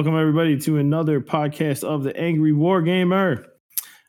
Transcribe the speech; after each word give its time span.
Welcome 0.00 0.18
everybody 0.18 0.58
to 0.60 0.78
another 0.78 1.20
podcast 1.20 1.84
of 1.84 2.04
the 2.04 2.16
Angry 2.16 2.52
Wargamer. 2.52 3.44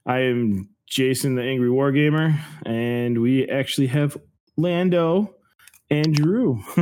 I 0.06 0.20
am 0.20 0.70
Jason, 0.88 1.36
the 1.36 1.44
Angry 1.44 1.68
Wargamer, 1.68 2.40
and 2.66 3.22
we 3.22 3.50
actually 3.50 3.88
have 3.88 4.16
Lando 4.56 5.36
and 5.90 6.16
Drew. 6.16 6.64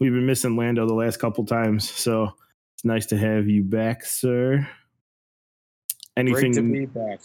We've 0.00 0.14
been 0.14 0.24
missing 0.24 0.56
Lando 0.56 0.86
the 0.86 0.94
last 0.94 1.18
couple 1.18 1.44
times, 1.44 1.90
so 1.90 2.30
it's 2.72 2.86
nice 2.86 3.04
to 3.08 3.18
have 3.18 3.48
you 3.48 3.64
back, 3.64 4.02
sir. 4.02 4.66
Anything? 6.16 6.52
Great 6.52 6.54
to 6.54 6.62
be 6.62 6.86
back. 6.86 7.20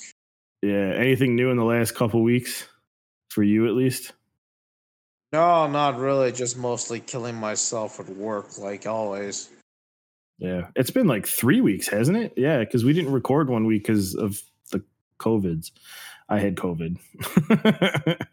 Yeah, 0.61 0.91
anything 0.93 1.37
new 1.37 1.51
in 1.51 1.57
the 1.57 1.63
last 1.63 1.95
couple 1.95 2.21
weeks 2.21 2.67
for 3.29 3.43
you, 3.43 3.65
at 3.67 3.75
least? 3.75 4.11
No, 5.31 5.67
not 5.67 5.97
really. 5.97 6.33
Just 6.33 6.57
mostly 6.57 6.99
killing 6.99 7.35
myself 7.35 8.01
at 8.01 8.09
work, 8.09 8.57
like 8.57 8.85
always. 8.85 9.49
Yeah, 10.43 10.67
it's 10.75 10.91
been 10.91 11.07
like 11.07 11.25
three 11.25 11.61
weeks, 11.61 11.87
hasn't 11.87 12.17
it? 12.17 12.33
Yeah, 12.35 12.59
because 12.59 12.83
we 12.83 12.93
didn't 12.93 13.13
record 13.13 13.49
one 13.49 13.65
week 13.65 13.83
because 13.83 14.13
of 14.13 14.41
the 14.71 14.83
COVIDs. 15.19 15.71
I 16.27 16.39
had 16.39 16.55
COVID. 16.55 16.97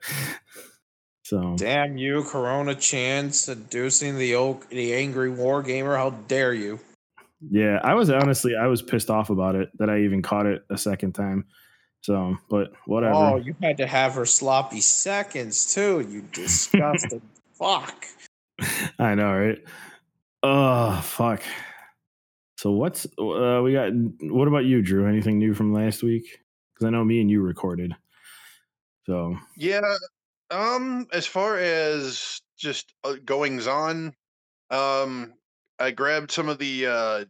so 1.23 1.55
Damn 1.57 1.97
you, 1.97 2.25
Corona 2.25 2.75
Chan, 2.75 3.31
seducing 3.31 4.19
the 4.19 4.35
old, 4.35 4.69
the 4.71 4.95
angry 4.95 5.31
war 5.31 5.63
gamer. 5.63 5.97
How 5.97 6.11
dare 6.11 6.53
you? 6.53 6.81
yeah, 7.49 7.81
I 7.83 7.95
was 7.95 8.11
honestly 8.11 8.55
I 8.57 8.67
was 8.67 8.83
pissed 8.83 9.11
off 9.11 9.31
about 9.31 9.55
it 9.55 9.71
that 9.79 9.89
I 9.89 10.01
even 10.01 10.23
caught 10.23 10.47
it 10.47 10.65
a 10.69 10.77
second 10.77 11.15
time. 11.15 11.47
So, 12.03 12.37
but 12.49 12.73
whatever. 12.87 13.15
Oh, 13.15 13.37
you 13.37 13.55
had 13.63 13.77
to 13.79 13.87
have 13.87 14.15
her 14.15 14.27
sloppy 14.27 14.81
seconds 14.81 15.75
too. 15.75 16.01
You 16.01 16.23
disgusting 16.33 17.23
fuck. 17.55 18.07
I 18.99 19.15
know, 19.15 19.33
right? 19.33 19.65
Oh 20.43 21.01
fuck. 21.03 21.43
So 22.61 22.73
what's 22.73 23.07
uh, 23.19 23.63
we 23.65 23.73
got? 23.73 23.91
What 24.21 24.47
about 24.47 24.67
you, 24.67 24.83
Drew? 24.83 25.09
Anything 25.09 25.39
new 25.39 25.55
from 25.55 25.73
last 25.73 26.03
week? 26.03 26.41
Because 26.75 26.87
I 26.87 26.91
know 26.91 27.03
me 27.03 27.23
and 27.23 27.31
you 27.31 27.41
recorded. 27.41 27.97
So 29.07 29.35
Yeah. 29.57 29.81
Um, 30.51 31.07
as 31.11 31.25
far 31.25 31.57
as 31.57 32.43
just 32.59 32.93
uh, 33.03 33.15
goings 33.25 33.67
on, 33.67 34.13
um, 34.69 35.33
I 35.79 35.93
grabbed 35.93 36.33
some 36.33 36.51
of 36.51 36.59
the 36.59 36.87
uh, 36.87 37.25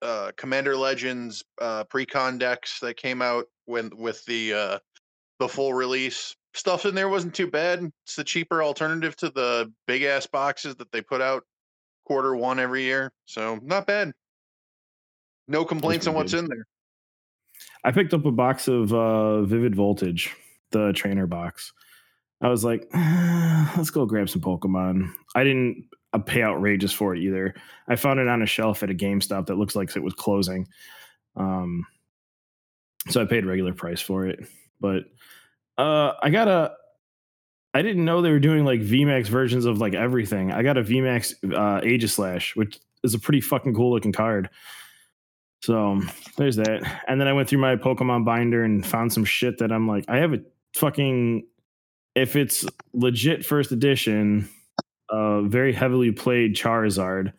uh, 0.00 0.32
Commander 0.38 0.74
Legends 0.74 1.44
uh, 1.60 1.84
pre-con 1.84 2.38
decks 2.38 2.80
that 2.80 2.96
came 2.96 3.20
out 3.20 3.44
when 3.66 3.90
with 3.94 4.24
the 4.24 4.54
uh, 4.54 4.78
the 5.38 5.48
full 5.48 5.74
release. 5.74 6.34
Stuff 6.54 6.86
in 6.86 6.94
there 6.94 7.10
wasn't 7.10 7.34
too 7.34 7.50
bad. 7.50 7.90
It's 8.06 8.16
the 8.16 8.24
cheaper 8.24 8.62
alternative 8.62 9.16
to 9.16 9.28
the 9.28 9.70
big 9.86 10.02
ass 10.04 10.26
boxes 10.26 10.76
that 10.76 10.90
they 10.92 11.02
put 11.02 11.20
out 11.20 11.44
quarter 12.06 12.34
one 12.34 12.58
every 12.58 12.84
year. 12.84 13.12
So 13.26 13.58
not 13.62 13.86
bad. 13.86 14.12
No 15.48 15.64
complaints 15.64 16.06
on 16.06 16.14
what's 16.14 16.34
in 16.34 16.46
there. 16.46 16.66
I 17.84 17.90
picked 17.90 18.14
up 18.14 18.24
a 18.24 18.32
box 18.32 18.68
of 18.68 18.92
uh, 18.92 19.42
Vivid 19.42 19.74
Voltage, 19.74 20.34
the 20.70 20.92
trainer 20.92 21.26
box. 21.26 21.72
I 22.40 22.48
was 22.48 22.64
like, 22.64 22.88
"Ah, 22.94 23.72
let's 23.76 23.90
go 23.90 24.06
grab 24.06 24.28
some 24.28 24.40
Pokemon. 24.40 25.12
I 25.34 25.44
didn't 25.44 25.84
uh, 26.12 26.18
pay 26.18 26.42
outrageous 26.42 26.92
for 26.92 27.14
it 27.14 27.20
either. 27.20 27.54
I 27.88 27.96
found 27.96 28.20
it 28.20 28.28
on 28.28 28.42
a 28.42 28.46
shelf 28.46 28.82
at 28.82 28.90
a 28.90 28.94
GameStop 28.94 29.46
that 29.46 29.56
looks 29.56 29.74
like 29.74 29.94
it 29.96 30.02
was 30.02 30.14
closing. 30.14 30.66
Um, 31.36 31.86
so 33.08 33.22
I 33.22 33.24
paid 33.24 33.46
regular 33.46 33.72
price 33.72 34.00
for 34.00 34.26
it. 34.26 34.40
But 34.80 35.04
uh, 35.78 36.12
I 36.22 36.30
got 36.30 36.48
a. 36.48 36.72
I 37.74 37.80
didn't 37.80 38.04
know 38.04 38.20
they 38.20 38.30
were 38.30 38.38
doing 38.38 38.64
like 38.64 38.80
VMAX 38.80 39.28
versions 39.28 39.64
of 39.64 39.78
like 39.78 39.94
everything. 39.94 40.52
I 40.52 40.62
got 40.62 40.76
a 40.76 40.82
VMAX 40.82 41.34
uh, 41.44 41.80
Aegislash, 41.80 42.54
which 42.54 42.78
is 43.02 43.14
a 43.14 43.18
pretty 43.18 43.40
fucking 43.40 43.74
cool 43.74 43.92
looking 43.92 44.12
card. 44.12 44.50
So 45.62 46.00
there's 46.36 46.56
that. 46.56 47.02
And 47.06 47.20
then 47.20 47.28
I 47.28 47.32
went 47.32 47.48
through 47.48 47.60
my 47.60 47.76
Pokemon 47.76 48.24
binder 48.24 48.64
and 48.64 48.84
found 48.84 49.12
some 49.12 49.24
shit 49.24 49.58
that 49.58 49.70
I'm 49.70 49.86
like, 49.86 50.04
I 50.08 50.16
have 50.16 50.32
a 50.32 50.40
fucking, 50.74 51.46
if 52.16 52.34
it's 52.34 52.66
legit 52.92 53.46
first 53.46 53.70
edition, 53.70 54.48
uh, 55.08 55.42
very 55.42 55.72
heavily 55.72 56.10
played 56.10 56.56
Charizard, 56.56 57.32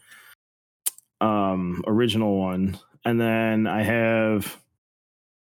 um, 1.19 1.83
original 1.85 2.37
one. 2.37 2.79
And 3.03 3.19
then 3.19 3.67
I 3.67 3.83
have 3.83 4.57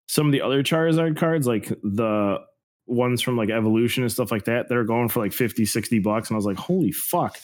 some 0.07 0.25
of 0.25 0.31
the 0.31 0.41
other 0.41 0.63
Charizard 0.63 1.17
cards, 1.17 1.45
like 1.45 1.67
the 1.83 2.39
ones 2.87 3.21
from 3.21 3.37
like 3.37 3.51
Evolution 3.51 4.01
and 4.01 4.11
stuff 4.11 4.31
like 4.31 4.45
that, 4.45 4.69
that 4.69 4.77
are 4.77 4.83
going 4.83 5.07
for 5.07 5.19
like 5.19 5.33
50, 5.33 5.65
60 5.65 5.99
bucks. 5.99 6.29
And 6.29 6.35
I 6.35 6.37
was 6.37 6.47
like, 6.47 6.57
holy 6.57 6.91
fuck. 6.91 7.37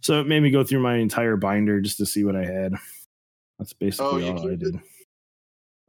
So 0.00 0.20
it 0.20 0.26
made 0.26 0.42
me 0.42 0.50
go 0.50 0.64
through 0.64 0.80
my 0.80 0.96
entire 0.96 1.36
binder 1.36 1.80
just 1.80 1.98
to 1.98 2.06
see 2.06 2.24
what 2.24 2.34
I 2.34 2.44
had. 2.44 2.72
That's 3.60 3.72
oh, 3.72 3.76
basically 3.78 4.26
you 4.26 4.32
all 4.32 4.50
I 4.50 4.56
did. 4.56 4.74
it- 4.74 4.80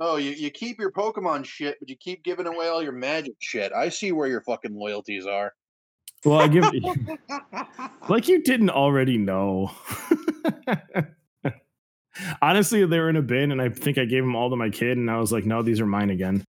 Oh, 0.04 0.16
you, 0.16 0.32
you 0.32 0.50
keep 0.50 0.80
your 0.80 0.92
Pokemon 0.92 1.46
shit, 1.46 1.78
but 1.80 1.88
you 1.88 1.96
keep 1.96 2.24
giving 2.24 2.48
away 2.48 2.70
all 2.70 2.82
your 2.82 2.92
magic 2.92 3.36
shit. 3.38 3.72
I 3.72 3.90
see 3.90 4.12
where 4.12 4.28
your 4.28 4.42
fucking 4.42 4.74
loyalties 4.74 5.28
are. 5.28 5.54
Well, 6.26 6.40
I 6.40 6.48
give 6.48 6.64
like 8.10 8.28
you 8.28 8.42
didn't 8.42 8.72
already 8.72 9.20
know. 9.20 9.70
Honestly, 12.42 12.84
they 12.86 13.00
were 13.00 13.10
in 13.10 13.16
a 13.16 13.22
bin, 13.22 13.52
and 13.52 13.62
I 13.62 13.70
think 13.70 14.00
I 14.00 14.06
gave 14.06 14.24
them 14.24 14.36
all 14.36 14.50
to 14.50 14.56
my 14.56 14.72
kid, 14.72 14.98
and 14.98 15.10
I 15.10 15.18
was 15.18 15.32
like, 15.32 15.46
"No, 15.46 15.62
these 15.62 15.80
are 15.80 15.86
mine 15.86 16.10
again." 16.10 16.44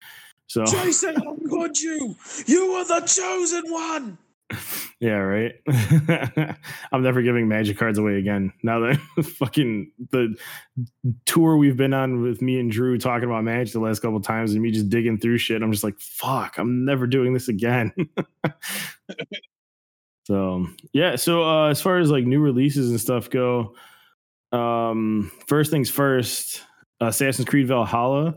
So 0.47 0.67
Jason, 0.67 1.17
how 1.17 1.37
could 1.49 1.81
you? 1.81 2.15
You 2.47 2.75
were 2.75 2.85
the 2.85 3.01
chosen 3.01 3.65
one. 3.73 4.19
yeah, 5.01 5.19
right. 5.19 5.53
I'm 6.93 7.03
never 7.03 7.23
giving 7.23 7.49
magic 7.49 7.79
cards 7.79 7.99
away 7.99 8.17
again. 8.17 8.53
Now 8.63 8.81
that 8.81 8.99
fucking 9.39 9.93
the 10.11 10.37
tour 11.27 11.57
we've 11.57 11.77
been 11.77 11.95
on 11.95 12.23
with 12.23 12.41
me 12.41 12.59
and 12.59 12.71
Drew 12.71 12.99
talking 12.99 13.29
about 13.29 13.45
magic 13.45 13.73
the 13.73 13.81
last 13.81 14.01
couple 14.01 14.21
times, 14.21 14.53
and 14.53 14.63
me 14.63 14.71
just 14.71 14.89
digging 14.89 15.19
through 15.19 15.39
shit, 15.39 15.63
I'm 15.63 15.73
just 15.73 15.85
like, 15.85 15.99
"Fuck, 16.01 16.59
I'm 16.59 16.85
never 16.85 17.07
doing 17.07 17.35
this 17.35 17.49
again." 17.49 17.93
So 20.29 20.67
yeah, 20.93 21.17
so 21.17 21.43
uh, 21.43 21.69
as 21.71 21.81
far 21.81 21.97
as 21.97 22.11
like 22.11 22.25
new 22.25 22.39
releases 22.39 22.91
and 22.91 23.01
stuff 23.01 23.31
go, 23.31 23.75
um, 24.53 25.33
first 25.47 25.71
things 25.71 25.89
first, 25.89 26.63
Assassin's 27.01 27.49
Creed 27.49 27.67
Valhalla. 27.67 28.35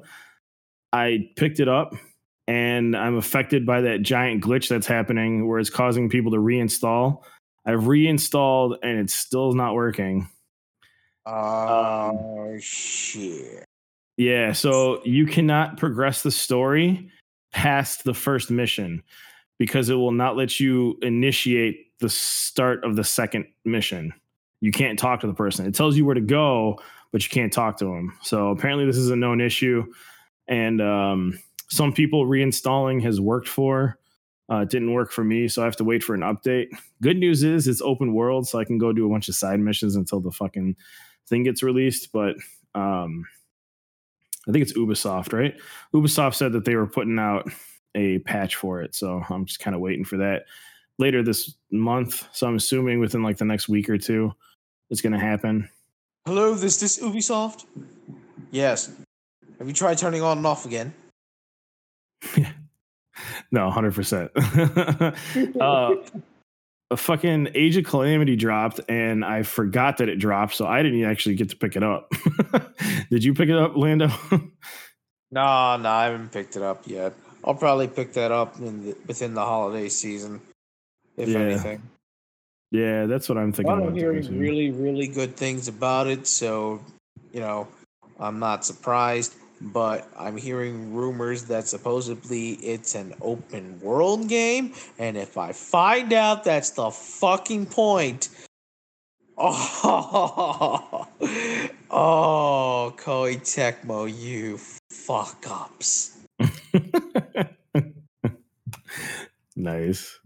I 0.93 1.31
picked 1.35 1.59
it 1.59 1.67
up, 1.67 1.93
and 2.51 2.97
I'm 2.97 3.15
affected 3.15 3.65
by 3.65 3.79
that 3.79 4.01
giant 4.01 4.43
glitch 4.43 4.67
that's 4.67 4.85
happening, 4.85 5.47
where 5.47 5.57
it's 5.57 5.69
causing 5.69 6.09
people 6.09 6.33
to 6.33 6.37
reinstall. 6.37 7.21
I've 7.65 7.87
reinstalled, 7.87 8.77
and 8.83 8.99
it's 8.99 9.15
still 9.15 9.53
not 9.53 9.73
working. 9.73 10.27
Oh 11.25 12.57
shit. 12.59 13.63
Yeah, 14.17 14.51
so 14.51 15.01
you 15.05 15.27
cannot 15.27 15.77
progress 15.77 16.23
the 16.23 16.31
story 16.31 17.09
past 17.53 18.03
the 18.03 18.13
first 18.13 18.51
mission 18.51 19.01
because 19.57 19.87
it 19.87 19.95
will 19.95 20.11
not 20.11 20.35
let 20.35 20.59
you 20.59 20.97
initiate 21.01 21.97
the 21.99 22.09
start 22.09 22.83
of 22.83 22.97
the 22.97 23.03
second 23.05 23.45
mission. 23.63 24.13
You 24.59 24.73
can't 24.73 24.99
talk 24.99 25.21
to 25.21 25.27
the 25.27 25.33
person. 25.33 25.65
It 25.65 25.73
tells 25.73 25.95
you 25.95 26.03
where 26.03 26.15
to 26.15 26.19
go, 26.19 26.81
but 27.13 27.23
you 27.23 27.29
can't 27.29 27.53
talk 27.53 27.77
to 27.77 27.85
them. 27.85 28.17
So 28.23 28.49
apparently 28.49 28.85
this 28.85 28.97
is 28.97 29.09
a 29.09 29.15
known 29.15 29.39
issue 29.39 29.85
and 30.47 30.81
um, 30.81 31.39
some 31.71 31.93
people 31.93 32.25
reinstalling 32.25 33.01
has 33.01 33.21
worked 33.21 33.47
for. 33.47 33.97
Uh, 34.51 34.57
it 34.57 34.69
didn't 34.69 34.91
work 34.91 35.09
for 35.09 35.23
me, 35.23 35.47
so 35.47 35.61
I 35.61 35.65
have 35.65 35.77
to 35.77 35.85
wait 35.85 36.03
for 36.03 36.13
an 36.13 36.19
update. 36.19 36.67
Good 37.01 37.17
news 37.17 37.43
is 37.43 37.65
it's 37.65 37.81
open 37.81 38.13
world, 38.13 38.45
so 38.45 38.59
I 38.59 38.65
can 38.65 38.77
go 38.77 38.91
do 38.91 39.05
a 39.05 39.09
bunch 39.09 39.29
of 39.29 39.35
side 39.35 39.61
missions 39.61 39.95
until 39.95 40.19
the 40.19 40.31
fucking 40.31 40.75
thing 41.27 41.43
gets 41.43 41.63
released. 41.63 42.11
But 42.11 42.35
um, 42.75 43.25
I 44.45 44.51
think 44.51 44.63
it's 44.63 44.73
Ubisoft, 44.73 45.31
right? 45.31 45.57
Ubisoft 45.93 46.35
said 46.35 46.51
that 46.51 46.65
they 46.65 46.75
were 46.75 46.87
putting 46.87 47.17
out 47.17 47.49
a 47.95 48.19
patch 48.19 48.57
for 48.57 48.81
it, 48.81 48.93
so 48.93 49.23
I'm 49.29 49.45
just 49.45 49.61
kind 49.61 49.73
of 49.73 49.79
waiting 49.79 50.03
for 50.03 50.17
that 50.17 50.47
later 50.99 51.23
this 51.23 51.55
month. 51.71 52.27
So 52.33 52.47
I'm 52.47 52.57
assuming 52.57 52.99
within 52.99 53.23
like 53.23 53.37
the 53.37 53.45
next 53.45 53.69
week 53.69 53.89
or 53.89 53.97
two, 53.97 54.33
it's 54.89 54.99
going 54.99 55.13
to 55.13 55.19
happen. 55.19 55.69
Hello, 56.25 56.53
this 56.53 56.81
this 56.81 56.99
Ubisoft? 56.99 57.65
Yes. 58.51 58.91
Have 59.57 59.69
you 59.69 59.73
tried 59.73 59.97
turning 59.97 60.21
on 60.21 60.39
and 60.39 60.45
off 60.45 60.65
again? 60.65 60.93
No, 63.51 63.69
hundred 63.69 63.93
percent. 63.93 64.31
Uh, 65.59 65.95
A 66.89 66.97
fucking 66.97 67.49
Age 67.53 67.77
of 67.77 67.85
Calamity 67.85 68.35
dropped, 68.35 68.79
and 68.89 69.23
I 69.23 69.43
forgot 69.43 69.97
that 69.97 70.09
it 70.09 70.15
dropped, 70.17 70.55
so 70.55 70.65
I 70.65 70.81
didn't 70.83 71.03
actually 71.05 71.35
get 71.35 71.49
to 71.49 71.55
pick 71.55 71.75
it 71.75 71.83
up. 71.83 72.11
Did 73.09 73.23
you 73.23 73.33
pick 73.33 73.49
it 73.49 73.55
up, 73.57 73.75
Lando? 73.77 74.07
No, 75.31 75.77
no, 75.77 75.89
I 75.89 76.05
haven't 76.05 76.31
picked 76.31 76.55
it 76.57 76.61
up 76.63 76.83
yet. 76.87 77.13
I'll 77.45 77.55
probably 77.55 77.87
pick 77.87 78.13
that 78.13 78.31
up 78.31 78.57
in 78.59 78.85
the, 78.85 78.95
within 79.07 79.33
the 79.33 79.45
holiday 79.45 79.87
season, 79.87 80.41
if 81.15 81.29
Yeah, 81.29 81.39
anything. 81.39 81.81
yeah, 82.71 83.05
that's 83.05 83.29
what 83.29 83.37
I'm 83.37 83.51
thinking. 83.53 83.73
I'm 83.73 83.83
about 83.83 83.95
hearing 83.97 84.37
really, 84.39 84.71
really 84.71 85.07
good 85.07 85.35
things 85.37 85.67
about 85.67 86.07
it, 86.07 86.27
so 86.27 86.81
you 87.31 87.39
know, 87.39 87.67
I'm 88.19 88.39
not 88.39 88.65
surprised. 88.65 89.35
But 89.61 90.09
I'm 90.17 90.37
hearing 90.37 90.93
rumors 90.93 91.45
that 91.45 91.67
supposedly 91.67 92.53
it's 92.53 92.95
an 92.95 93.13
open 93.21 93.79
world 93.79 94.27
game, 94.27 94.73
and 94.97 95.15
if 95.15 95.37
I 95.37 95.53
find 95.53 96.13
out 96.13 96.43
that's 96.43 96.71
the 96.71 96.89
fucking 96.89 97.67
point, 97.67 98.29
oh, 99.37 101.07
Oh, 101.93 102.93
Koei 102.95 103.35
Tecmo, 103.41 104.07
you 104.07 104.57
fuck 104.89 105.45
ups. 105.49 106.17
nice. 109.57 110.17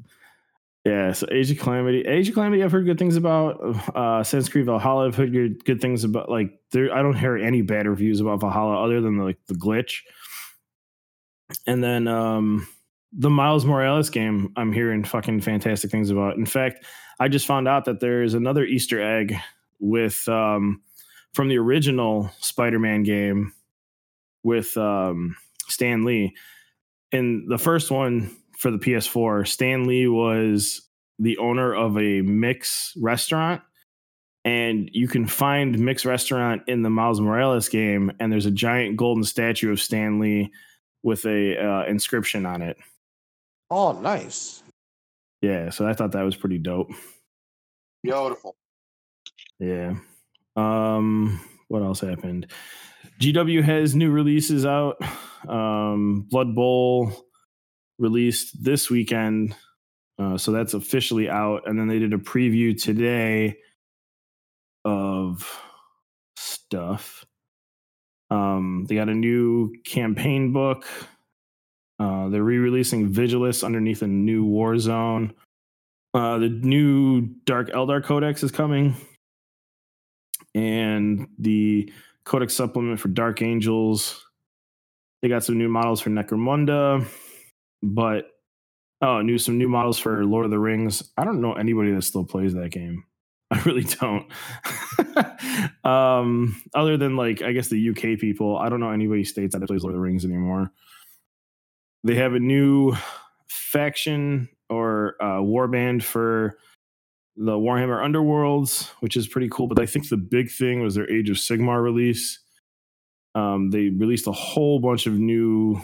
Yeah, 0.86 1.14
so 1.14 1.26
Age 1.32 1.50
of 1.50 1.58
Calamity, 1.58 2.02
Age 2.02 2.30
of 2.30 2.36
Calamity, 2.36 2.64
I've 2.64 2.72
heard 2.72 2.86
good 2.86 3.00
things 3.00 3.16
about. 3.16 3.60
Uh, 3.96 4.24
Creed 4.24 4.68
Valhalla, 4.68 5.08
I've 5.08 5.16
heard 5.16 5.32
good, 5.32 5.66
good 5.66 5.82
things 5.82 6.04
about. 6.04 6.30
Like, 6.30 6.60
there, 6.72 6.94
I 6.94 7.02
don't 7.02 7.18
hear 7.18 7.38
any 7.38 7.64
bad 7.64 7.88
reviews 7.88 8.20
about 8.20 8.40
Valhalla 8.40 8.84
other 8.84 9.02
than 9.02 9.18
the, 9.18 9.24
like 9.24 9.40
the 9.48 9.56
glitch. 9.56 10.02
And 11.66 11.84
then 11.84 12.08
um, 12.08 12.68
the 13.12 13.32
Miles 13.32 13.66
Morales 13.66 14.12
game, 14.12 14.54
I'm 14.56 14.72
hearing 14.72 15.04
fucking 15.04 15.42
fantastic 15.42 15.90
things 15.90 16.12
about. 16.12 16.38
In 16.38 16.46
fact, 16.46 16.86
I 17.20 17.30
just 17.30 17.48
found 17.48 17.68
out 17.68 17.86
that 17.86 18.00
there 18.00 18.22
is 18.22 18.36
another 18.36 18.64
Easter 18.64 19.02
egg 19.02 19.36
with 19.80 20.28
um, 20.28 20.84
from 21.34 21.48
the 21.48 21.58
original 21.58 22.30
Spider-Man 22.42 23.02
game 23.02 23.54
with 24.44 24.78
um, 24.78 25.36
Stan 25.68 26.06
Lee. 26.06 26.36
In 27.12 27.48
the 27.48 27.58
first 27.58 27.90
one, 27.90 28.36
for 28.58 28.72
the 28.72 28.78
PS4, 28.78 29.48
Stan 29.48 29.86
Lee 29.86 30.08
was 30.08 30.82
the 31.20 31.38
owner 31.38 31.74
of 31.74 31.98
a 31.98 32.22
Mix 32.22 32.94
restaurant. 32.98 33.62
And 34.44 34.90
you 34.94 35.08
can 35.08 35.26
find 35.26 35.80
Mix 35.80 36.06
restaurant 36.06 36.62
in 36.68 36.84
the 36.84 36.90
Miles 36.90 37.20
Morales 37.20 37.68
game, 37.68 38.12
and 38.20 38.32
there's 38.32 38.46
a 38.46 38.52
giant 38.52 38.96
golden 38.96 39.24
statue 39.24 39.72
of 39.72 39.82
Stan 39.82 40.20
Lee 40.20 40.52
with 41.02 41.26
a 41.26 41.58
uh, 41.58 41.86
inscription 41.86 42.46
on 42.46 42.62
it. 42.62 42.78
Oh, 43.72 43.94
nice. 43.94 44.62
Yeah, 45.42 45.72
so 45.72 45.88
I 45.88 45.94
thought 45.94 46.12
that 46.12 46.22
was 46.22 46.36
pretty 46.36 46.60
dope. 46.60 46.92
Beautiful. 48.04 48.56
Yeah. 49.60 49.96
Um, 50.56 51.40
what 51.68 51.82
else 51.82 52.02
happened? 52.02 52.52
GW 53.20 53.64
has 53.64 53.96
new 53.96 54.12
releases 54.12 54.66
out. 54.66 54.98
Um, 55.48 56.28
Blood 56.30 56.56
Bowl 56.56 57.25
released 57.98 58.64
this 58.64 58.90
weekend. 58.90 59.56
Uh, 60.18 60.38
so 60.38 60.52
that's 60.52 60.74
officially 60.74 61.30
out. 61.30 61.68
And 61.68 61.80
then 61.80 61.88
they 61.88 62.00
did 62.00 62.14
a 62.14 62.18
preview 62.18 62.82
today 62.82 63.58
of 64.84 65.62
stuff. 66.38 67.26
Um, 68.30 68.86
they 68.88 68.96
got 68.96 69.10
a 69.10 69.14
new 69.14 69.74
campaign 69.84 70.54
book. 70.54 70.86
Uh, 72.00 72.30
they're 72.30 72.44
re-releasing 72.44 73.12
Vigilus 73.12 73.64
underneath 73.64 74.02
a 74.02 74.08
new 74.08 74.44
war 74.44 74.78
zone. 74.78 75.34
Uh, 76.14 76.38
the 76.40 76.50
new 76.50 77.22
Dark 77.46 77.70
Eldar 77.72 78.04
Codex 78.04 78.42
is 78.42 78.52
coming, 78.52 78.96
and 80.54 81.28
the 81.38 81.92
Codex 82.24 82.54
supplement 82.54 83.00
for 83.00 83.10
Dark 83.10 83.42
Angels. 83.42 84.26
They 85.22 85.28
got 85.30 85.44
some 85.44 85.58
new 85.58 85.70
models 85.70 86.02
for 86.02 86.10
Necromunda 86.10 87.06
but 87.94 88.32
oh, 89.02 89.22
new 89.22 89.38
some 89.38 89.58
new 89.58 89.70
models 89.70 90.00
for 90.00 90.26
Lord 90.26 90.46
of 90.46 90.52
the 90.52 90.60
Rings. 90.60 91.04
I 91.18 91.24
don't 91.24 91.42
know 91.42 91.54
anybody 91.54 91.92
that 91.92 92.04
still 92.04 92.26
plays 92.26 92.54
that 92.54 92.72
game. 92.72 93.04
I 93.52 93.62
really 93.62 93.84
don't. 93.84 94.26
um, 95.86 96.62
other 96.74 96.98
than 96.98 97.16
like 97.16 97.42
I 97.42 97.52
guess 97.52 97.68
the 97.68 97.90
UK 97.90 98.20
people, 98.20 98.58
I 98.58 98.70
don't 98.70 98.80
know 98.80 98.90
anybody 98.90 99.24
states 99.24 99.56
that 99.56 99.68
plays 99.68 99.84
Lord 99.84 99.94
of 99.94 100.00
the 100.00 100.02
Rings 100.02 100.26
anymore. 100.26 100.72
They 102.04 102.16
have 102.16 102.34
a 102.34 102.40
new 102.40 102.96
faction 103.48 104.50
or 104.70 105.16
uh, 105.22 105.40
warband 105.40 106.04
for 106.04 106.58
the 107.36 107.54
Warhammer 107.54 108.02
Underworlds, 108.02 108.90
which 109.00 109.18
is 109.18 109.28
pretty 109.28 109.50
cool. 109.50 109.68
But 109.68 109.80
I 109.80 109.86
think 109.86 110.10
the 110.10 110.18
big 110.18 110.52
thing 110.52 110.82
was 110.82 110.96
their 110.96 111.10
Age 111.10 111.30
of 111.30 111.38
Sigmar 111.38 111.84
release. 111.84 112.40
Um, 113.36 113.70
they 113.70 113.90
released 113.90 114.28
a 114.28 114.32
whole 114.32 114.80
bunch 114.80 115.08
of 115.08 115.14
new 115.14 115.82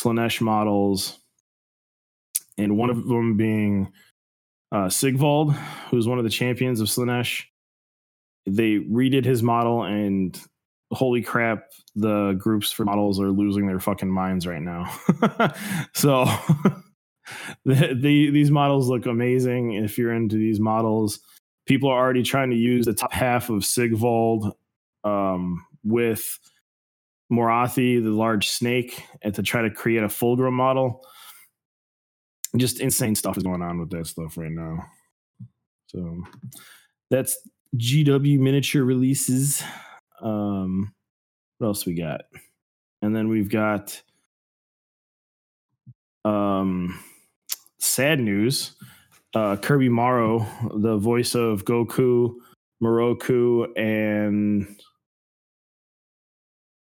Slaanesh 0.00 0.40
models, 0.40 1.18
and 2.56 2.76
one 2.76 2.90
of 2.90 3.06
them 3.06 3.36
being 3.36 3.92
uh, 4.72 4.88
Sigvald, 4.88 5.52
who's 5.90 6.06
one 6.06 6.18
of 6.18 6.24
the 6.24 6.30
champions 6.30 6.80
of 6.80 6.88
Slaanesh. 6.88 7.44
They 8.46 8.76
redid 8.78 9.24
his 9.24 9.42
model, 9.42 9.82
and 9.82 10.40
holy 10.92 11.22
crap, 11.22 11.64
the 11.94 12.32
groups 12.32 12.72
for 12.72 12.84
models 12.84 13.20
are 13.20 13.30
losing 13.30 13.66
their 13.66 13.80
fucking 13.80 14.10
minds 14.10 14.46
right 14.46 14.62
now. 14.62 14.86
so 15.94 16.24
the, 17.64 17.94
the, 17.94 18.30
these 18.30 18.50
models 18.50 18.88
look 18.88 19.06
amazing. 19.06 19.72
If 19.74 19.98
you're 19.98 20.12
into 20.14 20.36
these 20.36 20.60
models, 20.60 21.20
people 21.66 21.90
are 21.90 21.98
already 21.98 22.22
trying 22.22 22.50
to 22.50 22.56
use 22.56 22.86
the 22.86 22.94
top 22.94 23.12
half 23.12 23.50
of 23.50 23.64
Sigvald 23.64 24.52
um, 25.04 25.64
with 25.84 26.38
Morathi, 27.30 28.02
the 28.02 28.10
large 28.10 28.48
snake, 28.48 29.04
and 29.22 29.34
to 29.34 29.42
try 29.42 29.62
to 29.62 29.70
create 29.70 30.02
a 30.02 30.08
Fulgrim 30.08 30.52
model. 30.52 31.04
Just 32.56 32.80
insane 32.80 33.14
stuff 33.14 33.36
is 33.36 33.44
going 33.44 33.62
on 33.62 33.78
with 33.78 33.90
that 33.90 34.06
stuff 34.06 34.36
right 34.36 34.50
now. 34.50 34.84
So 35.86 36.22
that's 37.10 37.38
GW 37.76 38.38
miniature 38.38 38.84
releases. 38.84 39.62
Um, 40.20 40.92
what 41.58 41.68
else 41.68 41.86
we 41.86 41.94
got? 41.94 42.22
And 43.02 43.14
then 43.14 43.28
we've 43.28 43.50
got 43.50 44.00
um, 46.24 46.98
sad 47.78 48.20
news. 48.20 48.72
Uh, 49.34 49.56
Kirby 49.56 49.88
Morrow, 49.88 50.46
the 50.74 50.96
voice 50.96 51.36
of 51.36 51.64
Goku, 51.64 52.34
Miroku, 52.82 53.68
and 53.78 54.66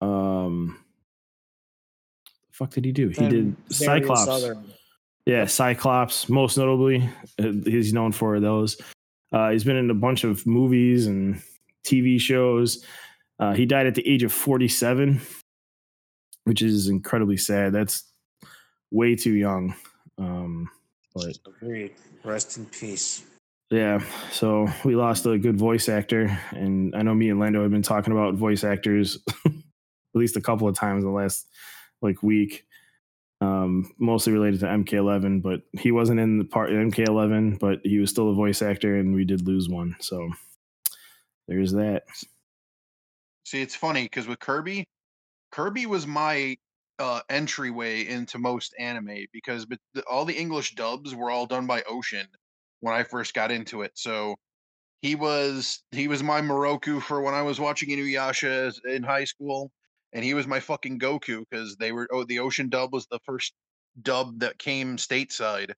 um 0.01 0.77
fuck 2.59 2.71
did 2.71 2.85
he 2.85 2.91
do? 2.91 3.09
He 3.09 3.27
did 3.27 3.55
Cyclops. 3.69 4.25
Southern. 4.25 4.65
Yeah, 5.25 5.45
Cyclops, 5.45 6.27
most 6.27 6.57
notably. 6.57 7.09
Uh, 7.41 7.51
he's 7.63 7.93
known 7.93 8.11
for 8.11 8.39
those. 8.39 8.77
Uh, 9.31 9.51
he's 9.51 9.63
been 9.63 9.77
in 9.77 9.89
a 9.89 9.95
bunch 9.95 10.23
of 10.23 10.45
movies 10.45 11.07
and 11.07 11.41
TV 11.85 12.19
shows. 12.19 12.83
Uh, 13.39 13.53
he 13.53 13.65
died 13.65 13.87
at 13.87 13.95
the 13.95 14.07
age 14.07 14.23
of 14.23 14.33
47, 14.33 15.21
which 16.43 16.61
is 16.61 16.89
incredibly 16.89 17.37
sad. 17.37 17.73
That's 17.73 18.03
way 18.91 19.15
too 19.15 19.33
young. 19.33 19.75
Um, 20.17 20.69
but 21.15 21.37
agreed. 21.47 21.93
Rest 22.23 22.57
in 22.57 22.65
peace. 22.65 23.23
Yeah, 23.69 24.03
so 24.31 24.67
we 24.83 24.95
lost 24.95 25.27
a 25.27 25.37
good 25.37 25.57
voice 25.57 25.89
actor, 25.89 26.37
and 26.51 26.95
I 26.95 27.03
know 27.03 27.13
me 27.13 27.29
and 27.29 27.39
Lando 27.39 27.61
have 27.61 27.71
been 27.71 27.83
talking 27.83 28.11
about 28.11 28.33
voice 28.33 28.63
actors 28.63 29.19
at 30.13 30.19
least 30.19 30.37
a 30.37 30.41
couple 30.41 30.67
of 30.67 30.75
times 30.75 31.03
in 31.03 31.09
the 31.09 31.15
last 31.15 31.47
like 32.01 32.23
week. 32.23 32.65
Um, 33.41 33.93
mostly 33.97 34.33
related 34.33 34.59
to 34.61 34.65
MK11, 34.65 35.41
but 35.41 35.61
he 35.79 35.91
wasn't 35.91 36.19
in 36.19 36.39
the 36.39 36.43
part 36.43 36.71
MK11, 36.71 37.57
but 37.59 37.79
he 37.83 37.99
was 37.99 38.09
still 38.09 38.29
a 38.29 38.35
voice 38.35 38.61
actor, 38.61 38.97
and 38.97 39.13
we 39.13 39.23
did 39.23 39.47
lose 39.47 39.69
one. 39.69 39.95
So 40.01 40.29
there's 41.47 41.71
that. 41.73 42.03
See, 43.45 43.61
it's 43.61 43.75
funny 43.75 44.03
because 44.03 44.27
with 44.27 44.39
Kirby, 44.39 44.85
Kirby 45.51 45.85
was 45.85 46.05
my 46.05 46.57
uh, 46.99 47.21
entryway 47.29 48.05
into 48.05 48.37
most 48.37 48.75
anime 48.77 49.25
because 49.31 49.65
the, 49.93 50.03
all 50.03 50.25
the 50.25 50.37
English 50.37 50.75
dubs 50.75 51.15
were 51.15 51.31
all 51.31 51.45
done 51.45 51.65
by 51.65 51.81
Ocean 51.83 52.27
when 52.81 52.93
I 52.93 53.03
first 53.03 53.33
got 53.33 53.51
into 53.51 53.81
it. 53.81 53.91
So 53.95 54.35
he 55.01 55.15
was 55.15 55.81
he 55.91 56.07
was 56.07 56.21
my 56.21 56.41
Miroku 56.41 57.01
for 57.01 57.21
when 57.21 57.33
I 57.33 57.41
was 57.41 57.59
watching 57.59 57.89
Inuyasha 57.89 58.73
in 58.85 59.01
high 59.01 59.23
school 59.23 59.71
and 60.13 60.23
he 60.23 60.33
was 60.33 60.47
my 60.47 60.59
fucking 60.59 60.99
Goku 60.99 61.43
because 61.49 61.75
they 61.77 61.91
were 61.91 62.07
oh 62.11 62.23
the 62.23 62.39
Ocean 62.39 62.69
dub 62.69 62.93
was 62.93 63.07
the 63.07 63.19
first 63.25 63.53
dub 64.01 64.39
that 64.39 64.57
came 64.57 64.97
stateside, 64.97 65.73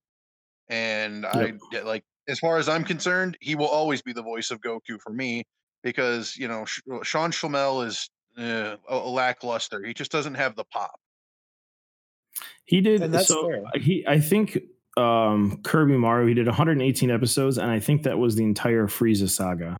and 0.69 1.23
yep. 1.23 1.53
I 1.73 1.81
like 1.81 2.03
as 2.27 2.39
far 2.39 2.57
as 2.57 2.69
I'm 2.69 2.83
concerned, 2.83 3.37
he 3.41 3.55
will 3.55 3.67
always 3.67 4.01
be 4.01 4.13
the 4.13 4.23
voice 4.23 4.51
of 4.51 4.61
Goku 4.61 4.99
for 5.01 5.11
me 5.11 5.43
because 5.83 6.35
you 6.37 6.47
know 6.47 6.65
Sean 7.03 7.31
Schemmel 7.31 7.85
is 7.85 8.09
uh, 8.37 8.77
a 8.87 8.97
lackluster. 8.97 9.83
He 9.83 9.93
just 9.93 10.11
doesn't 10.11 10.35
have 10.35 10.55
the 10.55 10.63
pop. 10.65 10.95
He 12.65 12.81
did 12.81 13.13
so. 13.21 13.49
Fair. 13.49 13.63
He 13.75 14.05
I 14.07 14.19
think 14.19 14.59
um 14.97 15.61
Kirby 15.63 15.97
Morrow. 15.97 16.27
He 16.27 16.33
did 16.33 16.47
118 16.47 17.11
episodes, 17.11 17.57
and 17.57 17.69
I 17.69 17.79
think 17.79 18.03
that 18.03 18.17
was 18.17 18.35
the 18.35 18.43
entire 18.43 18.87
Frieza 18.87 19.29
saga. 19.29 19.77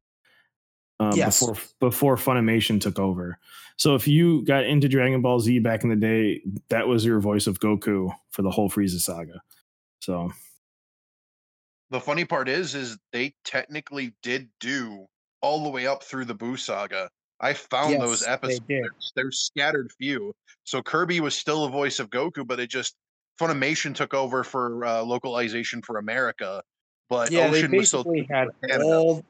Um, 0.99 1.13
yes. 1.15 1.39
Before 1.39 1.57
before 1.79 2.15
Funimation 2.15 2.79
took 2.79 2.99
over. 2.99 3.39
So 3.81 3.95
if 3.95 4.07
you 4.07 4.43
got 4.45 4.63
into 4.65 4.87
Dragon 4.87 5.23
Ball 5.23 5.39
Z 5.39 5.57
back 5.57 5.83
in 5.83 5.89
the 5.89 5.95
day, 5.95 6.39
that 6.69 6.87
was 6.87 7.03
your 7.03 7.19
voice 7.19 7.47
of 7.47 7.59
Goku 7.59 8.13
for 8.29 8.43
the 8.43 8.51
whole 8.51 8.69
Frieza 8.69 8.99
saga. 8.99 9.41
So 10.01 10.31
the 11.89 11.99
funny 11.99 12.23
part 12.23 12.47
is, 12.47 12.75
is 12.75 12.99
they 13.11 13.33
technically 13.43 14.13
did 14.21 14.49
do 14.59 15.07
all 15.41 15.63
the 15.63 15.69
way 15.71 15.87
up 15.87 16.03
through 16.03 16.25
the 16.25 16.35
Buu 16.35 16.59
saga. 16.59 17.09
I 17.39 17.53
found 17.53 17.93
yes, 17.93 18.01
those 18.01 18.27
episodes. 18.27 19.13
they're 19.15 19.31
scattered 19.31 19.91
few. 19.97 20.31
So 20.63 20.83
Kirby 20.83 21.19
was 21.19 21.33
still 21.33 21.65
a 21.65 21.69
voice 21.71 21.99
of 21.99 22.11
Goku, 22.11 22.45
but 22.45 22.59
it 22.59 22.69
just 22.69 22.93
Funimation 23.39 23.95
took 23.95 24.13
over 24.13 24.43
for 24.43 24.85
uh, 24.85 25.01
localization 25.01 25.81
for 25.81 25.97
America. 25.97 26.61
But 27.09 27.31
yeah, 27.31 27.47
Ocean 27.47 27.71
they 27.71 27.77
basically 27.79 28.27
had 28.29 28.49
all. 28.83 29.25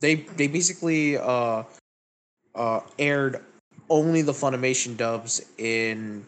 They 0.00 0.16
they 0.16 0.48
basically 0.48 1.16
uh 1.16 1.62
uh, 2.56 2.80
aired 2.98 3.40
only 3.88 4.22
the 4.22 4.32
Funimation 4.32 4.96
dubs 4.96 5.44
in 5.58 6.24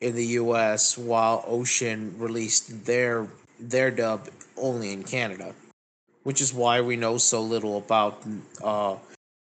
in 0.00 0.14
the 0.14 0.26
U.S., 0.26 0.98
while 0.98 1.44
Ocean 1.46 2.14
released 2.18 2.84
their 2.84 3.26
their 3.58 3.90
dub 3.90 4.28
only 4.56 4.92
in 4.92 5.02
Canada, 5.02 5.54
which 6.24 6.40
is 6.40 6.52
why 6.52 6.80
we 6.80 6.96
know 6.96 7.16
so 7.18 7.40
little 7.40 7.78
about 7.78 8.22
uh, 8.62 8.96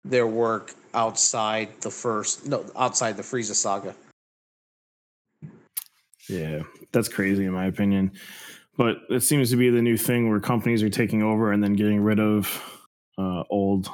their 0.05 0.27
work 0.27 0.75
outside 0.93 1.69
the 1.81 1.91
first 1.91 2.47
no 2.47 2.65
outside 2.77 3.17
the 3.17 3.23
Frieza 3.23 3.55
saga. 3.55 3.95
Yeah, 6.29 6.63
that's 6.93 7.09
crazy 7.09 7.45
in 7.45 7.53
my 7.53 7.67
opinion. 7.67 8.13
But 8.77 8.99
it 9.09 9.23
seems 9.23 9.51
to 9.51 9.57
be 9.57 9.71
the 9.71 9.83
new 9.83 9.97
thing 9.97 10.29
where 10.29 10.41
companies 10.41 10.83
are 10.83 10.91
taking 10.91 11.23
over 11.23 11.53
and 11.53 11.63
then 11.63 11.75
getting 11.75 12.01
rid 12.01 12.19
of 12.19 12.49
uh, 13.19 13.45
old 13.49 13.89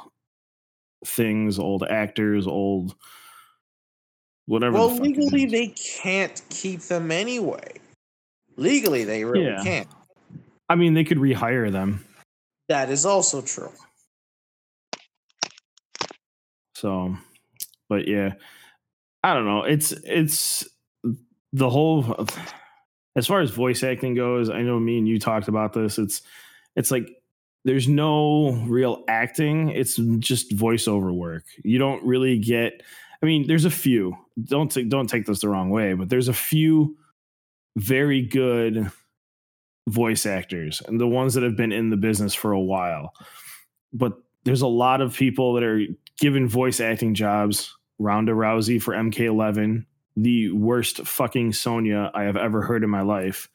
things, 1.05 1.59
old 1.59 1.83
actors, 1.83 2.47
old 2.47 2.95
whatever. 4.51 4.73
Well, 4.73 4.89
the 4.89 5.01
legally 5.01 5.45
they 5.45 5.67
can't 5.69 6.41
keep 6.49 6.81
them 6.81 7.09
anyway. 7.09 7.79
Legally, 8.57 9.05
they 9.05 9.23
really 9.23 9.45
Yeah. 9.45 9.63
can't. 9.63 9.87
I 10.67 10.75
mean, 10.75 10.93
they 10.93 11.05
could 11.05 11.17
rehire 11.17 11.71
them. 11.71 12.05
That 12.67 12.89
is 12.89 13.05
also 13.05 13.41
true. 13.41 13.71
So, 16.75 17.15
but 17.89 18.07
yeah, 18.07 18.33
I 19.23 19.33
don't 19.33 19.45
know. 19.45 19.63
It's 19.63 19.91
it's 19.91 20.67
the 21.53 21.69
whole 21.69 22.27
as 23.15 23.27
far 23.27 23.39
as 23.41 23.51
voice 23.51 23.83
acting 23.83 24.15
goes. 24.15 24.49
I 24.49 24.61
know 24.63 24.79
me 24.79 24.97
and 24.97 25.07
you 25.07 25.19
talked 25.19 25.47
about 25.47 25.73
this. 25.73 25.97
It's 25.97 26.21
it's 26.75 26.91
like 26.91 27.09
there's 27.63 27.87
no 27.87 28.51
real 28.67 29.03
acting. 29.07 29.69
It's 29.69 29.95
just 30.19 30.55
voiceover 30.55 31.13
work. 31.13 31.43
You 31.63 31.77
don't 31.77 32.03
really 32.03 32.37
get. 32.37 32.81
I 33.21 33.25
mean, 33.25 33.47
there's 33.47 33.65
a 33.65 33.71
few. 33.71 34.17
Don't 34.43 34.71
take 34.71 34.89
don't 34.89 35.07
take 35.07 35.25
this 35.25 35.41
the 35.41 35.49
wrong 35.49 35.69
way, 35.69 35.93
but 35.93 36.09
there's 36.09 36.27
a 36.27 36.33
few 36.33 36.97
very 37.77 38.21
good 38.21 38.91
voice 39.87 40.25
actors 40.25 40.81
and 40.87 40.99
the 40.99 41.07
ones 41.07 41.33
that 41.33 41.43
have 41.43 41.55
been 41.55 41.71
in 41.71 41.89
the 41.89 41.97
business 41.97 42.33
for 42.33 42.51
a 42.51 42.59
while. 42.59 43.13
But 43.93 44.13
there's 44.43 44.61
a 44.61 44.67
lot 44.67 45.01
of 45.01 45.15
people 45.15 45.53
that 45.53 45.63
are 45.63 45.81
given 46.19 46.47
voice 46.47 46.79
acting 46.79 47.13
jobs. 47.13 47.75
Ronda 47.99 48.31
Rousey 48.31 48.81
for 48.81 48.95
MK11, 48.95 49.85
the 50.15 50.51
worst 50.51 51.05
fucking 51.05 51.53
Sonya 51.53 52.09
I 52.15 52.23
have 52.23 52.37
ever 52.37 52.63
heard 52.63 52.83
in 52.83 52.89
my 52.89 53.01
life. 53.01 53.47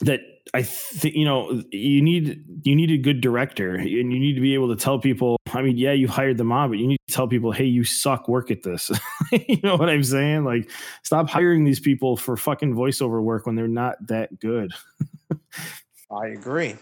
That 0.00 0.20
I 0.54 0.62
think 0.62 1.14
you 1.14 1.24
know 1.24 1.62
you 1.70 2.02
need 2.02 2.44
you 2.62 2.74
need 2.76 2.90
a 2.90 2.98
good 2.98 3.20
director 3.20 3.74
and 3.74 3.88
you 3.88 4.18
need 4.18 4.34
to 4.34 4.40
be 4.40 4.54
able 4.54 4.74
to 4.74 4.82
tell 4.82 4.98
people. 4.98 5.36
I 5.56 5.62
mean, 5.62 5.76
yeah, 5.76 5.92
you 5.92 6.06
hired 6.06 6.36
them 6.36 6.52
on, 6.52 6.68
but 6.68 6.78
you 6.78 6.86
need 6.86 7.00
to 7.08 7.14
tell 7.14 7.26
people, 7.26 7.50
hey, 7.52 7.64
you 7.64 7.82
suck. 7.84 8.28
Work 8.28 8.50
at 8.50 8.62
this. 8.62 8.90
you 9.32 9.58
know 9.62 9.76
what 9.76 9.88
I'm 9.88 10.04
saying? 10.04 10.44
Like, 10.44 10.70
stop 11.02 11.28
hiring 11.28 11.64
these 11.64 11.80
people 11.80 12.16
for 12.16 12.36
fucking 12.36 12.74
voiceover 12.74 13.22
work 13.22 13.46
when 13.46 13.54
they're 13.56 13.66
not 13.68 13.94
that 14.06 14.38
good. 14.38 14.72
I 16.10 16.26
agree. 16.28 16.76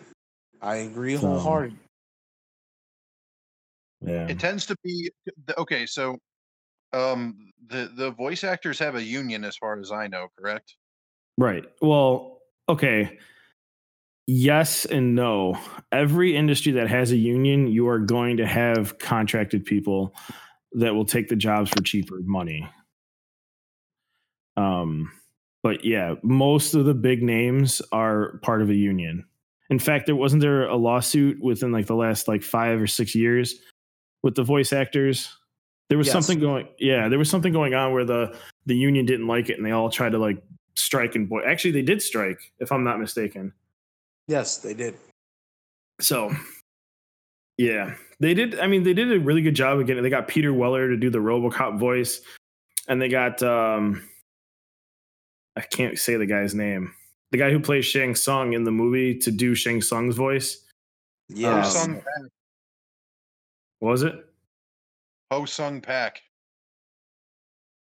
I 0.60 0.76
agree 0.76 1.16
So- 1.16 1.28
wholeheartedly. 1.28 1.78
Yeah. 4.06 4.26
It 4.28 4.38
tends 4.38 4.66
to 4.66 4.76
be 4.84 5.10
okay. 5.56 5.86
So, 5.86 6.18
um, 6.92 7.52
the 7.68 7.90
the 7.96 8.10
voice 8.10 8.44
actors 8.44 8.78
have 8.78 8.96
a 8.96 9.02
union, 9.02 9.44
as 9.44 9.56
far 9.56 9.80
as 9.80 9.90
I 9.90 10.08
know. 10.08 10.28
Correct? 10.38 10.76
Right. 11.38 11.64
Well, 11.80 12.42
okay. 12.68 13.18
Yes 14.26 14.84
and 14.86 15.14
no. 15.14 15.58
Every 15.92 16.34
industry 16.36 16.72
that 16.72 16.88
has 16.88 17.12
a 17.12 17.16
union, 17.16 17.66
you 17.68 17.88
are 17.88 17.98
going 17.98 18.38
to 18.38 18.46
have 18.46 18.98
contracted 18.98 19.64
people 19.66 20.14
that 20.72 20.94
will 20.94 21.04
take 21.04 21.28
the 21.28 21.36
jobs 21.36 21.70
for 21.70 21.82
cheaper 21.82 22.20
money. 22.22 22.68
Um, 24.56 25.10
but 25.62 25.84
yeah, 25.84 26.14
most 26.22 26.74
of 26.74 26.84
the 26.84 26.94
big 26.94 27.22
names 27.22 27.82
are 27.92 28.38
part 28.42 28.62
of 28.62 28.70
a 28.70 28.74
union. 28.74 29.24
In 29.70 29.78
fact, 29.78 30.06
there 30.06 30.16
wasn't 30.16 30.42
there 30.42 30.68
a 30.68 30.76
lawsuit 30.76 31.42
within 31.42 31.72
like 31.72 31.86
the 31.86 31.94
last 31.94 32.28
like 32.28 32.42
five 32.42 32.80
or 32.80 32.86
six 32.86 33.14
years 33.14 33.56
with 34.22 34.34
the 34.34 34.42
voice 34.42 34.72
actors. 34.72 35.28
There 35.88 35.98
was 35.98 36.06
Yes. 36.06 36.12
something 36.14 36.38
going, 36.38 36.68
yeah, 36.78 37.08
there 37.08 37.18
was 37.18 37.28
something 37.30 37.52
going 37.52 37.74
on 37.74 37.92
where 37.92 38.04
the 38.04 38.36
the 38.66 38.76
union 38.76 39.04
didn't 39.04 39.26
like 39.26 39.50
it 39.50 39.58
and 39.58 39.66
they 39.66 39.70
all 39.72 39.90
tried 39.90 40.12
to 40.12 40.18
like 40.18 40.42
strike 40.74 41.14
and 41.14 41.28
boy. 41.28 41.42
Actually, 41.44 41.72
they 41.72 41.82
did 41.82 42.00
strike, 42.00 42.52
if 42.58 42.72
I'm 42.72 42.84
not 42.84 42.98
mistaken. 42.98 43.52
Yes, 44.28 44.58
they 44.58 44.74
did. 44.74 44.96
So, 46.00 46.32
yeah, 47.58 47.94
they 48.20 48.34
did. 48.34 48.58
I 48.58 48.66
mean, 48.66 48.82
they 48.82 48.94
did 48.94 49.12
a 49.12 49.20
really 49.20 49.42
good 49.42 49.54
job 49.54 49.78
of 49.78 49.86
getting. 49.86 50.02
They 50.02 50.10
got 50.10 50.28
Peter 50.28 50.52
Weller 50.52 50.88
to 50.88 50.96
do 50.96 51.10
the 51.10 51.18
RoboCop 51.18 51.78
voice, 51.78 52.20
and 52.88 53.00
they 53.00 53.08
got 53.08 53.42
um, 53.42 54.02
I 55.56 55.60
can't 55.60 55.98
say 55.98 56.16
the 56.16 56.26
guy's 56.26 56.54
name. 56.54 56.92
The 57.32 57.38
guy 57.38 57.50
who 57.50 57.60
plays 57.60 57.84
Shang 57.84 58.14
Tsung 58.14 58.52
in 58.52 58.64
the 58.64 58.70
movie 58.70 59.18
to 59.18 59.30
do 59.30 59.54
Shang 59.54 59.80
Tsung's 59.80 60.16
voice. 60.16 60.64
Ho 61.32 61.36
Yes. 61.38 61.72
Sung 61.74 61.94
Pak. 61.94 62.30
What 63.80 63.90
was 63.90 64.02
it? 64.02 64.14
Ho 65.30 65.44
Sung 65.44 65.80
Pak. 65.80 66.22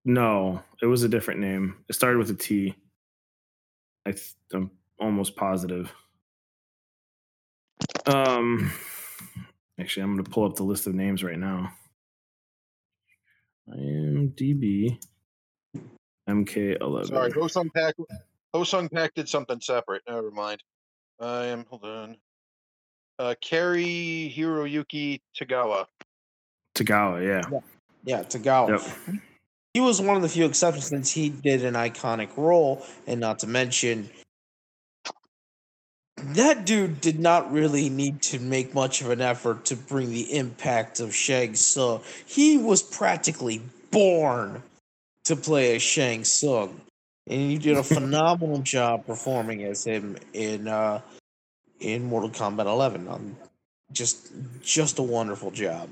No, 0.04 0.62
it 0.80 0.86
was 0.86 1.02
a 1.02 1.08
different 1.08 1.40
name. 1.40 1.76
It 1.88 1.94
started 1.94 2.18
with 2.18 2.30
a 2.30 2.34
T. 2.34 2.74
I 4.06 4.12
th- 4.12 4.34
I'm 4.52 4.70
almost 4.98 5.36
positive. 5.36 5.92
Um, 8.10 8.72
actually, 9.78 10.02
I'm 10.02 10.14
going 10.14 10.24
to 10.24 10.30
pull 10.30 10.44
up 10.44 10.56
the 10.56 10.64
list 10.64 10.86
of 10.86 10.94
names 10.94 11.22
right 11.22 11.38
now. 11.38 11.72
IMDb 13.68 14.98
MK11. 16.28 17.06
Sorry, 17.06 17.30
Ho 17.32 17.46
Sung 17.46 17.70
Pak. 17.70 17.94
Ho 18.54 18.64
Sung 18.64 18.88
Pak 18.88 19.14
did 19.14 19.28
something 19.28 19.60
separate. 19.60 20.02
Never 20.08 20.30
mind. 20.30 20.62
I 21.20 21.46
am. 21.46 21.66
Hold 21.68 21.84
on. 21.84 22.16
Uh, 23.18 23.34
Cary-Hiroyuki 23.40 25.20
Tagawa. 25.38 25.86
Tagawa, 26.74 27.22
yeah. 27.24 27.60
Yeah, 28.04 28.22
Tagawa. 28.22 28.82
Yep. 29.08 29.20
He 29.74 29.80
was 29.80 30.00
one 30.00 30.16
of 30.16 30.22
the 30.22 30.28
few 30.28 30.46
exceptions 30.46 30.86
since 30.86 31.12
he 31.12 31.28
did 31.28 31.64
an 31.64 31.74
iconic 31.74 32.36
role, 32.36 32.84
and 33.06 33.20
not 33.20 33.38
to 33.40 33.46
mention, 33.46 34.10
that 36.34 36.64
dude 36.64 37.00
did 37.00 37.18
not 37.18 37.52
really 37.52 37.88
need 37.88 38.22
to 38.22 38.38
make 38.38 38.74
much 38.74 39.00
of 39.00 39.10
an 39.10 39.20
effort 39.20 39.64
to 39.66 39.76
bring 39.76 40.10
the 40.10 40.36
impact 40.36 41.00
of 41.00 41.14
Shang 41.14 41.54
Tsung. 41.54 42.02
He 42.26 42.58
was 42.58 42.82
practically 42.82 43.62
born 43.90 44.62
to 45.24 45.36
play 45.36 45.76
as 45.76 45.82
Shang 45.82 46.24
Tsung, 46.24 46.80
and 47.26 47.40
he 47.40 47.58
did 47.58 47.76
a 47.76 47.82
phenomenal 47.96 48.58
job 48.58 49.06
performing 49.06 49.64
as 49.64 49.84
him 49.84 50.16
in 50.32 50.68
uh, 50.68 51.00
in 51.80 52.04
Mortal 52.04 52.30
Kombat 52.30 52.66
11. 52.66 53.08
Um, 53.08 53.36
just 53.92 54.32
just 54.62 54.98
a 54.98 55.02
wonderful 55.02 55.50
job. 55.50 55.88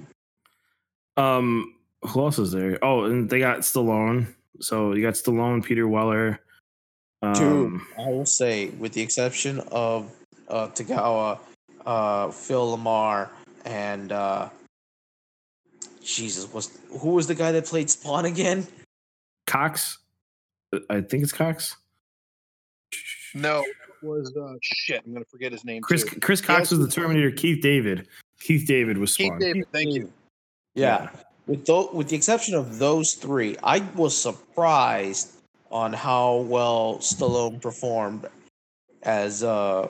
Um, 1.16 1.74
who 2.02 2.20
else 2.20 2.38
is 2.38 2.52
there? 2.52 2.78
Oh, 2.82 3.04
and 3.04 3.28
they 3.28 3.40
got 3.40 3.60
Stallone. 3.60 4.34
So 4.60 4.92
you 4.92 5.02
got 5.02 5.14
Stallone, 5.14 5.64
Peter 5.64 5.86
Weller. 5.86 6.40
Dude, 7.22 7.42
Um, 7.42 7.86
I 7.98 8.08
will 8.10 8.26
say, 8.26 8.68
with 8.70 8.92
the 8.92 9.02
exception 9.02 9.60
of 9.72 10.10
uh, 10.48 10.68
Tagawa, 10.68 11.38
uh, 11.84 12.30
Phil 12.30 12.76
LaMarr, 12.78 13.28
and 13.64 14.12
uh, 14.12 14.48
Jesus, 16.02 16.50
was 16.52 16.78
who 17.00 17.10
was 17.10 17.26
the 17.26 17.34
guy 17.34 17.50
that 17.52 17.66
played 17.66 17.90
Spawn 17.90 18.24
again? 18.24 18.66
Cox. 19.46 19.98
I 20.90 21.00
think 21.00 21.22
it's 21.24 21.32
Cox. 21.32 21.76
No, 23.34 23.60
it 23.62 24.06
was 24.06 24.32
uh, 24.36 24.54
shit. 24.62 25.02
I'm 25.04 25.12
gonna 25.12 25.24
forget 25.30 25.50
his 25.50 25.64
name. 25.64 25.82
Chris 25.82 26.04
too. 26.04 26.20
Chris 26.20 26.40
Cox 26.40 26.70
Yes. 26.70 26.78
was 26.78 26.80
the 26.80 26.88
Terminator. 26.92 27.30
Keith 27.32 27.60
David. 27.60 28.06
Keith 28.40 28.66
David 28.66 28.96
was 28.96 29.16
Keith 29.16 29.26
Spawn. 29.26 29.38
David. 29.40 29.66
Thank 29.72 29.92
you. 29.94 30.12
Yeah, 30.74 31.10
with 31.48 31.66
tho- 31.66 31.90
with 31.92 32.08
the 32.10 32.16
exception 32.16 32.54
of 32.54 32.78
those 32.78 33.14
three, 33.14 33.56
I 33.64 33.80
was 33.96 34.16
surprised 34.16 35.32
on 35.70 35.92
how 35.92 36.36
well 36.36 36.98
Stallone 36.98 37.60
performed 37.60 38.26
as 39.02 39.42
uh 39.42 39.88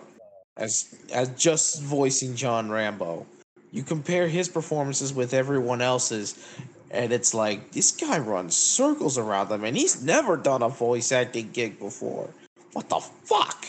as 0.56 0.94
as 1.12 1.28
just 1.30 1.82
voicing 1.82 2.35
John 2.35 2.70
Rambo. 2.70 3.26
You 3.70 3.82
compare 3.82 4.28
his 4.28 4.49
performances 4.49 5.12
with 5.12 5.35
everyone 5.35 5.82
else's, 5.82 6.56
and 6.90 7.12
it's 7.12 7.35
like 7.35 7.70
this 7.73 7.92
guy 7.92 8.18
runs 8.18 8.56
circles 8.56 9.18
around 9.18 9.50
them, 9.50 9.64
and 9.64 9.76
he's 9.76 10.02
never 10.02 10.37
done 10.37 10.62
a 10.62 10.68
voice 10.68 11.12
acting 11.12 11.50
gig 11.52 11.78
before. 11.78 12.28
What 12.73 12.88
the 12.88 13.00
fuck? 13.00 13.66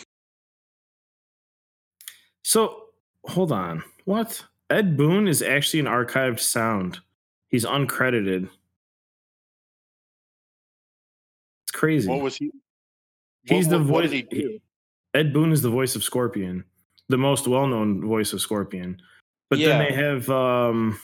So 2.44 2.84
hold 3.26 3.52
on. 3.52 3.84
What? 4.06 4.44
Ed 4.70 4.96
Boon 4.96 5.28
is 5.28 5.42
actually 5.42 5.80
an 5.80 5.86
archived 5.88 6.40
sound. 6.40 7.00
He's 7.50 7.66
uncredited. 7.66 8.50
Crazy. 11.80 12.10
What 12.10 12.22
was 12.22 12.36
he? 12.36 12.52
He's 13.46 13.68
what, 13.68 13.72
the 13.72 13.78
what- 13.84 13.88
what 13.92 14.02
voice. 14.04 14.12
did 14.12 14.32
he? 14.32 14.62
Ed 15.14 15.34
Boon 15.34 15.52
is 15.52 15.62
the 15.62 15.70
voice 15.70 15.96
of 15.96 16.04
Scorpion, 16.04 16.64
the 17.08 17.18
most 17.18 17.48
well-known 17.48 18.02
voice 18.06 18.32
of 18.34 18.42
Scorpion. 18.42 19.02
But 19.50 19.58
then 19.60 19.80
they 19.80 19.92
have 19.96 20.30
um, 20.30 21.00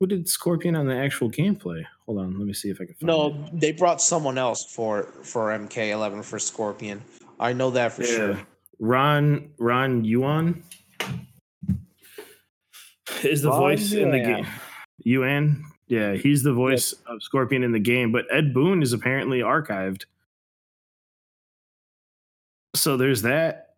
who 0.00 0.06
did 0.08 0.28
Scorpion 0.28 0.74
on 0.74 0.86
the 0.86 0.96
actual 0.96 1.30
gameplay? 1.30 1.84
Hold 2.06 2.18
on, 2.18 2.36
let 2.38 2.46
me 2.46 2.52
see 2.52 2.70
if 2.70 2.80
I 2.80 2.86
can 2.86 2.94
find 2.94 3.06
No, 3.06 3.26
it. 3.46 3.60
they 3.60 3.70
brought 3.72 4.02
someone 4.02 4.38
else 4.38 4.64
for 4.74 5.04
for 5.22 5.50
MK11 5.56 6.24
for 6.24 6.38
Scorpion. 6.40 7.00
I 7.38 7.52
know 7.52 7.70
that 7.70 7.92
for 7.92 8.02
sure. 8.04 8.40
Ron 8.80 9.50
Ron 9.58 10.04
Yuan 10.04 10.62
is 13.22 13.42
the 13.42 13.50
Ron 13.50 13.60
voice 13.60 13.92
in 13.92 14.10
the 14.10 14.18
game. 14.20 14.46
Yuan, 15.04 15.64
yeah, 15.86 16.14
he's 16.14 16.42
the 16.42 16.52
voice 16.52 16.94
of 17.06 17.22
Scorpion 17.22 17.62
in 17.62 17.72
the 17.72 17.78
game, 17.78 18.10
but 18.12 18.26
Ed 18.30 18.52
Boon 18.54 18.82
is 18.82 18.92
apparently 18.92 19.40
archived. 19.40 20.04
So 22.74 22.96
there's 22.96 23.22
that. 23.22 23.70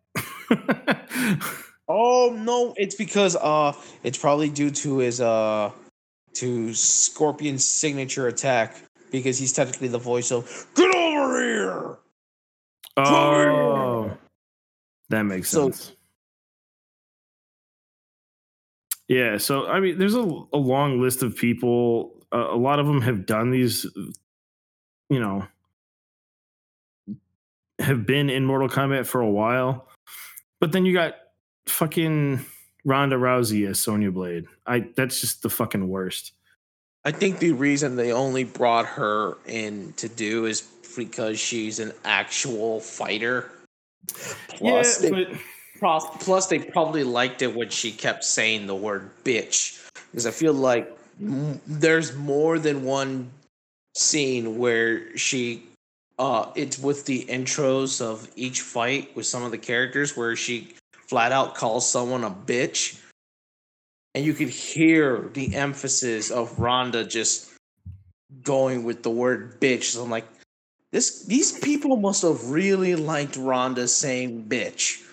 Oh 1.89 2.35
no, 2.37 2.73
it's 2.75 2.95
because 2.95 3.37
uh 3.37 3.71
it's 4.03 4.17
probably 4.17 4.49
due 4.49 4.69
to 4.71 4.97
his 4.97 5.21
uh 5.21 5.71
to 6.33 6.73
Scorpion's 6.73 7.63
signature 7.63 8.27
attack 8.27 8.75
because 9.09 9.39
he's 9.39 9.53
technically 9.53 9.87
the 9.87 9.97
voice 9.97 10.29
of 10.33 10.67
Get 10.75 10.93
over 10.93 11.41
here. 11.41 11.97
oh, 12.97 14.11
that 15.07 15.23
makes 15.23 15.49
So- 15.49 15.71
sense. 15.71 15.93
Yeah, 19.07 19.37
so 19.37 19.67
I 19.67 19.79
mean, 19.79 19.97
there's 19.97 20.15
a, 20.15 20.41
a 20.53 20.57
long 20.57 21.01
list 21.01 21.23
of 21.23 21.35
people. 21.35 22.13
Uh, 22.33 22.49
a 22.51 22.57
lot 22.57 22.79
of 22.79 22.87
them 22.87 23.01
have 23.01 23.25
done 23.25 23.51
these, 23.51 23.85
you 25.09 25.19
know, 25.19 25.45
have 27.79 28.05
been 28.05 28.29
in 28.29 28.45
Mortal 28.45 28.67
Kombat 28.67 29.05
for 29.05 29.21
a 29.21 29.29
while. 29.29 29.87
But 30.59 30.71
then 30.71 30.85
you 30.85 30.93
got 30.93 31.15
fucking 31.67 32.43
Ronda 32.83 33.15
Rousey 33.15 33.67
as 33.69 33.79
Sonya 33.79 34.11
Blade. 34.11 34.45
I 34.65 34.87
that's 34.95 35.21
just 35.21 35.41
the 35.41 35.49
fucking 35.49 35.87
worst. 35.87 36.33
I 37.05 37.11
think 37.11 37.39
the 37.39 37.53
reason 37.53 37.95
they 37.95 38.11
only 38.11 38.43
brought 38.43 38.85
her 38.85 39.37
in 39.45 39.93
to 39.93 40.09
do 40.09 40.45
is 40.45 40.61
because 40.97 41.39
she's 41.39 41.79
an 41.79 41.93
actual 42.03 42.81
fighter. 42.81 43.51
Plus, 44.49 44.97
they, 44.97 45.11
but 45.11 45.27
pro- 45.27 45.39
plus 45.79 46.47
they 46.47 46.59
probably 46.59 47.03
liked 47.03 47.41
it 47.41 47.55
when 47.55 47.69
she 47.69 47.91
kept 47.91 48.23
saying 48.23 48.67
the 48.67 48.75
word 48.75 49.09
bitch. 49.23 49.89
Because 50.11 50.25
I 50.25 50.31
feel 50.31 50.53
like 50.53 50.97
there's 51.19 52.15
more 52.15 52.59
than 52.59 52.83
one 52.83 53.29
scene 53.95 54.57
where 54.57 55.17
she 55.17 55.63
uh 56.19 56.51
it's 56.55 56.77
with 56.77 57.05
the 57.05 57.25
intros 57.25 58.01
of 58.01 58.27
each 58.35 58.61
fight 58.61 59.15
with 59.15 59.25
some 59.25 59.43
of 59.43 59.49
the 59.49 59.57
characters 59.57 60.15
where 60.15 60.35
she 60.35 60.73
flat 61.07 61.31
out 61.31 61.55
calls 61.55 61.89
someone 61.89 62.23
a 62.23 62.29
bitch. 62.29 63.01
And 64.13 64.25
you 64.25 64.33
could 64.33 64.49
hear 64.49 65.29
the 65.33 65.55
emphasis 65.55 66.31
of 66.31 66.59
Ronda 66.59 67.03
just 67.03 67.51
going 68.43 68.83
with 68.83 69.03
the 69.03 69.09
word 69.09 69.59
bitch. 69.59 69.83
So 69.83 70.03
I'm 70.03 70.09
like 70.09 70.27
this 70.91 71.25
these 71.25 71.57
people 71.59 71.97
must 71.97 72.21
have 72.21 72.49
really 72.49 72.95
liked 72.95 73.35
Ronda 73.35 73.87
saying 73.87 74.45
bitch 74.47 75.06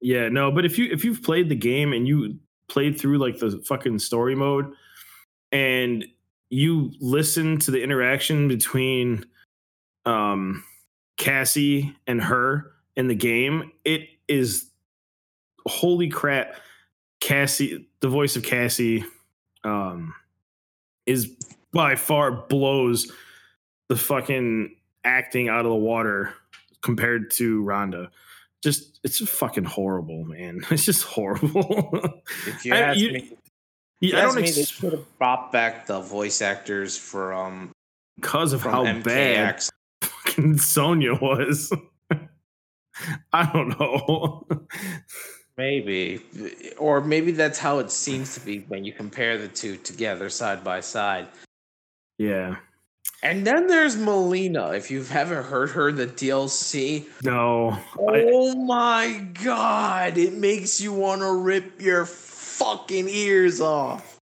Yeah, 0.00 0.28
no, 0.28 0.50
but 0.50 0.64
if 0.64 0.78
you 0.78 0.88
if 0.92 1.04
you've 1.04 1.22
played 1.22 1.48
the 1.48 1.56
game 1.56 1.92
and 1.92 2.06
you 2.06 2.38
played 2.68 2.98
through 2.98 3.18
like 3.18 3.38
the 3.38 3.62
fucking 3.66 3.98
story 3.98 4.34
mode 4.34 4.72
and 5.52 6.04
you 6.50 6.92
listen 7.00 7.58
to 7.60 7.70
the 7.70 7.82
interaction 7.82 8.48
between 8.48 9.24
um 10.04 10.62
Cassie 11.16 11.94
and 12.06 12.20
her 12.20 12.72
in 12.96 13.08
the 13.08 13.14
game, 13.14 13.72
it 13.84 14.08
is 14.28 14.70
holy 15.66 16.08
crap. 16.08 16.54
Cassie, 17.20 17.88
the 18.00 18.08
voice 18.08 18.36
of 18.36 18.42
Cassie 18.42 19.04
um 19.64 20.14
is 21.06 21.30
by 21.72 21.94
far 21.96 22.32
blows 22.32 23.10
the 23.88 23.96
fucking 23.96 24.74
acting 25.04 25.48
out 25.48 25.64
of 25.64 25.70
the 25.70 25.74
water 25.74 26.34
compared 26.82 27.30
to 27.30 27.62
Ronda 27.62 28.10
just 28.66 29.00
it's 29.04 29.18
just 29.18 29.32
fucking 29.32 29.64
horrible, 29.64 30.24
man. 30.24 30.60
It's 30.70 30.84
just 30.84 31.04
horrible. 31.04 31.90
If 32.46 32.64
you 32.66 32.74
I- 32.74 32.78
ask 32.78 32.98
you- 32.98 33.12
me, 33.12 33.32
Yeah, 34.00 34.18
I 34.18 34.22
don't 34.22 34.34
me, 34.36 34.42
they 34.50 34.60
ex- 34.60 34.68
should 34.70 34.92
have 34.92 35.18
brought 35.18 35.52
back 35.52 35.86
the 35.86 36.00
voice 36.00 36.42
actors 36.42 36.98
for 36.98 37.32
um 37.32 37.70
because 38.16 38.52
of 38.52 38.60
from 38.62 38.72
how 38.72 38.84
MKX. 38.84 39.02
bad 39.04 39.62
fucking 40.02 40.58
Sonya 40.58 41.14
was. 41.14 41.72
I 43.32 43.50
don't 43.52 43.78
know. 43.78 44.46
Maybe, 45.58 46.20
or 46.78 47.00
maybe 47.00 47.32
that's 47.32 47.58
how 47.58 47.78
it 47.78 47.90
seems 47.90 48.34
to 48.34 48.40
be 48.40 48.60
when 48.68 48.84
you 48.84 48.92
compare 48.92 49.38
the 49.38 49.48
two 49.48 49.76
together 49.78 50.28
side 50.30 50.62
by 50.64 50.80
side. 50.80 51.28
yeah. 52.18 52.56
And 53.22 53.46
then 53.46 53.66
there's 53.66 53.96
Mileena. 53.96 54.76
If 54.76 54.90
you 54.90 55.02
haven't 55.02 55.44
heard 55.44 55.70
her 55.70 55.88
in 55.88 55.96
the 55.96 56.06
DLC, 56.06 57.06
No. 57.24 57.70
I, 57.70 58.28
oh 58.32 58.54
my 58.54 59.26
god, 59.42 60.18
it 60.18 60.34
makes 60.34 60.80
you 60.80 60.92
want 60.92 61.22
to 61.22 61.32
rip 61.34 61.80
your 61.80 62.06
fucking 62.06 63.08
ears 63.08 63.60
off. 63.60 64.18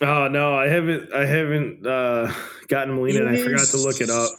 oh 0.00 0.28
no, 0.28 0.54
I 0.54 0.66
haven't 0.68 1.12
I 1.12 1.24
haven't 1.26 1.86
uh 1.86 2.32
gotten 2.68 2.96
Mileena 2.96 3.26
and 3.26 3.28
I 3.28 3.42
forgot 3.42 3.66
to 3.68 3.76
look 3.76 4.00
it 4.00 4.10
up. 4.10 4.30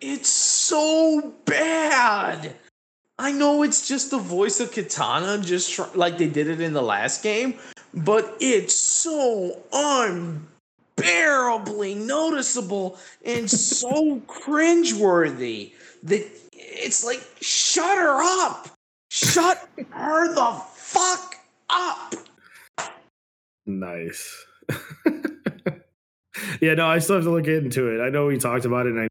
It's 0.00 0.28
so 0.28 1.34
bad. 1.44 2.54
I 3.18 3.32
know 3.32 3.62
it's 3.62 3.86
just 3.86 4.10
the 4.10 4.18
voice 4.18 4.60
of 4.60 4.72
Katana, 4.72 5.42
just 5.42 5.74
try, 5.74 5.86
like 5.94 6.16
they 6.16 6.28
did 6.28 6.48
it 6.48 6.60
in 6.62 6.72
the 6.72 6.80
last 6.82 7.22
game, 7.22 7.58
but 7.92 8.34
it's 8.40 8.74
so 8.74 9.60
unbearably 11.00 11.94
noticeable 11.94 12.98
and 13.24 13.50
so 13.50 14.20
cringeworthy 14.26 15.72
that 16.02 16.28
it's 16.52 17.04
like, 17.04 17.20
shut 17.40 17.98
her 17.98 18.22
up. 18.22 18.68
Shut 19.10 19.68
her 19.90 20.34
the 20.34 20.62
fuck 20.74 21.34
up. 21.68 22.14
Nice. 23.66 24.46
yeah, 26.60 26.74
no, 26.74 26.86
I 26.86 26.98
still 27.00 27.16
have 27.16 27.24
to 27.24 27.30
look 27.30 27.48
into 27.48 27.88
it. 27.88 28.02
I 28.02 28.08
know 28.10 28.26
we 28.26 28.38
talked 28.38 28.64
about 28.64 28.86
it 28.86 28.90
and 28.90 29.00
I 29.00 29.08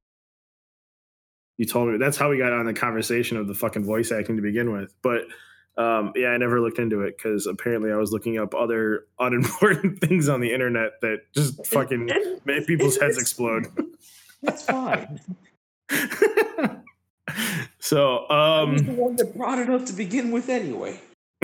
you 1.58 1.66
told 1.66 1.90
me 1.90 1.98
that's 1.98 2.16
how 2.16 2.30
we 2.30 2.38
got 2.38 2.54
on 2.54 2.66
the 2.66 2.74
conversation 2.74 3.36
of 3.36 3.48
the 3.48 3.54
fucking 3.54 3.84
voice 3.84 4.14
acting 4.14 4.38
to 4.38 4.42
begin 4.42 4.72
with. 4.72 4.94
But 5.02 5.24
um, 5.80 6.12
yeah, 6.14 6.28
I 6.28 6.38
never 6.38 6.60
looked 6.60 6.78
into 6.78 7.02
it 7.04 7.18
because 7.18 7.48
apparently 7.48 7.90
I 7.90 7.96
was 7.96 8.12
looking 8.12 8.38
up 8.38 8.54
other 8.54 9.06
unimportant 9.20 10.00
things 10.02 10.28
on 10.28 10.42
the 10.42 10.54
internet 10.54 11.00
that 11.02 11.22
just 11.34 11.66
fucking 11.66 12.12
made 12.44 12.68
people's 12.68 12.98
heads 12.98 13.18
explode. 13.18 13.68
That's 14.44 14.64
fine. 14.64 15.22
so 17.80 18.26
was 18.30 18.82
the 18.82 18.92
um 18.92 18.98
one 18.98 19.16
that 19.16 19.36
brought 19.36 19.58
it 19.58 19.70
up 19.70 19.86
to 19.86 19.94
begin 19.94 20.32
with 20.32 20.50
anyway. 20.50 21.00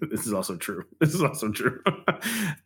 this 0.00 0.26
is 0.26 0.32
also 0.32 0.56
true. 0.56 0.84
This 1.00 1.12
is 1.12 1.22
also 1.22 1.50
true. 1.50 1.82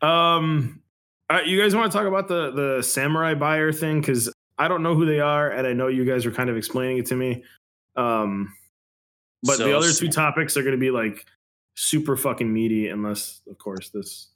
um 0.03 0.83
all 1.29 1.39
right, 1.39 1.47
you 1.47 1.61
guys 1.61 1.75
want 1.75 1.91
to 1.91 1.97
talk 1.97 2.07
about 2.07 2.29
the 2.29 2.51
the 2.53 2.83
samurai 2.83 3.35
buyer 3.35 3.73
thing 3.73 4.03
cuz 4.03 4.31
I 4.59 4.69
don't 4.69 4.83
know 4.83 4.95
who 4.95 5.07
they 5.07 5.21
are 5.21 5.51
and 5.51 5.67
I 5.67 5.73
know 5.73 5.89
you 5.89 6.05
guys 6.05 6.27
were 6.27 6.33
kind 6.33 6.51
of 6.51 6.57
explaining 6.59 6.99
it 6.99 7.07
to 7.07 7.17
me. 7.17 7.43
Um 7.97 8.53
but 9.43 9.59
the 9.59 9.77
other 9.77 9.93
two 9.93 10.09
topics 10.09 10.57
are 10.57 10.63
going 10.63 10.75
to 10.75 10.81
be 10.81 10.91
like 10.91 11.25
super 11.75 12.17
fucking 12.17 12.51
meaty 12.51 12.89
unless 12.89 13.43
of 13.49 13.59
course 13.59 13.91
this 13.91 14.29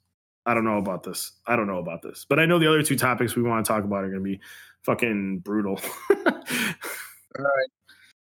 I 0.45 0.53
don't 0.53 0.65
know 0.65 0.77
about 0.77 1.03
this. 1.03 1.33
I 1.45 1.55
don't 1.55 1.67
know 1.67 1.77
about 1.77 2.01
this. 2.01 2.25
But 2.27 2.39
I 2.39 2.45
know 2.45 2.57
the 2.57 2.67
other 2.67 2.81
two 2.81 2.97
topics 2.97 3.35
we 3.35 3.43
want 3.43 3.65
to 3.65 3.71
talk 3.71 3.83
about 3.83 4.03
are 4.03 4.09
going 4.09 4.23
to 4.23 4.29
be 4.29 4.39
fucking 4.83 5.39
brutal. 5.39 5.79
All 6.09 6.15
right. 7.37 7.69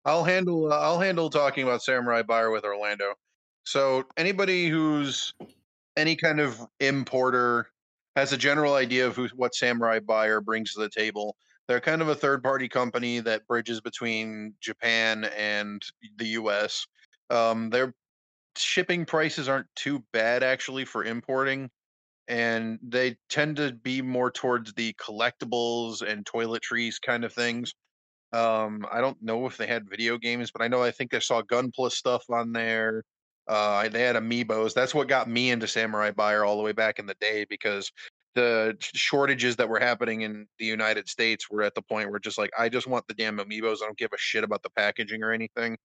I'll 0.05 0.23
handle 0.23 0.71
uh, 0.71 0.79
I'll 0.79 0.99
handle 0.99 1.29
talking 1.29 1.63
about 1.63 1.83
Samurai 1.83 2.23
Buyer 2.23 2.49
with 2.49 2.63
Orlando. 2.63 3.15
So 3.65 4.05
anybody 4.15 4.67
who's 4.67 5.33
any 5.97 6.15
kind 6.15 6.39
of 6.39 6.59
importer 6.79 7.67
has 8.15 8.31
a 8.31 8.37
general 8.37 8.75
idea 8.75 9.05
of 9.05 9.15
who 9.15 9.27
what 9.35 9.53
Samurai 9.53 9.99
Buyer 9.99 10.39
brings 10.39 10.73
to 10.73 10.79
the 10.79 10.89
table. 10.89 11.35
They're 11.67 11.81
kind 11.81 12.01
of 12.01 12.09
a 12.09 12.15
third 12.15 12.43
party 12.43 12.69
company 12.69 13.19
that 13.19 13.47
bridges 13.47 13.81
between 13.81 14.55
Japan 14.61 15.25
and 15.25 15.81
the 16.17 16.27
US. 16.27 16.87
Um, 17.29 17.69
their 17.69 17.93
shipping 18.57 19.05
prices 19.05 19.49
aren't 19.49 19.67
too 19.75 20.03
bad 20.13 20.43
actually 20.43 20.85
for 20.85 21.03
importing 21.03 21.69
and 22.27 22.79
they 22.81 23.17
tend 23.29 23.57
to 23.57 23.73
be 23.73 24.01
more 24.01 24.31
towards 24.31 24.73
the 24.73 24.93
collectibles 24.93 26.01
and 26.01 26.25
toiletries 26.25 27.01
kind 27.01 27.23
of 27.23 27.33
things. 27.33 27.73
Um, 28.33 28.85
I 28.91 29.01
don't 29.01 29.21
know 29.21 29.45
if 29.45 29.57
they 29.57 29.67
had 29.67 29.89
video 29.89 30.17
games, 30.17 30.51
but 30.51 30.61
I 30.61 30.67
know 30.67 30.83
I 30.83 30.91
think 30.91 31.13
I 31.13 31.19
saw 31.19 31.41
Gunpla 31.41 31.91
stuff 31.91 32.25
on 32.29 32.51
there. 32.51 33.03
Uh, 33.47 33.87
they 33.89 34.01
had 34.01 34.17
amiibos. 34.17 34.73
That's 34.73 34.93
what 34.93 35.07
got 35.07 35.29
me 35.29 35.51
into 35.51 35.67
Samurai 35.67 36.11
Buyer 36.11 36.43
all 36.43 36.57
the 36.57 36.63
way 36.63 36.73
back 36.73 36.99
in 36.99 37.05
the 37.05 37.15
day 37.21 37.45
because 37.49 37.91
the 38.37 38.77
shortages 38.79 39.55
that 39.55 39.67
were 39.67 39.79
happening 39.79 40.21
in 40.21 40.45
the 40.59 40.65
United 40.65 41.09
States 41.09 41.49
were 41.49 41.63
at 41.63 41.73
the 41.73 41.81
point 41.81 42.11
where 42.11 42.19
just 42.19 42.37
like 42.37 42.51
I 42.55 42.69
just 42.69 42.85
want 42.85 43.07
the 43.07 43.15
damn 43.15 43.39
amiibos. 43.39 43.77
I 43.81 43.87
don't 43.87 43.97
give 43.97 44.13
a 44.13 44.17
shit 44.19 44.43
about 44.43 44.61
the 44.61 44.69
packaging 44.69 45.23
or 45.23 45.31
anything. 45.31 45.75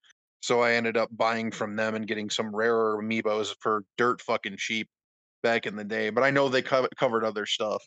So 0.43 0.61
I 0.61 0.73
ended 0.73 0.99
up 0.99 1.09
buying 1.17 1.51
from 1.51 1.77
them 1.77 1.95
and 1.95 2.07
getting 2.07 2.29
some 2.29 2.55
rarer 2.55 3.01
amiibos 3.03 3.55
for 3.61 3.85
dirt 3.97 4.21
fucking 4.21 4.57
cheap 4.59 4.87
back 5.43 5.65
in 5.65 5.77
the 5.77 5.85
day. 5.85 6.11
But 6.11 6.25
I 6.25 6.31
know 6.31 6.51
they 6.51 6.61
co- 6.61 6.89
covered 6.99 7.25
other 7.25 7.47
stuff. 7.47 7.83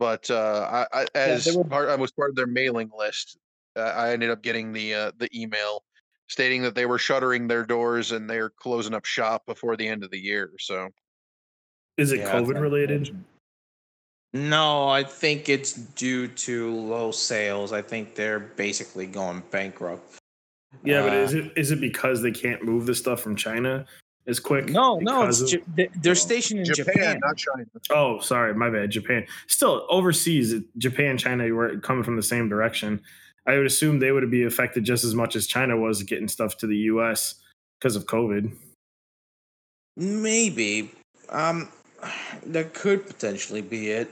But 0.00 0.28
uh, 0.32 0.86
I, 0.92 1.02
I, 1.02 1.06
as 1.14 1.44
they 1.44 1.56
were- 1.56 1.62
part, 1.62 1.88
I 1.88 1.94
was 1.94 2.10
part 2.10 2.30
of 2.30 2.34
their 2.34 2.48
mailing 2.48 2.90
list. 2.98 3.38
Uh, 3.76 3.82
I 3.82 4.10
ended 4.10 4.30
up 4.30 4.42
getting 4.42 4.72
the 4.72 4.94
uh, 4.94 5.12
the 5.18 5.28
email 5.32 5.84
stating 6.26 6.62
that 6.62 6.74
they 6.74 6.86
were 6.86 6.98
shuttering 6.98 7.46
their 7.46 7.64
doors 7.64 8.10
and 8.10 8.28
they're 8.28 8.50
closing 8.50 8.94
up 8.94 9.04
shop 9.04 9.46
before 9.46 9.76
the 9.76 9.86
end 9.86 10.02
of 10.02 10.10
the 10.10 10.18
year. 10.18 10.50
So 10.58 10.88
Is 11.96 12.10
it 12.10 12.18
Yeah, 12.18 12.32
COVID 12.32 12.48
that's 12.48 12.60
related? 12.60 13.24
Unfortunate. 14.32 14.50
No, 14.50 14.88
I 14.88 15.02
think 15.04 15.48
it's 15.48 15.72
due 15.72 16.28
to 16.28 16.74
low 16.74 17.10
sales. 17.10 17.72
I 17.72 17.82
think 17.82 18.14
they're 18.14 18.38
basically 18.40 19.06
going 19.06 19.42
bankrupt. 19.50 20.16
Yeah, 20.84 21.02
but 21.02 21.12
Uh, 21.12 21.16
is 21.16 21.34
it 21.34 21.52
is 21.56 21.70
it 21.70 21.80
because 21.80 22.20
they 22.22 22.30
can't 22.32 22.62
move 22.62 22.86
the 22.86 22.94
stuff 22.94 23.20
from 23.22 23.36
China 23.36 23.86
as 24.26 24.38
quick? 24.38 24.68
No, 24.68 24.98
no, 24.98 25.26
it's 25.26 25.40
of- 25.40 25.50
Ja- 25.52 25.58
they- 25.74 25.88
they're 26.02 26.14
stationed 26.14 26.60
in 26.60 26.66
Japan, 26.66 26.94
Japan. 26.94 27.20
not 27.24 27.36
China. 27.38 27.64
Oh, 27.90 28.20
sorry, 28.20 28.54
my 28.54 28.68
bad. 28.68 28.90
Japan. 28.90 29.26
Still 29.46 29.86
overseas, 29.88 30.54
Japan, 30.76 31.16
China 31.16 31.48
were 31.54 31.78
coming 31.80 32.04
from 32.04 32.16
the 32.16 32.22
same 32.22 32.48
direction. 32.50 33.00
I 33.46 33.56
would 33.56 33.64
assume 33.66 33.98
they 33.98 34.12
would 34.12 34.30
be 34.30 34.44
affected 34.44 34.84
just 34.84 35.04
as 35.04 35.14
much 35.14 35.34
as 35.34 35.46
China 35.46 35.74
was 35.74 36.02
getting 36.02 36.28
stuff 36.28 36.58
to 36.58 36.66
the 36.66 36.76
U.S. 36.92 37.36
because 37.80 37.96
of 37.96 38.04
COVID. 38.04 38.52
Maybe. 39.96 40.90
Um, 41.30 41.68
that 42.46 42.74
could 42.74 43.06
potentially 43.06 43.62
be 43.62 43.90
it. 43.90 44.10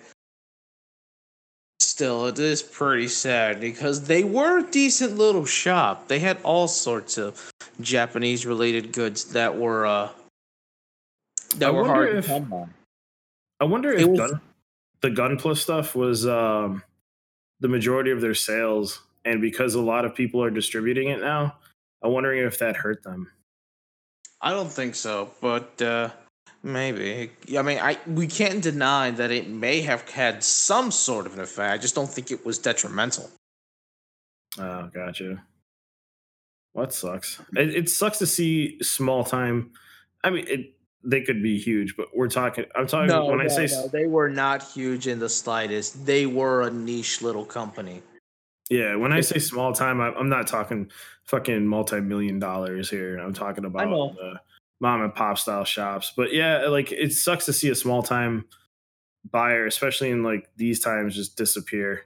Still, 1.81 2.27
it 2.27 2.38
is 2.38 2.62
pretty 2.62 3.09
sad 3.09 3.61
because 3.61 4.03
they 4.07 4.25
were 4.25 4.59
a 4.59 4.70
decent 4.70 5.16
little 5.16 5.44
shop. 5.44 6.09
They 6.09 6.18
had 6.18 6.38
all 6.42 6.68
sorts 6.68 7.16
of 7.18 7.51
Japanese 7.81 8.44
related 8.46 8.92
goods 8.92 9.25
that 9.33 9.57
were 9.57 9.87
uh 9.87 10.11
that 11.57 11.68
I 11.68 11.70
were 11.70 11.85
hard 11.87 12.16
if- 12.16 12.27
to 12.27 12.31
come 12.33 12.44
by. 12.44 12.66
I 13.61 13.64
wonder 13.64 13.92
It 13.92 14.03
if 14.03 14.09
was- 14.09 14.18
gun, 14.33 14.40
the 15.01 15.09
Gunpla 15.11 15.57
stuff 15.57 15.94
was 15.94 16.27
um, 16.27 16.83
the 17.61 17.68
majority 17.68 18.11
of 18.11 18.20
their 18.20 18.35
sales, 18.35 19.01
and 19.25 19.40
because 19.40 19.75
a 19.75 19.81
lot 19.81 20.05
of 20.05 20.14
people 20.14 20.42
are 20.42 20.51
distributing 20.51 21.09
it 21.09 21.20
now, 21.20 21.57
I'm 22.03 22.12
wondering 22.12 22.44
if 22.44 22.59
that 22.59 22.77
hurt 22.77 23.03
them. 23.03 23.31
I 24.42 24.51
don't 24.51 24.70
think 24.70 24.94
so, 24.94 25.31
but 25.40 25.81
uh 25.81 26.11
maybe. 26.66 27.31
I 27.57 27.62
mean, 27.62 27.79
I 27.79 27.98
we 28.07 28.26
can't 28.26 28.62
deny 28.62 29.11
that 29.12 29.31
it 29.31 29.48
may 29.48 29.81
have 29.83 30.09
had 30.11 30.42
some 30.44 30.90
sort 30.90 31.26
of 31.26 31.35
an 31.35 31.40
effect. 31.40 31.72
I 31.72 31.79
just 31.79 31.94
don't 31.94 32.11
think 32.11 32.31
it 32.31 32.44
was 32.44 32.59
detrimental. 32.59 33.31
Oh, 34.59 34.90
gotcha. 34.92 35.42
Well, 36.74 36.87
that 36.87 36.92
sucks. 36.92 37.40
It, 37.55 37.74
it 37.74 37.88
sucks 37.88 38.18
to 38.18 38.26
see 38.26 38.79
small 38.83 39.24
time. 39.24 39.70
I 40.24 40.31
mean, 40.31 40.44
it 40.48 40.72
they 41.05 41.22
could 41.22 41.42
be 41.42 41.59
huge, 41.59 41.96
but 41.96 42.09
we're 42.14 42.29
talking. 42.29 42.64
I'm 42.74 42.87
talking 42.87 43.09
No, 43.09 43.26
when 43.26 43.38
no, 43.38 43.44
I 43.44 43.48
say 43.48 43.66
no, 43.66 43.88
they 43.88 44.07
were 44.07 44.29
not 44.29 44.62
huge 44.62 45.07
in 45.07 45.18
the 45.18 45.29
slightest. 45.29 46.05
They 46.05 46.26
were 46.26 46.62
a 46.62 46.70
niche 46.70 47.22
little 47.22 47.44
company. 47.44 48.02
yeah. 48.70 48.96
When 48.96 49.12
I 49.12 49.20
say 49.20 49.38
small 49.38 49.72
time, 49.72 50.00
I, 50.00 50.09
I'm 50.09 50.29
not 50.29 50.46
talking 50.48 50.90
fucking 51.24 51.66
multi 51.66 52.00
million 52.00 52.38
dollars 52.38 52.90
here. 52.90 53.18
I'm 53.18 53.33
talking 53.33 53.64
about 53.64 53.88
know. 53.88 54.14
the 54.18 54.40
mom 54.81 55.03
and 55.03 55.15
pop 55.15 55.39
style 55.39 55.65
shops. 55.65 56.12
But 56.17 56.33
yeah, 56.33 56.67
like 56.67 56.93
it 56.93 57.12
sucks 57.12 57.47
to 57.47 57.53
see 57.53 57.69
a 57.71 57.75
small 57.75 58.03
time 58.03 58.45
buyer, 59.31 59.67
especially 59.67 60.11
in 60.11 60.23
like 60.23 60.49
these 60.57 60.81
times, 60.81 61.15
just 61.15 61.37
disappear. 61.37 62.03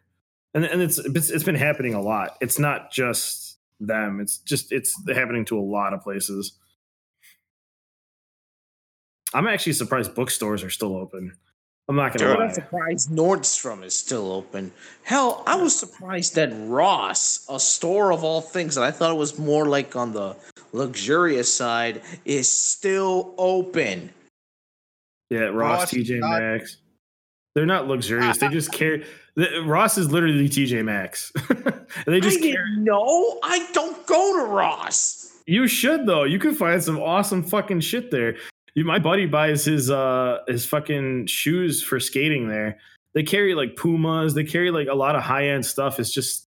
And 0.54 0.64
and 0.64 0.82
it's 0.82 0.98
it's, 0.98 1.30
it's 1.30 1.44
been 1.44 1.54
happening 1.54 1.94
a 1.94 2.00
lot. 2.00 2.36
It's 2.40 2.58
not 2.58 2.90
just 2.90 3.58
them. 3.78 4.20
It's 4.20 4.38
just 4.38 4.72
it's 4.72 4.94
happening 5.08 5.44
to 5.46 5.58
a 5.58 5.62
lot 5.62 5.94
of 5.94 6.02
places. 6.02 6.52
I'm 9.32 9.46
actually 9.46 9.74
surprised 9.74 10.14
bookstores 10.14 10.64
are 10.64 10.70
still 10.70 10.96
open. 10.96 11.36
I'm 11.90 11.96
not 11.96 12.16
gonna 12.16 12.34
I'm 12.34 12.38
lie. 12.46 12.52
surprised 12.52 13.10
Nordstrom 13.10 13.82
is 13.82 13.96
still 13.96 14.30
open. 14.32 14.70
Hell, 15.02 15.42
I 15.44 15.56
was 15.56 15.76
surprised 15.76 16.36
that 16.36 16.50
Ross, 16.68 17.44
a 17.50 17.58
store 17.58 18.12
of 18.12 18.22
all 18.22 18.40
things 18.40 18.76
that 18.76 18.84
I 18.84 18.92
thought 18.92 19.10
it 19.10 19.16
was 19.18 19.40
more 19.40 19.66
like 19.66 19.96
on 19.96 20.12
the 20.12 20.36
luxurious 20.72 21.52
side, 21.52 22.00
is 22.24 22.48
still 22.48 23.34
open. 23.38 24.10
Yeah, 25.30 25.46
Ross, 25.46 25.80
Ross, 25.80 25.90
TJ 25.92 26.20
not- 26.20 26.40
Maxx. 26.40 26.76
They're 27.56 27.66
not 27.66 27.88
luxurious. 27.88 28.38
they 28.38 28.46
just 28.48 28.70
carry. 28.72 29.04
The, 29.34 29.64
Ross 29.66 29.98
is 29.98 30.12
literally 30.12 30.48
TJ 30.48 30.84
Maxx. 30.84 31.32
and 31.50 31.74
they 32.06 32.20
just 32.20 32.38
I 32.38 32.40
carry. 32.40 32.52
didn't 32.52 32.84
know. 32.84 33.40
I 33.42 33.68
don't 33.72 34.06
go 34.06 34.38
to 34.38 34.44
Ross. 34.52 35.42
You 35.46 35.66
should 35.66 36.06
though. 36.06 36.22
You 36.22 36.38
can 36.38 36.54
find 36.54 36.80
some 36.80 37.00
awesome 37.00 37.42
fucking 37.42 37.80
shit 37.80 38.12
there. 38.12 38.36
My 38.76 38.98
buddy 38.98 39.26
buys 39.26 39.64
his 39.64 39.90
uh 39.90 40.38
his 40.46 40.64
fucking 40.66 41.26
shoes 41.26 41.82
for 41.82 42.00
skating 42.00 42.48
there. 42.48 42.78
They 43.14 43.22
carry 43.22 43.54
like 43.54 43.76
Pumas. 43.76 44.34
They 44.34 44.44
carry 44.44 44.70
like 44.70 44.88
a 44.88 44.94
lot 44.94 45.16
of 45.16 45.22
high 45.22 45.48
end 45.48 45.66
stuff. 45.66 45.98
It's 45.98 46.12
just 46.12 46.46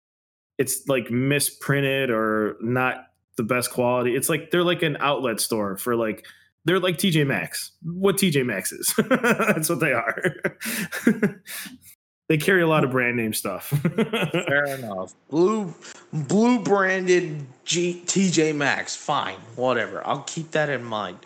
it's 0.58 0.86
like 0.88 1.10
misprinted 1.10 2.10
or 2.10 2.56
not 2.60 3.06
the 3.36 3.44
best 3.44 3.70
quality. 3.70 4.14
It's 4.14 4.28
like 4.28 4.50
they're 4.50 4.64
like 4.64 4.82
an 4.82 4.96
outlet 5.00 5.40
store 5.40 5.76
for 5.76 5.96
like 5.96 6.26
they're 6.64 6.80
like 6.80 6.98
TJ 6.98 7.26
Maxx. 7.26 7.70
What 7.82 8.16
TJ 8.16 8.44
Maxx 8.44 8.72
is. 8.72 8.94
That's 9.08 9.70
what 9.70 9.80
they 9.80 9.92
are. 9.92 10.34
they 12.28 12.36
carry 12.36 12.60
a 12.60 12.66
lot 12.66 12.84
of 12.84 12.90
brand 12.90 13.16
name 13.16 13.32
stuff. 13.32 13.68
Fair 13.94 14.66
enough. 14.66 15.14
Blue, 15.30 15.72
blue 16.12 16.58
branded 16.58 17.46
G, 17.64 18.02
TJ 18.04 18.54
Maxx. 18.54 18.94
Fine, 18.94 19.38
whatever. 19.56 20.06
I'll 20.06 20.24
keep 20.24 20.50
that 20.50 20.68
in 20.68 20.84
mind. 20.84 21.18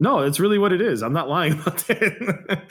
No, 0.00 0.20
it's 0.20 0.40
really 0.40 0.58
what 0.58 0.72
it 0.72 0.80
is. 0.80 1.02
I'm 1.02 1.12
not 1.12 1.28
lying 1.28 1.52
about 1.60 1.78
that. 1.88 2.62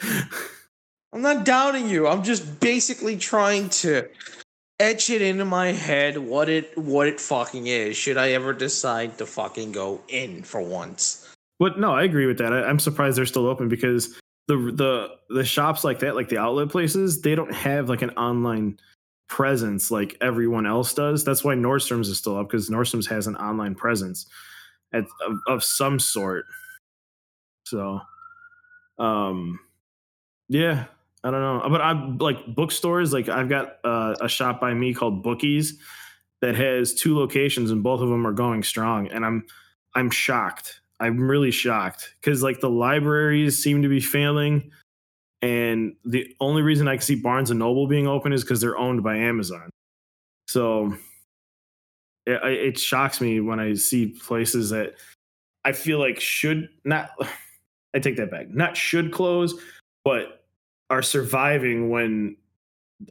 I'm 1.12 1.22
not 1.22 1.44
doubting 1.44 1.88
you. 1.88 2.06
I'm 2.06 2.22
just 2.22 2.60
basically 2.60 3.16
trying 3.16 3.68
to 3.70 4.08
etch 4.80 5.10
it 5.10 5.22
into 5.22 5.44
my 5.44 5.72
head 5.72 6.18
what 6.18 6.48
it 6.48 6.76
what 6.78 7.08
it 7.08 7.20
fucking 7.20 7.66
is. 7.66 7.96
Should 7.96 8.16
I 8.16 8.32
ever 8.32 8.52
decide 8.52 9.18
to 9.18 9.26
fucking 9.26 9.72
go 9.72 10.00
in 10.08 10.42
for 10.42 10.60
once? 10.60 11.28
But 11.58 11.78
no, 11.78 11.92
I 11.92 12.04
agree 12.04 12.26
with 12.26 12.38
that. 12.38 12.52
I, 12.52 12.62
I'm 12.64 12.78
surprised 12.78 13.18
they're 13.18 13.26
still 13.26 13.46
open 13.46 13.68
because 13.68 14.18
the 14.46 14.56
the 14.56 15.10
the 15.34 15.44
shops 15.44 15.84
like 15.84 16.00
that, 16.00 16.14
like 16.14 16.28
the 16.28 16.38
outlet 16.38 16.68
places, 16.68 17.22
they 17.22 17.34
don't 17.34 17.52
have 17.52 17.88
like 17.88 18.02
an 18.02 18.10
online 18.10 18.78
presence 19.28 19.90
like 19.90 20.16
everyone 20.20 20.66
else 20.66 20.94
does. 20.94 21.24
That's 21.24 21.44
why 21.44 21.54
Nordstrom's 21.54 22.08
is 22.08 22.18
still 22.18 22.38
up 22.38 22.48
because 22.48 22.70
Nordstrom's 22.70 23.06
has 23.06 23.26
an 23.26 23.36
online 23.36 23.74
presence 23.74 24.26
at, 24.92 25.04
of, 25.26 25.38
of 25.46 25.64
some 25.64 25.98
sort. 25.98 26.46
So, 27.68 28.00
um, 28.98 29.60
yeah, 30.48 30.86
I 31.24 31.30
don't 31.30 31.40
know, 31.40 31.68
but 31.68 31.80
I'm 31.80 32.18
like 32.18 32.54
bookstores. 32.54 33.12
Like 33.12 33.28
I've 33.28 33.48
got 33.48 33.78
uh, 33.84 34.14
a 34.20 34.28
shop 34.28 34.60
by 34.60 34.74
me 34.74 34.94
called 34.94 35.22
Bookies 35.22 35.78
that 36.40 36.54
has 36.54 36.94
two 36.94 37.16
locations 37.16 37.70
and 37.70 37.82
both 37.82 38.00
of 38.00 38.08
them 38.08 38.26
are 38.26 38.32
going 38.32 38.62
strong, 38.62 39.08
and 39.08 39.24
I'm 39.24 39.44
I'm 39.94 40.10
shocked. 40.10 40.80
I'm 41.00 41.20
really 41.20 41.50
shocked 41.50 42.14
because 42.20 42.42
like 42.42 42.60
the 42.60 42.70
libraries 42.70 43.62
seem 43.62 43.82
to 43.82 43.88
be 43.88 44.00
failing, 44.00 44.70
and 45.42 45.94
the 46.04 46.34
only 46.40 46.62
reason 46.62 46.88
I 46.88 46.96
can 46.96 47.02
see 47.02 47.16
Barnes 47.16 47.50
and 47.50 47.58
Noble 47.58 47.86
being 47.86 48.06
open 48.06 48.32
is 48.32 48.42
because 48.42 48.60
they're 48.60 48.78
owned 48.78 49.02
by 49.02 49.16
Amazon. 49.16 49.70
So 50.48 50.94
it, 52.26 52.42
it 52.44 52.78
shocks 52.78 53.20
me 53.20 53.40
when 53.40 53.60
I 53.60 53.74
see 53.74 54.06
places 54.06 54.70
that 54.70 54.94
I 55.64 55.72
feel 55.72 55.98
like 55.98 56.20
should 56.20 56.68
not. 56.84 57.10
I 57.94 57.98
take 57.98 58.16
that 58.16 58.30
back. 58.30 58.50
Not 58.50 58.76
should 58.76 59.12
close, 59.12 59.54
but 60.04 60.44
are 60.90 61.02
surviving 61.02 61.90
when 61.90 62.36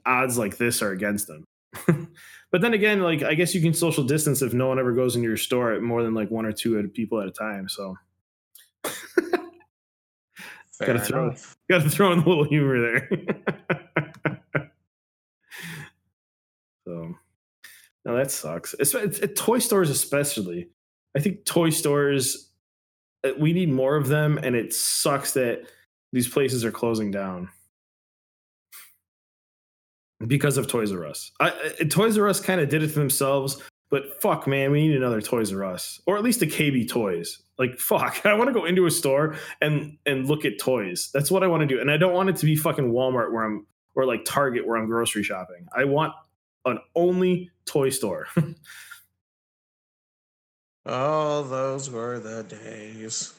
odds 0.05 0.37
like 0.37 0.57
this 0.57 0.81
are 0.81 0.91
against 0.91 1.27
them. 1.27 1.43
but 2.51 2.61
then 2.61 2.73
again, 2.73 3.01
like 3.01 3.23
I 3.23 3.33
guess 3.33 3.53
you 3.55 3.61
can 3.61 3.73
social 3.73 4.03
distance 4.03 4.41
if 4.41 4.53
no 4.53 4.67
one 4.67 4.79
ever 4.79 4.93
goes 4.93 5.15
into 5.15 5.27
your 5.27 5.37
store 5.37 5.73
at 5.73 5.81
more 5.81 6.03
than 6.03 6.13
like 6.13 6.31
one 6.31 6.45
or 6.45 6.51
two 6.51 6.81
people 6.89 7.21
at 7.21 7.27
a 7.27 7.31
time. 7.31 7.69
So 7.69 7.95
Gotta 10.85 10.99
throw- 10.99 11.27
enough. 11.29 11.57
got 11.69 11.81
to 11.81 11.89
throw 11.89 12.11
in 12.13 12.19
a 12.19 12.27
little 12.27 12.43
humor 12.43 12.79
there. 12.79 13.09
so 16.85 17.15
now 18.05 18.15
that 18.15 18.29
sucks. 18.29 18.75
It's, 18.79 18.93
it's, 18.93 19.19
it, 19.19 19.35
toy 19.35 19.59
stores, 19.59 19.89
especially. 19.89 20.69
I 21.15 21.19
think 21.19 21.45
toy 21.45 21.71
stores. 21.71 22.51
Uh, 23.31 23.33
We 23.39 23.53
need 23.53 23.69
more 23.69 23.95
of 23.95 24.07
them, 24.07 24.39
and 24.41 24.55
it 24.55 24.73
sucks 24.73 25.33
that 25.33 25.63
these 26.13 26.27
places 26.27 26.63
are 26.65 26.71
closing 26.71 27.11
down 27.11 27.49
because 30.25 30.57
of 30.57 30.67
Toys 30.67 30.91
R 30.91 31.05
Us. 31.05 31.31
I, 31.39 31.51
I- 31.81 31.83
Toys 31.85 32.17
R 32.17 32.27
Us 32.27 32.39
kind 32.39 32.59
of 32.61 32.69
did 32.69 32.83
it 32.83 32.87
to 32.89 32.93
themselves, 32.99 33.61
but 33.89 34.21
fuck, 34.21 34.47
man, 34.47 34.71
we 34.71 34.87
need 34.87 34.95
another 34.97 35.21
Toys 35.21 35.53
R 35.53 35.63
Us 35.63 36.01
or 36.07 36.17
at 36.17 36.23
least 36.23 36.41
a 36.41 36.45
KB 36.47 36.89
Toys. 36.89 37.41
Like 37.59 37.77
fuck, 37.79 38.25
I 38.25 38.33
want 38.33 38.47
to 38.49 38.53
go 38.53 38.65
into 38.65 38.85
a 38.85 38.91
store 38.91 39.35
and 39.61 39.97
and 40.05 40.27
look 40.27 40.45
at 40.45 40.59
toys. 40.59 41.09
That's 41.13 41.31
what 41.31 41.43
I 41.43 41.47
want 41.47 41.61
to 41.61 41.67
do, 41.67 41.79
and 41.79 41.91
I 41.91 41.97
don't 41.97 42.13
want 42.13 42.29
it 42.29 42.35
to 42.37 42.45
be 42.45 42.55
fucking 42.55 42.91
Walmart 42.91 43.31
where 43.31 43.43
I'm 43.43 43.65
or 43.95 44.05
like 44.05 44.25
Target 44.25 44.65
where 44.67 44.77
I'm 44.77 44.87
grocery 44.87 45.23
shopping. 45.23 45.67
I 45.75 45.85
want 45.85 46.13
an 46.65 46.79
only 46.95 47.49
toy 47.65 47.89
store. 47.89 48.27
Oh, 50.87 51.43
those 51.43 51.89
were 51.89 52.19
the 52.19 52.43
days. 52.43 53.33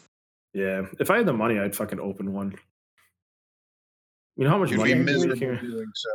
yeah, 0.53 0.83
if 1.01 1.11
I 1.11 1.17
had 1.17 1.27
the 1.27 1.33
money, 1.33 1.59
I'd 1.59 1.75
fucking 1.75 1.99
open 1.99 2.35
one. 2.35 2.55
You 4.37 4.45
know 4.45 4.51
how 4.51 4.59
much 4.59 4.71
You'd 4.71 4.79
money 4.79 4.93
be 4.93 4.99
you 5.01 5.05
can 5.05 5.19
make 5.19 5.31
miserable 5.31 5.69
doing 5.69 5.91
so. 5.95 6.11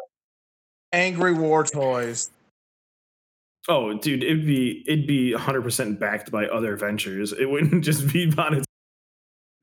Angry 0.94 1.34
War 1.34 1.64
Toys. 1.64 2.30
Oh, 3.68 3.98
dude, 3.98 4.24
it'd 4.24 4.46
be 4.46 4.84
it'd 4.88 5.08
be 5.08 5.34
100 5.34 5.62
percent 5.64 6.00
backed 6.00 6.30
by 6.32 6.46
other 6.46 6.76
ventures. 6.78 7.34
It 7.34 7.50
wouldn't 7.50 7.84
just 7.86 8.14
be 8.14 8.32
on 8.38 8.62
its. 8.62 8.68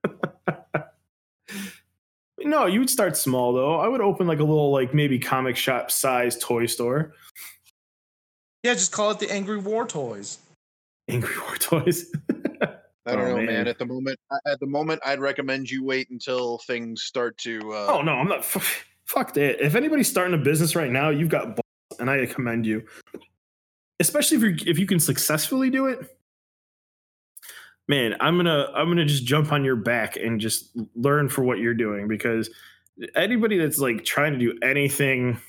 no, 2.40 2.66
you 2.66 2.80
would 2.80 2.90
start 2.90 3.16
small 3.16 3.52
though. 3.52 3.78
I 3.78 3.86
would 3.86 4.00
open 4.00 4.26
like 4.26 4.40
a 4.40 4.44
little 4.44 4.72
like 4.72 4.92
maybe 4.92 5.20
comic 5.20 5.56
shop 5.56 5.90
size 5.90 6.36
toy 6.38 6.66
store. 6.66 7.14
Yeah, 8.64 8.74
just 8.74 8.92
call 8.92 9.12
it 9.12 9.20
the 9.20 9.30
Angry 9.30 9.58
War 9.58 9.86
Toys. 9.86 10.38
Angry 11.08 11.34
War 11.46 11.56
Toys. 11.56 12.10
I 13.06 13.14
don't 13.14 13.20
Oh, 13.24 13.28
know, 13.30 13.36
man. 13.36 13.46
man. 13.46 13.68
At 13.68 13.78
the 13.78 13.86
moment, 13.86 14.18
at 14.46 14.60
the 14.60 14.66
moment, 14.66 15.00
I'd 15.04 15.20
recommend 15.20 15.70
you 15.70 15.82
wait 15.84 16.10
until 16.10 16.58
things 16.58 17.02
start 17.02 17.36
to. 17.38 17.58
Uh, 17.72 17.86
oh 17.88 18.02
no, 18.02 18.12
I'm 18.12 18.28
not. 18.28 18.44
Fuck, 18.44 18.64
fuck 19.06 19.32
that. 19.34 19.64
If 19.64 19.74
anybody's 19.74 20.08
starting 20.08 20.34
a 20.34 20.38
business 20.42 20.76
right 20.76 20.90
now, 20.90 21.08
you've 21.10 21.30
got 21.30 21.56
balls, 21.56 21.98
and 21.98 22.08
I 22.10 22.26
commend 22.26 22.66
you. 22.66 22.84
Especially 23.98 24.36
if 24.36 24.42
you 24.42 24.70
if 24.70 24.78
you 24.78 24.86
can 24.86 25.00
successfully 25.00 25.70
do 25.70 25.86
it. 25.86 26.16
Man, 27.88 28.14
I'm 28.20 28.36
gonna 28.36 28.68
I'm 28.74 28.88
gonna 28.88 29.04
just 29.06 29.24
jump 29.24 29.50
on 29.50 29.64
your 29.64 29.76
back 29.76 30.16
and 30.16 30.40
just 30.40 30.70
learn 30.94 31.28
for 31.28 31.42
what 31.42 31.58
you're 31.58 31.74
doing 31.74 32.06
because 32.06 32.48
anybody 33.16 33.58
that's 33.58 33.78
like 33.78 34.04
trying 34.04 34.32
to 34.34 34.38
do 34.38 34.56
anything 34.62 35.40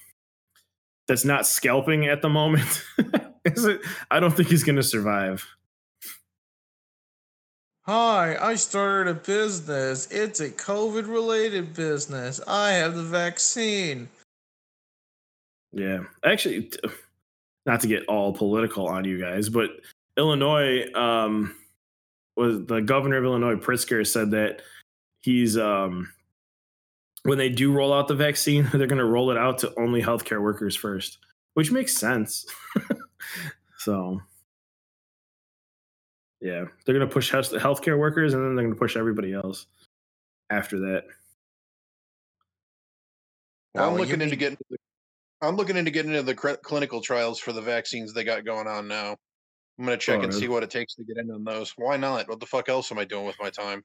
that's 1.08 1.26
not 1.26 1.46
scalping 1.46 2.08
at 2.08 2.22
the 2.24 2.30
moment, 2.30 2.84
I 4.12 4.20
don't 4.20 4.36
think 4.36 4.50
he's 4.50 4.64
gonna 4.64 4.84
survive. 4.84 5.46
Hi, 7.86 8.38
I 8.40 8.56
started 8.56 9.10
a 9.10 9.14
business. 9.16 10.10
It's 10.12 10.40
a 10.40 10.50
COVID 10.50 11.08
related 11.08 11.74
business. 11.74 12.40
I 12.48 12.72
have 12.74 12.96
the 12.96 13.04
vaccine. 13.04 14.08
Yeah, 15.74 16.04
actually, 16.24 16.72
not 17.66 17.82
to 17.82 17.88
get 17.88 18.06
all 18.06 18.34
political 18.34 18.88
on 18.88 19.06
you 19.06 19.20
guys, 19.20 19.50
but 19.50 19.72
Illinois 20.18 20.86
um, 20.94 21.56
was 22.36 22.66
the 22.66 22.82
governor 22.82 23.18
of 23.18 23.24
Illinois, 23.24 23.56
Pritzker, 23.56 24.06
said 24.06 24.32
that 24.32 24.62
he's 25.22 25.58
um, 25.58 26.12
when 27.24 27.38
they 27.38 27.50
do 27.50 27.72
roll 27.72 27.94
out 27.94 28.08
the 28.08 28.16
vaccine, 28.16 28.70
they're 28.74 28.88
going 28.88 29.00
to 29.00 29.06
roll 29.06 29.32
it 29.32 29.38
out 29.38 29.58
to 29.60 29.74
only 29.80 30.02
healthcare 30.02 30.42
workers 30.42 30.76
first, 30.76 31.20
which 31.54 31.72
makes 31.72 31.96
sense. 31.96 32.46
so, 33.78 34.22
yeah, 36.42 36.66
they're 36.86 36.96
going 36.96 37.08
to 37.08 37.14
push 37.14 37.30
health- 37.32 37.52
healthcare 37.54 37.98
workers, 37.98 38.34
and 38.34 38.44
then 38.44 38.56
they're 38.56 38.66
going 38.66 38.76
to 38.76 38.80
push 38.80 38.96
everybody 38.98 39.34
else 39.34 39.68
after 40.50 40.80
that. 40.80 41.04
Well, 43.74 43.90
I'm 43.90 43.96
looking 43.96 44.22
into 44.22 44.36
getting. 44.36 44.58
I'm 45.42 45.56
looking 45.56 45.78
into 45.78 45.92
getting 45.92 46.12
into 46.12 46.24
the 46.24 46.36
cr- 46.36 46.60
clinical 46.62 47.02
trials 47.02 47.40
for 47.40 47.52
the 47.54 47.62
vaccines 47.62 48.14
they 48.14 48.24
got 48.24 48.46
going 48.46 48.68
on 48.68 48.88
now. 48.88 49.16
I'm 49.80 49.86
gonna 49.86 49.98
check 49.98 50.20
Oh, 50.20 50.24
and 50.24 50.34
see 50.34 50.48
what 50.48 50.62
it 50.62 50.70
takes 50.70 50.94
to 50.96 51.04
get 51.04 51.18
into 51.18 51.40
those. 51.44 51.74
Why 51.78 51.98
not? 51.98 52.30
What 52.30 52.40
the 52.40 52.46
fuck 52.46 52.70
else 52.70 52.92
am 52.92 53.00
I 53.00 53.06
doing 53.06 53.26
with 53.26 53.38
my 53.40 53.50
time? 53.50 53.84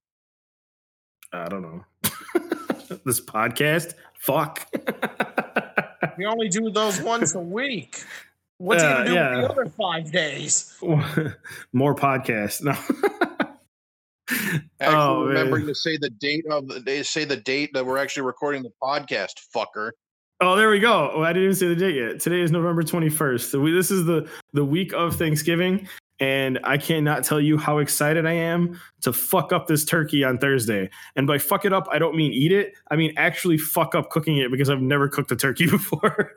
I 1.33 1.49
don't 1.49 1.63
know. 1.63 1.85
this 3.05 3.21
podcast, 3.21 3.95
fuck. 4.19 4.67
We 6.19 6.27
only 6.27 6.49
do 6.49 6.71
those 6.71 7.01
once 7.03 7.35
a 7.35 7.41
week. 7.41 8.05
What's 8.59 8.83
he 8.83 8.89
Uh, 8.89 8.93
gonna 8.93 9.05
do 9.05 9.11
with 9.11 9.17
yeah. 9.21 9.41
the 9.43 9.51
other 9.51 9.67
five 9.67 10.11
days? 10.13 10.77
More 11.73 11.95
podcasts. 11.95 12.63
No. 12.63 12.73
Actually, 14.29 14.97
Oh, 14.97 15.25
remember 15.25 15.59
man. 15.59 15.67
to 15.69 15.75
say 15.75 15.97
the 15.97 16.11
date 16.11 16.45
of 16.51 16.67
the 16.69 16.81
day. 16.81 17.03
Say 17.03 17.25
the 17.25 17.37
date 17.37 17.71
that 17.75 17.87
we're 17.87 17.99
actually 17.99 18.25
recording 18.25 18.63
the 18.63 18.73
podcast, 18.83 19.35
fucker. 19.55 19.93
Oh, 20.41 20.57
there 20.57 20.69
we 20.69 20.81
go. 20.81 21.13
Oh, 21.15 21.23
I 21.23 21.29
didn't 21.33 21.45
even 21.45 21.55
say 21.55 21.69
the 21.69 21.77
date 21.77 21.95
yet. 21.95 22.21
Today 22.21 22.41
is 22.41 22.51
November 22.51 22.83
21st. 22.83 23.51
So 23.51 23.61
we, 23.61 23.73
this 23.73 23.91
is 23.91 24.05
the 24.05 24.29
the 24.53 24.65
week 24.65 24.93
of 24.95 25.15
Thanksgiving, 25.17 25.89
and 26.19 26.59
I 26.65 26.77
cannot 26.77 27.25
tell 27.25 27.41
you 27.41 27.57
how 27.57 27.79
excited 27.79 28.27
I 28.27 28.33
am 28.33 28.79
to 29.03 29.13
fuck 29.13 29.53
up 29.53 29.67
this 29.67 29.85
turkey 29.85 30.25
on 30.25 30.39
Thursday. 30.39 30.91
And 31.15 31.27
by 31.27 31.39
fuck 31.39 31.65
it 31.65 31.73
up, 31.73 31.87
I 31.93 31.99
don't 31.99 32.17
mean 32.17 32.33
eat 32.33 32.53
it. 32.53 32.75
I 32.91 32.97
mean 32.97 33.15
actually 33.17 33.59
fuck 33.59 33.95
up 33.95 34.11
cooking 34.11 34.39
it 34.39 34.51
because 34.51 34.69
I've 34.69 34.83
never 34.83 35.09
cooked 35.09 35.31
a 35.31 35.37
turkey 35.37 35.67
before. 35.71 36.35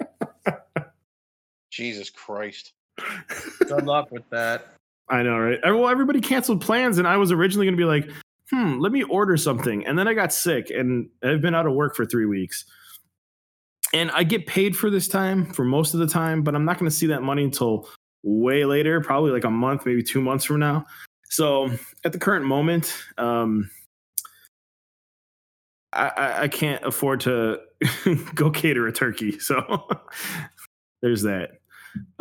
Jesus 1.70 2.10
Christ. 2.10 2.74
Good 3.60 3.86
luck 3.86 4.12
with 4.12 4.30
that. 4.30 4.74
I 5.10 5.24
know, 5.24 5.38
right? 5.38 5.60
Well, 5.64 5.88
everybody 5.88 6.22
canceled 6.22 6.62
plans, 6.62 6.98
and 6.98 7.08
I 7.08 7.18
was 7.18 7.32
originally 7.32 7.66
going 7.66 7.76
to 7.76 7.82
be 7.82 7.86
like, 7.86 8.10
"Hmm, 8.52 8.80
let 8.80 8.92
me 8.92 9.04
order 9.04 9.38
something," 9.38 9.86
and 9.86 9.98
then 9.98 10.08
I 10.08 10.14
got 10.14 10.32
sick, 10.34 10.70
and 10.70 11.10
I've 11.24 11.42
been 11.42 11.56
out 11.56 11.66
of 11.66 11.74
work 11.74 11.96
for 11.96 12.06
three 12.06 12.26
weeks. 12.26 12.66
And 13.92 14.12
I 14.12 14.24
get 14.24 14.46
paid 14.46 14.78
for 14.78 14.92
this 14.92 15.08
time 15.08 15.52
for 15.52 15.66
most 15.66 15.96
of 15.96 16.00
the 16.00 16.08
time, 16.08 16.44
but 16.44 16.54
I'm 16.54 16.64
not 16.64 16.78
going 16.78 16.90
to 16.90 16.96
see 16.96 17.08
that 17.08 17.24
money 17.24 17.44
until 17.44 17.90
way 18.24 18.66
later, 18.66 19.02
probably 19.02 19.32
like 19.32 19.46
a 19.46 19.50
month, 19.50 19.86
maybe 19.86 20.04
two 20.04 20.22
months 20.22 20.46
from 20.46 20.60
now. 20.60 20.86
So 21.30 21.72
at 22.04 22.12
the 22.12 22.20
current 22.20 22.46
moment, 22.46 22.96
um, 23.18 23.70
I, 25.94 26.08
I, 26.10 26.42
I 26.44 26.48
can't 26.48 26.84
afford 26.84 27.22
to 27.22 27.60
go 28.36 28.52
cater 28.52 28.88
a 28.88 28.92
turkey. 28.92 29.40
So 29.40 29.88
there's 31.02 31.24
that. 31.24 31.60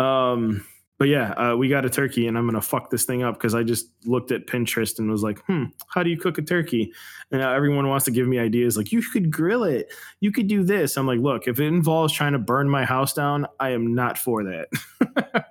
Um, 0.03 0.65
but 0.99 1.07
yeah, 1.09 1.31
uh, 1.33 1.57
we 1.57 1.69
got 1.69 1.85
a 1.85 1.91
turkey, 1.91 2.27
and 2.27 2.37
I'm 2.37 2.45
gonna 2.47 2.61
fuck 2.61 2.91
this 2.91 3.05
thing 3.05 3.23
up 3.23 3.35
because 3.35 3.55
I 3.55 3.63
just 3.63 3.91
looked 4.05 4.33
at 4.33 4.47
Pinterest 4.49 4.99
and 4.99 5.09
was 5.09 5.23
like, 5.23 5.39
"Hmm, 5.45 5.65
how 5.95 6.03
do 6.03 6.11
you 6.11 6.17
cook 6.19 6.39
a 6.39 6.43
turkey?" 6.43 6.93
And 7.31 7.41
now 7.41 7.53
everyone 7.53 7.87
wants 7.87 8.05
to 8.07 8.11
give 8.11 8.27
me 8.27 8.39
ideas, 8.41 8.77
like 8.77 8.91
you 8.91 9.01
could 9.03 9.31
grill 9.31 9.63
it, 9.63 9.93
you 10.21 10.33
could 10.33 10.49
do 10.49 10.65
this. 10.65 10.97
I'm 10.97 11.07
like, 11.07 11.21
look, 11.21 11.47
if 11.47 11.61
it 11.61 11.67
involves 11.67 12.13
trying 12.13 12.33
to 12.33 12.39
burn 12.39 12.69
my 12.69 12.85
house 12.85 13.13
down, 13.13 13.47
I 13.61 13.71
am 13.71 13.95
not 13.95 14.19
for 14.19 14.43
that. 14.45 14.69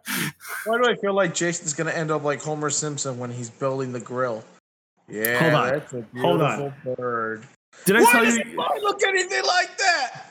Why 0.65 0.77
do 0.77 0.85
I 0.89 0.95
feel 0.95 1.13
like 1.13 1.33
Jason's 1.33 1.73
gonna 1.73 1.91
end 1.91 2.11
up 2.11 2.23
like 2.23 2.41
Homer 2.41 2.69
Simpson 2.69 3.17
when 3.17 3.31
he's 3.31 3.49
building 3.49 3.93
the 3.93 3.99
grill? 4.01 4.43
Yeah, 5.07 5.39
Hold 5.39 5.53
on. 5.53 5.69
that's 5.69 5.93
a 5.93 6.05
Hold 6.19 6.41
on. 6.41 6.73
bird. 6.97 7.43
did 7.85 7.95
I 7.95 8.01
Why 8.01 8.11
tell 8.11 8.25
does 8.25 8.37
you? 8.37 8.57
look 8.81 9.01
anything 9.07 9.43
like 9.45 9.77
that? 9.77 10.23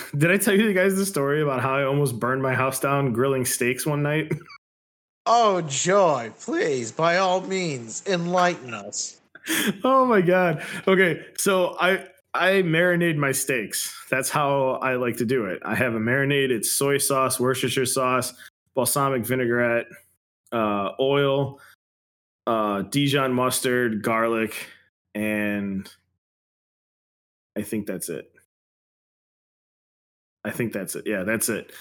Did 0.16 0.30
I 0.30 0.36
tell 0.36 0.54
you 0.54 0.72
guys 0.72 0.96
the 0.96 1.06
story 1.06 1.42
about 1.42 1.60
how 1.60 1.74
I 1.74 1.84
almost 1.84 2.18
burned 2.18 2.42
my 2.42 2.54
house 2.54 2.80
down 2.80 3.12
grilling 3.12 3.44
steaks 3.44 3.86
one 3.86 4.02
night? 4.02 4.32
Oh 5.24 5.60
joy! 5.60 6.32
Please, 6.40 6.90
by 6.90 7.18
all 7.18 7.42
means, 7.42 8.02
enlighten 8.08 8.74
us. 8.74 9.20
oh 9.84 10.04
my 10.04 10.20
god. 10.20 10.64
Okay, 10.88 11.24
so 11.38 11.76
I 11.78 12.08
I 12.34 12.62
marinate 12.62 13.16
my 13.16 13.30
steaks. 13.30 13.94
That's 14.10 14.28
how 14.28 14.80
I 14.82 14.96
like 14.96 15.18
to 15.18 15.24
do 15.24 15.44
it. 15.44 15.60
I 15.64 15.76
have 15.76 15.94
a 15.94 16.00
marinade. 16.00 16.50
It's 16.50 16.72
soy 16.72 16.98
sauce, 16.98 17.38
Worcestershire 17.38 17.86
sauce, 17.86 18.34
balsamic 18.74 19.24
vinaigrette, 19.24 19.86
uh, 20.50 20.90
oil, 20.98 21.60
uh, 22.48 22.82
Dijon 22.82 23.32
mustard, 23.32 24.02
garlic, 24.02 24.54
and 25.14 25.88
I 27.56 27.62
think 27.62 27.86
that's 27.86 28.08
it. 28.08 28.31
I 30.44 30.50
think 30.50 30.72
that's 30.72 30.94
it. 30.96 31.06
Yeah, 31.06 31.24
that's 31.24 31.48
it. 31.48 31.72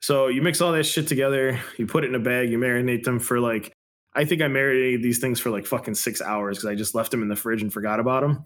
So 0.00 0.28
you 0.28 0.42
mix 0.42 0.60
all 0.60 0.72
that 0.72 0.84
shit 0.84 1.08
together, 1.08 1.58
you 1.78 1.86
put 1.86 2.04
it 2.04 2.08
in 2.08 2.14
a 2.14 2.20
bag, 2.20 2.50
you 2.50 2.58
marinate 2.58 3.04
them 3.04 3.18
for 3.18 3.40
like 3.40 3.72
I 4.14 4.24
think 4.24 4.40
I 4.40 4.48
marinated 4.48 5.02
these 5.02 5.18
things 5.18 5.38
for 5.38 5.50
like 5.50 5.66
fucking 5.66 5.94
six 5.94 6.22
hours 6.22 6.56
because 6.56 6.70
I 6.70 6.74
just 6.74 6.94
left 6.94 7.10
them 7.10 7.22
in 7.22 7.28
the 7.28 7.36
fridge 7.36 7.60
and 7.60 7.70
forgot 7.72 8.00
about 8.00 8.22
them. 8.22 8.44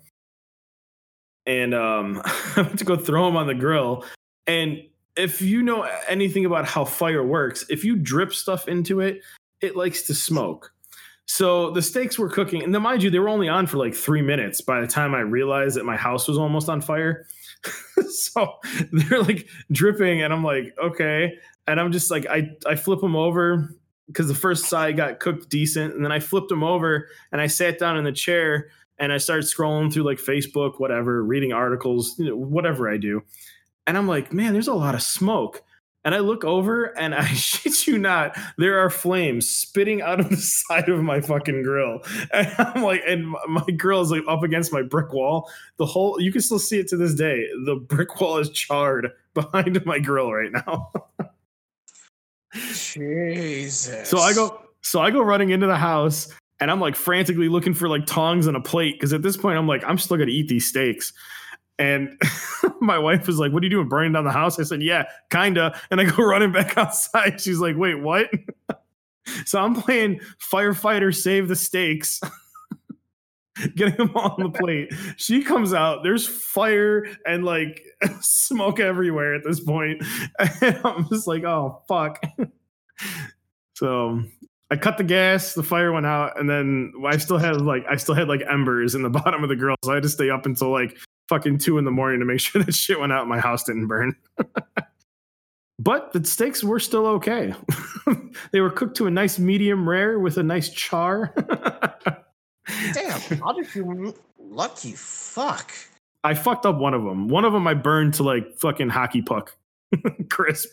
And 1.46 1.74
um, 1.74 2.20
I 2.56 2.62
went 2.62 2.78
to 2.80 2.84
go 2.84 2.96
throw 2.96 3.26
them 3.26 3.36
on 3.36 3.46
the 3.46 3.54
grill. 3.54 4.04
And 4.48 4.82
if 5.16 5.40
you 5.40 5.62
know 5.62 5.88
anything 6.08 6.44
about 6.44 6.66
how 6.66 6.84
fire 6.84 7.24
works, 7.24 7.64
if 7.68 7.84
you 7.84 7.94
drip 7.94 8.34
stuff 8.34 8.66
into 8.66 9.00
it, 9.00 9.22
it 9.60 9.76
likes 9.76 10.02
to 10.02 10.14
smoke. 10.14 10.72
So 11.26 11.70
the 11.70 11.82
steaks 11.82 12.18
were 12.18 12.28
cooking, 12.28 12.64
and 12.64 12.74
then 12.74 12.82
mind 12.82 13.04
you, 13.04 13.10
they 13.10 13.20
were 13.20 13.28
only 13.28 13.48
on 13.48 13.68
for 13.68 13.76
like 13.76 13.94
three 13.94 14.22
minutes 14.22 14.60
by 14.60 14.80
the 14.80 14.86
time 14.88 15.14
I 15.14 15.20
realized 15.20 15.76
that 15.76 15.84
my 15.84 15.96
house 15.96 16.26
was 16.26 16.36
almost 16.36 16.68
on 16.68 16.80
fire. 16.80 17.26
so 18.10 18.54
they're 18.92 19.22
like 19.22 19.48
dripping, 19.72 20.22
and 20.22 20.32
I'm 20.32 20.44
like, 20.44 20.74
okay. 20.82 21.34
And 21.66 21.80
I'm 21.80 21.92
just 21.92 22.10
like, 22.10 22.26
I, 22.26 22.50
I 22.66 22.74
flip 22.74 23.00
them 23.00 23.14
over 23.16 23.74
because 24.06 24.28
the 24.28 24.34
first 24.34 24.66
side 24.66 24.96
got 24.96 25.20
cooked 25.20 25.48
decent, 25.48 25.94
and 25.94 26.04
then 26.04 26.12
I 26.12 26.18
flipped 26.18 26.48
them 26.48 26.64
over 26.64 27.08
and 27.30 27.40
I 27.40 27.46
sat 27.46 27.78
down 27.78 27.96
in 27.96 28.04
the 28.04 28.12
chair 28.12 28.68
and 28.98 29.12
I 29.12 29.18
started 29.18 29.46
scrolling 29.46 29.92
through 29.92 30.02
like 30.02 30.18
Facebook, 30.18 30.78
whatever, 30.78 31.24
reading 31.24 31.52
articles, 31.52 32.18
you 32.18 32.26
know, 32.26 32.36
whatever 32.36 32.88
I 32.88 32.98
do. 32.98 33.22
And 33.86 33.96
I'm 33.96 34.06
like, 34.06 34.32
man, 34.32 34.52
there's 34.52 34.68
a 34.68 34.74
lot 34.74 34.94
of 34.94 35.02
smoke. 35.02 35.62
And 36.04 36.14
I 36.14 36.18
look 36.18 36.44
over 36.44 36.96
and 36.98 37.14
I 37.16 37.26
shit 37.26 37.86
you 37.86 37.98
not, 37.98 38.36
there 38.56 38.78
are 38.78 38.90
flames 38.90 39.48
spitting 39.48 40.02
out 40.02 40.20
of 40.20 40.30
the 40.30 40.36
side 40.36 40.88
of 40.88 41.02
my 41.02 41.20
fucking 41.20 41.62
grill. 41.62 42.00
And 42.32 42.54
I'm 42.58 42.82
like, 42.82 43.02
and 43.06 43.34
my- 43.48 43.64
grill 43.76 44.00
is 44.00 44.10
like 44.10 44.22
up 44.28 44.42
against 44.42 44.72
my 44.72 44.82
brick 44.82 45.12
wall. 45.12 45.50
The 45.76 45.86
whole, 45.86 46.20
you 46.20 46.32
can 46.32 46.40
still 46.40 46.58
see 46.58 46.78
it 46.78 46.88
to 46.88 46.96
this 46.96 47.14
day. 47.14 47.46
The 47.64 47.76
brick 47.88 48.20
wall 48.20 48.38
is 48.38 48.50
charred 48.50 49.10
behind 49.34 49.84
my 49.84 49.98
grill 49.98 50.32
right 50.32 50.52
now. 50.52 50.90
Jesus. 52.54 54.08
So 54.08 54.18
I 54.18 54.34
go 54.34 54.62
so 54.82 55.00
I 55.00 55.10
go 55.10 55.20
running 55.20 55.50
into 55.50 55.66
the 55.66 55.76
house 55.76 56.32
and 56.58 56.70
I'm 56.70 56.80
like 56.80 56.96
frantically 56.96 57.48
looking 57.48 57.74
for 57.74 57.88
like 57.88 58.06
tongs 58.06 58.46
and 58.46 58.56
a 58.56 58.60
plate 58.60 58.96
because 58.96 59.12
at 59.12 59.22
this 59.22 59.36
point 59.36 59.56
I'm 59.58 59.68
like 59.68 59.84
I'm 59.86 59.98
still 59.98 60.16
gonna 60.16 60.30
eat 60.30 60.48
these 60.48 60.66
steaks. 60.68 61.12
And 61.80 62.20
my 62.80 62.98
wife 62.98 63.26
was 63.26 63.38
like, 63.38 63.52
What 63.52 63.62
are 63.62 63.66
you 63.66 63.70
doing? 63.70 63.88
Burning 63.88 64.12
down 64.12 64.24
the 64.24 64.30
house? 64.30 64.60
I 64.60 64.62
said, 64.62 64.82
Yeah, 64.82 65.06
kinda. 65.30 65.76
And 65.90 66.00
I 66.00 66.04
go 66.04 66.16
running 66.22 66.52
back 66.52 66.78
outside. 66.78 67.40
She's 67.40 67.58
like, 67.58 67.76
Wait, 67.76 67.96
what? 67.96 68.30
so 69.46 69.60
I'm 69.60 69.74
playing 69.74 70.20
firefighter 70.38 71.14
save 71.14 71.48
the 71.48 71.56
stakes. 71.56 72.20
Getting 73.74 73.96
them 73.96 74.16
on 74.16 74.40
the 74.40 74.58
plate. 74.58 74.90
She 75.16 75.42
comes 75.42 75.74
out. 75.74 76.02
There's 76.02 76.26
fire 76.26 77.06
and 77.26 77.44
like 77.44 77.82
smoke 78.20 78.80
everywhere 78.80 79.34
at 79.34 79.42
this 79.44 79.60
point. 79.60 80.02
And 80.62 80.80
I'm 80.82 81.06
just 81.08 81.26
like, 81.26 81.44
oh 81.44 81.82
fuck. 81.86 82.22
So 83.74 84.22
I 84.70 84.76
cut 84.76 84.96
the 84.98 85.04
gas, 85.04 85.54
the 85.54 85.62
fire 85.62 85.92
went 85.92 86.06
out, 86.06 86.38
and 86.38 86.48
then 86.48 86.92
I 87.04 87.16
still 87.16 87.38
had 87.38 87.60
like 87.60 87.84
I 87.90 87.96
still 87.96 88.14
had 88.14 88.28
like 88.28 88.40
embers 88.48 88.94
in 88.94 89.02
the 89.02 89.10
bottom 89.10 89.42
of 89.42 89.48
the 89.48 89.56
grill. 89.56 89.76
So 89.84 89.90
I 89.90 89.94
had 89.94 90.04
to 90.04 90.08
stay 90.08 90.30
up 90.30 90.46
until 90.46 90.70
like 90.70 90.96
fucking 91.30 91.56
two 91.58 91.78
in 91.78 91.84
the 91.84 91.90
morning 91.90 92.18
to 92.18 92.26
make 92.26 92.40
sure 92.40 92.62
that 92.62 92.74
shit 92.74 93.00
went 93.00 93.12
out 93.12 93.22
and 93.22 93.30
my 93.30 93.38
house 93.38 93.64
didn't 93.64 93.86
burn. 93.86 94.14
but 95.78 96.12
the 96.12 96.22
steaks 96.24 96.62
were 96.62 96.80
still 96.80 97.06
okay. 97.06 97.54
they 98.52 98.60
were 98.60 98.70
cooked 98.70 98.96
to 98.98 99.06
a 99.06 99.10
nice 99.10 99.38
medium 99.38 99.88
rare 99.88 100.18
with 100.18 100.36
a 100.36 100.42
nice 100.42 100.68
char. 100.68 101.32
Damn, 102.92 103.20
how 103.38 103.52
did 103.52 103.74
you 103.74 104.14
lucky 104.38 104.92
fuck? 104.92 105.72
I 106.22 106.34
fucked 106.34 106.66
up 106.66 106.76
one 106.76 106.92
of 106.92 107.04
them. 107.04 107.28
One 107.28 107.46
of 107.46 107.52
them 107.54 107.66
I 107.66 107.74
burned 107.74 108.14
to 108.14 108.24
like 108.24 108.58
fucking 108.58 108.90
hockey 108.90 109.22
puck 109.22 109.56
crisp. 110.28 110.68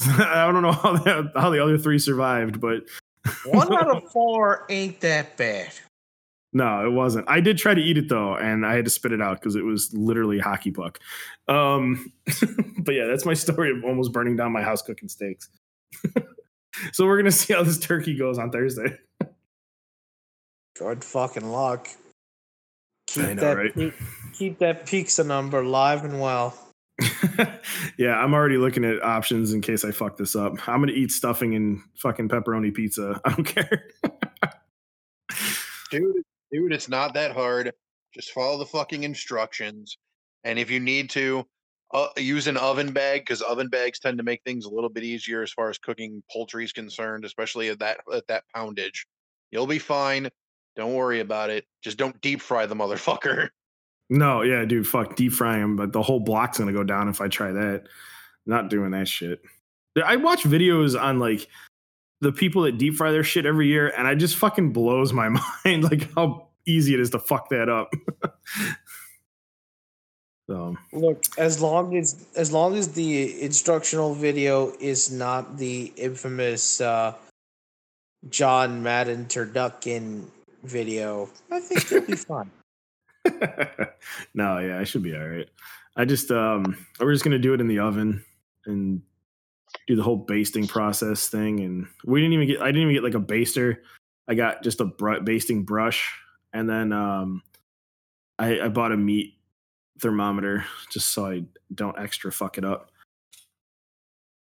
I 0.00 0.50
don't 0.50 0.62
know 0.62 0.72
how 0.72 0.96
the, 0.96 1.30
how 1.36 1.50
the 1.50 1.62
other 1.62 1.78
three 1.78 1.98
survived, 1.98 2.60
but 2.60 2.84
One 3.44 3.72
out 3.72 3.96
of 3.96 4.10
four 4.10 4.66
ain't 4.68 5.00
that 5.00 5.36
bad. 5.36 5.72
No, 6.52 6.84
it 6.84 6.90
wasn't. 6.90 7.28
I 7.28 7.40
did 7.40 7.58
try 7.58 7.74
to 7.74 7.80
eat 7.80 7.96
it 7.96 8.08
though, 8.08 8.34
and 8.34 8.66
I 8.66 8.74
had 8.74 8.84
to 8.84 8.90
spit 8.90 9.12
it 9.12 9.22
out 9.22 9.40
because 9.40 9.54
it 9.54 9.64
was 9.64 9.94
literally 9.94 10.38
hockey 10.38 10.72
puck. 10.72 10.98
Um, 11.46 12.12
but 12.78 12.94
yeah, 12.94 13.06
that's 13.06 13.24
my 13.24 13.34
story 13.34 13.70
of 13.70 13.84
almost 13.84 14.12
burning 14.12 14.36
down 14.36 14.52
my 14.52 14.62
house 14.62 14.82
cooking 14.82 15.08
steaks. 15.08 15.48
so 16.92 17.06
we're 17.06 17.18
gonna 17.18 17.30
see 17.30 17.54
how 17.54 17.62
this 17.62 17.78
turkey 17.78 18.16
goes 18.16 18.38
on 18.38 18.50
Thursday. 18.50 18.98
Good 20.76 21.04
fucking 21.04 21.48
luck. 21.48 21.88
Keep 23.06 23.24
I 23.24 23.32
know, 23.34 23.42
that 23.42 23.56
right? 23.56 23.74
pe- 23.74 23.92
keep 24.32 24.58
that 24.58 24.86
pizza 24.86 25.22
number 25.22 25.64
live 25.64 26.04
and 26.04 26.20
well. 26.20 26.56
yeah, 27.96 28.16
I'm 28.16 28.34
already 28.34 28.56
looking 28.56 28.84
at 28.84 29.02
options 29.02 29.52
in 29.52 29.60
case 29.60 29.84
I 29.84 29.92
fuck 29.92 30.16
this 30.16 30.34
up. 30.34 30.68
I'm 30.68 30.80
gonna 30.80 30.92
eat 30.92 31.12
stuffing 31.12 31.54
and 31.54 31.80
fucking 31.96 32.28
pepperoni 32.28 32.74
pizza. 32.74 33.20
I 33.24 33.34
don't 33.34 33.44
care. 33.44 33.84
dude, 35.90 36.24
dude, 36.52 36.72
it's 36.72 36.88
not 36.88 37.14
that 37.14 37.32
hard. 37.32 37.72
Just 38.14 38.32
follow 38.32 38.58
the 38.58 38.66
fucking 38.66 39.04
instructions, 39.04 39.98
and 40.44 40.58
if 40.58 40.70
you 40.70 40.80
need 40.80 41.10
to, 41.10 41.46
uh, 41.92 42.08
use 42.16 42.46
an 42.46 42.56
oven 42.56 42.92
bag 42.92 43.22
because 43.22 43.42
oven 43.42 43.68
bags 43.68 43.98
tend 43.98 44.18
to 44.18 44.24
make 44.24 44.40
things 44.44 44.64
a 44.64 44.70
little 44.70 44.90
bit 44.90 45.02
easier 45.02 45.42
as 45.42 45.52
far 45.52 45.70
as 45.70 45.78
cooking 45.78 46.22
poultry 46.30 46.64
is 46.64 46.72
concerned, 46.72 47.24
especially 47.24 47.68
at 47.68 47.78
that 47.80 47.98
at 48.14 48.26
that 48.28 48.44
poundage. 48.54 49.06
You'll 49.50 49.66
be 49.66 49.78
fine. 49.78 50.28
Don't 50.76 50.94
worry 50.94 51.20
about 51.20 51.50
it. 51.50 51.64
Just 51.82 51.96
don't 51.96 52.18
deep 52.20 52.40
fry 52.40 52.66
the 52.66 52.74
motherfucker. 52.76 53.48
No, 54.08 54.42
yeah, 54.42 54.64
dude, 54.64 54.86
fuck 54.86 55.16
deep 55.16 55.32
frying 55.32 55.76
but 55.76 55.92
the 55.92 56.02
whole 56.02 56.20
block's 56.20 56.58
gonna 56.58 56.72
go 56.72 56.84
down 56.84 57.08
if 57.08 57.20
I 57.20 57.28
try 57.28 57.52
that. 57.52 57.84
Not 58.46 58.70
doing 58.70 58.92
that 58.92 59.08
shit. 59.08 59.40
I 60.04 60.16
watch 60.16 60.44
videos 60.44 61.00
on 61.00 61.18
like 61.18 61.48
the 62.20 62.32
people 62.32 62.62
that 62.62 62.78
deep 62.78 62.94
fry 62.94 63.12
their 63.12 63.24
shit 63.24 63.46
every 63.46 63.68
year, 63.68 63.92
and 63.96 64.06
I 64.06 64.14
just 64.14 64.36
fucking 64.36 64.72
blows 64.72 65.12
my 65.12 65.28
mind 65.64 65.84
like 65.84 66.12
how 66.14 66.48
easy 66.66 66.94
it 66.94 67.00
is 67.00 67.10
to 67.10 67.18
fuck 67.18 67.48
that 67.50 67.68
up. 67.68 67.92
so 70.48 70.76
Look, 70.92 71.24
as 71.38 71.60
long 71.60 71.96
as 71.96 72.26
as 72.36 72.52
long 72.52 72.76
as 72.76 72.92
the 72.92 73.42
instructional 73.42 74.14
video 74.14 74.72
is 74.80 75.10
not 75.10 75.56
the 75.56 75.92
infamous 75.96 76.80
uh, 76.80 77.14
John 78.28 78.82
Madden 78.82 79.26
turducken 79.26 80.26
video, 80.62 81.30
I 81.50 81.60
think 81.60 81.90
it'll 81.90 82.06
be 82.06 82.16
fine. 82.16 82.50
no, 84.34 84.58
yeah, 84.58 84.78
I 84.78 84.84
should 84.84 85.02
be 85.02 85.16
all 85.16 85.26
right. 85.26 85.48
I 85.96 86.04
just 86.04 86.30
um 86.30 86.76
we're 86.98 87.12
just 87.12 87.24
gonna 87.24 87.38
do 87.38 87.54
it 87.54 87.60
in 87.60 87.68
the 87.68 87.78
oven 87.78 88.24
and 88.66 89.02
do 89.86 89.96
the 89.96 90.02
whole 90.02 90.16
basting 90.16 90.66
process 90.66 91.28
thing. 91.28 91.60
And 91.60 91.86
we 92.04 92.20
didn't 92.20 92.34
even 92.34 92.48
get 92.48 92.60
I 92.60 92.66
didn't 92.66 92.82
even 92.82 92.94
get 92.94 93.04
like 93.04 93.14
a 93.14 93.20
baster. 93.20 93.78
I 94.28 94.34
got 94.34 94.62
just 94.62 94.80
a 94.80 94.84
br- 94.84 95.20
basting 95.20 95.64
brush, 95.64 96.12
and 96.52 96.68
then 96.68 96.92
um 96.92 97.42
I, 98.38 98.60
I 98.60 98.68
bought 98.68 98.92
a 98.92 98.96
meat 98.96 99.34
thermometer 99.98 100.64
just 100.90 101.08
so 101.10 101.26
I 101.26 101.44
don't 101.74 101.98
extra 101.98 102.32
fuck 102.32 102.58
it 102.58 102.64
up. 102.64 102.90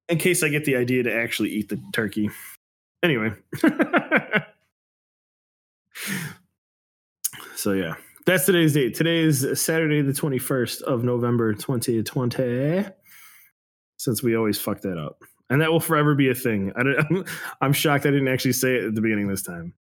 In 0.08 0.18
case 0.18 0.42
I 0.42 0.48
get 0.48 0.64
the 0.64 0.76
idea 0.76 1.02
to 1.02 1.12
actually 1.12 1.50
eat 1.50 1.68
the 1.68 1.80
turkey. 1.92 2.30
Anyway. 3.02 3.32
so 7.56 7.72
yeah 7.72 7.94
that's 8.26 8.44
today's 8.44 8.74
date. 8.74 8.94
Today 8.94 9.20
is 9.20 9.48
Saturday, 9.54 10.02
the 10.02 10.12
21st 10.12 10.82
of 10.82 11.04
November, 11.04 11.54
2020. 11.54 12.84
Since 13.96 14.22
we 14.22 14.36
always 14.36 14.58
fuck 14.58 14.80
that 14.82 14.98
up. 14.98 15.22
And 15.48 15.60
that 15.60 15.70
will 15.70 15.80
forever 15.80 16.14
be 16.14 16.28
a 16.28 16.34
thing. 16.34 16.72
I 16.76 16.82
don't, 16.82 17.28
I'm 17.60 17.72
shocked 17.72 18.06
I 18.06 18.10
didn't 18.10 18.28
actually 18.28 18.52
say 18.52 18.76
it 18.76 18.84
at 18.84 18.94
the 18.94 19.00
beginning 19.00 19.28
this 19.28 19.42
time. 19.42 19.74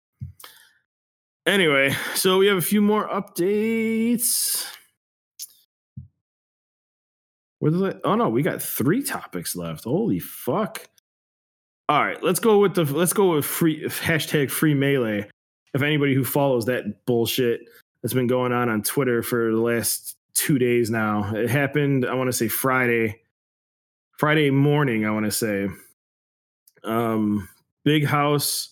Anyway, 1.46 1.96
so 2.16 2.40
we 2.40 2.48
have 2.48 2.58
a 2.58 2.62
few 2.62 2.82
more 2.82 3.08
updates. 3.08 4.66
Where 7.60 7.72
the, 7.72 8.02
oh 8.04 8.16
no, 8.16 8.30
we 8.30 8.42
got 8.42 8.62
three 8.62 9.04
topics 9.04 9.56
left. 9.56 9.84
Holy 9.84 10.20
fuck. 10.20 10.88
All 11.88 12.04
right, 12.04 12.22
let's 12.24 12.40
go 12.40 12.60
with 12.60 12.74
the 12.74 12.84
let's 12.84 13.14
go 13.14 13.36
with 13.36 13.46
free 13.46 13.84
hashtag 13.86 14.50
free 14.50 14.74
melee. 14.74 15.30
If 15.74 15.84
anybody 15.84 16.16
who 16.16 16.24
follows 16.24 16.66
that 16.66 17.06
bullshit 17.06 17.62
that's 18.02 18.14
been 18.14 18.28
going 18.28 18.52
on 18.52 18.70
on 18.70 18.82
Twitter 18.82 19.22
for 19.22 19.52
the 19.52 19.62
last 19.62 20.16
two 20.36 20.60
days 20.60 20.92
now. 20.92 21.34
It 21.36 21.50
happened, 21.50 22.06
I 22.06 22.14
want 22.14 22.28
to 22.28 22.34
say 22.34 22.48
Friday, 22.48 23.22
Friday 24.18 24.50
morning, 24.50 25.06
I 25.06 25.12
want 25.12 25.26
to 25.26 25.32
say. 25.32 25.70
Um, 26.84 27.50
Big 27.84 28.06
House. 28.06 28.70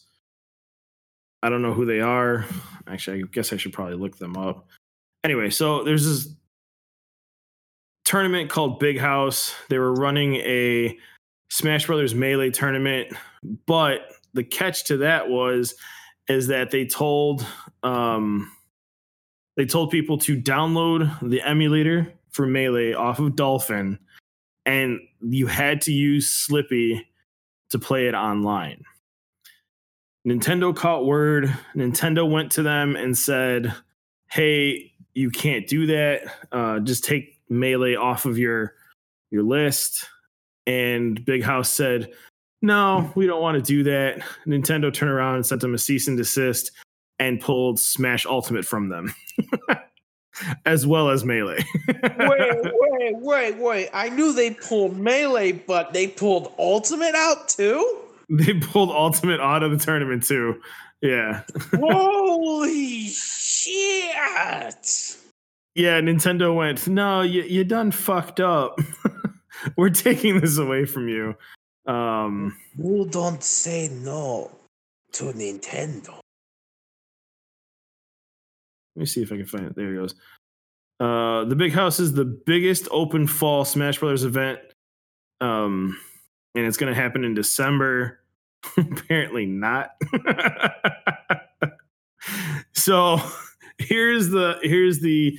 I 1.42 1.50
don't 1.50 1.62
know 1.62 1.74
who 1.74 1.86
they 1.86 2.00
are. 2.00 2.46
Actually, 2.88 3.20
I 3.20 3.28
guess 3.32 3.52
I 3.52 3.58
should 3.58 3.74
probably 3.74 3.96
look 3.96 4.18
them 4.18 4.38
up. 4.38 4.68
Anyway, 5.24 5.50
so 5.50 5.84
there's 5.84 6.06
this 6.06 6.34
tournament 8.06 8.50
called 8.50 8.80
Big 8.80 9.00
House. 9.00 9.54
They 9.70 9.80
were 9.80 9.94
running 9.94 10.36
a 10.36 10.98
Smash 11.50 11.86
Brothers 11.86 12.16
Melee 12.16 12.50
tournament, 12.50 13.16
but 13.66 14.02
the 14.34 14.44
catch 14.44 14.86
to 14.86 14.98
that 14.98 15.30
was 15.30 15.76
is 16.30 16.48
that 16.48 16.72
they 16.72 16.86
told 16.86 17.46
um 17.84 18.50
they 19.56 19.66
told 19.66 19.92
people 19.92 20.18
to 20.18 20.42
download 20.42 21.30
the 21.30 21.42
emulator 21.42 22.12
for 22.32 22.48
Melee 22.48 22.94
off 22.94 23.20
of 23.20 23.36
Dolphin, 23.36 24.00
and 24.66 25.00
you 25.22 25.48
had 25.48 25.82
to 25.82 25.92
use 25.92 26.30
Slippi 26.30 27.06
to 27.70 27.80
play 27.80 28.08
it 28.08 28.14
online. 28.14 28.84
Nintendo 30.28 30.76
caught 30.76 31.06
word. 31.06 31.54
Nintendo 31.76 32.30
went 32.30 32.52
to 32.54 32.64
them 32.64 32.96
and 32.96 33.18
said, 33.18 33.74
"Hey, 34.30 34.94
you 35.14 35.30
can't 35.30 35.68
do 35.68 35.86
that. 35.88 36.22
Uh, 36.52 36.80
just 36.80 37.04
take 37.04 37.40
Melee 37.50 37.96
off 37.96 38.26
of 38.26 38.38
your 38.38 38.76
your 39.32 39.44
list." 39.44 40.06
And 40.66 41.24
Big 41.26 41.44
House 41.44 41.70
said, 41.70 42.14
"No, 42.62 43.12
we 43.16 43.28
don't 43.28 43.42
want 43.42 43.58
to 43.58 43.62
do 43.62 43.84
that." 43.84 44.20
Nintendo 44.48 44.94
turned 44.94 45.12
around 45.12 45.36
and 45.36 45.46
sent 45.46 45.60
them 45.60 45.74
a 45.74 45.78
cease 45.78 46.08
and 46.08 46.18
desist 46.18 46.72
and 47.20 47.42
pulled 47.42 47.80
Smash 47.80 48.26
Ultimate 48.26 48.66
from 48.66 48.90
them, 48.90 49.14
as 50.66 50.86
well 50.88 51.10
as 51.10 51.24
Melee. 51.24 51.64
wait, 51.88 52.62
wait, 52.64 53.16
wait, 53.18 53.58
wait. 53.58 53.90
I 53.94 54.10
knew 54.10 54.34
they 54.34 54.52
pulled 54.52 54.98
melee, 54.98 55.52
but 55.52 55.94
they 55.94 56.08
pulled 56.08 56.54
ultimate 56.58 57.16
out 57.16 57.50
too? 57.50 58.00
they 58.30 58.54
pulled 58.54 58.90
Ultimate 58.90 59.40
out 59.42 59.64
of 59.64 59.72
the 59.72 59.78
tournament 59.78 60.24
too. 60.24 60.60
Yeah, 61.02 61.44
Holy 61.76 63.10
shit! 63.10 64.16
yeah. 65.76 66.00
Nintendo 66.02 66.56
went, 66.56 66.88
no, 66.88 67.22
you 67.22 67.44
you 67.44 67.64
done 67.66 67.92
fucked 67.92 68.40
up. 68.40 68.80
We're 69.78 69.90
taking 69.90 70.40
this 70.40 70.58
away 70.58 70.86
from 70.86 71.08
you. 71.10 71.36
Um, 71.86 72.56
You 72.78 73.06
don't 73.12 73.44
say 73.44 73.90
no 73.92 74.50
to 75.14 75.26
Nintendo. 75.26 76.20
Let 78.96 79.00
me 79.00 79.06
see 79.06 79.22
if 79.22 79.32
I 79.32 79.38
can 79.38 79.46
find 79.46 79.66
it. 79.66 79.76
There 79.76 79.94
it 79.94 79.96
goes. 79.96 80.16
Uh, 81.00 81.46
the 81.46 81.56
Big 81.56 81.74
House 81.74 82.00
is 82.00 82.14
the 82.14 82.26
biggest 82.26 82.88
open 82.92 83.28
fall 83.28 83.66
Smash 83.66 84.00
Brothers 84.00 84.24
event, 84.24 84.60
um, 85.42 86.00
and 86.56 86.66
it's 86.66 86.78
going 86.78 86.94
to 86.94 87.00
happen 87.00 87.24
in 87.24 87.34
December. 87.34 88.20
Apparently 88.78 89.46
not. 89.46 89.92
so 92.74 93.20
here's 93.78 94.30
the 94.30 94.60
here's 94.62 95.00
the 95.00 95.38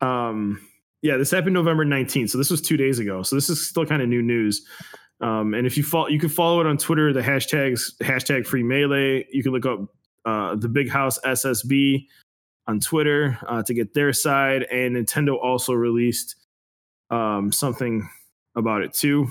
um, 0.00 0.60
yeah, 1.02 1.16
this 1.16 1.30
happened 1.30 1.54
November 1.54 1.84
19th. 1.84 2.30
So 2.30 2.38
this 2.38 2.50
was 2.50 2.60
two 2.60 2.76
days 2.76 2.98
ago. 2.98 3.22
So 3.22 3.36
this 3.36 3.48
is 3.48 3.66
still 3.66 3.86
kind 3.86 4.02
of 4.02 4.08
new 4.08 4.22
news. 4.22 4.66
Um, 5.20 5.54
and 5.54 5.66
if 5.66 5.76
you 5.76 5.82
follow, 5.82 6.08
you 6.08 6.18
can 6.18 6.28
follow 6.28 6.60
it 6.60 6.66
on 6.66 6.76
Twitter. 6.76 7.12
The 7.12 7.20
hashtags 7.20 7.96
hashtag 8.02 8.46
free 8.46 8.62
melee. 8.62 9.26
You 9.32 9.42
can 9.42 9.52
look 9.52 9.66
up 9.66 9.80
uh, 10.24 10.56
the 10.56 10.68
Big 10.68 10.88
House 10.88 11.18
SSB 11.24 12.06
on 12.68 12.78
Twitter 12.78 13.38
uh, 13.48 13.62
to 13.64 13.74
get 13.74 13.94
their 13.94 14.12
side. 14.12 14.62
And 14.64 14.94
Nintendo 14.94 15.36
also 15.42 15.72
released 15.72 16.36
um, 17.10 17.50
something 17.50 18.08
about 18.54 18.82
it 18.82 18.92
too. 18.92 19.28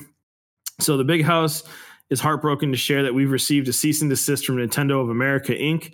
So 0.80 0.98
the 0.98 1.04
Big 1.04 1.24
House 1.24 1.64
is 2.10 2.20
heartbroken 2.20 2.72
to 2.72 2.78
share 2.78 3.04
that 3.04 3.14
we've 3.14 3.32
received 3.32 3.68
a 3.68 3.74
cease 3.74 4.02
and 4.02 4.10
desist 4.10 4.46
from 4.46 4.58
Nintendo 4.58 5.02
of 5.02 5.10
America 5.10 5.54
Inc. 5.54 5.94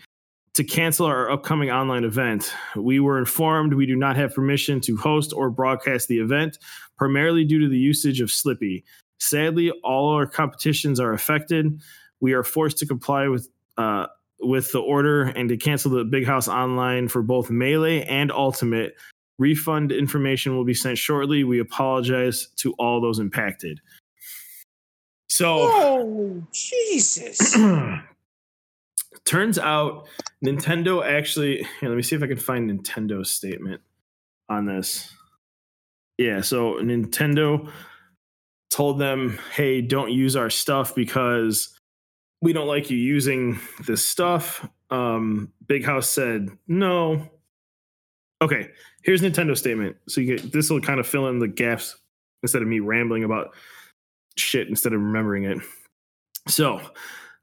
to 0.53 0.63
cancel 0.63 1.05
our 1.05 1.29
upcoming 1.29 1.69
online 1.69 2.03
event. 2.03 2.53
We 2.75 2.99
were 2.99 3.17
informed 3.17 3.73
we 3.73 3.85
do 3.85 3.95
not 3.95 4.15
have 4.15 4.33
permission 4.33 4.79
to 4.81 4.95
host 4.95 5.33
or 5.35 5.49
broadcast 5.49 6.07
the 6.07 6.19
event, 6.19 6.59
primarily 6.97 7.43
due 7.43 7.59
to 7.59 7.67
the 7.67 7.77
usage 7.77 8.21
of 8.21 8.29
Slippi. 8.29 8.83
Sadly, 9.19 9.71
all 9.83 10.09
our 10.09 10.27
competitions 10.27 10.99
are 10.99 11.13
affected. 11.13 11.81
We 12.19 12.33
are 12.33 12.43
forced 12.43 12.77
to 12.79 12.85
comply 12.85 13.27
with 13.27 13.49
uh, 13.77 14.07
with 14.43 14.71
the 14.71 14.79
order 14.79 15.23
and 15.23 15.49
to 15.49 15.57
cancel 15.57 15.91
the 15.91 16.03
Big 16.03 16.25
House 16.25 16.47
Online 16.47 17.07
for 17.07 17.21
both 17.21 17.49
Melee 17.49 18.03
and 18.03 18.31
Ultimate. 18.31 18.95
Refund 19.39 19.91
information 19.91 20.55
will 20.55 20.65
be 20.65 20.73
sent 20.75 20.97
shortly. 20.97 21.43
We 21.43 21.59
apologize 21.59 22.47
to 22.57 22.73
all 22.73 23.01
those 23.01 23.19
impacted. 23.19 23.79
So, 25.29 25.57
Oh, 25.71 26.43
Jesus. 26.51 27.57
turns 29.25 29.57
out 29.57 30.07
Nintendo 30.45 31.03
actually. 31.05 31.65
Here, 31.79 31.89
let 31.89 31.95
me 31.95 32.01
see 32.03 32.15
if 32.15 32.23
I 32.23 32.27
can 32.27 32.37
find 32.37 32.69
Nintendo's 32.69 33.31
statement 33.31 33.81
on 34.49 34.65
this. 34.65 35.11
Yeah, 36.17 36.41
so 36.41 36.73
Nintendo 36.75 37.71
told 38.69 38.99
them, 38.99 39.39
"Hey, 39.55 39.81
don't 39.81 40.11
use 40.11 40.35
our 40.35 40.49
stuff 40.49 40.93
because 40.93 41.75
we 42.43 42.53
don't 42.53 42.67
like 42.67 42.89
you 42.89 42.97
using 42.97 43.59
this 43.85 44.05
stuff." 44.07 44.67
Um, 44.89 45.51
Big 45.65 45.83
House 45.83 46.07
said, 46.09 46.49
"No." 46.67 47.29
Okay, 48.41 48.69
here's 49.03 49.21
Nintendo's 49.21 49.59
statement. 49.59 49.95
So 50.07 50.21
you 50.21 50.37
get 50.37 50.51
this 50.51 50.69
will 50.69 50.81
kind 50.81 50.99
of 50.99 51.07
fill 51.07 51.27
in 51.29 51.39
the 51.39 51.47
gaps 51.47 51.95
instead 52.43 52.61
of 52.61 52.67
me 52.67 52.79
rambling 52.79 53.23
about 53.23 53.55
shit 54.37 54.67
instead 54.67 54.93
of 54.93 55.01
remembering 55.01 55.45
it. 55.45 55.57
So, 56.47 56.81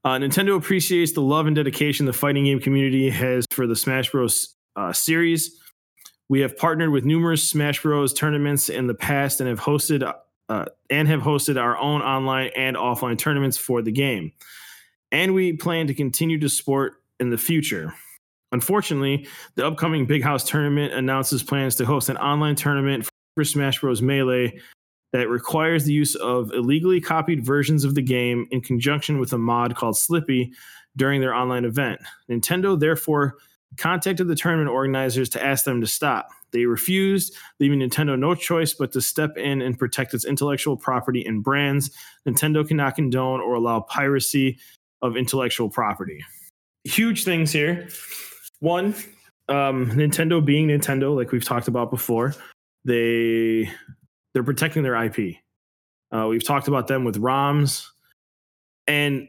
uh, 0.04 0.16
Nintendo 0.18 0.56
appreciates 0.56 1.12
the 1.12 1.22
love 1.22 1.46
and 1.46 1.56
dedication 1.56 2.06
the 2.06 2.12
fighting 2.12 2.44
game 2.44 2.60
community 2.60 3.08
has 3.10 3.46
for 3.50 3.66
the 3.66 3.76
Smash 3.76 4.10
Bros. 4.10 4.54
Uh, 4.76 4.92
series. 4.92 5.60
We 6.28 6.40
have 6.40 6.56
partnered 6.56 6.90
with 6.90 7.04
numerous 7.04 7.46
Smash 7.46 7.82
Bros. 7.82 8.14
tournaments 8.14 8.68
in 8.68 8.86
the 8.86 8.94
past 8.94 9.40
and 9.40 9.48
have 9.48 9.58
hosted 9.58 10.14
uh, 10.48 10.64
and 10.88 11.08
have 11.08 11.20
hosted 11.20 11.60
our 11.60 11.76
own 11.76 12.02
online 12.02 12.50
and 12.56 12.76
offline 12.76 13.18
tournaments 13.18 13.56
for 13.56 13.82
the 13.82 13.90
game. 13.90 14.32
And 15.12 15.34
we 15.34 15.54
plan 15.54 15.86
to 15.88 15.94
continue 15.94 16.38
to 16.38 16.48
support 16.48 16.94
in 17.18 17.30
the 17.30 17.38
future. 17.38 17.94
Unfortunately, 18.52 19.26
the 19.54 19.66
upcoming 19.66 20.06
Big 20.06 20.22
House 20.22 20.44
tournament 20.44 20.92
announces 20.92 21.42
plans 21.42 21.76
to 21.76 21.86
host 21.86 22.08
an 22.08 22.16
online 22.16 22.56
tournament 22.56 23.08
for 23.36 23.44
Smash 23.44 23.80
Bros. 23.80 24.02
Melee 24.02 24.58
that 25.12 25.28
requires 25.28 25.84
the 25.84 25.92
use 25.92 26.14
of 26.16 26.52
illegally 26.52 27.00
copied 27.00 27.44
versions 27.44 27.84
of 27.84 27.94
the 27.94 28.02
game 28.02 28.46
in 28.50 28.60
conjunction 28.60 29.18
with 29.18 29.32
a 29.32 29.38
mod 29.38 29.74
called 29.74 29.96
Slippi 29.96 30.52
during 30.96 31.20
their 31.20 31.34
online 31.34 31.64
event. 31.64 32.00
Nintendo 32.30 32.78
therefore 32.78 33.36
contacted 33.76 34.28
the 34.28 34.34
tournament 34.34 34.70
organizers 34.70 35.28
to 35.30 35.44
ask 35.44 35.64
them 35.64 35.80
to 35.80 35.86
stop. 35.86 36.28
They 36.52 36.64
refused, 36.64 37.36
leaving 37.60 37.78
Nintendo 37.78 38.18
no 38.18 38.34
choice 38.34 38.74
but 38.74 38.92
to 38.92 39.00
step 39.00 39.36
in 39.36 39.62
and 39.62 39.78
protect 39.78 40.14
its 40.14 40.24
intellectual 40.24 40.76
property 40.76 41.24
and 41.24 41.42
brands. 41.42 41.90
Nintendo 42.26 42.66
cannot 42.66 42.96
condone 42.96 43.40
or 43.40 43.54
allow 43.54 43.80
piracy 43.80 44.58
of 45.02 45.16
intellectual 45.16 45.68
property. 45.68 46.24
Huge 46.84 47.24
things 47.24 47.52
here. 47.52 47.88
One, 48.60 48.94
um, 49.48 49.90
Nintendo 49.90 50.44
being 50.44 50.68
Nintendo, 50.68 51.14
like 51.14 51.32
we've 51.32 51.44
talked 51.44 51.68
about 51.68 51.90
before, 51.90 52.34
they 52.84 53.70
they're 54.32 54.44
protecting 54.44 54.82
their 54.82 55.02
IP. 55.04 55.36
Uh, 56.12 56.26
we've 56.28 56.44
talked 56.44 56.68
about 56.68 56.86
them 56.86 57.04
with 57.04 57.16
ROMs, 57.16 57.86
and 58.86 59.28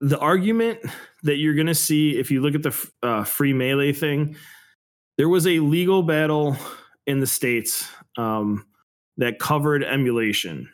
the 0.00 0.18
argument 0.18 0.80
that 1.22 1.36
you're 1.36 1.54
going 1.54 1.66
to 1.66 1.74
see 1.74 2.18
if 2.18 2.30
you 2.30 2.40
look 2.40 2.54
at 2.54 2.62
the 2.62 2.90
uh, 3.02 3.24
free 3.24 3.52
melee 3.52 3.92
thing, 3.92 4.36
there 5.18 5.28
was 5.28 5.46
a 5.46 5.60
legal 5.60 6.02
battle 6.02 6.56
in 7.06 7.20
the 7.20 7.26
states 7.26 7.86
um, 8.16 8.66
that 9.18 9.38
covered 9.38 9.84
emulation. 9.84 10.68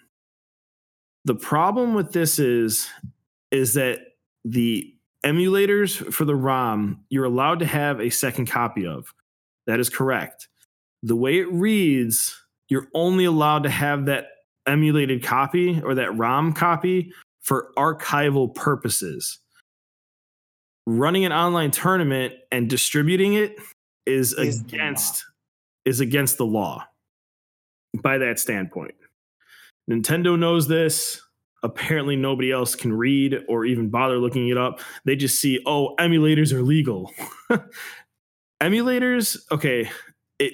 The 1.24 1.34
problem 1.34 1.94
with 1.94 2.12
this 2.12 2.38
is 2.38 2.88
is 3.50 3.74
that 3.74 4.00
the 4.46 4.94
emulators 5.24 6.12
for 6.12 6.24
the 6.24 6.36
ROM 6.36 7.04
you're 7.10 7.24
allowed 7.24 7.58
to 7.58 7.66
have 7.66 8.00
a 8.00 8.10
second 8.10 8.46
copy 8.46 8.86
of. 8.86 9.12
That 9.66 9.80
is 9.80 9.88
correct. 9.88 10.48
The 11.02 11.16
way 11.16 11.38
it 11.40 11.50
reads, 11.52 12.40
you're 12.68 12.86
only 12.94 13.24
allowed 13.24 13.64
to 13.64 13.70
have 13.70 14.06
that 14.06 14.26
emulated 14.66 15.22
copy 15.22 15.80
or 15.82 15.96
that 15.96 16.16
ROM 16.16 16.52
copy 16.52 17.12
for 17.42 17.70
archival 17.76 18.54
purposes. 18.54 19.40
Running 20.86 21.24
an 21.24 21.32
online 21.32 21.72
tournament 21.72 22.34
and 22.52 22.70
distributing 22.70 23.34
it 23.34 23.56
is, 24.06 24.32
Is 24.34 24.60
against 24.60 25.24
is 25.84 26.00
against 26.00 26.38
the 26.38 26.46
law 26.46 26.84
by 28.02 28.18
that 28.18 28.38
standpoint. 28.38 28.94
Nintendo 29.90 30.38
knows 30.38 30.68
this. 30.68 31.20
Apparently, 31.62 32.16
nobody 32.16 32.52
else 32.52 32.74
can 32.74 32.92
read 32.92 33.38
or 33.48 33.64
even 33.64 33.88
bother 33.88 34.18
looking 34.18 34.48
it 34.48 34.58
up. 34.58 34.80
They 35.04 35.16
just 35.16 35.40
see, 35.40 35.60
oh, 35.66 35.94
emulators 35.98 36.52
are 36.52 36.62
legal. 36.62 37.12
emulators, 38.62 39.36
okay, 39.50 39.90
it 40.38 40.52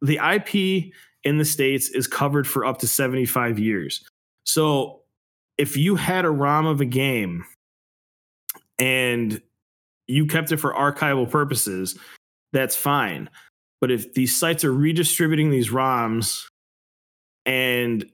the 0.00 0.18
IP 0.18 0.92
in 1.24 1.38
the 1.38 1.44
states 1.44 1.88
is 1.88 2.06
covered 2.06 2.46
for 2.46 2.64
up 2.64 2.78
to 2.78 2.86
75 2.86 3.58
years. 3.58 4.04
So, 4.44 5.00
if 5.58 5.76
you 5.76 5.96
had 5.96 6.24
a 6.24 6.30
ROM 6.30 6.66
of 6.66 6.80
a 6.80 6.84
game 6.84 7.44
and 8.78 9.40
you 10.06 10.26
kept 10.26 10.52
it 10.52 10.58
for 10.58 10.74
archival 10.74 11.30
purposes, 11.30 11.98
that's 12.52 12.76
fine. 12.76 13.30
But 13.80 13.90
if 13.90 14.14
these 14.14 14.36
sites 14.36 14.64
are 14.64 14.72
redistributing 14.72 15.50
these 15.50 15.70
ROMs 15.70 16.46
and 17.44 18.04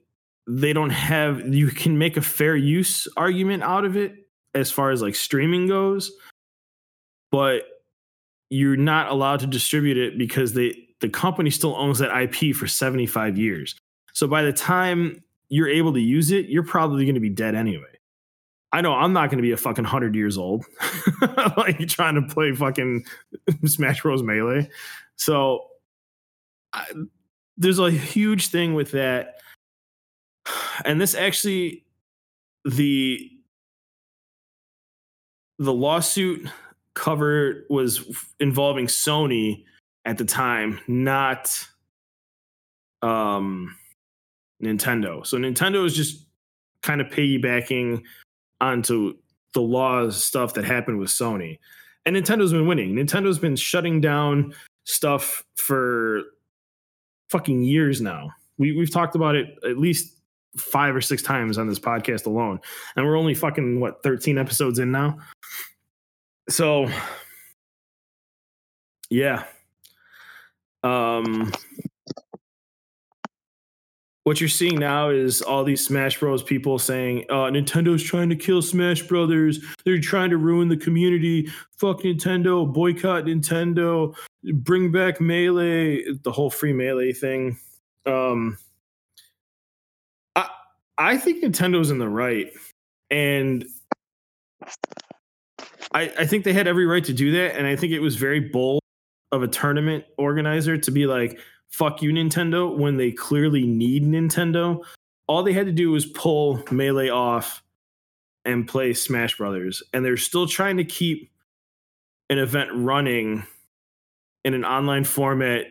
they 0.47 0.72
don't 0.72 0.91
have, 0.91 1.55
you 1.55 1.68
can 1.68 1.99
make 1.99 2.16
a 2.16 2.22
fair 2.22 2.57
use 2.57 3.07
argument 3.16 3.62
out 3.62 3.84
of 3.84 3.97
it 3.97 4.14
as 4.55 4.70
far 4.70 4.91
as 4.91 5.03
like 5.03 5.14
streaming 5.14 5.66
goes, 5.66 6.11
but 7.30 7.62
you're 8.51 8.76
not 8.76 9.11
allowed 9.11 9.41
to 9.41 9.47
distribute 9.47 9.97
it 9.97 10.18
because 10.18 10.53
they 10.53 10.74
the 11.01 11.09
company 11.09 11.51
still 11.51 11.74
owns 11.76 11.99
that 11.99 12.14
IP 12.14 12.55
for 12.55 12.66
75 12.66 13.38
years. 13.38 13.74
So 14.12 14.26
by 14.26 14.43
the 14.43 14.53
time 14.53 15.22
you're 15.49 15.68
able 15.68 15.93
to 15.95 16.01
use 16.01 16.30
it, 16.30 16.47
you're 16.47 16.62
probably 16.62 17.05
going 17.05 17.14
to 17.14 17.20
be 17.20 17.30
dead 17.30 17.55
anyway. 17.55 17.84
I 18.72 18.82
know 18.82 18.93
I'm 18.93 19.12
not 19.12 19.30
going 19.30 19.38
to 19.38 19.43
be 19.43 19.53
a 19.53 19.57
fucking 19.57 19.84
100 19.84 20.14
years 20.14 20.38
old 20.38 20.64
like 21.57 21.88
trying 21.88 22.14
to 22.14 22.22
play 22.22 22.53
fucking 22.53 23.05
Smash 23.64 24.03
Bros 24.03 24.22
Melee. 24.22 24.68
So 25.16 25.66
I, 26.72 26.84
there's 27.57 27.78
a 27.78 27.91
huge 27.91 28.49
thing 28.49 28.74
with 28.74 28.93
that. 28.93 29.36
And 30.85 31.01
this 31.01 31.14
actually 31.14 31.85
the 32.64 33.31
the 35.59 35.72
lawsuit 35.72 36.49
cover 36.95 37.64
was 37.68 38.05
involving 38.41 38.87
Sony 38.87 39.64
at 40.05 40.18
the 40.18 40.24
time, 40.24 40.81
not 40.89 41.66
um 43.03 43.76
Nintendo. 44.62 45.26
So 45.26 45.39
Nintendo 45.39 45.85
is 45.85 45.95
just 45.95 46.26
kind 46.83 47.01
of 47.01 47.09
piggybacking 47.09 48.03
onto 48.61 49.14
the 49.55 49.61
law 49.61 50.09
stuff 50.11 50.55
that 50.55 50.64
happened 50.64 50.99
with 50.99 51.09
Sony. 51.09 51.59
And 52.07 52.16
Nintendo's 52.16 52.53
been 52.53 52.66
winning. 52.66 52.95
Nintendo's 52.95 53.39
been 53.39 53.57
shutting 53.57 54.01
down 54.01 54.55
stuff 54.85 55.45
for 55.57 56.22
fucking 57.31 57.62
years 57.62 58.01
now. 58.01 58.31
We 58.59 58.72
we've 58.76 58.91
talked 58.91 59.14
about 59.14 59.35
it 59.37 59.59
at 59.64 59.78
least 59.78 60.16
five 60.57 60.94
or 60.94 61.01
six 61.01 61.22
times 61.22 61.59
on 61.59 61.68
this 61.68 61.78
podcast 61.78 62.26
alone. 62.26 62.61
And 62.96 63.07
we're 63.07 63.16
only 63.16 63.34
fucking 63.34 63.80
what 63.80 64.03
13 64.03 64.38
episodes 64.38 64.78
in 64.78 64.90
now. 64.90 65.18
So 66.48 66.90
yeah. 69.11 69.44
Um 70.82 71.53
what 74.24 74.40
you're 74.40 74.48
seeing 74.48 74.78
now 74.78 75.09
is 75.09 75.42
all 75.42 75.64
these 75.64 75.84
Smash 75.84 76.20
Bros. 76.20 76.42
people 76.42 76.78
saying, 76.78 77.24
uh, 77.30 77.51
Nintendo's 77.51 78.03
trying 78.03 78.28
to 78.28 78.36
kill 78.36 78.61
Smash 78.62 79.03
Brothers. 79.03 79.59
They're 79.84 79.98
trying 79.98 80.30
to 80.30 80.36
ruin 80.36 80.68
the 80.68 80.76
community. 80.76 81.48
Fuck 81.78 82.03
Nintendo. 82.03 82.70
Boycott 82.70 83.24
Nintendo. 83.24 84.14
Bring 84.55 84.92
back 84.92 85.20
Melee. 85.20 86.05
The 86.22 86.30
whole 86.30 86.51
free 86.51 86.72
Melee 86.72 87.12
thing. 87.12 87.59
Um, 88.07 88.59
I 91.01 91.16
think 91.16 91.42
Nintendo's 91.42 91.90
in 91.90 91.98
the 91.98 92.11
right, 92.11 92.53
and 93.11 93.64
I 95.94 96.12
I 96.18 96.26
think 96.26 96.44
they 96.44 96.53
had 96.53 96.68
every 96.68 96.84
right 96.84 97.05
to 97.05 97.14
do 97.14 97.32
that, 97.32 97.57
and 97.57 97.66
I 97.66 97.74
think 97.74 97.94
it 97.94 98.01
was 98.01 98.16
very 98.16 98.38
bold 98.38 98.82
of 99.32 99.42
a 99.42 99.48
tournament 99.48 100.05
organizer 100.18 100.76
to 100.76 100.90
be 100.90 101.07
like, 101.07 101.40
"Fuck 101.70 102.03
you, 102.03 102.12
Nintendo," 102.12 102.76
when 102.76 102.98
they 102.98 103.12
clearly 103.12 103.66
need 103.66 104.05
Nintendo. 104.05 104.84
All 105.26 105.42
they 105.42 105.55
had 105.55 105.64
to 105.66 105.72
do 105.72 105.90
was 105.90 106.05
pull 106.05 106.62
Melee 106.70 107.09
off 107.09 107.62
and 108.44 108.68
play 108.68 108.92
Smash 108.92 109.38
Brothers, 109.38 109.82
and 109.94 110.05
they're 110.05 110.18
still 110.18 110.46
trying 110.46 110.76
to 110.76 110.84
keep 110.84 111.30
an 112.28 112.36
event 112.36 112.70
running 112.74 113.46
in 114.44 114.53
an 114.53 114.66
online 114.66 115.05
format 115.05 115.66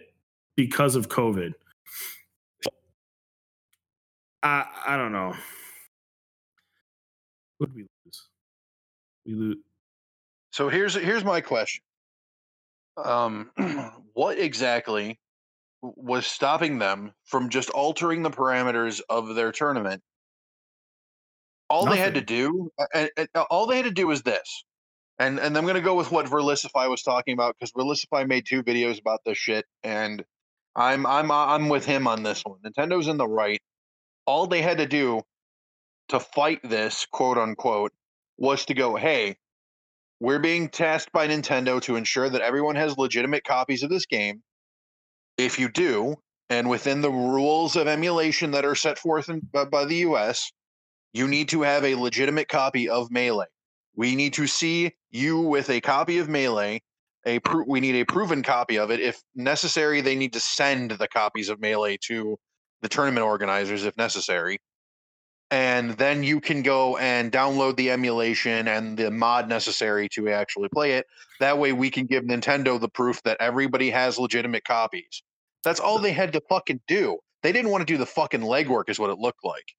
because 0.55 0.95
of 0.95 1.07
COVID. 1.07 1.53
I 4.43 4.65
I 4.87 4.97
don't 4.97 5.11
know. 5.11 5.33
What 7.57 7.67
did 7.67 7.75
we 7.75 7.81
lose? 8.05 8.27
We 9.25 9.33
lose. 9.33 9.57
So 10.51 10.69
here's 10.69 10.95
here's 10.95 11.23
my 11.23 11.41
question. 11.41 11.83
Um, 12.97 13.51
what 14.13 14.37
exactly 14.39 15.19
was 15.81 16.27
stopping 16.27 16.79
them 16.79 17.13
from 17.25 17.49
just 17.49 17.69
altering 17.69 18.23
the 18.23 18.29
parameters 18.29 19.01
of 19.09 19.35
their 19.35 19.51
tournament? 19.51 20.01
All 21.69 21.85
they 21.85 21.97
had 21.97 22.15
to 22.15 22.21
do, 22.21 22.71
uh, 22.79 23.07
uh, 23.17 23.25
uh, 23.35 23.43
all 23.51 23.67
they 23.67 23.75
had 23.77 23.85
to 23.85 23.91
do 23.91 24.07
was 24.07 24.23
this, 24.23 24.63
and 25.19 25.39
and 25.39 25.55
I'm 25.55 25.67
gonna 25.67 25.81
go 25.81 25.95
with 25.95 26.11
what 26.11 26.25
Verlisify 26.25 26.89
was 26.89 27.03
talking 27.03 27.33
about 27.33 27.55
because 27.59 27.71
Verlisify 27.73 28.27
made 28.27 28.45
two 28.47 28.63
videos 28.63 28.99
about 28.99 29.19
this 29.23 29.37
shit, 29.37 29.65
and 29.83 30.23
I'm 30.75 31.05
I'm 31.05 31.31
I'm 31.31 31.69
with 31.69 31.85
him 31.85 32.07
on 32.07 32.23
this 32.23 32.43
one. 32.43 32.57
Nintendo's 32.65 33.07
in 33.07 33.17
the 33.17 33.27
right. 33.27 33.61
All 34.29 34.45
they 34.45 34.61
had 34.61 34.77
to 34.77 34.85
do 34.85 35.23
to 36.09 36.19
fight 36.19 36.59
this, 36.63 37.07
quote 37.11 37.39
unquote, 37.39 37.91
was 38.37 38.63
to 38.65 38.75
go, 38.75 38.95
hey, 38.95 39.37
we're 40.19 40.37
being 40.37 40.69
tasked 40.69 41.11
by 41.11 41.27
Nintendo 41.27 41.81
to 41.81 41.95
ensure 41.95 42.29
that 42.29 42.43
everyone 42.43 42.75
has 42.75 42.95
legitimate 42.95 43.43
copies 43.43 43.81
of 43.81 43.89
this 43.89 44.05
game. 44.05 44.43
If 45.39 45.57
you 45.57 45.67
do, 45.67 46.17
and 46.47 46.69
within 46.69 47.01
the 47.01 47.09
rules 47.09 47.75
of 47.75 47.87
emulation 47.87 48.51
that 48.51 48.65
are 48.65 48.75
set 48.75 48.99
forth 48.99 49.29
in, 49.29 49.39
by, 49.51 49.65
by 49.65 49.85
the 49.85 50.05
US, 50.09 50.51
you 51.11 51.27
need 51.27 51.49
to 51.49 51.63
have 51.63 51.83
a 51.83 51.95
legitimate 51.95 52.49
copy 52.49 52.87
of 52.87 53.09
Melee. 53.09 53.47
We 53.95 54.15
need 54.15 54.33
to 54.33 54.45
see 54.45 54.93
you 55.09 55.39
with 55.39 55.71
a 55.71 55.81
copy 55.81 56.19
of 56.19 56.29
Melee. 56.29 56.83
A 57.25 57.39
pro- 57.39 57.65
we 57.67 57.79
need 57.79 57.95
a 57.95 58.05
proven 58.05 58.43
copy 58.43 58.77
of 58.77 58.91
it. 58.91 58.99
If 58.99 59.23
necessary, 59.33 60.01
they 60.01 60.15
need 60.15 60.33
to 60.33 60.39
send 60.39 60.91
the 60.91 61.07
copies 61.07 61.49
of 61.49 61.59
Melee 61.59 61.97
to 62.03 62.37
the 62.81 62.89
tournament 62.89 63.25
organizers 63.25 63.85
if 63.85 63.95
necessary. 63.97 64.59
And 65.51 65.91
then 65.91 66.21
you 66.21 66.39
can 66.39 66.61
go 66.61 66.97
and 66.97 67.31
download 67.31 67.75
the 67.75 67.89
emulation 67.89 68.67
and 68.67 68.95
the 68.95 69.09
mod 69.09 69.49
necessary 69.49 70.07
to 70.09 70.29
actually 70.29 70.69
play 70.69 70.93
it. 70.93 71.07
That 71.39 71.57
way, 71.57 71.73
we 71.73 71.89
can 71.89 72.05
give 72.05 72.23
Nintendo 72.23 72.79
the 72.79 72.89
proof 72.89 73.21
that 73.23 73.37
everybody 73.39 73.89
has 73.89 74.19
legitimate 74.19 74.63
copies. 74.63 75.23
That's 75.63 75.79
all 75.79 75.97
they 75.97 76.11
had 76.11 76.33
to 76.33 76.41
fucking 76.49 76.81
do. 76.87 77.17
They 77.41 77.51
didn't 77.51 77.71
want 77.71 77.81
to 77.81 77.91
do 77.91 77.97
the 77.97 78.05
fucking 78.05 78.41
legwork, 78.41 78.89
is 78.89 78.99
what 78.99 79.09
it 79.09 79.17
looked 79.17 79.43
like. 79.43 79.73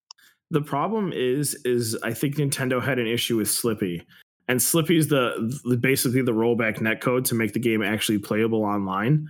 The 0.51 0.61
problem 0.61 1.13
is, 1.13 1.55
is 1.65 1.97
I 2.03 2.13
think 2.13 2.37
Nintendo 2.37 2.83
had 2.83 2.99
an 2.99 3.07
issue 3.07 3.37
with 3.37 3.47
Slippi, 3.47 4.05
and 4.49 4.59
Slippi's 4.59 5.07
the, 5.07 5.61
the 5.65 5.77
basically 5.77 6.23
the 6.23 6.33
rollback 6.33 6.79
netcode 6.79 7.25
to 7.27 7.37
make 7.37 7.53
the 7.53 7.61
game 7.61 7.83
actually 7.83 8.19
playable 8.19 8.65
online. 8.65 9.29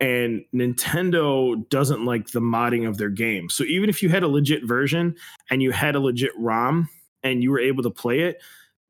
And 0.00 0.44
Nintendo 0.54 1.68
doesn't 1.68 2.04
like 2.04 2.28
the 2.28 2.40
modding 2.40 2.86
of 2.88 2.98
their 2.98 3.10
game. 3.10 3.48
So 3.48 3.64
even 3.64 3.88
if 3.88 4.02
you 4.02 4.08
had 4.08 4.22
a 4.22 4.28
legit 4.28 4.64
version 4.64 5.14
and 5.50 5.62
you 5.62 5.70
had 5.70 5.94
a 5.94 6.00
legit 6.00 6.32
ROM 6.36 6.88
and 7.22 7.42
you 7.42 7.50
were 7.50 7.60
able 7.60 7.82
to 7.84 7.90
play 7.90 8.20
it, 8.20 8.42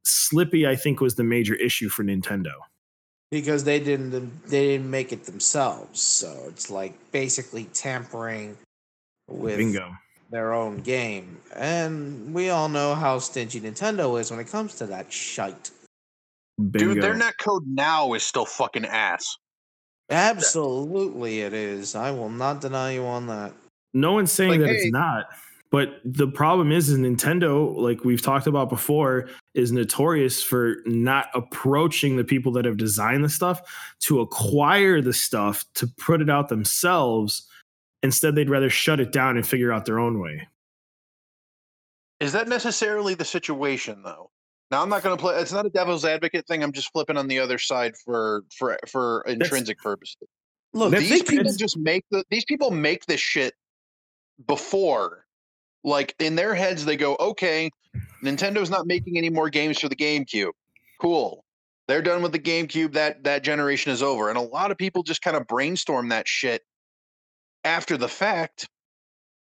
Slippi 0.04 0.66
I 0.66 0.76
think 0.76 1.00
was 1.00 1.14
the 1.14 1.24
major 1.24 1.54
issue 1.54 1.88
for 1.88 2.04
Nintendo 2.04 2.52
because 3.30 3.64
they 3.64 3.80
didn't 3.80 4.44
they 4.46 4.66
didn't 4.68 4.90
make 4.90 5.12
it 5.12 5.24
themselves. 5.24 6.00
So 6.00 6.44
it's 6.48 6.70
like 6.70 6.94
basically 7.10 7.64
tampering 7.72 8.56
with 9.28 9.56
Bingo 9.56 9.94
their 10.30 10.52
own 10.52 10.78
game. 10.78 11.38
And 11.54 12.34
we 12.34 12.50
all 12.50 12.68
know 12.68 12.94
how 12.94 13.18
stingy 13.18 13.60
Nintendo 13.60 14.20
is 14.20 14.30
when 14.30 14.40
it 14.40 14.48
comes 14.48 14.74
to 14.76 14.86
that 14.86 15.12
shite. 15.12 15.70
Bingo. 16.58 16.94
Dude, 16.94 17.02
their 17.02 17.14
net 17.14 17.34
code 17.38 17.64
now 17.66 18.14
is 18.14 18.24
still 18.24 18.44
fucking 18.44 18.84
ass. 18.84 19.36
Absolutely, 20.10 21.40
it 21.40 21.52
is. 21.52 21.94
I 21.94 22.10
will 22.10 22.28
not 22.28 22.60
deny 22.60 22.92
you 22.92 23.04
on 23.04 23.26
that. 23.28 23.54
No 23.92 24.12
one's 24.12 24.32
saying 24.32 24.50
like, 24.50 24.60
that 24.60 24.68
hey, 24.68 24.74
it's 24.74 24.92
not. 24.92 25.26
But 25.70 26.00
the 26.04 26.28
problem 26.28 26.70
is, 26.70 26.88
is 26.88 26.98
Nintendo, 26.98 27.74
like 27.76 28.04
we've 28.04 28.22
talked 28.22 28.46
about 28.46 28.68
before, 28.68 29.28
is 29.54 29.72
notorious 29.72 30.42
for 30.42 30.76
not 30.86 31.28
approaching 31.34 32.16
the 32.16 32.24
people 32.24 32.52
that 32.52 32.64
have 32.64 32.76
designed 32.76 33.24
the 33.24 33.28
stuff 33.28 33.60
to 34.00 34.20
acquire 34.20 35.00
the 35.00 35.12
stuff 35.12 35.64
to 35.74 35.86
put 35.86 36.20
it 36.20 36.30
out 36.30 36.48
themselves 36.48 37.48
Instead, 38.04 38.34
they'd 38.34 38.50
rather 38.50 38.68
shut 38.68 39.00
it 39.00 39.12
down 39.12 39.38
and 39.38 39.46
figure 39.48 39.72
out 39.72 39.86
their 39.86 39.98
own 39.98 40.20
way. 40.20 40.46
Is 42.20 42.32
that 42.32 42.48
necessarily 42.48 43.14
the 43.14 43.24
situation, 43.24 44.02
though? 44.02 44.30
Now, 44.70 44.82
I'm 44.82 44.88
not 44.88 45.02
going 45.02 45.16
to 45.16 45.20
play. 45.20 45.36
It's 45.36 45.52
not 45.52 45.66
a 45.66 45.70
devil's 45.70 46.04
advocate 46.04 46.46
thing. 46.46 46.62
I'm 46.62 46.72
just 46.72 46.90
flipping 46.92 47.16
on 47.16 47.28
the 47.28 47.38
other 47.38 47.58
side 47.58 47.94
for 48.04 48.44
for 48.56 48.78
for 48.88 49.22
intrinsic 49.26 49.78
purposes. 49.78 50.16
Look, 50.72 50.92
these 50.92 51.22
people 51.22 51.52
just 51.52 51.76
make 51.76 52.04
the 52.10 52.24
these 52.30 52.44
people 52.44 52.70
make 52.70 53.06
this 53.06 53.20
shit 53.20 53.54
before. 54.46 55.26
Like 55.84 56.14
in 56.18 56.34
their 56.34 56.54
heads, 56.54 56.84
they 56.84 56.96
go, 56.96 57.16
"Okay, 57.20 57.70
Nintendo's 58.22 58.70
not 58.70 58.86
making 58.86 59.18
any 59.18 59.30
more 59.30 59.50
games 59.50 59.78
for 59.78 59.88
the 59.88 59.96
GameCube. 59.96 60.52
Cool, 61.00 61.44
they're 61.86 62.02
done 62.02 62.22
with 62.22 62.32
the 62.32 62.38
GameCube. 62.38 62.94
That 62.94 63.22
that 63.24 63.42
generation 63.44 63.92
is 63.92 64.02
over." 64.02 64.30
And 64.30 64.38
a 64.38 64.42
lot 64.42 64.70
of 64.70 64.78
people 64.78 65.02
just 65.02 65.22
kind 65.22 65.36
of 65.36 65.46
brainstorm 65.46 66.08
that 66.08 66.26
shit 66.26 66.62
after 67.64 67.96
the 67.96 68.08
fact 68.08 68.68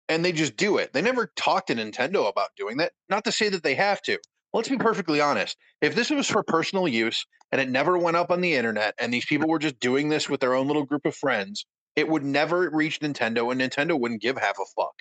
and 0.09 0.25
they 0.25 0.33
just 0.33 0.57
do 0.57 0.79
it. 0.79 0.93
They 0.93 1.03
never 1.03 1.33
talk 1.37 1.67
to 1.67 1.75
Nintendo 1.75 2.29
about 2.29 2.51
doing 2.57 2.77
that. 2.79 2.93
Not 3.09 3.25
to 3.25 3.33
say 3.33 3.49
that 3.49 3.63
they 3.63 3.75
have 3.75 4.03
to. 4.03 4.19
Let's 4.55 4.69
be 4.69 4.79
perfectly 4.79 5.21
honest. 5.21 5.57
If 5.83 5.95
this 5.95 6.11
was 6.11 6.29
for 6.29 6.43
personal 6.43 6.89
use 6.89 7.27
and 7.53 7.61
it 7.61 7.69
never 7.69 7.99
went 7.99 8.17
up 8.17 8.31
on 8.31 8.41
the 8.41 8.55
internet 8.55 8.95
and 8.99 9.13
these 9.13 9.27
people 9.27 9.49
were 9.49 9.59
just 9.59 9.79
doing 9.81 10.09
this 10.09 10.31
with 10.31 10.41
their 10.41 10.55
own 10.55 10.67
little 10.67 10.87
group 10.87 11.05
of 11.05 11.15
friends, 11.15 11.67
it 11.97 12.09
would 12.09 12.25
never 12.25 12.71
reach 12.71 13.01
Nintendo 13.01 13.53
and 13.53 13.61
Nintendo 13.61 13.99
wouldn't 13.99 14.23
give 14.23 14.39
half 14.39 14.57
a 14.59 14.65
fuck. 14.75 14.95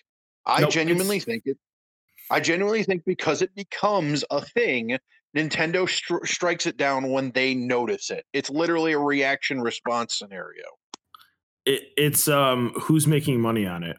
I 0.46 0.62
nope, 0.62 0.72
genuinely 0.72 1.18
it's... 1.18 1.26
think 1.26 1.44
it. 1.46 1.58
I 2.30 2.42
genuinely 2.42 2.84
think 2.84 3.04
because 3.06 3.42
it 3.42 3.56
becomes 3.56 4.26
a 4.30 4.42
thing, 4.42 4.98
Nintendo 5.38 5.86
stri- 5.86 6.28
strikes 6.28 6.66
it 6.66 6.76
down 6.76 7.12
when 7.12 7.32
they 7.32 7.54
notice 7.54 8.10
it. 8.10 8.26
It's 8.34 8.50
literally 8.50 8.94
a 8.94 9.00
reaction 9.00 9.62
response 9.62 10.18
scenario 10.18 10.66
it, 11.66 11.84
it's 11.98 12.28
um 12.28 12.74
who's 12.82 13.08
making 13.08 13.40
money 13.42 13.66
on 13.66 13.84
it. 13.84 13.98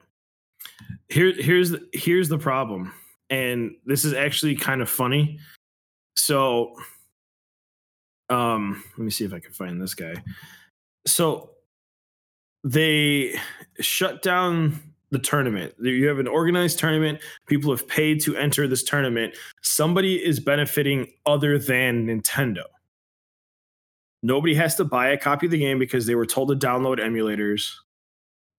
Here 1.09 1.33
here's 1.37 1.71
the, 1.71 1.87
here's 1.93 2.29
the 2.29 2.39
problem, 2.39 2.93
and 3.35 3.75
this 3.85 4.05
is 4.05 4.15
actually 4.15 4.55
kind 4.55 4.81
of 4.81 4.89
funny. 4.89 5.41
So, 6.17 6.73
um, 8.31 8.83
let 8.97 9.05
me 9.05 9.11
see 9.11 9.25
if 9.25 9.35
I 9.35 9.41
can 9.41 9.51
find 9.51 9.83
this 9.83 9.95
guy. 9.95 10.15
So 11.07 11.51
they 12.63 13.35
shut 13.81 14.23
down 14.23 14.81
the 15.11 15.19
tournament. 15.19 15.75
You 15.81 16.07
have 16.07 16.21
an 16.21 16.29
organized 16.29 16.79
tournament. 16.79 17.21
People 17.47 17.73
have 17.73 17.87
paid 17.89 18.21
to 18.23 18.37
enter 18.37 18.69
this 18.69 18.85
tournament. 18.85 19.35
Somebody 19.63 20.25
is 20.25 20.39
benefiting 20.39 21.09
other 21.27 21.59
than 21.59 22.07
Nintendo. 22.07 22.63
Nobody 24.23 24.55
has 24.55 24.77
to 24.77 24.85
buy 24.85 25.09
a 25.09 25.19
copy 25.19 25.47
of 25.47 25.53
the 25.53 25.59
game 25.59 25.79
because 25.79 26.07
they 26.07 26.15
were 26.15 26.25
told 26.25 26.49
to 26.49 26.67
download 26.67 26.99
emulators. 26.99 27.75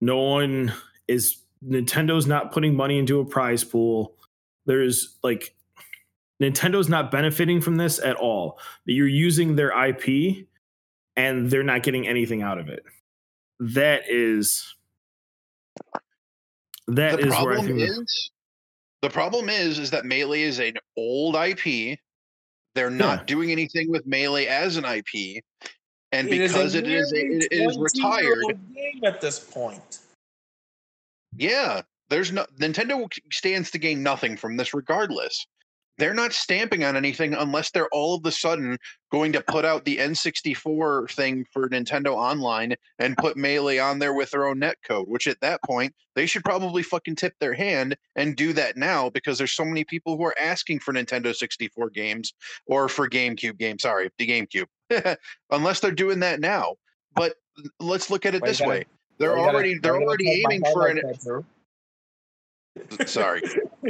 No 0.00 0.18
one 0.18 0.72
is 1.08 1.38
Nintendo's 1.66 2.26
not 2.26 2.52
putting 2.52 2.76
money 2.76 2.98
into 2.98 3.20
a 3.20 3.24
prize 3.24 3.64
pool. 3.64 4.16
There's 4.66 5.16
like 5.22 5.54
Nintendo's 6.42 6.88
not 6.88 7.10
benefiting 7.10 7.60
from 7.60 7.76
this 7.76 7.98
at 7.98 8.16
all. 8.16 8.58
You're 8.84 9.08
using 9.08 9.56
their 9.56 9.70
IP 9.86 10.46
and 11.16 11.50
they're 11.50 11.62
not 11.62 11.82
getting 11.82 12.06
anything 12.06 12.42
out 12.42 12.58
of 12.58 12.68
it. 12.68 12.84
That 13.58 14.02
is 14.08 14.74
that 16.88 17.18
the 17.18 17.28
is 17.28 17.32
where 17.32 17.58
I 17.58 17.62
think 17.62 17.80
is, 17.80 18.30
the 19.02 19.10
problem 19.10 19.48
is 19.48 19.78
is 19.78 19.90
that 19.90 20.04
Melee 20.04 20.42
is 20.42 20.58
an 20.58 20.74
old 20.96 21.34
IP 21.34 21.98
they're 22.76 22.90
not 22.90 23.20
yeah. 23.20 23.24
doing 23.24 23.50
anything 23.50 23.90
with 23.90 24.06
Melee 24.06 24.46
as 24.46 24.76
an 24.76 24.84
IP, 24.84 25.42
and 26.12 26.28
it 26.28 26.30
because 26.30 26.54
is 26.54 26.74
it 26.74 26.86
is 26.86 27.10
a, 27.10 27.16
it 27.16 27.48
is 27.50 27.78
retired 27.78 28.44
game 28.74 29.00
at 29.02 29.22
this 29.22 29.40
point. 29.40 30.00
Yeah, 31.34 31.80
there's 32.08 32.32
no 32.32 32.46
Nintendo 32.60 33.08
stands 33.32 33.70
to 33.72 33.78
gain 33.78 34.02
nothing 34.02 34.36
from 34.36 34.56
this, 34.56 34.74
regardless. 34.74 35.46
they're 35.98 36.14
not 36.14 36.32
stamping 36.32 36.84
on 36.84 36.96
anything 36.96 37.34
unless 37.34 37.70
they're 37.70 37.88
all 37.88 38.16
of 38.16 38.26
a 38.26 38.30
sudden 38.30 38.76
going 39.10 39.32
to 39.32 39.40
put 39.40 39.64
out 39.64 39.84
the 39.84 39.96
N64 39.96 41.10
thing 41.10 41.44
for 41.52 41.68
Nintendo 41.68 42.14
Online 42.14 42.74
and 42.98 43.16
put 43.16 43.36
Melee 43.36 43.78
on 43.78 43.98
there 43.98 44.12
with 44.12 44.30
their 44.30 44.46
own 44.46 44.58
net 44.58 44.76
code, 44.86 45.08
which 45.08 45.26
at 45.26 45.40
that 45.40 45.62
point, 45.64 45.94
they 46.14 46.26
should 46.26 46.44
probably 46.44 46.82
fucking 46.82 47.16
tip 47.16 47.32
their 47.40 47.54
hand 47.54 47.96
and 48.14 48.36
do 48.36 48.52
that 48.52 48.76
now 48.76 49.08
because 49.08 49.38
there's 49.38 49.52
so 49.52 49.64
many 49.64 49.84
people 49.84 50.16
who 50.16 50.24
are 50.24 50.38
asking 50.38 50.80
for 50.80 50.92
Nintendo 50.92 51.34
64 51.34 51.90
games 51.90 52.34
or 52.66 52.88
for 52.88 53.08
GameCube 53.08 53.58
games. 53.58 53.82
Sorry, 53.82 54.10
the 54.18 54.26
GameCube. 54.26 54.66
unless 55.50 55.80
they're 55.80 55.90
doing 55.90 56.20
that 56.20 56.40
now. 56.40 56.74
But 57.14 57.34
let's 57.80 58.10
look 58.10 58.26
at 58.26 58.34
it 58.34 58.44
this 58.44 58.60
way. 58.60 58.84
They're 59.18 59.38
already 59.38 59.78
they're 59.78 60.00
already 60.00 60.42
aiming 60.42 60.62
for 60.74 60.88
an 60.88 61.00
Sorry. 63.06 63.42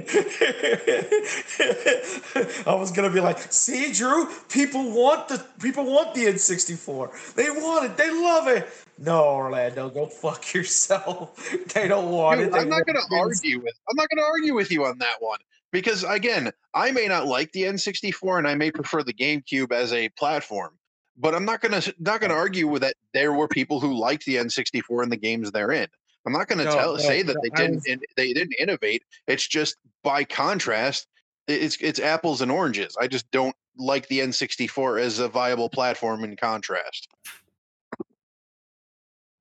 I 2.66 2.74
was 2.74 2.90
gonna 2.92 3.10
be 3.10 3.20
like, 3.20 3.38
see, 3.52 3.92
Drew, 3.92 4.28
people 4.48 4.90
want 4.92 5.28
the 5.28 5.44
people 5.60 5.84
want 5.84 6.14
the 6.14 6.26
N64. 6.26 7.34
They 7.34 7.50
want 7.50 7.86
it. 7.86 7.96
They 7.96 8.10
love 8.10 8.48
it. 8.48 8.68
No, 8.98 9.24
Orlando, 9.24 9.90
go 9.90 10.06
fuck 10.06 10.54
yourself. 10.54 11.32
They 11.74 11.88
don't 11.88 12.10
want 12.10 12.38
Dude, 12.38 12.48
it. 12.48 12.52
They 12.52 12.60
I'm 12.60 12.68
not 12.68 12.86
gonna 12.86 13.00
argue 13.12 13.60
with. 13.60 13.74
I'm 13.88 13.96
not 13.96 14.08
gonna 14.08 14.26
argue 14.26 14.54
with 14.54 14.70
you 14.70 14.86
on 14.86 14.98
that 14.98 15.16
one 15.20 15.38
because 15.72 16.04
again, 16.04 16.50
I 16.74 16.90
may 16.90 17.06
not 17.06 17.26
like 17.26 17.52
the 17.52 17.62
N64 17.62 18.38
and 18.38 18.48
I 18.48 18.54
may 18.54 18.70
prefer 18.70 19.02
the 19.02 19.12
GameCube 19.12 19.72
as 19.72 19.92
a 19.92 20.08
platform, 20.10 20.72
but 21.18 21.34
I'm 21.34 21.44
not 21.44 21.60
gonna 21.60 21.82
not 21.98 22.20
gonna 22.20 22.34
argue 22.34 22.68
with 22.68 22.82
that. 22.82 22.94
There 23.12 23.32
were 23.32 23.48
people 23.48 23.80
who 23.80 23.94
liked 23.94 24.24
the 24.24 24.36
N64 24.36 25.02
and 25.02 25.12
the 25.12 25.16
games 25.16 25.50
they're 25.50 25.72
in. 25.72 25.88
I'm 26.26 26.32
not 26.32 26.48
going 26.48 26.58
to 26.58 26.64
no, 26.64 26.74
tell 26.74 26.92
no, 26.96 26.98
say 26.98 27.22
that 27.22 27.34
no, 27.34 27.40
they 27.42 27.50
didn't 27.50 27.74
was, 27.76 27.98
they 28.16 28.32
didn't 28.32 28.54
innovate. 28.58 29.04
It's 29.28 29.46
just 29.46 29.76
by 30.02 30.24
contrast, 30.24 31.06
it's 31.46 31.76
it's 31.80 32.00
apples 32.00 32.40
and 32.40 32.50
oranges. 32.50 32.96
I 33.00 33.06
just 33.06 33.30
don't 33.30 33.54
like 33.78 34.08
the 34.08 34.20
N64 34.20 35.00
as 35.00 35.18
a 35.20 35.28
viable 35.28 35.68
platform 35.68 36.24
in 36.24 36.36
contrast. 36.36 37.08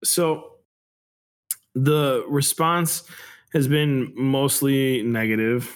So 0.04 0.52
the 1.74 2.24
response 2.28 3.04
has 3.54 3.68
been 3.68 4.14
mostly 4.16 5.02
negative. 5.02 5.76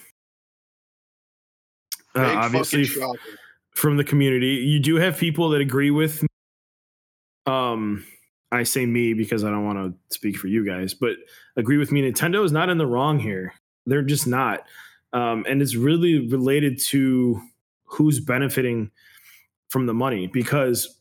Uh, 2.15 2.35
obviously 2.37 2.87
from 3.75 3.97
the 3.97 4.03
community. 4.03 4.55
You 4.55 4.79
do 4.79 4.95
have 4.95 5.17
people 5.17 5.49
that 5.49 5.61
agree 5.61 5.91
with 5.91 6.23
um 7.45 8.05
I 8.51 8.63
say 8.63 8.85
me 8.85 9.13
because 9.13 9.43
I 9.43 9.49
don't 9.49 9.65
want 9.65 9.77
to 9.77 10.15
speak 10.15 10.37
for 10.37 10.47
you 10.47 10.65
guys, 10.65 10.93
but 10.93 11.13
agree 11.55 11.77
with 11.77 11.91
me. 11.91 12.01
Nintendo 12.01 12.43
is 12.43 12.51
not 12.51 12.69
in 12.69 12.77
the 12.77 12.87
wrong 12.87 13.19
here. 13.19 13.53
They're 13.85 14.01
just 14.01 14.27
not. 14.27 14.63
Um, 15.13 15.45
and 15.47 15.61
it's 15.61 15.75
really 15.75 16.27
related 16.27 16.79
to 16.87 17.41
who's 17.83 18.19
benefiting 18.19 18.91
from 19.69 19.85
the 19.85 19.93
money 19.93 20.27
because 20.27 20.99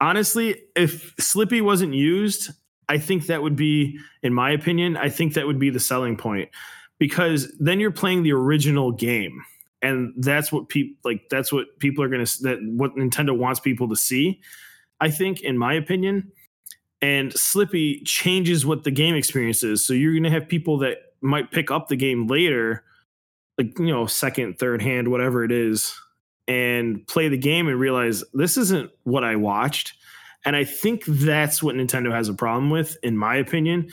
honestly, 0.00 0.62
if 0.74 1.14
Slippi 1.16 1.62
wasn't 1.62 1.94
used, 1.94 2.50
I 2.88 2.98
think 2.98 3.26
that 3.26 3.42
would 3.42 3.56
be, 3.56 3.98
in 4.22 4.32
my 4.32 4.50
opinion, 4.50 4.96
I 4.96 5.08
think 5.08 5.34
that 5.34 5.46
would 5.46 5.58
be 5.58 5.70
the 5.70 5.80
selling 5.80 6.16
point 6.16 6.48
because 6.98 7.52
then 7.58 7.80
you're 7.80 7.90
playing 7.90 8.22
the 8.22 8.32
original 8.32 8.92
game. 8.92 9.42
And 9.82 10.14
that's 10.18 10.50
what 10.50 10.68
people 10.68 10.96
like. 11.04 11.28
That's 11.28 11.52
what 11.52 11.66
people 11.80 12.02
are 12.02 12.08
going 12.08 12.24
to, 12.24 12.42
that 12.42 12.58
what 12.62 12.96
Nintendo 12.96 13.36
wants 13.36 13.60
people 13.60 13.88
to 13.90 13.96
see. 13.96 14.40
I 15.00 15.10
think, 15.10 15.42
in 15.42 15.58
my 15.58 15.74
opinion 15.74 16.32
and 17.02 17.32
Slippi 17.32 18.04
changes 18.04 18.64
what 18.64 18.84
the 18.84 18.90
game 18.90 19.14
experience 19.14 19.62
is. 19.62 19.84
So 19.84 19.92
you're 19.92 20.12
going 20.12 20.22
to 20.24 20.30
have 20.30 20.48
people 20.48 20.78
that 20.78 20.98
might 21.20 21.50
pick 21.50 21.70
up 21.70 21.88
the 21.88 21.96
game 21.96 22.26
later, 22.26 22.84
like, 23.58 23.78
you 23.78 23.86
know, 23.86 24.06
second, 24.06 24.58
third 24.58 24.80
hand, 24.82 25.08
whatever 25.08 25.44
it 25.44 25.52
is, 25.52 25.94
and 26.48 27.06
play 27.06 27.28
the 27.28 27.36
game 27.36 27.68
and 27.68 27.78
realize 27.78 28.24
this 28.32 28.56
isn't 28.56 28.90
what 29.04 29.24
I 29.24 29.36
watched. 29.36 29.94
And 30.44 30.54
I 30.54 30.64
think 30.64 31.04
that's 31.06 31.62
what 31.62 31.74
Nintendo 31.74 32.12
has 32.12 32.28
a 32.28 32.34
problem 32.34 32.70
with, 32.70 32.96
in 33.02 33.16
my 33.16 33.36
opinion. 33.36 33.90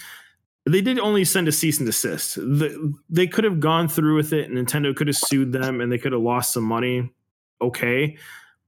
They 0.66 0.82
did 0.82 1.00
only 1.00 1.26
send 1.26 1.48
a 1.48 1.52
cease 1.52 1.80
and 1.80 1.86
desist. 1.86 2.36
The, 2.36 2.94
they 3.10 3.28
could 3.28 3.44
have 3.44 3.60
gone 3.60 3.90
through 3.90 4.16
with 4.16 4.32
it, 4.32 4.50
Nintendo 4.50 4.96
could 4.96 5.08
have 5.08 5.18
sued 5.18 5.52
them 5.52 5.82
and 5.82 5.92
they 5.92 5.98
could 5.98 6.14
have 6.14 6.22
lost 6.22 6.54
some 6.54 6.64
money. 6.64 7.12
Okay. 7.62 8.18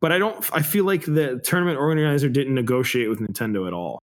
But 0.01 0.11
I 0.11 0.17
don't, 0.17 0.49
I 0.51 0.61
feel 0.61 0.83
like 0.83 1.05
the 1.05 1.39
tournament 1.43 1.77
organizer 1.77 2.27
didn't 2.27 2.53
negotiate 2.53 3.09
with 3.09 3.19
Nintendo 3.19 3.65
at 3.67 3.73
all. 3.73 3.99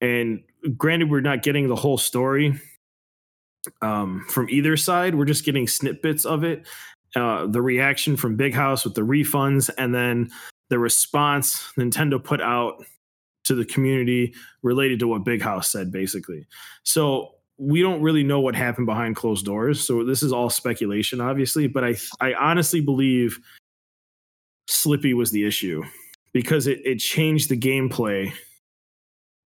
And 0.00 0.42
granted, 0.76 1.10
we're 1.10 1.20
not 1.20 1.42
getting 1.42 1.68
the 1.68 1.76
whole 1.76 1.98
story 1.98 2.60
um, 3.82 4.24
from 4.28 4.48
either 4.50 4.76
side. 4.76 5.14
We're 5.14 5.24
just 5.24 5.44
getting 5.44 5.66
snippets 5.66 6.24
of 6.24 6.44
it. 6.44 6.66
Uh, 7.16 7.46
the 7.46 7.62
reaction 7.62 8.16
from 8.16 8.36
Big 8.36 8.54
House 8.54 8.84
with 8.84 8.94
the 8.94 9.00
refunds, 9.02 9.70
and 9.78 9.94
then 9.94 10.30
the 10.68 10.78
response 10.78 11.72
Nintendo 11.78 12.22
put 12.22 12.40
out 12.40 12.84
to 13.44 13.54
the 13.54 13.64
community 13.64 14.34
related 14.62 14.98
to 14.98 15.08
what 15.08 15.24
Big 15.24 15.40
House 15.40 15.72
said, 15.72 15.90
basically. 15.90 16.46
So 16.82 17.34
we 17.56 17.80
don't 17.80 18.02
really 18.02 18.22
know 18.22 18.40
what 18.40 18.54
happened 18.54 18.86
behind 18.86 19.16
closed 19.16 19.46
doors. 19.46 19.84
So 19.84 20.04
this 20.04 20.22
is 20.22 20.32
all 20.32 20.50
speculation, 20.50 21.20
obviously. 21.20 21.66
But 21.66 21.82
I, 21.82 21.96
I 22.20 22.34
honestly 22.34 22.80
believe 22.80 23.40
Slippi 24.68 25.14
was 25.14 25.30
the 25.30 25.46
issue 25.46 25.82
because 26.32 26.66
it, 26.66 26.80
it 26.84 26.98
changed 26.98 27.48
the 27.48 27.58
gameplay 27.58 28.32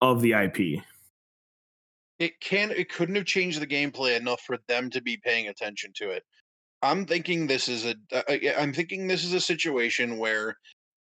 of 0.01 0.21
the 0.21 0.33
IP. 0.33 0.83
It 2.19 2.39
can 2.39 2.71
it 2.71 2.91
couldn't 2.91 3.15
have 3.15 3.25
changed 3.25 3.59
the 3.59 3.67
gameplay 3.67 4.17
enough 4.17 4.41
for 4.41 4.57
them 4.67 4.89
to 4.91 5.01
be 5.01 5.17
paying 5.17 5.47
attention 5.47 5.91
to 5.95 6.09
it. 6.11 6.23
I'm 6.83 7.05
thinking 7.05 7.47
this 7.47 7.67
is 7.67 7.85
a 7.85 7.95
uh, 8.13 8.21
I'm 8.57 8.73
thinking 8.73 9.07
this 9.07 9.23
is 9.23 9.33
a 9.33 9.41
situation 9.41 10.17
where 10.17 10.57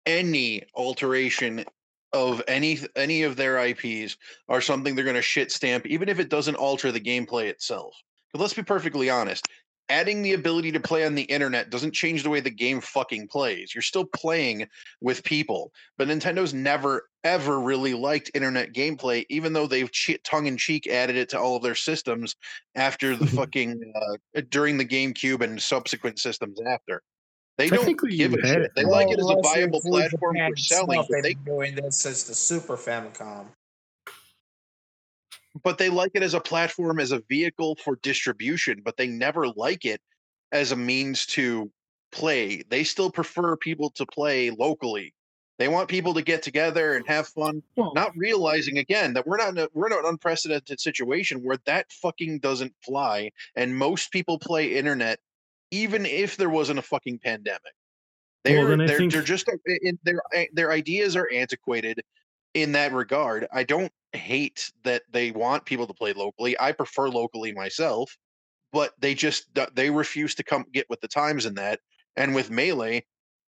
any 0.06 0.62
alteration 0.74 1.64
of 2.12 2.42
any 2.48 2.78
any 2.96 3.24
of 3.24 3.36
their 3.36 3.58
IPs 3.58 4.16
are 4.48 4.60
something 4.60 4.94
they're 4.94 5.04
going 5.04 5.16
to 5.16 5.22
shit 5.22 5.50
stamp 5.52 5.86
even 5.86 6.08
if 6.08 6.18
it 6.18 6.30
doesn't 6.30 6.54
alter 6.54 6.92
the 6.92 7.00
gameplay 7.00 7.46
itself. 7.46 7.94
But 8.32 8.40
let's 8.40 8.54
be 8.54 8.62
perfectly 8.62 9.10
honest 9.10 9.48
adding 9.88 10.22
the 10.22 10.34
ability 10.34 10.72
to 10.72 10.80
play 10.80 11.04
on 11.06 11.14
the 11.14 11.22
internet 11.22 11.70
doesn't 11.70 11.92
change 11.92 12.22
the 12.22 12.30
way 12.30 12.40
the 12.40 12.50
game 12.50 12.80
fucking 12.80 13.28
plays. 13.28 13.74
You're 13.74 13.82
still 13.82 14.04
playing 14.04 14.68
with 15.00 15.24
people. 15.24 15.72
But 15.96 16.08
Nintendo's 16.08 16.54
never 16.54 17.08
ever 17.28 17.60
really 17.60 17.94
liked 17.94 18.30
internet 18.34 18.72
gameplay, 18.72 19.24
even 19.28 19.52
though 19.52 19.66
they've 19.66 19.90
tongue 20.24 20.46
in 20.46 20.56
cheek 20.56 20.86
added 20.86 21.16
it 21.16 21.28
to 21.30 21.38
all 21.38 21.56
of 21.56 21.62
their 21.62 21.74
systems 21.74 22.36
after 22.74 23.16
the 23.16 23.26
fucking 23.36 23.92
uh, 23.94 24.40
during 24.50 24.78
the 24.78 24.84
GameCube 24.84 25.42
and 25.42 25.60
subsequent 25.60 26.18
systems 26.18 26.60
after. 26.60 27.02
They 27.56 27.68
don't 27.68 27.98
give 28.08 28.34
a 28.34 28.46
shit. 28.46 28.70
They 28.76 28.84
like 28.84 29.10
it 29.10 29.18
as 29.18 29.28
a 29.28 29.36
viable 29.42 29.80
platform 29.80 30.36
for 30.36 30.56
selling. 30.56 31.04
They've 31.10 31.22
they, 31.22 31.34
doing 31.34 31.74
this 31.74 31.98
since 31.98 32.22
the 32.22 32.34
Super 32.34 32.76
Famicom 32.76 33.46
but 35.62 35.78
they 35.78 35.88
like 35.88 36.12
it 36.14 36.22
as 36.22 36.34
a 36.34 36.40
platform 36.40 37.00
as 37.00 37.12
a 37.12 37.22
vehicle 37.28 37.76
for 37.82 37.98
distribution 38.02 38.80
but 38.84 38.96
they 38.96 39.06
never 39.06 39.48
like 39.48 39.84
it 39.84 40.00
as 40.52 40.72
a 40.72 40.76
means 40.76 41.26
to 41.26 41.70
play 42.12 42.62
they 42.70 42.84
still 42.84 43.10
prefer 43.10 43.56
people 43.56 43.90
to 43.90 44.06
play 44.06 44.50
locally 44.50 45.12
they 45.58 45.68
want 45.68 45.88
people 45.88 46.14
to 46.14 46.22
get 46.22 46.42
together 46.42 46.94
and 46.94 47.06
have 47.06 47.28
fun 47.28 47.62
not 47.76 48.16
realizing 48.16 48.78
again 48.78 49.12
that 49.12 49.26
we're 49.26 49.36
not 49.36 49.50
in 49.50 49.58
a, 49.58 49.68
we're 49.74 49.86
in 49.86 49.92
an 49.92 50.04
unprecedented 50.04 50.80
situation 50.80 51.42
where 51.42 51.58
that 51.66 51.90
fucking 51.90 52.38
doesn't 52.38 52.74
fly 52.84 53.30
and 53.56 53.76
most 53.76 54.10
people 54.12 54.38
play 54.38 54.76
internet 54.76 55.18
even 55.70 56.06
if 56.06 56.36
there 56.36 56.50
wasn't 56.50 56.78
a 56.78 56.82
fucking 56.82 57.18
pandemic 57.18 57.74
they're 58.44 58.66
well, 58.66 58.76
they're, 58.78 58.98
think... 58.98 59.12
they're 59.12 59.22
just 59.22 59.48
uh, 59.48 59.52
their 60.04 60.20
uh, 60.34 60.44
their 60.52 60.72
ideas 60.72 61.16
are 61.16 61.28
antiquated 61.32 62.00
in 62.54 62.72
that 62.72 62.92
regard 62.92 63.46
i 63.52 63.62
don't 63.62 63.92
hate 64.12 64.70
that 64.84 65.02
they 65.10 65.30
want 65.30 65.64
people 65.64 65.86
to 65.86 65.94
play 65.94 66.12
locally. 66.12 66.56
I 66.58 66.72
prefer 66.72 67.08
locally 67.08 67.52
myself, 67.52 68.16
but 68.72 68.92
they 68.98 69.14
just 69.14 69.48
they 69.74 69.90
refuse 69.90 70.34
to 70.36 70.44
come 70.44 70.64
get 70.72 70.88
with 70.88 71.00
the 71.00 71.08
times 71.08 71.46
in 71.46 71.54
that. 71.54 71.80
And 72.16 72.34
with 72.34 72.50
Melee, 72.50 73.04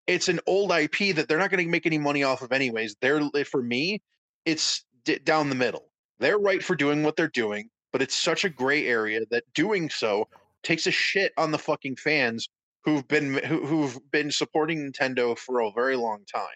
it's 0.10 0.28
an 0.28 0.40
old 0.48 0.72
IP 0.72 1.16
that 1.16 1.28
they're 1.28 1.38
not 1.38 1.52
going 1.52 1.64
to 1.64 1.70
make 1.70 1.86
any 1.86 2.00
money 2.00 2.24
off 2.24 2.42
of 2.42 2.52
anyways. 2.52 2.96
They're 3.00 3.22
eh, 3.36 3.44
for 3.44 3.62
me, 3.62 4.02
it's 4.44 4.84
d- 5.06 5.20
down 5.20 5.50
the 5.50 5.56
middle. 5.56 5.92
They're 6.20 6.40
right 6.40 6.64
for 6.64 6.76
doing 6.76 7.04
what 7.04 7.16
they're 7.16 7.28
doing, 7.28 7.70
but 7.94 8.02
it's 8.02 8.16
such 8.16 8.44
a 8.44 8.50
gray 8.50 8.88
area 8.88 9.22
that 9.30 9.44
doing 9.54 9.88
so 9.90 10.28
takes 10.64 10.88
a 10.88 10.92
shit 10.92 11.32
on 11.38 11.52
the 11.52 11.60
fucking 11.60 11.98
fans 11.98 12.50
who've 12.84 13.08
been 13.08 13.36
who, 13.46 13.64
who've 13.64 14.00
been 14.12 14.32
supporting 14.32 14.92
Nintendo 14.92 15.38
for 15.38 15.62
a 15.62 15.72
very 15.72 15.96
long 15.96 16.26
time. 16.34 16.48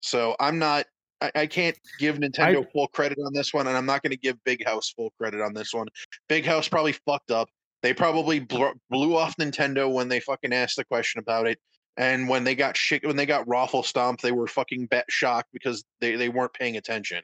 So 0.00 0.36
I'm 0.38 0.60
not 0.60 0.86
I, 1.20 1.32
I 1.34 1.46
can't 1.48 1.76
give 1.98 2.18
Nintendo 2.18 2.64
I, 2.64 2.70
full 2.72 2.86
credit 2.86 3.18
on 3.18 3.32
this 3.34 3.52
one, 3.52 3.66
and 3.66 3.76
I'm 3.76 3.86
not 3.86 4.02
going 4.04 4.12
to 4.12 4.16
give 4.16 4.42
Big 4.44 4.64
House 4.64 4.92
full 4.94 5.10
credit 5.18 5.40
on 5.40 5.54
this 5.54 5.74
one. 5.74 5.88
Big 6.28 6.46
House 6.46 6.68
probably 6.68 6.92
fucked 6.92 7.32
up. 7.32 7.48
They 7.82 7.92
probably 7.92 8.38
blew, 8.38 8.72
blew 8.90 9.16
off 9.16 9.36
Nintendo 9.38 9.92
when 9.92 10.06
they 10.08 10.20
fucking 10.20 10.52
asked 10.52 10.76
the 10.76 10.84
question 10.84 11.18
about 11.18 11.48
it. 11.48 11.58
And 11.96 12.28
when 12.28 12.44
they 12.44 12.54
got 12.54 12.76
shit, 12.76 13.06
when 13.06 13.16
they 13.16 13.26
got 13.26 13.46
raffle 13.46 13.82
stomped, 13.82 14.22
they 14.22 14.32
were 14.32 14.46
fucking 14.46 14.86
bet 14.86 15.04
shocked 15.10 15.50
because 15.52 15.84
they, 16.00 16.16
they 16.16 16.28
weren't 16.28 16.54
paying 16.54 16.76
attention. 16.76 17.22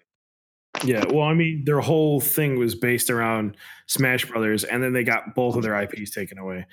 Yeah, 0.84 1.04
well, 1.10 1.26
I 1.26 1.34
mean, 1.34 1.64
their 1.64 1.80
whole 1.80 2.20
thing 2.20 2.58
was 2.58 2.74
based 2.74 3.10
around 3.10 3.56
Smash 3.86 4.26
Brothers, 4.26 4.64
and 4.64 4.82
then 4.82 4.92
they 4.92 5.02
got 5.02 5.34
both 5.34 5.56
of 5.56 5.62
their 5.62 5.80
IPs 5.80 6.10
taken 6.10 6.38
away. 6.38 6.66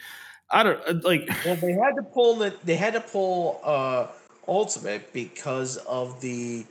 I 0.52 0.64
don't 0.64 0.80
uh, 0.88 1.00
like. 1.04 1.28
Well, 1.46 1.56
they 1.56 1.72
had 1.74 1.96
to 1.96 2.04
pull 2.14 2.36
the 2.36 2.54
they 2.64 2.76
had 2.76 2.94
to 2.94 3.02
pull 3.02 3.60
uh 3.64 4.08
Ultimate 4.48 5.12
because 5.12 5.78
of 5.78 6.22
the 6.22 6.66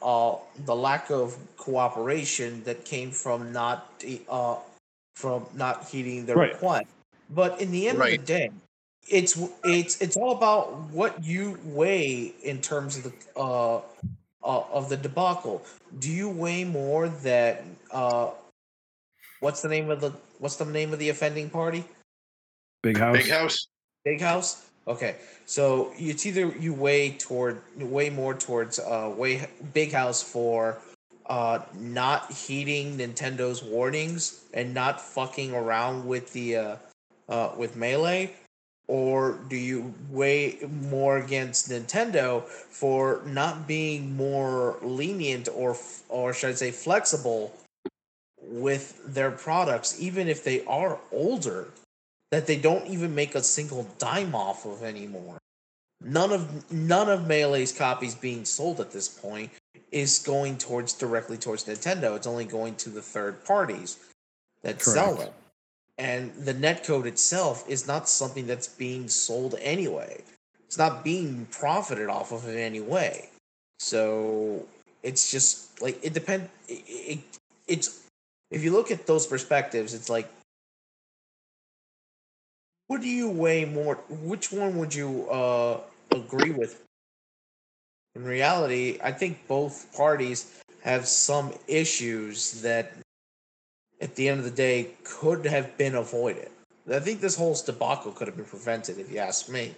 uh 0.00 0.36
the 0.64 0.76
lack 0.76 1.10
of 1.10 1.36
cooperation 1.56 2.62
that 2.64 2.84
came 2.84 3.10
from 3.10 3.52
not 3.52 4.04
uh 4.28 4.56
from 5.16 5.46
not 5.54 5.88
heeding 5.88 6.26
the 6.26 6.36
Right. 6.36 6.52
request. 6.52 6.86
But 7.30 7.60
in 7.60 7.72
the 7.72 7.88
end 7.88 8.00
of 8.00 8.06
the 8.06 8.18
day, 8.18 8.50
it's 9.08 9.38
it's 9.64 10.00
it's 10.00 10.16
all 10.16 10.32
about 10.32 10.90
what 10.90 11.22
you 11.22 11.58
weigh 11.64 12.32
in 12.42 12.60
terms 12.60 12.96
of 12.96 13.04
the 13.04 13.12
uh, 13.36 13.76
uh 13.76 13.80
of 14.42 14.88
the 14.88 14.96
debacle. 14.96 15.64
Do 15.98 16.10
you 16.10 16.28
weigh 16.28 16.64
more 16.64 17.08
that 17.08 17.64
uh 17.90 18.30
what's 19.40 19.62
the 19.62 19.68
name 19.68 19.90
of 19.90 20.00
the 20.00 20.12
what's 20.38 20.56
the 20.56 20.64
name 20.64 20.92
of 20.92 20.98
the 20.98 21.10
offending 21.10 21.50
party? 21.50 21.84
Big 22.82 22.98
house. 22.98 23.16
Big 23.16 23.30
house. 23.30 23.66
Big 24.04 24.20
house. 24.20 24.70
Okay, 24.86 25.16
so 25.46 25.92
it's 25.96 26.26
either 26.26 26.48
you 26.58 26.74
weigh 26.74 27.12
toward 27.12 27.62
way 27.80 28.10
more 28.10 28.34
towards 28.34 28.78
uh 28.78 29.12
way 29.16 29.48
big 29.72 29.92
house 29.92 30.22
for 30.22 30.78
uh 31.26 31.60
not 31.78 32.30
heeding 32.32 32.98
Nintendo's 32.98 33.62
warnings 33.62 34.44
and 34.52 34.74
not 34.74 35.00
fucking 35.00 35.54
around 35.54 36.06
with 36.06 36.32
the 36.32 36.56
uh 36.56 36.76
uh 37.30 37.52
with 37.56 37.76
melee 37.76 38.30
or 38.86 39.38
do 39.48 39.56
you 39.56 39.94
weigh 40.10 40.58
more 40.90 41.18
against 41.18 41.70
Nintendo 41.70 42.44
for 42.44 43.22
not 43.26 43.66
being 43.66 44.16
more 44.16 44.76
lenient 44.82 45.48
or 45.54 45.76
or 46.08 46.34
should 46.34 46.50
I 46.50 46.54
say 46.54 46.70
flexible 46.70 47.54
with 48.42 49.00
their 49.14 49.30
products 49.30 50.00
even 50.00 50.28
if 50.28 50.44
they 50.44 50.64
are 50.66 50.98
older 51.12 51.68
that 52.30 52.46
they 52.46 52.56
don't 52.56 52.86
even 52.88 53.14
make 53.14 53.34
a 53.34 53.42
single 53.42 53.86
dime 53.98 54.34
off 54.34 54.66
of 54.66 54.82
anymore. 54.82 55.38
None 56.02 56.32
of 56.32 56.70
none 56.72 57.08
of 57.08 57.26
Melee's 57.26 57.72
copies 57.72 58.14
being 58.14 58.44
sold 58.44 58.80
at 58.80 58.90
this 58.90 59.08
point 59.08 59.50
is 59.92 60.18
going 60.18 60.58
towards 60.58 60.92
directly 60.92 61.38
towards 61.38 61.64
Nintendo. 61.64 62.16
It's 62.16 62.26
only 62.26 62.44
going 62.44 62.74
to 62.76 62.90
the 62.90 63.00
third 63.00 63.44
parties 63.44 63.98
that 64.62 64.82
sell 64.82 65.16
Correct. 65.16 65.32
And 65.98 66.34
the 66.34 66.54
netcode 66.54 67.06
itself 67.06 67.64
is 67.68 67.86
not 67.86 68.08
something 68.08 68.46
that's 68.46 68.68
being 68.68 69.08
sold 69.08 69.54
anyway. 69.60 70.22
It's 70.66 70.78
not 70.78 71.04
being 71.04 71.46
profited 71.50 72.08
off 72.08 72.32
of 72.32 72.48
in 72.48 72.56
any 72.58 72.80
way. 72.80 73.28
So 73.78 74.66
it's 75.02 75.30
just 75.30 75.80
like 75.80 76.02
it 76.02 76.14
depends. 76.14 76.48
It, 76.68 76.82
it, 76.86 77.18
it's 77.68 78.06
if 78.50 78.64
you 78.64 78.72
look 78.72 78.90
at 78.90 79.06
those 79.06 79.26
perspectives, 79.26 79.94
it's 79.94 80.08
like 80.08 80.28
what 82.86 83.00
do 83.00 83.08
you 83.08 83.30
weigh 83.30 83.64
more? 83.64 83.96
Which 84.08 84.52
one 84.52 84.78
would 84.78 84.94
you 84.94 85.28
uh, 85.30 85.80
agree 86.10 86.50
with? 86.50 86.82
In 88.14 88.24
reality, 88.24 88.98
I 89.02 89.10
think 89.10 89.38
both 89.48 89.92
parties 89.96 90.60
have 90.82 91.06
some 91.08 91.52
issues 91.66 92.60
that, 92.62 92.92
at 94.04 94.14
the 94.14 94.28
end 94.28 94.38
of 94.38 94.44
the 94.44 94.50
day, 94.50 94.90
could 95.02 95.44
have 95.46 95.76
been 95.78 95.96
avoided. 95.96 96.50
I 96.92 97.00
think 97.00 97.20
this 97.20 97.34
whole 97.34 97.56
debacle 97.64 98.12
could 98.12 98.28
have 98.28 98.36
been 98.36 98.44
prevented, 98.44 98.98
if 98.98 99.10
you 99.10 99.18
ask 99.18 99.48
me. 99.48 99.74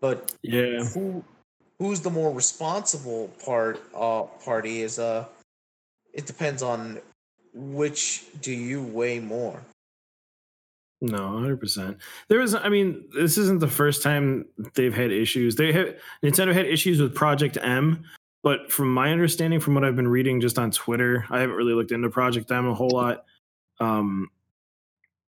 But 0.00 0.32
Yeah. 0.42 0.84
who 0.84 1.24
who's 1.78 2.00
the 2.00 2.10
more 2.10 2.32
responsible 2.32 3.28
part 3.44 3.80
uh 3.94 4.22
party 4.44 4.82
is 4.82 4.98
uh 4.98 5.24
it 6.12 6.26
depends 6.26 6.62
on 6.62 7.00
which 7.54 8.26
do 8.42 8.52
you 8.52 8.82
weigh 8.82 9.18
more. 9.20 9.60
No, 11.00 11.28
hundred 11.28 11.60
percent. 11.60 11.98
There 12.28 12.40
was, 12.40 12.54
I 12.54 12.68
mean, 12.68 13.04
this 13.14 13.38
isn't 13.38 13.60
the 13.60 13.68
first 13.68 14.02
time 14.02 14.44
they've 14.74 14.94
had 14.94 15.12
issues. 15.12 15.54
They 15.54 15.72
have 15.72 15.94
Nintendo 16.24 16.52
had 16.52 16.66
issues 16.66 17.00
with 17.00 17.14
Project 17.14 17.56
M, 17.62 18.04
but 18.42 18.70
from 18.72 18.92
my 18.92 19.12
understanding, 19.12 19.60
from 19.60 19.74
what 19.74 19.84
I've 19.84 19.94
been 19.96 20.08
reading 20.08 20.40
just 20.40 20.58
on 20.58 20.72
Twitter, 20.72 21.24
I 21.30 21.38
haven't 21.40 21.54
really 21.56 21.72
looked 21.72 21.92
into 21.92 22.10
Project 22.10 22.50
M 22.50 22.66
a 22.66 22.74
whole 22.74 22.90
lot. 22.90 23.24
Um, 23.80 24.30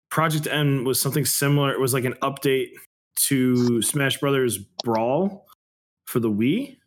Project 0.10 0.48
M 0.50 0.84
was 0.84 1.02
something 1.02 1.26
similar. 1.26 1.72
It 1.72 1.80
was 1.80 1.94
like 1.94 2.06
an 2.06 2.16
update 2.22 2.72
to 3.28 3.82
Smash 3.82 4.18
Brothers 4.18 4.58
Brawl 4.84 5.46
for 6.06 6.20
the 6.20 6.32
Wii. 6.32 6.78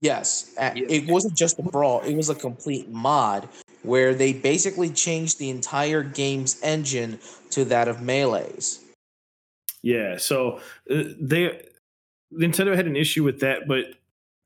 Yes, 0.00 0.54
it 0.58 1.08
wasn't 1.08 1.34
just 1.34 1.58
a 1.58 1.62
brawl; 1.62 2.00
it 2.02 2.14
was 2.14 2.28
a 2.28 2.34
complete 2.34 2.90
mod 2.90 3.48
where 3.84 4.14
they 4.14 4.32
basically 4.32 4.90
changed 4.90 5.38
the 5.38 5.50
entire 5.50 6.02
game's 6.02 6.60
engine 6.62 7.18
to 7.50 7.64
that 7.66 7.88
of 7.88 7.98
Melee's. 7.98 8.80
Yeah, 9.82 10.16
so 10.16 10.60
uh, 10.90 11.04
they 11.20 11.62
Nintendo 12.32 12.74
had 12.74 12.86
an 12.86 12.96
issue 12.96 13.24
with 13.24 13.40
that, 13.40 13.68
but 13.68 13.94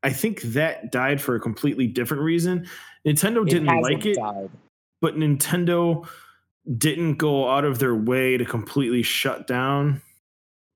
I 0.03 0.11
think 0.11 0.43
that 0.43 0.93
died 0.93 1.21
for 1.21 1.35
a 1.35 1.41
completely 1.41 1.87
different 1.87 2.23
reason. 2.23 2.69
Nintendo 3.07 3.49
didn't 3.49 3.69
hasn't 3.69 3.83
like 3.83 4.07
it, 4.07 4.17
died. 4.17 4.51
but 5.01 5.17
Nintendo 5.17 6.07
didn't 6.77 7.15
go 7.15 7.49
out 7.49 7.65
of 7.65 7.79
their 7.79 7.95
way 7.95 8.37
to 8.37 8.45
completely 8.45 9.03
shut 9.03 9.47
down 9.47 10.03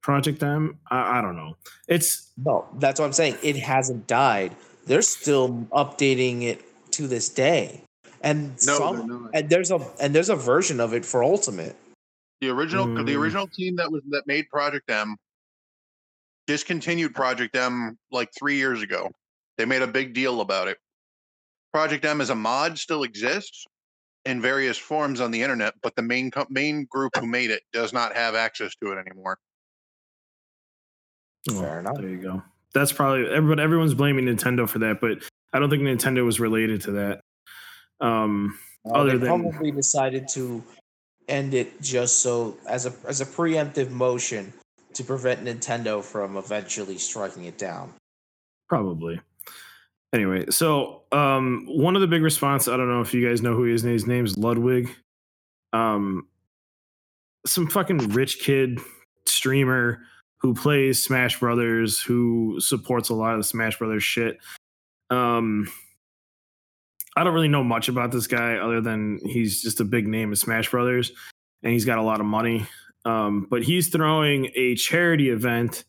Project 0.03 0.43
M. 0.43 0.78
I, 0.91 1.18
I 1.18 1.20
don't 1.22 1.37
know. 1.37 1.57
It's 1.87 2.30
No, 2.37 2.66
that's 2.78 2.99
what 2.99 3.07
I'm 3.07 3.12
saying. 3.12 3.37
It 3.43 3.57
hasn't 3.57 4.07
died. 4.07 4.57
They're 4.87 5.03
still 5.03 5.51
updating 5.72 6.43
it 6.43 6.64
to 6.93 7.07
this 7.07 7.28
day, 7.28 7.83
and 8.20 8.51
No, 8.66 8.78
some 8.78 9.30
and 9.33 9.49
there's 9.49 9.70
a 9.70 9.78
and 10.01 10.12
there's 10.14 10.28
a 10.28 10.35
version 10.37 10.80
of 10.80 10.93
it 10.93 11.05
for 11.05 11.22
Ultimate. 11.22 11.76
The 12.41 12.49
original, 12.49 12.87
the 12.87 13.12
Mm. 13.12 13.16
original 13.16 13.47
team 13.47 13.76
that 13.76 13.93
was 13.93 14.03
that 14.11 14.26
made 14.26 14.49
Project 14.51 14.91
M 14.91 15.16
discontinued 16.49 17.14
Project 17.14 17.55
M 17.55 17.97
like 18.11 18.30
three 18.37 18.57
years 18.57 18.83
ago. 18.83 19.11
They 19.57 19.64
made 19.64 19.83
a 19.83 19.87
big 19.87 20.14
deal 20.14 20.41
about 20.41 20.66
it. 20.66 20.78
Project 21.72 22.05
M 22.05 22.20
as 22.20 22.30
a 22.30 22.35
mod 22.35 22.78
still 22.78 23.05
exists 23.05 23.66
in 24.24 24.40
various 24.40 24.78
forms 24.78 25.20
on 25.20 25.30
the 25.30 25.42
internet, 25.42 25.74
but 25.82 25.94
the 25.96 26.02
main 26.02 26.30
co- 26.30 26.46
main 26.48 26.84
group 26.90 27.16
who 27.18 27.26
made 27.26 27.50
it 27.50 27.62
does 27.72 27.92
not 27.92 28.14
have 28.14 28.34
access 28.34 28.74
to 28.76 28.92
it 28.92 28.98
anymore. 28.98 29.38
Fair 31.50 31.80
enough. 31.80 31.96
There 31.96 32.08
you 32.08 32.18
go. 32.22 32.42
That's 32.72 32.92
probably 32.92 33.26
everyone. 33.28 33.58
Everyone's 33.60 33.94
blaming 33.94 34.26
Nintendo 34.26 34.68
for 34.68 34.78
that, 34.80 35.00
but 35.00 35.18
I 35.52 35.58
don't 35.58 35.68
think 35.70 35.82
Nintendo 35.82 36.24
was 36.24 36.40
related 36.40 36.80
to 36.82 36.92
that. 36.92 37.20
Um, 38.00 38.58
Uh, 38.84 38.94
Other 38.94 39.12
they 39.16 39.28
than- 39.28 39.42
probably 39.52 39.70
decided 39.70 40.26
to 40.34 40.60
end 41.28 41.54
it 41.54 41.80
just 41.80 42.20
so 42.20 42.56
as 42.68 42.84
a 42.86 42.92
as 43.06 43.20
a 43.20 43.24
preemptive 43.26 43.90
motion 43.90 44.52
to 44.94 45.04
prevent 45.04 45.44
Nintendo 45.44 46.02
from 46.02 46.36
eventually 46.36 46.98
striking 46.98 47.44
it 47.44 47.56
down. 47.58 47.94
Probably. 48.68 49.20
Anyway, 50.12 50.44
so 50.50 51.02
um, 51.10 51.66
one 51.68 51.94
of 51.94 52.02
the 52.02 52.06
big 52.06 52.22
response. 52.22 52.68
I 52.68 52.76
don't 52.76 52.88
know 52.88 53.00
if 53.00 53.14
you 53.14 53.26
guys 53.26 53.40
know 53.40 53.54
who 53.54 53.64
he 53.64 53.72
is. 53.72 53.82
His 53.82 54.06
name's 54.06 54.36
Ludwig. 54.36 54.90
Um, 55.72 56.26
some 57.46 57.66
fucking 57.66 58.10
rich 58.10 58.40
kid 58.40 58.78
streamer 59.26 60.00
who 60.38 60.54
plays 60.54 61.02
Smash 61.02 61.40
Brothers, 61.40 62.00
who 62.00 62.60
supports 62.60 63.08
a 63.08 63.14
lot 63.14 63.34
of 63.34 63.40
the 63.40 63.44
Smash 63.44 63.78
Brothers 63.78 64.02
shit. 64.02 64.38
Um, 65.08 65.68
I 67.16 67.24
don't 67.24 67.34
really 67.34 67.48
know 67.48 67.64
much 67.64 67.88
about 67.88 68.10
this 68.10 68.26
guy 68.26 68.56
other 68.56 68.80
than 68.80 69.18
he's 69.24 69.62
just 69.62 69.80
a 69.80 69.84
big 69.84 70.06
name 70.06 70.30
in 70.30 70.36
Smash 70.36 70.70
Brothers, 70.70 71.12
and 71.62 71.72
he's 71.72 71.84
got 71.84 71.98
a 71.98 72.02
lot 72.02 72.20
of 72.20 72.26
money. 72.26 72.66
Um, 73.04 73.46
but 73.50 73.62
he's 73.62 73.88
throwing 73.88 74.50
a 74.54 74.74
charity 74.74 75.30
event, 75.30 75.84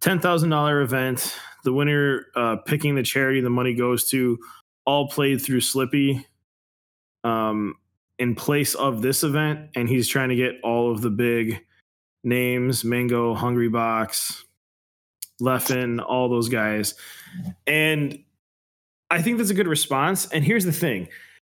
ten 0.00 0.20
thousand 0.20 0.50
dollar 0.50 0.80
event. 0.80 1.34
The 1.64 1.72
winner 1.72 2.26
uh, 2.34 2.56
picking 2.66 2.94
the 2.94 3.02
charity 3.02 3.40
the 3.40 3.50
money 3.50 3.74
goes 3.74 4.08
to, 4.10 4.38
all 4.86 5.08
played 5.08 5.42
through 5.42 5.60
Slippi. 5.60 6.24
Um, 7.22 7.74
in 8.20 8.34
place 8.34 8.74
of 8.74 9.00
this 9.00 9.24
event, 9.24 9.70
and 9.74 9.88
he's 9.88 10.06
trying 10.06 10.28
to 10.28 10.36
get 10.36 10.60
all 10.62 10.92
of 10.92 11.00
the 11.00 11.10
big 11.10 11.64
names: 12.22 12.84
Mang0, 12.84 13.34
Hungry 13.34 13.68
Box, 13.68 14.44
Leffen, 15.40 16.04
all 16.06 16.28
those 16.28 16.48
guys, 16.48 16.94
and 17.66 18.22
I 19.10 19.22
think 19.22 19.38
that's 19.38 19.50
a 19.50 19.54
good 19.54 19.66
response. 19.66 20.26
And 20.28 20.44
here's 20.44 20.66
the 20.66 20.72
thing 20.72 21.08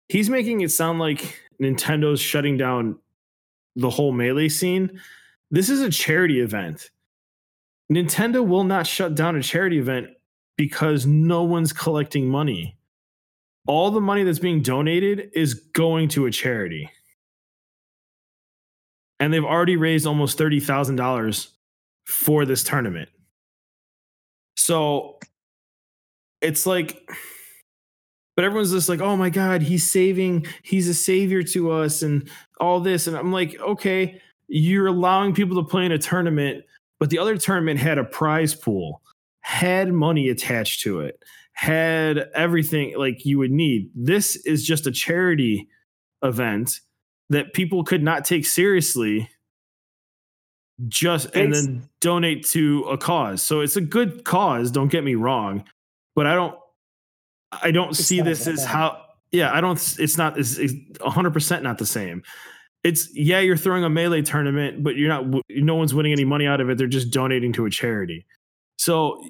he's 0.09 0.29
making 0.29 0.61
it 0.61 0.71
sound 0.71 0.99
like 0.99 1.39
Nintendo's 1.61 2.21
shutting 2.21 2.57
down 2.57 2.97
the 3.75 3.89
whole 3.89 4.13
melee 4.13 4.49
scene. 4.49 4.99
This 5.51 5.69
is 5.69 5.81
a 5.81 5.89
charity 5.89 6.39
event. 6.39 6.89
Nintendo 7.91 8.45
will 8.45 8.63
not 8.63 8.87
shut 8.87 9.15
down 9.15 9.35
a 9.35 9.43
charity 9.43 9.77
event 9.77 10.07
because 10.57 11.05
no 11.05 11.43
one's 11.43 11.73
collecting 11.73 12.27
money. 12.27 12.77
All 13.67 13.91
the 13.91 14.01
money 14.01 14.23
that's 14.23 14.39
being 14.39 14.61
donated 14.61 15.31
is 15.33 15.53
going 15.53 16.09
to 16.09 16.25
a 16.25 16.31
charity. 16.31 16.89
And 19.19 19.33
they've 19.33 19.43
already 19.43 19.77
raised 19.77 20.05
almost 20.05 20.37
$30,000 20.37 21.47
for 22.05 22.45
this 22.45 22.63
tournament. 22.63 23.09
So 24.57 25.19
it's 26.41 26.65
like, 26.65 27.09
but 28.35 28.43
everyone's 28.43 28.71
just 28.71 28.89
like, 28.89 28.99
oh 28.99 29.15
my 29.15 29.29
God, 29.29 29.61
he's 29.61 29.89
saving, 29.89 30.45
he's 30.63 30.87
a 30.87 30.93
savior 30.93 31.43
to 31.43 31.71
us 31.71 32.01
and 32.01 32.29
all 32.59 32.79
this. 32.79 33.07
And 33.07 33.15
I'm 33.15 33.31
like, 33.31 33.59
okay, 33.59 34.21
you're 34.47 34.87
allowing 34.87 35.33
people 35.33 35.63
to 35.63 35.69
play 35.69 35.85
in 35.85 35.91
a 35.91 35.97
tournament, 35.97 36.65
but 37.03 37.09
the 37.09 37.19
other 37.19 37.35
tournament 37.37 37.81
had 37.81 37.97
a 37.97 38.05
prize 38.05 38.55
pool, 38.55 39.01
had 39.41 39.91
money 39.91 40.29
attached 40.29 40.83
to 40.83 41.01
it, 41.01 41.21
had 41.51 42.29
everything 42.33 42.97
like 42.97 43.25
you 43.25 43.37
would 43.39 43.51
need. 43.51 43.89
This 43.93 44.37
is 44.45 44.63
just 44.63 44.87
a 44.87 44.91
charity 44.93 45.67
event 46.23 46.79
that 47.29 47.51
people 47.51 47.83
could 47.83 48.01
not 48.01 48.23
take 48.23 48.45
seriously 48.45 49.29
just 50.87 51.35
and 51.35 51.53
then 51.53 51.89
donate 51.99 52.45
to 52.51 52.83
a 52.83 52.97
cause. 52.97 53.41
So 53.41 53.59
it's 53.59 53.75
a 53.75 53.81
good 53.81 54.23
cause, 54.23 54.71
don't 54.71 54.87
get 54.87 55.03
me 55.03 55.15
wrong, 55.15 55.65
but 56.15 56.25
I 56.25 56.35
don't 56.35 56.55
I 57.51 57.71
don't 57.71 57.89
It's 57.89 57.99
see 57.99 58.21
this 58.21 58.47
as 58.47 58.61
bad. 58.61 58.67
how 58.69 59.05
yeah, 59.33 59.53
I 59.53 59.59
don't 59.59 59.77
it's 59.99 60.17
not 60.17 60.39
it's, 60.39 60.57
it's 60.57 60.71
100% 60.99 61.61
not 61.63 61.79
the 61.79 61.85
same. 61.85 62.23
It's 62.83 63.09
yeah, 63.15 63.39
you're 63.39 63.57
throwing 63.57 63.83
a 63.83 63.89
melee 63.89 64.21
tournament, 64.21 64.83
but 64.83 64.95
you're 64.97 65.09
not 65.09 65.25
no 65.49 65.75
one's 65.75 65.93
winning 65.93 66.11
any 66.11 66.25
money 66.25 66.45
out 66.45 66.59
of 66.59 66.69
it. 66.69 66.77
They're 66.77 66.87
just 66.87 67.11
donating 67.11 67.53
to 67.53 67.65
a 67.65 67.69
charity. 67.69 68.25
So 68.77 69.23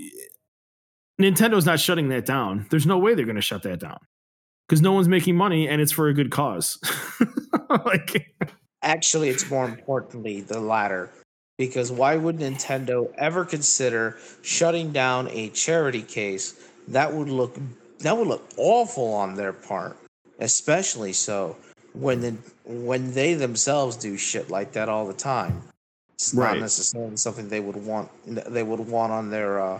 Nintendo's 1.21 1.65
not 1.65 1.79
shutting 1.79 2.09
that 2.09 2.25
down. 2.25 2.65
There's 2.71 2.87
no 2.87 2.97
way 2.97 3.13
they're 3.13 3.25
going 3.25 3.35
to 3.35 3.41
shut 3.41 3.63
that 3.63 3.79
down. 3.79 3.99
Cuz 4.69 4.81
no 4.81 4.93
one's 4.93 5.07
making 5.07 5.35
money 5.35 5.67
and 5.67 5.81
it's 5.81 5.91
for 5.91 6.07
a 6.07 6.13
good 6.13 6.31
cause. 6.31 6.79
like 7.69 8.33
Actually, 8.81 9.29
it's 9.29 9.49
more 9.49 9.65
importantly 9.65 10.41
the 10.41 10.59
latter. 10.59 11.09
Because 11.57 11.91
why 11.91 12.15
would 12.15 12.39
Nintendo 12.39 13.13
ever 13.17 13.45
consider 13.45 14.17
shutting 14.41 14.91
down 14.91 15.29
a 15.29 15.49
charity 15.49 16.01
case? 16.01 16.55
That 16.87 17.13
would 17.13 17.29
look 17.29 17.55
that 17.99 18.17
would 18.17 18.27
look 18.27 18.49
awful 18.57 19.13
on 19.13 19.35
their 19.35 19.53
part, 19.53 19.97
especially 20.39 21.13
so 21.13 21.55
when 21.93 22.21
the, 22.21 22.35
when 22.65 23.11
they 23.13 23.33
themselves 23.33 23.95
do 23.95 24.17
shit 24.17 24.49
like 24.49 24.73
that 24.73 24.89
all 24.89 25.05
the 25.07 25.13
time. 25.13 25.61
It's 26.13 26.33
Right. 26.33 26.53
not 26.53 26.59
necessarily 26.61 27.17
something 27.17 27.49
they 27.49 27.59
would 27.59 27.75
want 27.75 28.09
they 28.25 28.63
would 28.63 28.79
want 28.79 29.11
on 29.11 29.29
their 29.29 29.59
uh 29.61 29.79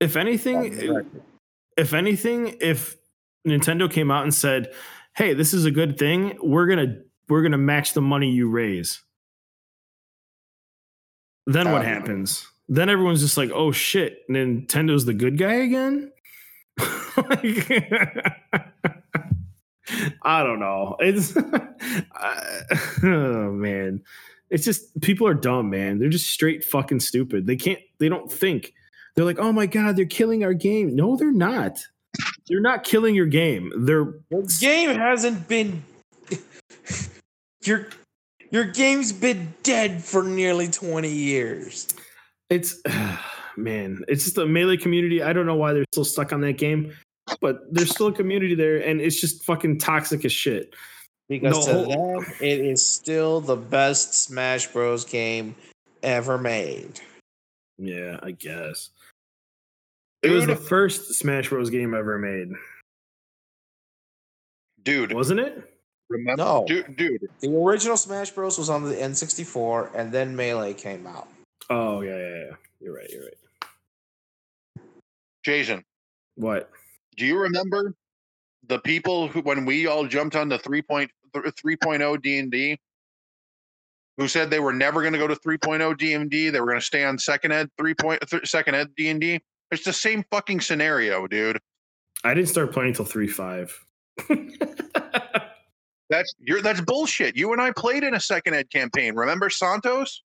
if 0.00 0.16
anything 0.16 1.04
if 1.76 1.92
anything, 1.92 2.56
if 2.60 2.96
Nintendo 3.46 3.90
came 3.90 4.10
out 4.10 4.22
and 4.22 4.32
said, 4.34 4.72
"Hey, 5.16 5.34
this 5.34 5.52
is 5.52 5.64
a 5.64 5.70
good 5.70 5.98
thing. 5.98 6.38
We're 6.42 6.66
gonna 6.66 6.98
we're 7.28 7.42
gonna 7.42 7.58
match 7.58 7.92
the 7.94 8.00
money 8.00 8.30
you 8.30 8.48
raise," 8.48 9.02
then 11.46 11.70
what 11.72 11.80
Um, 11.82 11.86
happens? 11.86 12.46
Then 12.68 12.88
everyone's 12.88 13.20
just 13.20 13.36
like, 13.36 13.50
"Oh 13.52 13.70
shit, 13.72 14.26
Nintendo's 14.30 15.04
the 15.04 15.14
good 15.14 15.36
guy 15.38 15.54
again." 15.54 16.12
Like- 17.16 17.68
I 20.22 20.42
don't 20.42 20.60
know. 20.60 20.96
It's 21.00 21.36
I- 22.14 22.62
oh 23.02 23.50
man, 23.52 24.02
it's 24.50 24.64
just 24.64 25.00
people 25.00 25.26
are 25.26 25.34
dumb, 25.34 25.70
man. 25.70 25.98
They're 25.98 26.08
just 26.08 26.30
straight 26.30 26.64
fucking 26.64 27.00
stupid. 27.00 27.46
They 27.46 27.56
can't. 27.56 27.80
They 27.98 28.08
don't 28.08 28.30
think. 28.30 28.72
They're 29.14 29.24
like, 29.24 29.38
oh 29.38 29.52
my 29.52 29.66
god, 29.66 29.96
they're 29.96 30.06
killing 30.06 30.42
our 30.44 30.54
game. 30.54 30.96
No, 30.96 31.16
they're 31.16 31.32
not. 31.32 31.78
They're 32.48 32.60
not 32.60 32.84
killing 32.84 33.14
your 33.14 33.26
game. 33.26 33.72
They're 33.76 34.14
game 34.60 34.90
hasn't 34.96 35.48
been 35.48 35.82
your 37.64 37.88
your 38.50 38.64
game's 38.64 39.12
been 39.12 39.52
dead 39.62 40.02
for 40.02 40.22
nearly 40.22 40.68
20 40.68 41.08
years. 41.08 41.88
it's 42.50 42.80
man, 43.56 44.00
it's 44.08 44.24
just 44.24 44.36
the 44.36 44.46
melee 44.46 44.76
community. 44.76 45.22
I 45.22 45.32
don't 45.32 45.46
know 45.46 45.56
why 45.56 45.72
they're 45.72 45.84
still 45.92 46.04
stuck 46.04 46.32
on 46.32 46.40
that 46.42 46.58
game, 46.58 46.92
but 47.40 47.62
there's 47.72 47.90
still 47.90 48.08
a 48.08 48.12
community 48.12 48.54
there, 48.54 48.78
and 48.78 49.00
it's 49.00 49.20
just 49.20 49.44
fucking 49.44 49.78
toxic 49.78 50.24
as 50.24 50.32
shit. 50.32 50.74
Because 51.28 51.64
The 51.66 51.72
to 51.72 51.78
them, 51.88 52.34
it 52.40 52.60
is 52.60 52.86
still 52.86 53.40
the 53.40 53.56
best 53.56 54.14
Smash 54.14 54.66
Bros. 54.72 55.04
game 55.06 55.54
ever 56.02 56.36
made. 56.36 57.00
Yeah, 57.78 58.20
I 58.22 58.32
guess. 58.32 58.90
It 60.22 60.30
was 60.30 60.46
the 60.46 60.56
first 60.56 61.14
Smash 61.14 61.48
Bros. 61.48 61.70
game 61.70 61.94
ever 61.94 62.18
made, 62.18 62.52
dude. 64.82 65.12
wasn't 65.12 65.40
it? 65.40 65.70
Remember, 66.10 66.42
No. 66.42 66.64
dude, 66.66 66.96
dude. 66.96 67.28
The 67.40 67.48
original 67.56 67.96
Smash 67.96 68.30
Bros. 68.30 68.58
was 68.58 68.68
on 68.68 68.84
the 68.84 68.94
N64, 68.94 69.90
and 69.94 70.12
then 70.12 70.36
Melee 70.36 70.74
came 70.74 71.06
out. 71.06 71.28
Oh 71.70 72.02
yeah, 72.02 72.16
yeah, 72.18 72.36
yeah. 72.50 72.56
You're 72.80 72.94
right. 72.94 73.10
You're 73.10 73.24
right. 73.24 74.84
Jason, 75.42 75.82
What? 76.36 76.70
Do 77.16 77.26
you 77.26 77.38
remember 77.38 77.94
the 78.66 78.78
people 78.78 79.28
who, 79.28 79.40
when 79.40 79.64
we 79.64 79.86
all 79.86 80.06
jumped 80.06 80.36
on 80.36 80.48
the 80.48 80.58
3.0 80.58 81.08
3.0 81.34 82.22
D 82.22 82.38
and 82.38 82.50
D, 82.50 82.78
who 84.16 84.28
said 84.28 84.50
they 84.50 84.60
were 84.60 84.72
never 84.72 85.00
going 85.00 85.12
to 85.12 85.18
go 85.18 85.26
to 85.26 85.36
3.0 85.36 85.98
D 85.98 86.14
and 86.14 86.30
D, 86.30 86.50
they 86.50 86.60
were 86.60 86.66
going 86.66 86.78
to 86.78 86.84
stay 86.84 87.04
on 87.04 87.18
second 87.18 87.52
ed 87.52 87.68
3. 87.78 87.94
Th- 87.94 88.46
second 88.46 88.74
ed 88.74 88.94
D 88.96 89.08
and 89.08 89.20
D. 89.20 89.40
It's 89.70 89.84
the 89.84 89.92
same 89.92 90.24
fucking 90.30 90.60
scenario, 90.60 91.26
dude. 91.26 91.58
I 92.22 92.34
didn't 92.34 92.48
start 92.48 92.72
playing 92.72 92.90
until 92.90 93.04
three 93.04 93.26
five. 93.26 93.84
That's 96.10 96.34
you're 96.38 96.62
that's 96.62 96.80
bullshit. 96.80 97.36
You 97.36 97.52
and 97.52 97.60
I 97.60 97.72
played 97.72 98.04
in 98.04 98.14
a 98.14 98.20
second 98.20 98.54
ed 98.54 98.70
campaign. 98.70 99.14
Remember 99.14 99.48
Santos? 99.50 100.22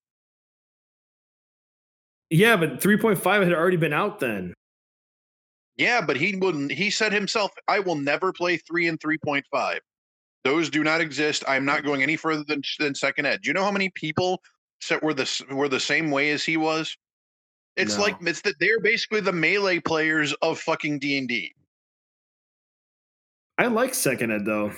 yeah, 2.29 2.55
but 2.57 2.81
three 2.81 2.97
point 2.97 3.17
five 3.17 3.41
had 3.43 3.53
already 3.53 3.77
been 3.77 3.93
out 3.93 4.19
then. 4.19 4.53
Yeah, 5.80 6.01
but 6.01 6.17
he 6.17 6.36
wouldn't. 6.36 6.73
He 6.73 6.89
said 6.89 7.13
himself, 7.13 7.51
"I 7.69 7.80
will 7.80 7.95
never 7.95 8.34
play 8.34 8.57
three 8.57 8.89
and 8.89 8.99
three 8.99 9.17
point 9.17 9.45
five. 9.49 9.80
Those 10.43 10.69
do 10.69 10.84
not 10.84 10.99
exist. 10.99 11.45
I'm 11.47 11.63
not 11.63 11.86
going 11.86 12.03
any 12.03 12.17
further 12.17 12.43
than 12.43 12.61
than 12.80 12.93
second 12.93 13.25
ed." 13.25 13.41
Do 13.41 13.47
you 13.47 13.53
know 13.53 13.63
how 13.63 13.71
many 13.71 13.89
people 13.95 14.41
said 14.82 15.01
were 15.01 15.13
the 15.13 15.45
were 15.51 15.69
the 15.69 15.80
same 15.80 16.11
way 16.11 16.32
as 16.32 16.43
he 16.43 16.57
was? 16.57 16.97
It's 17.77 17.95
No. 17.95 18.03
like 18.03 18.17
it's 18.19 18.41
that 18.41 18.55
they're 18.59 18.82
basically 18.82 19.21
the 19.21 19.32
melee 19.32 19.80
players 19.80 20.34
of 20.41 20.59
fucking 20.59 20.99
D 20.99 21.17
and 21.17 21.30
D. 21.30 21.53
I 23.57 23.67
like 23.67 23.93
second 23.93 24.32
ed 24.32 24.43
though. 24.45 24.73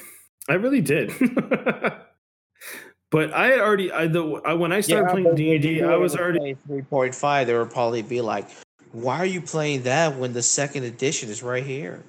I 0.50 0.54
really 0.54 0.82
did. 0.82 1.12
but 3.10 3.34
I 3.34 3.48
had 3.48 3.60
already 3.60 3.92
I 3.92 4.06
the 4.06 4.40
I, 4.46 4.54
when 4.54 4.72
I 4.72 4.82
started 4.82 5.10
playing 5.10 5.34
D 5.34 5.54
and 5.54 5.64
D, 5.64 5.82
I 5.82 5.96
was 5.96 6.16
already 6.16 6.56
3.5. 6.70 7.46
They 7.48 7.58
would 7.58 7.72
probably 7.72 8.04
be 8.04 8.22
like, 8.22 8.48
"Why 8.92 9.18
are 9.18 9.26
you 9.26 9.42
playing 9.42 9.84
that 9.84 10.18
when 10.18 10.34
the 10.34 10.44
second 10.44 10.84
edition 10.84 11.30
is 11.30 11.44
right 11.44 11.64
here?" 11.64 12.04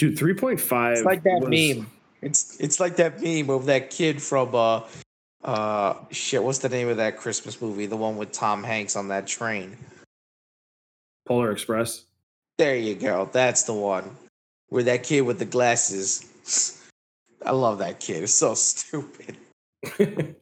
dude 0.00 0.18
three 0.18 0.34
point 0.34 0.60
five. 0.60 0.96
It's 0.96 1.04
like 1.04 1.22
that 1.24 1.42
meme. 1.42 1.88
It's 2.22 2.58
it's 2.58 2.80
like 2.80 2.96
that 2.96 3.22
meme 3.22 3.50
of 3.50 3.66
that 3.66 3.90
kid 3.90 4.20
from 4.20 4.54
uh 4.54 4.82
uh 5.44 5.94
shit. 6.10 6.42
What's 6.42 6.58
the 6.58 6.68
name 6.68 6.88
of 6.88 6.96
that 6.96 7.18
Christmas 7.18 7.60
movie? 7.60 7.86
The 7.86 7.96
one 7.96 8.16
with 8.16 8.32
Tom 8.32 8.64
Hanks 8.64 8.96
on 8.96 9.08
that 9.08 9.26
train. 9.26 9.76
Polar 11.26 11.52
Express. 11.52 12.04
There 12.58 12.76
you 12.76 12.94
go. 12.94 13.28
That's 13.30 13.62
the 13.62 13.74
one. 13.74 14.16
Where 14.70 14.82
that 14.84 15.02
kid 15.02 15.22
with 15.22 15.38
the 15.38 15.44
glasses. 15.44 16.26
I 17.44 17.52
love 17.52 17.78
that 17.78 18.00
kid. 18.00 18.22
It's 18.22 18.34
so 18.34 18.54
stupid. 18.54 19.36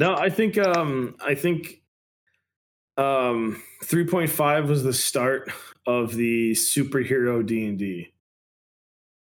no, 0.00 0.14
I 0.14 0.30
think 0.30 0.58
um 0.58 1.16
I 1.20 1.34
think 1.34 1.79
um 3.00 3.62
3.5 3.84 4.68
was 4.68 4.82
the 4.84 4.92
start 4.92 5.50
of 5.86 6.14
the 6.14 6.52
superhero 6.52 7.44
D&D. 7.44 8.12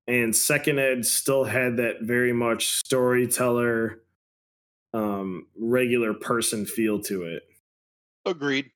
And 0.07 0.35
second 0.35 0.79
ed 0.79 1.05
still 1.05 1.45
had 1.45 1.77
that 1.77 1.97
very 2.03 2.33
much 2.33 2.69
storyteller 2.69 4.01
um 4.95 5.47
regular 5.59 6.14
person 6.14 6.64
feel 6.64 7.01
to 7.03 7.25
it. 7.25 7.43
Agreed. 8.25 8.71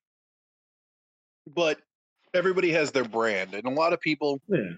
But 1.47 1.79
everybody 2.35 2.71
has 2.71 2.91
their 2.91 3.03
brand, 3.03 3.55
and 3.55 3.65
a 3.65 3.69
lot 3.71 3.93
of 3.93 3.99
people 3.99 4.39
Yeah. 4.47 4.73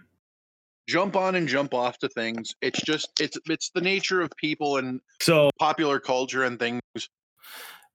jump 0.87 1.15
on 1.17 1.35
and 1.35 1.47
jump 1.47 1.73
off 1.73 1.97
to 1.99 2.07
things. 2.09 2.55
It's 2.61 2.81
just 2.81 3.19
it's 3.19 3.37
it's 3.49 3.69
the 3.71 3.81
nature 3.81 4.21
of 4.21 4.31
people 4.37 4.77
and 4.77 5.01
So 5.19 5.49
popular 5.59 5.99
culture 5.99 6.43
and 6.45 6.57
things. 6.57 6.81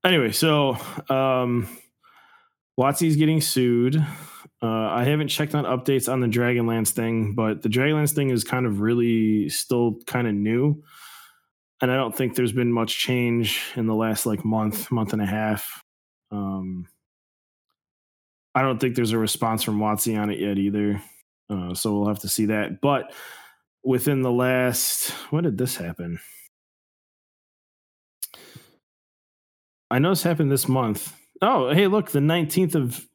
anyway, 0.05 0.33
so 0.33 0.77
um 1.09 1.66
WotC's 2.81 3.16
getting 3.16 3.43
sued. 3.43 3.97
Uh, 4.62 4.66
I 4.66 5.05
haven't 5.05 5.28
checked 5.28 5.55
on 5.55 5.64
updates 5.64 6.11
on 6.11 6.20
the 6.20 6.26
Dragonlance 6.26 6.93
thing, 6.93 7.35
but 7.35 7.61
the 7.61 7.68
Dragonlance 7.68 8.14
thing 8.14 8.31
is 8.31 8.43
kind 8.43 8.64
of 8.64 8.81
really 8.81 9.51
still 9.51 9.99
kind 10.07 10.26
of 10.26 10.33
new. 10.33 10.83
And 11.83 11.91
I 11.91 11.97
don't 11.97 12.16
think 12.16 12.35
there's 12.35 12.53
been 12.53 12.72
much 12.72 12.99
change 12.99 13.61
in 13.76 13.87
the 13.87 13.95
last 13.95 14.24
like 14.24 14.47
month, 14.47 14.91
month 14.91 15.12
and 15.12 15.20
a 15.20 15.26
half. 15.26 15.83
Um, 16.31 16.89
I 18.55 18.62
don't 18.62 18.78
think 18.78 18.97
there's 18.97 19.12
a 19.12 19.18
response 19.18 19.62
from 19.62 19.78
WotC 19.78 20.18
on 20.18 20.31
it 20.31 20.39
yet 20.39 20.57
either. 20.57 21.03
Uh, 21.51 21.74
so 21.74 21.93
we'll 21.93 22.09
have 22.09 22.20
to 22.20 22.28
see 22.28 22.47
that. 22.47 22.81
But 22.81 23.12
within 23.85 24.22
the 24.22 24.33
last, 24.33 25.11
when 25.31 25.45
did 25.45 25.59
this 25.59 25.76
happen? 25.76 26.18
I 29.91 29.99
know 29.99 30.11
this 30.11 30.22
happened 30.22 30.51
this 30.51 30.66
month. 30.66 31.14
Oh, 31.43 31.72
hey, 31.72 31.86
look, 31.86 32.11
the 32.11 32.18
19th 32.18 32.74
of 32.74 33.07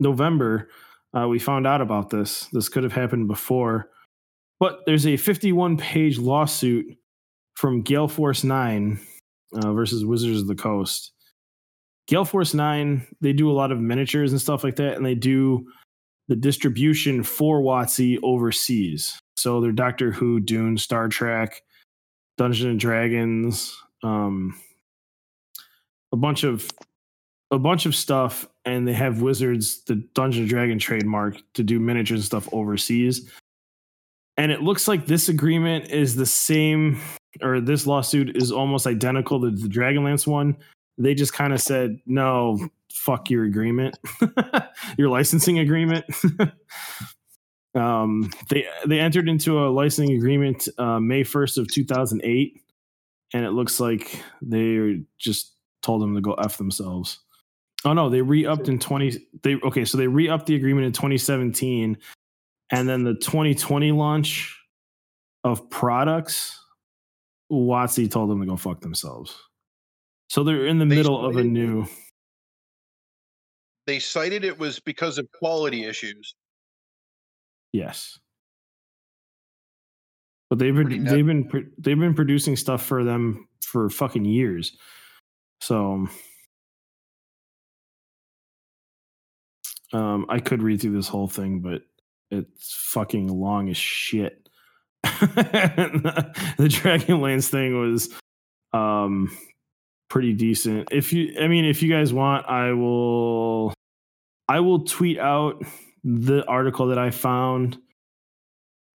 November, 0.00 0.70
uh, 1.16 1.28
we 1.28 1.38
found 1.38 1.66
out 1.66 1.80
about 1.80 2.10
this. 2.10 2.48
This 2.52 2.68
could 2.68 2.82
have 2.82 2.92
happened 2.92 3.28
before. 3.28 3.90
But 4.58 4.80
there's 4.86 5.06
a 5.06 5.16
51 5.16 5.76
page 5.76 6.18
lawsuit 6.18 6.86
from 7.54 7.82
Gale 7.82 8.08
Force 8.08 8.44
9 8.44 8.98
uh, 9.54 9.72
versus 9.72 10.04
Wizards 10.04 10.40
of 10.40 10.46
the 10.46 10.54
Coast. 10.54 11.12
Gale 12.06 12.24
Force 12.24 12.54
9, 12.54 13.06
they 13.20 13.32
do 13.32 13.50
a 13.50 13.52
lot 13.52 13.72
of 13.72 13.80
miniatures 13.80 14.32
and 14.32 14.40
stuff 14.40 14.64
like 14.64 14.76
that, 14.76 14.96
and 14.96 15.04
they 15.04 15.14
do 15.14 15.66
the 16.28 16.36
distribution 16.36 17.22
for 17.22 17.60
WotC 17.60 18.18
overseas. 18.22 19.18
So 19.36 19.60
they're 19.60 19.72
Doctor 19.72 20.10
Who, 20.10 20.40
Dune, 20.40 20.78
Star 20.78 21.08
Trek, 21.08 21.62
Dungeons 22.38 22.70
and 22.70 22.80
Dragons, 22.80 23.76
um, 24.02 24.58
a 26.12 26.16
bunch 26.16 26.44
of 26.44 26.70
a 27.52 27.58
bunch 27.58 27.84
of 27.84 27.94
stuff, 27.94 28.48
and 28.64 28.88
they 28.88 28.94
have 28.94 29.20
Wizards, 29.20 29.84
the 29.84 29.96
Dungeon 30.14 30.46
Dragon 30.46 30.78
trademark, 30.78 31.36
to 31.52 31.62
do 31.62 31.78
miniatures 31.78 32.20
and 32.20 32.24
stuff 32.24 32.48
overseas. 32.50 33.30
And 34.38 34.50
it 34.50 34.62
looks 34.62 34.88
like 34.88 35.06
this 35.06 35.28
agreement 35.28 35.90
is 35.90 36.16
the 36.16 36.24
same, 36.24 36.98
or 37.42 37.60
this 37.60 37.86
lawsuit 37.86 38.34
is 38.36 38.50
almost 38.50 38.86
identical 38.86 39.42
to 39.42 39.50
the 39.50 39.68
Dragonlance 39.68 40.26
one. 40.26 40.56
They 40.96 41.14
just 41.14 41.34
kind 41.34 41.52
of 41.52 41.60
said, 41.60 41.98
no, 42.06 42.58
fuck 42.90 43.28
your 43.28 43.44
agreement, 43.44 43.98
your 44.98 45.10
licensing 45.10 45.58
agreement. 45.58 46.06
um, 47.74 48.30
they 48.48 48.66
they 48.86 48.98
entered 48.98 49.28
into 49.28 49.62
a 49.62 49.68
licensing 49.68 50.16
agreement 50.16 50.68
uh, 50.78 51.00
May 51.00 51.22
first 51.22 51.58
of 51.58 51.68
two 51.68 51.84
thousand 51.84 52.22
eight, 52.24 52.62
and 53.34 53.44
it 53.44 53.50
looks 53.50 53.80
like 53.80 54.22
they 54.40 55.02
just 55.18 55.54
told 55.82 56.00
them 56.00 56.14
to 56.14 56.20
go 56.20 56.34
f 56.34 56.56
themselves. 56.56 57.18
Oh 57.84 57.92
no, 57.92 58.08
they 58.08 58.22
re-upped 58.22 58.68
in 58.68 58.78
twenty. 58.78 59.26
They 59.42 59.56
okay, 59.56 59.84
so 59.84 59.98
they 59.98 60.06
re-upped 60.06 60.46
the 60.46 60.54
agreement 60.54 60.86
in 60.86 60.92
twenty 60.92 61.18
seventeen, 61.18 61.98
and 62.70 62.88
then 62.88 63.04
the 63.04 63.14
twenty 63.14 63.54
twenty 63.54 63.92
launch 63.92 64.56
of 65.44 65.68
products. 65.70 66.58
WotC 67.50 68.10
told 68.10 68.30
them 68.30 68.40
to 68.40 68.46
go 68.46 68.56
fuck 68.56 68.80
themselves. 68.80 69.36
So 70.30 70.42
they're 70.44 70.66
in 70.66 70.78
the 70.78 70.86
They 70.86 70.96
middle 70.96 71.26
of 71.26 71.36
a 71.36 71.44
new. 71.44 71.86
They 73.86 73.98
cited 73.98 74.44
it 74.44 74.58
was 74.58 74.78
because 74.78 75.18
of 75.18 75.26
quality 75.32 75.84
issues. 75.84 76.34
Yes. 77.72 78.18
But 80.48 80.58
they've 80.58 80.74
been 80.74 81.04
they've 81.04 81.26
been 81.26 81.72
they've 81.78 81.98
been 81.98 82.14
producing 82.14 82.56
stuff 82.56 82.82
for 82.82 83.04
them 83.04 83.48
for 83.64 83.90
fucking 83.90 84.24
years. 84.24 84.76
So 85.60 86.06
um 89.92 90.26
I 90.28 90.40
could 90.40 90.62
read 90.62 90.80
through 90.80 90.96
this 90.96 91.08
whole 91.08 91.28
thing, 91.28 91.60
but 91.60 91.82
it's 92.30 92.74
fucking 92.74 93.28
long 93.28 93.68
as 93.68 93.76
shit. 93.76 94.48
the 95.02 96.32
Dragonlance 96.58 97.48
thing 97.48 97.78
was 97.78 98.10
um 98.72 99.36
pretty 100.08 100.32
decent. 100.32 100.88
If 100.90 101.12
you 101.12 101.36
I 101.40 101.48
mean 101.48 101.64
if 101.64 101.82
you 101.82 101.92
guys 101.92 102.12
want, 102.12 102.46
I 102.46 102.72
will 102.72 103.74
I 104.48 104.60
will 104.60 104.84
tweet 104.84 105.18
out 105.18 105.62
the 106.04 106.44
article 106.46 106.88
that 106.88 106.98
I 106.98 107.10
found 107.10 107.78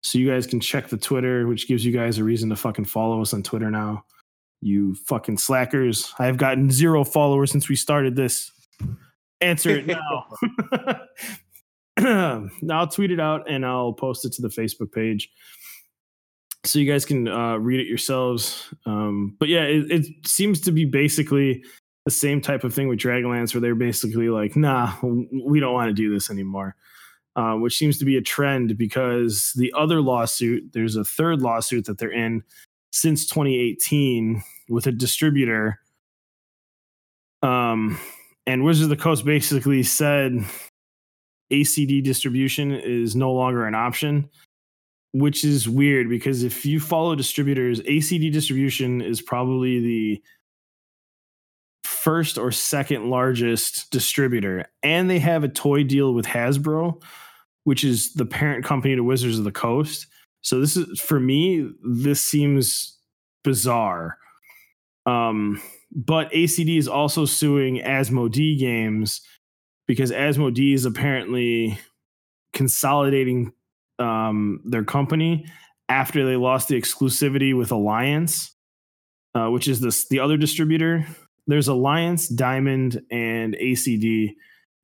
so 0.04 0.20
you 0.20 0.30
guys 0.30 0.48
can 0.48 0.60
check 0.60 0.88
the 0.88 0.98
Twitter, 0.98 1.48
which 1.48 1.68
gives 1.68 1.84
you 1.84 1.92
guys 1.92 2.18
a 2.18 2.24
reason 2.24 2.50
to 2.50 2.56
fucking 2.56 2.86
follow 2.86 3.22
us 3.22 3.34
on 3.34 3.44
Twitter 3.44 3.70
now. 3.70 4.06
You 4.62 4.96
fucking 4.96 5.38
slackers. 5.38 6.14
I 6.18 6.26
have 6.26 6.38
gotten 6.38 6.72
zero 6.72 7.04
followers 7.04 7.52
since 7.52 7.68
we 7.70 7.76
started 7.76 8.16
this. 8.16 8.52
Answer 9.42 9.70
it 9.78 9.88
now. 9.88 10.26
now 12.00 12.50
I'll 12.72 12.88
tweet 12.88 13.12
it 13.12 13.20
out 13.20 13.50
and 13.50 13.66
I'll 13.66 13.94
post 13.94 14.26
it 14.26 14.34
to 14.34 14.42
the 14.42 14.50
Facebook 14.50 14.92
page 14.92 15.30
so 16.68 16.80
you 16.80 16.92
guys 16.92 17.06
can 17.06 17.28
uh, 17.28 17.58
read 17.58 17.80
it 17.80 17.88
yourselves. 17.88 18.74
Um, 18.86 19.36
but 19.40 19.48
yeah, 19.50 19.64
it, 19.64 19.92
it 19.92 20.28
seems 20.28 20.62
to 20.62 20.72
be 20.72 20.86
basically 20.86 21.64
the 22.06 22.12
same 22.12 22.42
type 22.42 22.64
of 22.64 22.74
thing 22.74 22.88
with 22.88 23.00
Dragonlance, 23.00 23.54
where 23.54 23.62
they're 23.62 23.76
basically 23.76 24.30
like, 24.30 24.56
"Nah, 24.56 24.94
we 25.02 25.60
don't 25.60 25.74
want 25.74 25.90
to 25.90 25.94
do 25.94 26.14
this 26.14 26.30
anymore," 26.30 26.76
uh, 27.36 27.56
which 27.56 27.78
seems 27.78 27.98
to 28.00 28.06
be 28.06 28.18
a 28.18 28.22
trend 28.22 28.78
because 28.78 29.54
the 29.56 29.74
other 29.78 30.02
lawsuit, 30.02 30.72
there's 30.74 30.96
a 30.96 31.04
third 31.04 31.42
lawsuit 31.42 31.86
that 31.86 31.98
they're 31.98 32.12
in 32.12 32.44
since 32.92 33.28
2018 33.28 34.42
with 34.70 34.88
a 34.88 34.92
distributor. 34.92 35.80
Um, 37.44 38.00
and 38.48 38.64
Wizards 38.64 38.86
of 38.86 38.90
the 38.90 39.04
Coast 39.04 39.24
basically 39.24 39.84
said 39.84 40.32
ACD 41.54 42.04
distribution 42.04 42.72
is 42.72 43.16
no 43.16 43.32
longer 43.32 43.68
an 43.68 43.76
option 43.76 44.30
which 45.14 45.44
is 45.44 45.68
weird 45.68 46.10
because 46.10 46.44
if 46.44 46.66
you 46.66 46.80
follow 46.80 47.16
distributors, 47.16 47.80
ACD 47.82 48.32
distribution 48.32 49.02
is 49.02 49.22
probably 49.22 49.80
the 49.80 50.24
first 51.84 52.38
or 52.38 52.52
second 52.52 53.10
largest 53.10 53.90
distributor, 53.92 54.66
and 54.84 55.10
they 55.10 55.20
have 55.20 55.44
a 55.44 55.50
toy 55.50 55.84
deal 55.84 56.14
with 56.14 56.26
Hasbro, 56.26 57.02
which 57.64 57.84
is 57.84 58.14
the 58.14 58.26
parent 58.26 58.64
company 58.64 58.96
to 58.96 59.04
Wizards 59.04 59.40
of 59.40 59.44
the 59.44 59.52
Coast. 59.52 60.08
So 60.42 60.60
this 60.60 60.78
is 60.78 61.00
for 61.00 61.20
me, 61.20 61.70
this 61.84 62.22
seems 62.22 62.98
bizarre. 63.44 64.18
Um, 65.06 65.62
but 65.92 66.32
ACD 66.32 66.78
is 66.78 66.88
also 66.88 67.26
suing 67.26 67.78
Asmodee 67.78 68.60
Games 68.60 69.22
because 69.88 70.12
Asmodee 70.12 70.74
is 70.74 70.86
apparently 70.86 71.80
consolidating 72.54 73.54
um, 74.00 74.62
their 74.66 74.84
company 74.84 75.46
after 75.90 76.26
they 76.26 76.36
lost 76.36 76.68
the 76.68 76.80
exclusivity 76.80 77.58
with 77.58 77.72
Alliance, 77.72 78.54
uh, 79.34 79.48
which 79.48 79.68
is 79.68 80.08
the 80.10 80.20
other 80.20 80.38
distributor. 80.38 81.06
There's 81.48 81.70
Alliance, 81.70 82.28
Diamond, 82.28 83.02
and 83.10 83.56
ACD, 83.56 84.34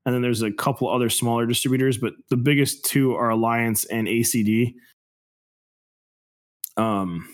and 0.05 0.15
then 0.15 0.21
there's 0.21 0.41
a 0.41 0.51
couple 0.51 0.89
other 0.89 1.09
smaller 1.09 1.45
distributors, 1.45 1.97
but 1.97 2.13
the 2.29 2.37
biggest 2.37 2.85
two 2.85 3.13
are 3.13 3.29
Alliance 3.29 3.83
and 3.85 4.07
ACD. 4.07 4.75
Um, 6.77 7.27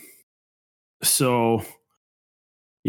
so 1.04 1.64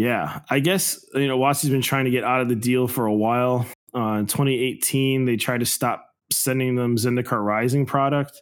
yeah, 0.00 0.40
I 0.48 0.60
guess 0.60 1.04
you 1.12 1.28
know 1.28 1.38
WotC's 1.38 1.68
been 1.68 1.82
trying 1.82 2.06
to 2.06 2.10
get 2.10 2.24
out 2.24 2.40
of 2.40 2.48
the 2.48 2.54
deal 2.54 2.88
for 2.88 3.04
a 3.04 3.12
while. 3.12 3.66
Uh, 3.94 4.14
in 4.20 4.26
2018, 4.26 5.26
they 5.26 5.36
tried 5.36 5.58
to 5.58 5.66
stop 5.66 6.08
sending 6.32 6.74
them 6.74 6.96
Zendikar 6.96 7.44
Rising 7.44 7.84
product. 7.84 8.40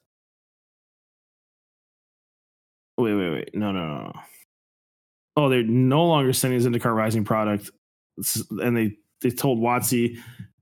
Wait, 2.96 3.12
wait, 3.12 3.30
wait. 3.30 3.50
No, 3.54 3.72
no, 3.72 3.86
no. 3.86 4.12
Oh, 5.36 5.48
they're 5.48 5.64
no 5.64 6.06
longer 6.06 6.32
sending 6.32 6.61
Zendikar 6.61 6.94
Rising 6.94 7.24
product, 7.24 7.72
and 8.50 8.76
they 8.76 8.96
they 9.20 9.30
told 9.30 9.59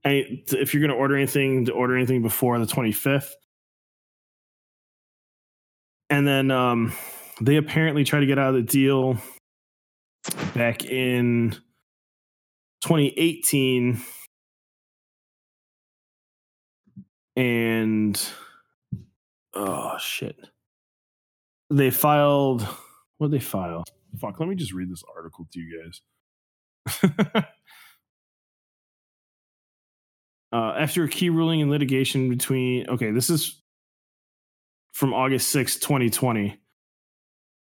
"Hey, 0.02 0.44
if 0.48 0.72
you're 0.72 0.80
going 0.80 0.90
to 0.90 0.96
order 0.96 1.14
anything, 1.14 1.66
to 1.66 1.72
order 1.72 1.94
anything 1.94 2.22
before 2.22 2.58
the 2.58 2.64
25th." 2.64 3.32
And 6.08 6.26
then 6.26 6.50
um, 6.50 6.94
they 7.42 7.56
apparently 7.56 8.04
tried 8.04 8.20
to 8.20 8.26
get 8.26 8.38
out 8.38 8.54
of 8.54 8.54
the 8.54 8.62
deal 8.62 9.18
back 10.56 10.84
in 10.84 11.50
2018, 12.82 14.00
and 17.36 18.28
oh 19.54 19.98
shit. 19.98 20.36
They 21.68 21.90
filed 21.90 22.62
what 23.18 23.30
did 23.30 23.40
they 23.40 23.44
file? 23.44 23.84
Fuck 24.20 24.40
let 24.40 24.48
me 24.48 24.54
just 24.54 24.72
read 24.72 24.90
this 24.90 25.02
article 25.14 25.46
to 25.52 25.60
you 25.60 25.90
guys. 26.86 27.44
Uh, 30.52 30.72
after 30.78 31.02
a 31.02 31.08
key 31.08 31.28
ruling 31.28 31.58
in 31.58 31.68
litigation 31.68 32.30
between 32.30 32.88
okay 32.88 33.10
this 33.10 33.28
is 33.28 33.60
from 34.92 35.12
august 35.12 35.50
6 35.50 35.76
2020 35.80 36.56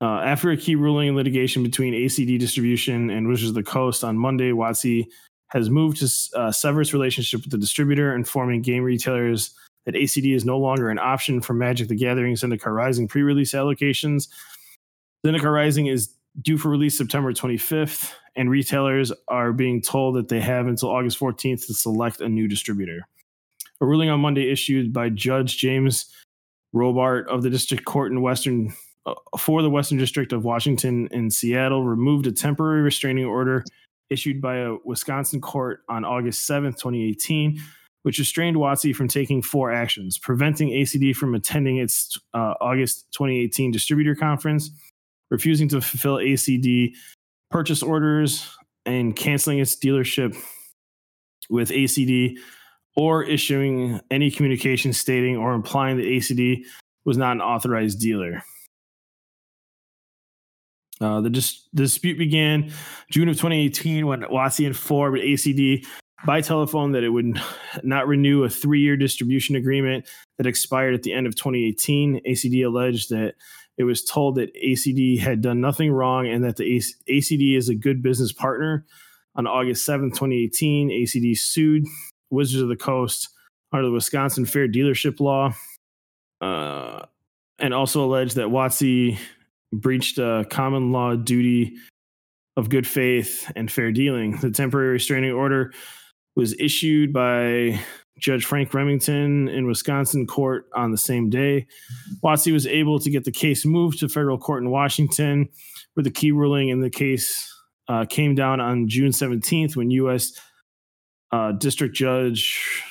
uh, 0.01 0.19
after 0.19 0.51
a 0.51 0.57
key 0.57 0.75
ruling 0.75 1.09
in 1.09 1.15
litigation 1.15 1.63
between 1.63 1.93
acd 1.93 2.39
distribution 2.39 3.09
and 3.09 3.27
wizards 3.27 3.49
of 3.49 3.55
the 3.55 3.63
coast 3.63 4.03
on 4.03 4.17
monday 4.17 4.51
WotC 4.51 5.07
has 5.49 5.69
moved 5.69 5.97
to 5.97 6.39
uh, 6.39 6.51
sever 6.51 6.81
its 6.81 6.93
relationship 6.93 7.41
with 7.41 7.51
the 7.51 7.57
distributor 7.57 8.15
informing 8.15 8.61
game 8.61 8.83
retailers 8.83 9.53
that 9.85 9.95
ACD 9.95 10.35
is 10.35 10.45
no 10.45 10.57
longer 10.57 10.89
an 10.89 10.99
option 10.99 11.41
for 11.41 11.53
Magic 11.53 11.87
the 11.87 11.95
Gathering 11.95 12.35
Zendikar 12.35 12.75
Rising 12.75 13.07
pre 13.07 13.23
release 13.23 13.53
allocations. 13.53 14.27
Zendikar 15.25 15.53
Rising 15.53 15.87
is 15.87 16.13
due 16.41 16.57
for 16.57 16.69
release 16.69 16.97
September 16.97 17.33
25th, 17.33 18.13
and 18.35 18.49
retailers 18.49 19.11
are 19.27 19.51
being 19.51 19.81
told 19.81 20.15
that 20.15 20.29
they 20.29 20.39
have 20.39 20.67
until 20.67 20.89
August 20.89 21.19
14th 21.19 21.65
to 21.65 21.73
select 21.73 22.21
a 22.21 22.29
new 22.29 22.47
distributor. 22.47 23.07
A 23.81 23.85
ruling 23.85 24.09
on 24.09 24.19
Monday 24.19 24.51
issued 24.51 24.93
by 24.93 25.09
Judge 25.09 25.57
James 25.57 26.13
Robart 26.75 27.25
of 27.27 27.41
the 27.41 27.49
District 27.49 27.83
Court 27.85 28.11
in 28.11 28.21
Western 28.21 28.73
for 29.37 29.61
the 29.61 29.69
Western 29.69 29.97
District 29.97 30.33
of 30.33 30.43
Washington 30.43 31.07
in 31.11 31.29
Seattle 31.29 31.83
removed 31.83 32.27
a 32.27 32.31
temporary 32.31 32.81
restraining 32.81 33.25
order 33.25 33.63
issued 34.09 34.41
by 34.41 34.57
a 34.57 34.75
Wisconsin 34.83 35.39
court 35.39 35.81
on 35.87 36.03
August 36.03 36.49
7th, 36.49 36.77
2018 36.77 37.61
which 38.03 38.19
restrained 38.19 38.55
WotC 38.55 38.95
from 38.95 39.07
taking 39.07 39.41
four 39.41 39.71
actions 39.71 40.17
preventing 40.17 40.69
ACD 40.69 41.15
from 41.15 41.35
attending 41.35 41.77
its 41.77 42.17
uh, 42.33 42.53
August 42.61 43.11
2018 43.11 43.71
distributor 43.71 44.15
conference, 44.15 44.71
refusing 45.29 45.67
to 45.69 45.81
fulfill 45.81 46.15
ACD 46.15 46.93
purchase 47.51 47.83
orders, 47.83 48.55
and 48.85 49.15
canceling 49.15 49.59
its 49.59 49.75
dealership 49.75 50.35
with 51.49 51.69
ACD 51.69 52.37
or 52.95 53.23
issuing 53.23 53.99
any 54.09 54.31
communication 54.31 54.93
stating 54.93 55.35
or 55.35 55.53
implying 55.53 55.97
that 55.97 56.05
ACD 56.05 56.63
was 57.05 57.17
not 57.17 57.33
an 57.33 57.41
authorized 57.41 57.99
dealer. 57.99 58.43
Uh, 61.01 61.21
the, 61.21 61.29
dis- 61.29 61.67
the 61.73 61.83
dispute 61.83 62.17
began 62.17 62.71
June 63.09 63.29
of 63.29 63.35
2018 63.35 64.05
when 64.05 64.21
WotC 64.21 64.65
informed 64.65 65.17
ACD 65.19 65.85
by 66.25 66.41
telephone 66.41 66.91
that 66.91 67.03
it 67.03 67.09
would 67.09 67.41
not 67.83 68.07
renew 68.07 68.43
a 68.43 68.49
three 68.49 68.81
year 68.81 68.97
distribution 68.97 69.55
agreement 69.55 70.07
that 70.37 70.47
expired 70.47 70.93
at 70.93 71.03
the 71.03 71.13
end 71.13 71.27
of 71.27 71.35
2018. 71.35 72.21
ACD 72.27 72.65
alleged 72.65 73.09
that 73.09 73.35
it 73.77 73.83
was 73.83 74.03
told 74.03 74.35
that 74.35 74.53
ACD 74.55 75.19
had 75.19 75.41
done 75.41 75.61
nothing 75.61 75.91
wrong 75.91 76.27
and 76.27 76.43
that 76.43 76.57
the 76.57 76.81
ACD 77.09 77.57
is 77.57 77.69
a 77.69 77.75
good 77.75 78.03
business 78.03 78.33
partner. 78.33 78.85
On 79.35 79.47
August 79.47 79.87
7th, 79.87 80.15
2018, 80.15 80.89
ACD 80.89 81.37
sued 81.37 81.85
Wizards 82.29 82.61
of 82.61 82.67
the 82.67 82.75
Coast 82.75 83.29
under 83.71 83.85
the 83.85 83.91
Wisconsin 83.91 84.45
Fair 84.45 84.67
Dealership 84.67 85.21
Law 85.21 85.53
uh, 86.41 87.05
and 87.57 87.73
also 87.73 88.03
alleged 88.03 88.35
that 88.35 88.47
WotC 88.47 89.17
breached 89.71 90.17
a 90.17 90.45
common 90.49 90.91
law 90.91 91.15
duty 91.15 91.75
of 92.57 92.69
good 92.69 92.87
faith 92.87 93.51
and 93.55 93.71
fair 93.71 93.91
dealing. 93.91 94.37
The 94.37 94.51
temporary 94.51 94.89
restraining 94.89 95.31
order 95.31 95.73
was 96.35 96.53
issued 96.59 97.13
by 97.13 97.79
Judge 98.19 98.45
Frank 98.45 98.73
Remington 98.73 99.47
in 99.47 99.65
Wisconsin 99.65 100.27
court 100.27 100.69
on 100.75 100.91
the 100.91 100.97
same 100.97 101.29
day. 101.29 101.67
WotC 102.23 102.51
was 102.51 102.67
able 102.67 102.99
to 102.99 103.09
get 103.09 103.23
the 103.23 103.31
case 103.31 103.65
moved 103.65 103.99
to 103.99 104.09
federal 104.09 104.37
court 104.37 104.61
in 104.61 104.69
Washington, 104.69 105.49
where 105.93 106.03
the 106.03 106.11
key 106.11 106.31
ruling 106.31 106.69
in 106.69 106.81
the 106.81 106.89
case 106.89 107.51
uh, 107.87 108.05
came 108.05 108.35
down 108.35 108.59
on 108.59 108.87
June 108.87 109.11
17th 109.11 109.75
when 109.75 109.89
U.S. 109.91 110.33
Uh, 111.31 111.53
District 111.53 111.95
Judge 111.95 112.83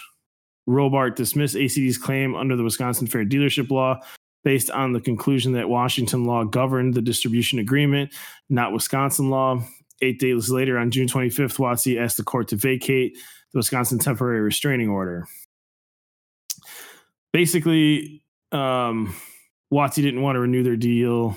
Robart 0.69 1.15
dismissed 1.15 1.55
ACD's 1.55 1.99
claim 1.99 2.35
under 2.35 2.57
the 2.57 2.65
Wisconsin 2.65 3.07
Fair 3.07 3.25
Dealership 3.25 3.71
Law 3.71 4.01
based 4.45 4.71
on 4.71 4.93
the 4.93 5.01
conclusion 5.01 5.53
that 5.53 5.69
Washington 5.69 6.25
law 6.25 6.45
governed 6.45 6.95
the 6.95 7.03
distribution 7.03 7.59
agreement, 7.59 8.13
not 8.49 8.73
Wisconsin 8.73 9.31
law. 9.31 9.63
Eight 10.01 10.21
days 10.21 10.49
later, 10.49 10.79
on 10.79 10.91
June 10.91 11.09
25th, 11.09 11.57
WotC 11.59 12.01
asked 12.01 12.17
the 12.17 12.23
court 12.23 12.49
to 12.49 12.57
vacate 12.57 13.19
the 13.53 13.59
Wisconsin 13.59 13.99
temporary 13.99 14.41
restraining 14.41 14.89
order. 14.89 15.27
Basically, 17.33 18.23
um, 18.53 19.15
WotC 19.73 19.97
didn't 19.97 20.23
want 20.23 20.37
to 20.37 20.41
renew 20.41 20.63
their 20.63 20.77
deal. 20.77 21.37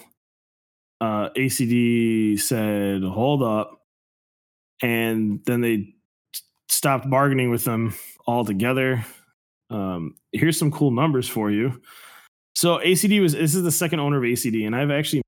Uh, 0.99 1.29
ACD 1.35 2.39
said, 2.39 3.03
hold 3.03 3.41
up. 3.41 3.81
And 4.83 5.41
then 5.45 5.61
they 5.61 5.95
stopped 6.69 7.09
bargaining 7.09 7.49
with 7.49 7.65
them 7.65 7.95
altogether. 8.27 9.05
Um, 9.69 10.15
here's 10.31 10.57
some 10.57 10.71
cool 10.71 10.91
numbers 10.91 11.27
for 11.27 11.49
you. 11.49 11.81
So 12.61 12.77
ACD 12.77 13.19
was 13.19 13.33
this 13.33 13.55
is 13.55 13.63
the 13.63 13.71
second 13.71 14.01
owner 14.01 14.17
of 14.17 14.23
ACD, 14.23 14.67
and 14.67 14.75
I've 14.75 14.91
actually 14.91 15.23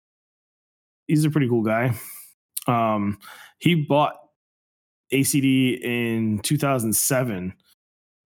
he's 1.08 1.26
a 1.26 1.32
pretty 1.32 1.50
cool 1.50 1.64
guy. 1.64 1.96
Um, 2.68 3.18
he 3.58 3.74
bought 3.74 4.14
ACD 5.12 5.82
in 5.82 6.42
2007 6.44 7.54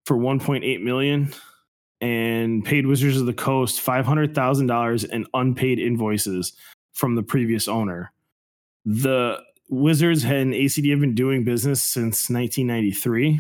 for 0.06 0.18
1.8 0.18 0.84
million 0.84 1.34
and 2.02 2.66
paid 2.66 2.86
Wizards 2.86 3.18
of 3.18 3.26
the 3.26 3.34
Coast 3.34 3.84
$500,000 3.84 5.10
in 5.10 5.26
unpaid 5.34 5.80
invoices 5.80 6.52
from 6.92 7.16
the 7.16 7.24
previous 7.24 7.70
owner. 7.70 8.12
The 8.84 9.40
Wizards 9.70 10.26
and 10.26 10.54
ACD 10.54 10.92
have 10.92 11.00
been 11.00 11.16
doing 11.16 11.46
business 11.46 11.82
since 11.82 12.30
1993. 12.30 13.40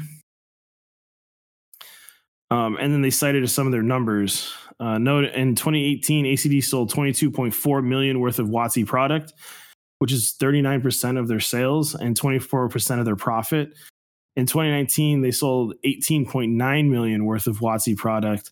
Um, 2.49 2.77
and 2.79 2.93
then 2.93 3.01
they 3.01 3.09
cited 3.09 3.49
some 3.49 3.67
of 3.67 3.73
their 3.73 3.83
numbers. 3.83 4.53
Uh, 4.79 4.97
note 4.97 5.25
in 5.33 5.55
2018, 5.55 6.25
ACD 6.25 6.63
sold 6.63 6.93
22.4 6.93 7.83
million 7.83 8.19
worth 8.19 8.39
of 8.39 8.47
WotC 8.47 8.85
product, 8.85 9.33
which 9.99 10.11
is 10.11 10.35
39% 10.39 11.19
of 11.19 11.27
their 11.27 11.39
sales 11.39 11.95
and 11.95 12.19
24% 12.19 12.99
of 12.99 13.05
their 13.05 13.15
profit. 13.15 13.69
In 14.35 14.45
2019, 14.45 15.21
they 15.21 15.31
sold 15.31 15.73
18.9 15.83 16.89
million 16.89 17.25
worth 17.25 17.47
of 17.47 17.57
WotC 17.57 17.97
product, 17.97 18.51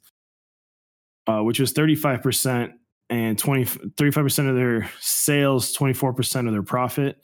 uh, 1.28 1.42
which 1.42 1.60
was 1.60 1.74
35% 1.74 2.74
and 3.12 3.38
20, 3.38 3.66
35% 3.66 4.50
of 4.50 4.56
their 4.56 4.90
sales, 5.00 5.78
24% 5.78 6.48
of 6.48 6.54
their 6.54 6.64
profit. 6.64 7.18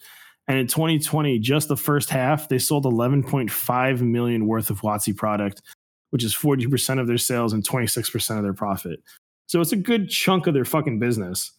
And 0.47 0.59
in 0.59 0.67
2020, 0.67 1.39
just 1.39 1.69
the 1.69 1.77
first 1.77 2.11
half, 2.11 2.49
they 2.49 2.59
sold 2.59 2.85
11.5 2.85 4.01
million 4.01 4.45
worth 4.45 4.69
of 4.69 4.81
WotC 4.81 5.15
product, 5.15 5.63
which 6.11 6.23
is 6.23 6.35
40% 6.35 6.99
of 6.99 7.07
their 7.07 7.17
sales 7.17 7.53
and 7.53 7.67
26% 7.67 8.37
of 8.37 8.43
their 8.43 8.53
profit. 8.53 9.01
So 9.47 9.59
it's 9.59 9.73
a 9.73 9.77
good 9.77 10.09
chunk 10.09 10.47
of 10.47 10.53
their 10.53 10.65
fucking 10.65 10.99
business. 10.99 11.51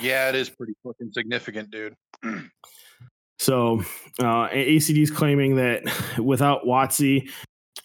Yeah, 0.00 0.28
it 0.28 0.34
is 0.34 0.50
pretty 0.50 0.74
fucking 0.84 1.12
significant, 1.12 1.70
dude. 1.70 1.94
so 3.38 3.80
uh, 4.20 4.48
ACD 4.48 5.02
is 5.02 5.10
claiming 5.10 5.56
that 5.56 5.82
without 6.18 6.64
WotC, 6.64 7.30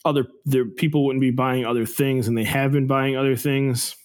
other 0.05 0.28
their 0.45 0.66
people 0.66 1.05
wouldn't 1.05 1.22
be 1.22 1.32
buying 1.32 1.66
other 1.66 1.86
things, 1.86 2.28
and 2.28 2.38
they 2.38 2.43
have 2.43 2.72
been 2.72 2.88
buying 2.88 3.16
other 3.16 3.36
things. 3.36 3.95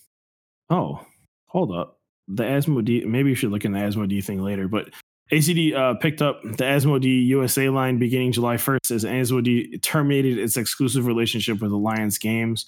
Oh, 0.71 1.05
hold 1.47 1.73
up. 1.73 1.99
The 2.29 2.43
Asmodee, 2.43 3.05
maybe 3.05 3.31
you 3.31 3.37
should 3.37 3.51
look 3.51 3.65
in 3.65 3.73
the 3.73 3.79
Asmodee 3.79 4.25
thing 4.25 4.43
later, 4.43 4.69
but 4.69 4.89
ACD 5.33 5.75
uh, 5.75 5.95
picked 5.95 6.21
up 6.21 6.43
the 6.43 6.65
Asmodee 6.65 7.27
USA 7.27 7.71
line 7.71 7.99
beginning 7.99 8.33
July 8.33 8.57
1st 8.57 8.91
as 8.91 9.05
Asmodee 9.05 9.81
terminated 9.83 10.39
its 10.39 10.57
exclusive 10.57 11.07
relationship 11.07 11.63
with 11.63 11.73
Alliance 11.73 12.19
Games 12.19 12.67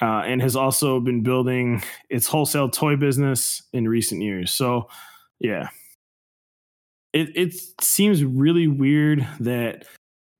uh, 0.00 0.22
and 0.26 0.42
has 0.42 0.56
also 0.56 0.98
been 0.98 1.22
building 1.22 1.82
its 2.10 2.26
wholesale 2.26 2.68
toy 2.68 2.96
business 2.96 3.62
in 3.72 3.86
recent 3.86 4.20
years. 4.20 4.52
So, 4.52 4.88
yeah, 5.38 5.68
it 7.12 7.28
it 7.36 7.54
seems 7.80 8.24
really 8.24 8.66
weird 8.66 9.26
that 9.40 9.86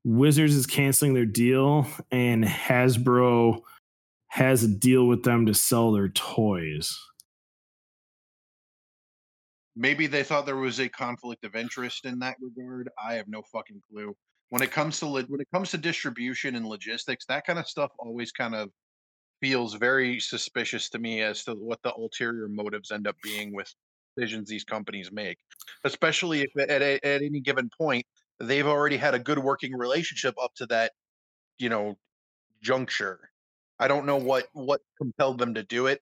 Wizards 0.05 0.57
is 0.57 0.67
canceling 0.67 1.15
their 1.15 1.27
deal 1.27 1.87
and 2.11 2.45
Hasbro 2.45 3.61
has 4.29 4.65
a 4.65 4.69
deal 4.69 5.07
with 5.07 5.23
them 5.23 5.47
to 5.47 5.55
sell 5.55 5.93
their 5.93 6.09
toys 6.09 6.99
maybe 9.77 10.07
they 10.07 10.23
thought 10.23 10.47
there 10.47 10.57
was 10.57 10.81
a 10.81 10.89
conflict 10.89 11.45
of 11.45 11.57
interest 11.57 12.05
in 12.05 12.19
that 12.21 12.37
regard. 12.41 12.91
I 13.03 13.15
have 13.15 13.29
no 13.29 13.43
fucking 13.53 13.81
clue. 13.91 14.15
When 14.51 14.63
it 14.63 14.71
comes 14.71 15.01
to 15.01 15.07
when 15.07 15.41
it 15.41 15.49
comes 15.53 15.71
to 15.71 15.79
distribution 15.79 16.55
and 16.57 16.67
logistics, 16.67 17.25
that 17.27 17.47
kind 17.47 17.59
of 17.59 17.67
stuff 17.67 17.91
always 17.99 18.33
kind 18.33 18.55
of 18.55 18.69
feels 19.41 19.75
very 19.75 20.21
suspicious 20.21 20.89
to 20.91 20.99
me 20.99 21.23
as 21.23 21.45
to 21.45 21.53
what 21.53 21.83
the 21.83 21.93
ulterior 21.95 22.49
motives 22.49 22.93
end 22.93 23.09
up 23.09 23.17
being 23.23 23.55
with 23.55 23.75
decisions 24.17 24.49
these 24.49 24.65
companies 24.65 25.11
make, 25.11 25.39
especially 25.85 26.43
if 26.43 26.71
at, 26.71 26.83
at, 26.83 27.05
any 27.05 27.41
given 27.41 27.69
point 27.77 28.05
they've 28.39 28.67
already 28.67 28.97
had 28.97 29.15
a 29.15 29.19
good 29.19 29.39
working 29.39 29.75
relationship 29.77 30.35
up 30.41 30.53
to 30.55 30.67
that, 30.67 30.93
you 31.59 31.69
know, 31.69 31.97
juncture. 32.63 33.19
I 33.79 33.89
don't 33.89 34.07
know 34.07 34.17
what 34.17 34.47
what 34.53 34.81
compelled 34.99 35.39
them 35.39 35.55
to 35.55 35.63
do 35.63 35.87
it. 35.87 36.01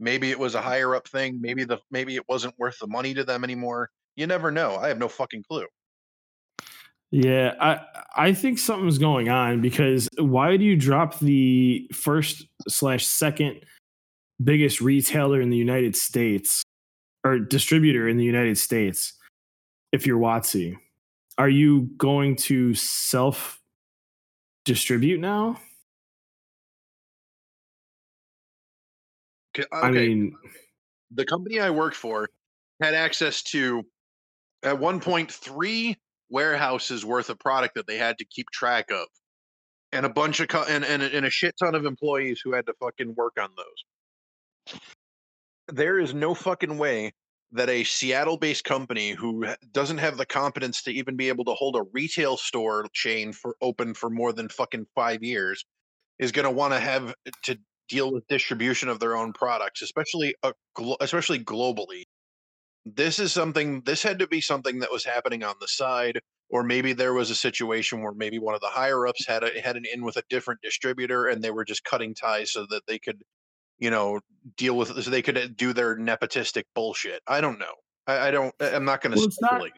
Maybe 0.00 0.30
it 0.30 0.38
was 0.38 0.54
a 0.54 0.58
mm-hmm. 0.58 0.68
higher 0.68 0.94
up 0.96 1.06
thing. 1.06 1.40
Maybe 1.40 1.64
the 1.64 1.78
maybe 1.90 2.16
it 2.16 2.28
wasn't 2.28 2.58
worth 2.58 2.78
the 2.78 2.86
money 2.86 3.14
to 3.14 3.22
them 3.22 3.44
anymore. 3.44 3.90
You 4.16 4.26
never 4.26 4.50
know. 4.50 4.76
I 4.76 4.88
have 4.88 4.98
no 4.98 5.08
fucking 5.08 5.44
clue. 5.44 5.66
Yeah, 7.10 7.54
I 7.60 7.80
I 8.16 8.32
think 8.32 8.58
something's 8.58 8.98
going 8.98 9.28
on 9.28 9.60
because 9.60 10.08
why 10.18 10.56
do 10.56 10.64
you 10.64 10.76
drop 10.76 11.18
the 11.18 11.88
first 11.92 12.46
slash 12.68 13.06
second 13.06 13.60
biggest 14.42 14.80
retailer 14.80 15.40
in 15.40 15.50
the 15.50 15.56
United 15.56 15.94
States 15.96 16.62
or 17.24 17.38
distributor 17.38 18.08
in 18.08 18.16
the 18.16 18.24
United 18.24 18.58
States 18.58 19.14
if 19.92 20.06
you're 20.06 20.18
WotC? 20.18 20.76
Are 21.36 21.48
you 21.48 21.90
going 21.96 22.36
to 22.36 22.74
self 22.74 23.60
distribute 24.64 25.20
now? 25.20 25.58
Uh, 29.72 29.78
okay, 29.78 29.86
I 29.86 29.90
mean, 29.90 30.36
the 31.10 31.24
company 31.24 31.60
I 31.60 31.70
worked 31.70 31.96
for 31.96 32.28
had 32.80 32.94
access 32.94 33.42
to 33.44 33.82
at 34.62 34.78
one 34.78 35.00
point 35.00 35.30
three 35.30 35.96
warehouses 36.28 37.04
worth 37.04 37.30
of 37.30 37.38
product 37.38 37.74
that 37.74 37.86
they 37.86 37.96
had 37.96 38.18
to 38.18 38.24
keep 38.24 38.50
track 38.50 38.90
of, 38.90 39.06
and 39.92 40.06
a 40.06 40.10
bunch 40.10 40.40
of 40.40 40.48
co- 40.48 40.64
and, 40.68 40.84
and 40.84 41.02
and 41.02 41.26
a 41.26 41.30
shit 41.30 41.54
ton 41.58 41.74
of 41.74 41.84
employees 41.84 42.40
who 42.42 42.52
had 42.52 42.66
to 42.66 42.74
fucking 42.80 43.14
work 43.16 43.34
on 43.40 43.50
those. 43.56 44.78
There 45.68 45.98
is 45.98 46.14
no 46.14 46.34
fucking 46.34 46.78
way 46.78 47.12
that 47.52 47.68
a 47.68 47.82
Seattle-based 47.82 48.64
company 48.64 49.10
who 49.10 49.46
doesn't 49.72 49.98
have 49.98 50.16
the 50.16 50.26
competence 50.26 50.82
to 50.82 50.92
even 50.92 51.16
be 51.16 51.28
able 51.28 51.44
to 51.44 51.54
hold 51.54 51.76
a 51.76 51.82
retail 51.92 52.36
store 52.36 52.86
chain 52.92 53.32
for 53.32 53.56
open 53.60 53.94
for 53.94 54.08
more 54.08 54.32
than 54.32 54.48
fucking 54.48 54.86
five 54.94 55.22
years 55.22 55.64
is 56.18 56.32
going 56.32 56.46
eh, 56.46 56.48
to 56.48 56.54
want 56.54 56.72
to 56.72 56.78
have 56.78 57.14
to 57.42 57.58
deal 57.90 58.10
with 58.12 58.26
distribution 58.28 58.88
of 58.88 58.98
their 59.00 59.16
own 59.16 59.32
products, 59.34 59.82
especially 59.82 60.34
uh, 60.42 60.52
glo- 60.74 60.96
especially 61.00 61.40
globally. 61.40 62.04
this 62.86 63.18
is 63.18 63.30
something 63.32 63.82
this 63.84 64.02
had 64.02 64.18
to 64.20 64.26
be 64.26 64.40
something 64.40 64.78
that 64.78 64.90
was 64.90 65.04
happening 65.04 65.42
on 65.44 65.54
the 65.60 65.68
side 65.68 66.18
or 66.52 66.62
maybe 66.64 66.92
there 66.94 67.12
was 67.12 67.30
a 67.30 67.34
situation 67.34 68.00
where 68.02 68.12
maybe 68.12 68.38
one 68.38 68.54
of 68.54 68.60
the 68.62 68.66
higher 68.68 69.06
ups 69.06 69.26
had 69.26 69.44
a, 69.44 69.60
had 69.60 69.76
an 69.76 69.84
in 69.92 70.02
with 70.02 70.16
a 70.16 70.22
different 70.30 70.60
distributor 70.62 71.26
and 71.26 71.42
they 71.44 71.50
were 71.50 71.64
just 71.64 71.84
cutting 71.84 72.14
ties 72.14 72.50
so 72.52 72.66
that 72.70 72.80
they 72.88 72.98
could 72.98 73.22
you 73.78 73.90
know 73.90 74.18
deal 74.56 74.76
with 74.78 74.88
so 75.02 75.10
they 75.10 75.20
could 75.22 75.36
uh, 75.38 75.46
do 75.54 75.72
their 75.74 75.96
nepotistic 75.96 76.64
bullshit. 76.74 77.20
I 77.26 77.40
don't 77.42 77.58
know. 77.58 77.74
I, 78.06 78.28
I 78.28 78.30
don't 78.30 78.54
i'm 78.60 78.84
not 78.86 79.02
going 79.02 79.12
to 79.12 79.18
Well, 79.20 79.30
speculate 79.30 79.72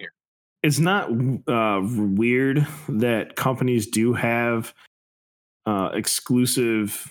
it's 0.63 0.79
not- 0.79 1.09
here. 1.09 1.11
it's 1.11 1.49
not 1.49 1.53
uh, 1.57 1.81
weird 2.17 2.67
that 2.89 3.35
companies 3.37 3.89
do 3.89 4.13
have 4.15 4.73
uh, 5.67 5.91
exclusive 5.93 7.11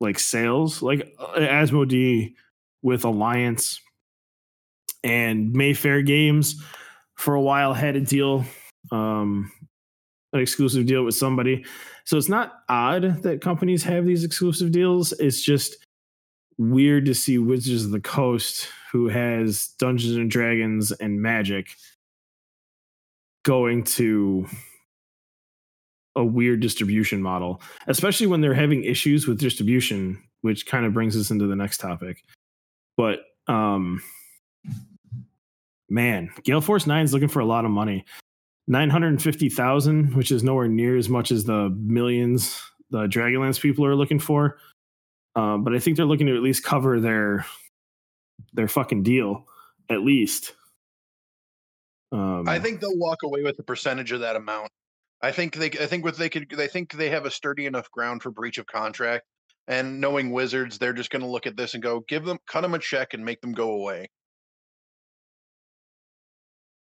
like 0.00 0.18
sales, 0.18 0.82
like 0.82 1.14
uh, 1.18 1.38
Asmodee 1.38 2.34
with 2.82 3.04
Alliance 3.04 3.80
and 5.02 5.52
Mayfair 5.52 6.02
Games 6.02 6.62
for 7.16 7.34
a 7.34 7.40
while 7.40 7.74
had 7.74 7.96
a 7.96 8.00
deal, 8.00 8.44
um, 8.90 9.50
an 10.32 10.40
exclusive 10.40 10.86
deal 10.86 11.04
with 11.04 11.14
somebody. 11.14 11.64
So 12.04 12.16
it's 12.18 12.28
not 12.28 12.52
odd 12.68 13.22
that 13.22 13.40
companies 13.40 13.82
have 13.84 14.04
these 14.04 14.24
exclusive 14.24 14.72
deals. 14.72 15.12
It's 15.12 15.42
just 15.42 15.76
weird 16.58 17.06
to 17.06 17.14
see 17.14 17.38
Wizards 17.38 17.84
of 17.84 17.90
the 17.90 18.00
Coast, 18.00 18.68
who 18.92 19.08
has 19.08 19.68
Dungeons 19.78 20.16
and 20.16 20.30
Dragons 20.30 20.92
and 20.92 21.20
Magic, 21.20 21.68
going 23.44 23.84
to 23.84 24.46
a 26.16 26.24
weird 26.24 26.60
distribution 26.60 27.20
model, 27.20 27.60
especially 27.86 28.26
when 28.26 28.40
they're 28.40 28.54
having 28.54 28.84
issues 28.84 29.26
with 29.26 29.38
distribution, 29.38 30.22
which 30.42 30.66
kind 30.66 30.86
of 30.86 30.92
brings 30.92 31.16
us 31.16 31.30
into 31.30 31.46
the 31.46 31.56
next 31.56 31.78
topic. 31.78 32.24
But 32.96 33.20
um 33.48 34.02
man, 35.90 36.30
Gale 36.44 36.60
Force 36.60 36.86
9 36.86 37.04
is 37.04 37.12
looking 37.12 37.28
for 37.28 37.40
a 37.40 37.44
lot 37.44 37.64
of 37.64 37.70
money. 37.70 38.04
950,000, 38.66 40.14
which 40.14 40.30
is 40.30 40.42
nowhere 40.42 40.68
near 40.68 40.96
as 40.96 41.08
much 41.08 41.30
as 41.30 41.44
the 41.44 41.68
millions 41.78 42.62
the 42.90 43.06
Dragonlance 43.06 43.60
people 43.60 43.84
are 43.84 43.94
looking 43.94 44.18
for. 44.18 44.58
Uh, 45.36 45.58
but 45.58 45.74
I 45.74 45.78
think 45.78 45.96
they're 45.96 46.06
looking 46.06 46.28
to 46.28 46.36
at 46.36 46.42
least 46.42 46.62
cover 46.62 47.00
their 47.00 47.44
their 48.52 48.68
fucking 48.68 49.02
deal, 49.02 49.46
at 49.90 50.00
least. 50.02 50.54
Um, 52.12 52.48
I 52.48 52.60
think 52.60 52.80
they'll 52.80 52.96
walk 52.96 53.24
away 53.24 53.42
with 53.42 53.58
a 53.58 53.62
percentage 53.64 54.12
of 54.12 54.20
that 54.20 54.36
amount. 54.36 54.70
I 55.22 55.32
think 55.32 55.56
they 55.56 55.66
I 55.66 55.86
think 55.86 56.04
what 56.04 56.18
they 56.18 56.28
could 56.28 56.50
they 56.50 56.68
think 56.68 56.92
they 56.92 57.10
have 57.10 57.24
a 57.24 57.30
sturdy 57.30 57.66
enough 57.66 57.90
ground 57.90 58.22
for 58.22 58.30
breach 58.30 58.58
of 58.58 58.66
contract. 58.66 59.24
And 59.66 60.00
knowing 60.00 60.30
Wizards, 60.30 60.78
they're 60.78 60.92
just 60.92 61.10
going 61.10 61.22
to 61.22 61.28
look 61.28 61.46
at 61.46 61.56
this 61.56 61.74
and 61.74 61.82
go, 61.82 62.04
give 62.06 62.24
them, 62.24 62.38
cut 62.46 62.60
them 62.60 62.74
a 62.74 62.78
check 62.78 63.14
and 63.14 63.24
make 63.24 63.40
them 63.40 63.52
go 63.52 63.70
away. 63.70 64.10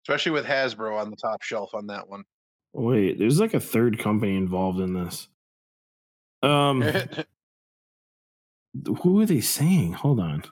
Especially 0.07 0.31
with 0.31 0.45
Hasbro 0.45 0.97
on 0.97 1.09
the 1.09 1.17
top 1.17 1.41
shelf 1.41 1.71
on 1.73 1.87
that 1.87 2.07
one. 2.07 2.23
Wait, 2.73 3.19
there's 3.19 3.39
like 3.39 3.53
a 3.53 3.59
third 3.59 3.99
company 3.99 4.37
involved 4.37 4.79
in 4.79 4.93
this. 4.93 5.27
Um, 6.41 6.81
who 9.01 9.19
are 9.19 9.25
they 9.25 9.41
saying? 9.41 9.93
Hold 9.93 10.19
on. 10.19 10.43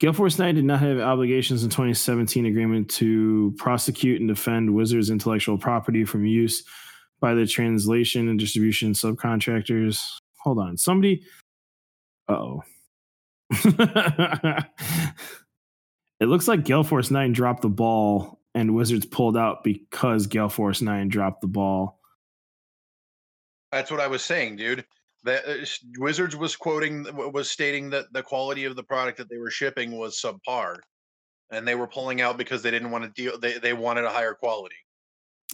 Gale 0.00 0.12
Force 0.12 0.38
9 0.38 0.56
did 0.56 0.64
not 0.64 0.80
have 0.80 0.98
obligations 0.98 1.62
in 1.62 1.70
2017 1.70 2.46
agreement 2.46 2.90
to 2.90 3.54
prosecute 3.56 4.20
and 4.20 4.28
defend 4.28 4.74
Wizards 4.74 5.08
intellectual 5.08 5.56
property 5.56 6.04
from 6.04 6.26
use 6.26 6.64
by 7.24 7.32
the 7.32 7.46
translation 7.46 8.28
and 8.28 8.38
distribution 8.38 8.92
subcontractors. 8.92 9.98
Hold 10.40 10.58
on. 10.58 10.76
Somebody 10.76 11.22
uh-oh. 12.28 12.62
it 16.20 16.26
looks 16.26 16.46
like 16.46 16.66
Gale 16.66 16.84
Force 16.84 17.10
9 17.10 17.32
dropped 17.32 17.62
the 17.62 17.70
ball 17.70 18.40
and 18.54 18.74
Wizards 18.74 19.06
pulled 19.06 19.38
out 19.38 19.64
because 19.64 20.26
Gale 20.26 20.50
Force 20.50 20.82
9 20.82 21.08
dropped 21.08 21.40
the 21.40 21.46
ball. 21.46 21.98
That's 23.72 23.90
what 23.90 24.00
I 24.00 24.06
was 24.06 24.22
saying, 24.22 24.56
dude. 24.56 24.84
That 25.22 25.46
uh, 25.46 25.64
Wizards 25.96 26.36
was 26.36 26.54
quoting 26.54 27.06
was 27.32 27.50
stating 27.50 27.88
that 27.88 28.12
the 28.12 28.22
quality 28.22 28.66
of 28.66 28.76
the 28.76 28.82
product 28.82 29.16
that 29.16 29.30
they 29.30 29.38
were 29.38 29.50
shipping 29.50 29.92
was 29.92 30.20
subpar, 30.20 30.76
and 31.50 31.66
they 31.66 31.74
were 31.74 31.86
pulling 31.86 32.20
out 32.20 32.36
because 32.36 32.60
they 32.62 32.70
didn't 32.70 32.90
want 32.90 33.04
to 33.04 33.10
deal. 33.10 33.38
They 33.38 33.56
they 33.56 33.72
wanted 33.72 34.04
a 34.04 34.10
higher 34.10 34.34
quality. 34.34 34.76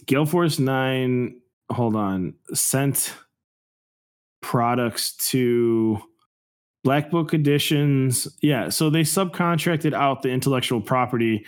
Gale 0.05 0.25
Force 0.25 0.59
9, 0.59 1.39
hold 1.71 1.95
on, 1.95 2.33
sent 2.53 3.13
products 4.41 5.13
to 5.29 6.01
Black 6.83 7.11
Book 7.11 7.33
Editions. 7.33 8.27
Yeah, 8.41 8.69
so 8.69 8.89
they 8.89 9.01
subcontracted 9.01 9.93
out 9.93 10.21
the 10.21 10.29
intellectual 10.29 10.81
property 10.81 11.45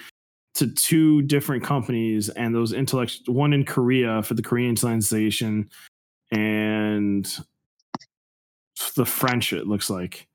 to 0.56 0.68
two 0.68 1.24
different 1.24 1.64
companies, 1.64 2.30
and 2.30 2.54
those 2.54 2.74
intellect 2.74 3.22
one 3.26 3.54
in 3.54 3.66
Korea 3.66 4.22
for 4.22 4.36
the 4.36 4.44
Korean 4.44 4.76
translation, 4.76 5.70
and 6.32 7.28
the 8.96 9.06
French. 9.06 9.54
It 9.54 9.68
looks 9.68 9.90
like. 9.90 10.28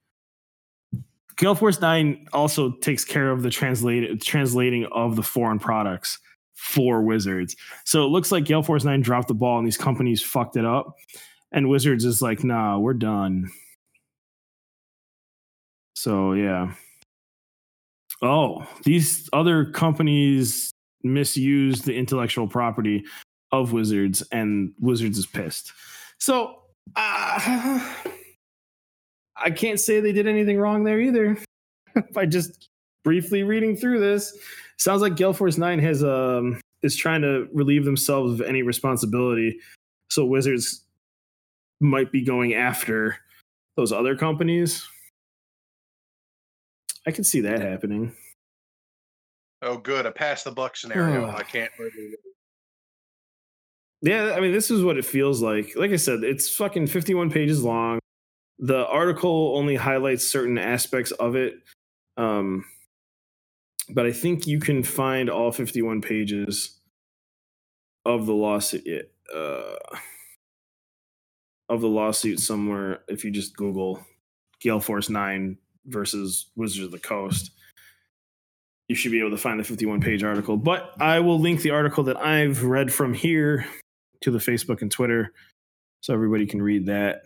Gale 1.37 1.55
Force 1.55 1.81
9 1.81 2.27
also 2.33 2.73
takes 2.73 3.05
care 3.05 3.31
of 3.31 3.45
the 3.45 3.51
translate 3.51 4.21
translating 4.21 4.87
of 4.87 5.15
the 5.15 5.23
foreign 5.23 5.61
products 5.61 6.19
for 6.59 7.01
Wizards. 7.03 7.55
So 7.85 8.05
it 8.05 8.09
looks 8.09 8.33
like 8.33 8.45
Gale 8.45 8.63
Force 8.63 8.85
9 8.85 9.01
dropped 9.01 9.29
the 9.29 9.35
ball 9.35 9.59
and 9.59 9.67
these 9.67 9.79
companies 9.79 10.23
fucked 10.23 10.57
it 10.57 10.65
up. 10.65 10.97
And 11.53 11.69
Wizards 11.69 12.05
is 12.05 12.21
like, 12.21 12.43
nah, 12.43 12.79
we're 12.79 12.95
done. 12.95 13.49
So 15.95 16.33
yeah. 16.33 16.75
Oh, 18.21 18.67
these 18.83 19.31
other 19.33 19.67
companies 19.67 20.73
misused 21.05 21.85
the 21.85 21.95
intellectual 21.95 22.49
property 22.49 23.05
of 23.53 23.73
Wizards, 23.73 24.23
and 24.33 24.73
Wizards 24.81 25.17
is 25.17 25.27
pissed. 25.27 25.73
So 26.19 26.57
uh, 26.97 27.95
I 29.37 29.51
can't 29.55 29.79
say 29.79 30.01
they 30.01 30.13
did 30.13 30.27
anything 30.27 30.59
wrong 30.59 30.83
there 30.83 31.01
either. 31.01 31.39
By 32.13 32.27
just 32.27 32.69
briefly 33.09 33.43
reading 33.43 33.75
through 33.75 33.99
this, 33.99 34.37
sounds 34.77 35.01
like 35.01 35.17
Gale 35.17 35.33
Force 35.33 35.57
Nine 35.57 35.79
has 35.79 36.05
um 36.05 36.61
is 36.83 36.95
trying 36.95 37.23
to 37.23 37.49
relieve 37.55 37.87
themselves 37.87 38.39
of 38.39 38.47
any 38.47 38.61
responsibility. 38.63 39.59
So 40.11 40.27
Wizards 40.27 40.85
might 41.81 42.13
be 42.13 42.21
going 42.23 42.53
after 42.53 43.17
those 43.79 43.93
other 43.93 44.15
companies. 44.15 44.87
I 47.07 47.11
can 47.11 47.25
see 47.25 47.41
that 47.41 47.63
happening. 47.63 48.13
Oh, 49.63 49.79
good, 49.79 50.05
a 50.05 50.13
pass 50.13 50.43
the 50.43 50.53
buck 50.53 50.77
scenario. 50.77 51.31
I 51.35 51.45
can't. 51.45 51.73
really- 51.79 52.15
Yeah, 54.03 54.35
I 54.37 54.41
mean, 54.41 54.53
this 54.53 54.71
is 54.71 54.85
what 54.85 54.99
it 54.99 55.05
feels 55.07 55.41
like. 55.41 55.71
Like 55.77 55.93
I 55.93 55.97
said, 55.97 56.25
it's 56.25 56.55
fucking 56.55 56.89
51 56.89 57.31
pages 57.31 57.65
long. 57.65 58.01
The 58.59 58.87
article 58.87 59.55
only 59.57 59.77
highlights 59.77 60.27
certain 60.31 60.59
aspects 60.59 61.11
of 61.13 61.37
it. 61.37 61.55
Um, 62.19 62.65
but 63.91 64.07
I 64.07 64.13
think 64.13 64.47
you 64.47 64.61
can 64.61 64.83
find 64.83 65.31
all 65.31 65.53
51 65.53 66.01
pages 66.01 66.79
of 68.05 68.27
the 68.27 68.35
lawsuit 68.35 69.11
uh, 69.35 69.75
of 71.69 71.81
the 71.81 71.89
lawsuit 71.89 72.41
somewhere 72.41 73.01
if 73.09 73.25
you 73.25 73.31
just 73.31 73.57
Google 73.57 74.05
Gale 74.61 74.81
Force 74.81 75.09
9 75.09 75.59
versus 75.87 76.51
Wizards 76.57 76.87
of 76.87 76.91
the 76.91 76.99
Coast. 76.99 77.51
You 78.89 78.97
should 78.97 79.13
be 79.13 79.21
able 79.21 79.31
to 79.31 79.37
find 79.37 79.61
the 79.61 79.65
51 79.65 80.01
page 80.01 80.25
article. 80.25 80.57
But 80.57 80.95
I 80.99 81.21
will 81.21 81.39
link 81.39 81.61
the 81.61 81.71
article 81.71 82.05
that 82.05 82.17
I've 82.17 82.65
read 82.65 82.93
from 82.93 83.13
here 83.13 83.67
to 84.23 84.31
the 84.31 84.39
Facebook 84.39 84.81
and 84.81 84.91
Twitter 84.91 85.33
so 86.01 86.15
everybody 86.15 86.47
can 86.47 86.63
read 86.63 86.87
that. 86.87 87.23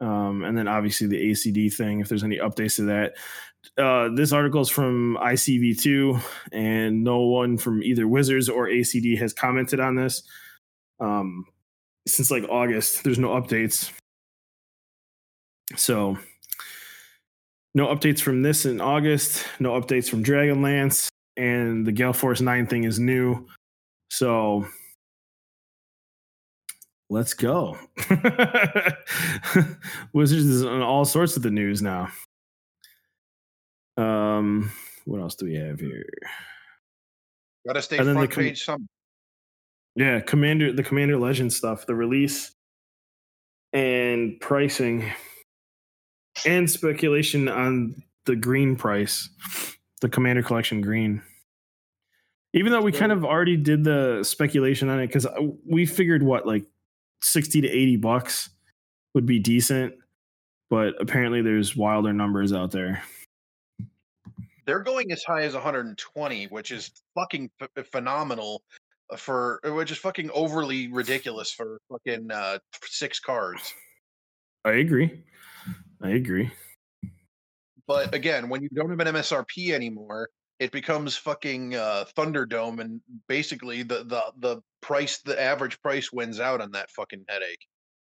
Um, 0.00 0.44
and 0.44 0.56
then 0.56 0.68
obviously 0.68 1.06
the 1.06 1.30
ACD 1.30 1.72
thing, 1.72 2.00
if 2.00 2.08
there's 2.08 2.24
any 2.24 2.38
updates 2.38 2.76
to 2.76 2.82
that. 2.82 3.14
Uh, 3.78 4.08
this 4.14 4.32
article 4.32 4.60
is 4.60 4.68
from 4.68 5.16
ICV2, 5.20 6.22
and 6.52 7.02
no 7.02 7.20
one 7.20 7.58
from 7.58 7.82
either 7.82 8.06
Wizards 8.06 8.48
or 8.48 8.68
ACD 8.68 9.18
has 9.18 9.32
commented 9.32 9.80
on 9.80 9.96
this. 9.96 10.22
Um, 11.00 11.46
since 12.06 12.30
like 12.30 12.44
August, 12.48 13.04
there's 13.04 13.18
no 13.18 13.30
updates. 13.30 13.90
So, 15.74 16.16
no 17.74 17.88
updates 17.88 18.20
from 18.20 18.42
this 18.42 18.64
in 18.64 18.80
August, 18.80 19.44
no 19.58 19.78
updates 19.78 20.08
from 20.08 20.24
Dragonlance, 20.24 21.08
and 21.36 21.86
the 21.86 21.92
Gale 21.92 22.12
Force 22.12 22.40
9 22.40 22.66
thing 22.66 22.84
is 22.84 22.98
new. 22.98 23.46
So, 24.10 24.66
let's 27.10 27.34
go. 27.34 27.76
Wizards 30.12 30.46
is 30.46 30.64
on 30.64 30.82
all 30.82 31.04
sorts 31.04 31.36
of 31.36 31.42
the 31.42 31.50
news 31.50 31.82
now. 31.82 32.08
Um, 33.96 34.70
what 35.04 35.20
else 35.20 35.34
do 35.34 35.46
we 35.46 35.54
have 35.54 35.80
here? 35.80 36.06
Gotta 37.66 37.82
stay 37.82 37.98
And 37.98 38.06
then 38.06 38.14
the 38.14 38.20
front 38.20 38.32
com- 38.32 38.44
page. 38.44 38.64
Some 38.64 38.88
Yeah, 39.94 40.20
Commander, 40.20 40.72
the 40.72 40.82
Commander 40.82 41.16
Legend 41.16 41.52
stuff, 41.52 41.86
the 41.86 41.94
release 41.94 42.52
and 43.72 44.38
pricing 44.40 45.10
and 46.44 46.70
speculation 46.70 47.48
on 47.48 48.02
the 48.26 48.36
green 48.36 48.76
price, 48.76 49.28
the 50.00 50.08
Commander 50.08 50.42
Collection 50.42 50.80
green. 50.80 51.22
Even 52.52 52.72
though 52.72 52.80
we 52.80 52.92
kind 52.92 53.12
of 53.12 53.24
already 53.24 53.56
did 53.56 53.84
the 53.84 54.22
speculation 54.22 54.88
on 54.88 55.00
it, 55.00 55.08
because 55.08 55.26
we 55.66 55.84
figured 55.84 56.22
what 56.22 56.46
like 56.46 56.64
sixty 57.22 57.60
to 57.60 57.68
eighty 57.68 57.96
bucks 57.96 58.50
would 59.14 59.26
be 59.26 59.38
decent, 59.38 59.94
but 60.70 60.94
apparently 61.00 61.42
there's 61.42 61.76
wilder 61.76 62.12
numbers 62.12 62.52
out 62.52 62.70
there. 62.70 63.02
They're 64.66 64.80
going 64.80 65.12
as 65.12 65.22
high 65.22 65.42
as 65.42 65.54
120, 65.54 66.46
which 66.46 66.72
is 66.72 66.90
fucking 67.14 67.48
f- 67.60 67.86
phenomenal 67.86 68.62
for 69.16 69.60
which 69.64 69.92
is 69.92 69.98
fucking 69.98 70.30
overly 70.34 70.88
ridiculous 70.88 71.52
for 71.52 71.80
fucking 71.90 72.30
uh, 72.30 72.58
six 72.84 73.20
cards. 73.20 73.72
I 74.64 74.72
agree. 74.72 75.22
I 76.02 76.10
agree. 76.10 76.50
But 77.86 78.12
again, 78.14 78.48
when 78.48 78.62
you 78.62 78.68
don't 78.74 78.90
have 78.90 78.98
an 78.98 79.14
MSRP 79.14 79.70
anymore, 79.70 80.28
it 80.58 80.72
becomes 80.72 81.16
fucking 81.16 81.74
uh, 81.74 82.04
Thunderdome, 82.16 82.80
and 82.80 83.00
basically 83.28 83.82
the 83.82 84.04
the 84.04 84.22
the 84.38 84.62
price, 84.80 85.18
the 85.18 85.40
average 85.40 85.80
price, 85.82 86.12
wins 86.12 86.40
out 86.40 86.60
on 86.60 86.70
that 86.72 86.90
fucking 86.90 87.24
headache. 87.28 87.66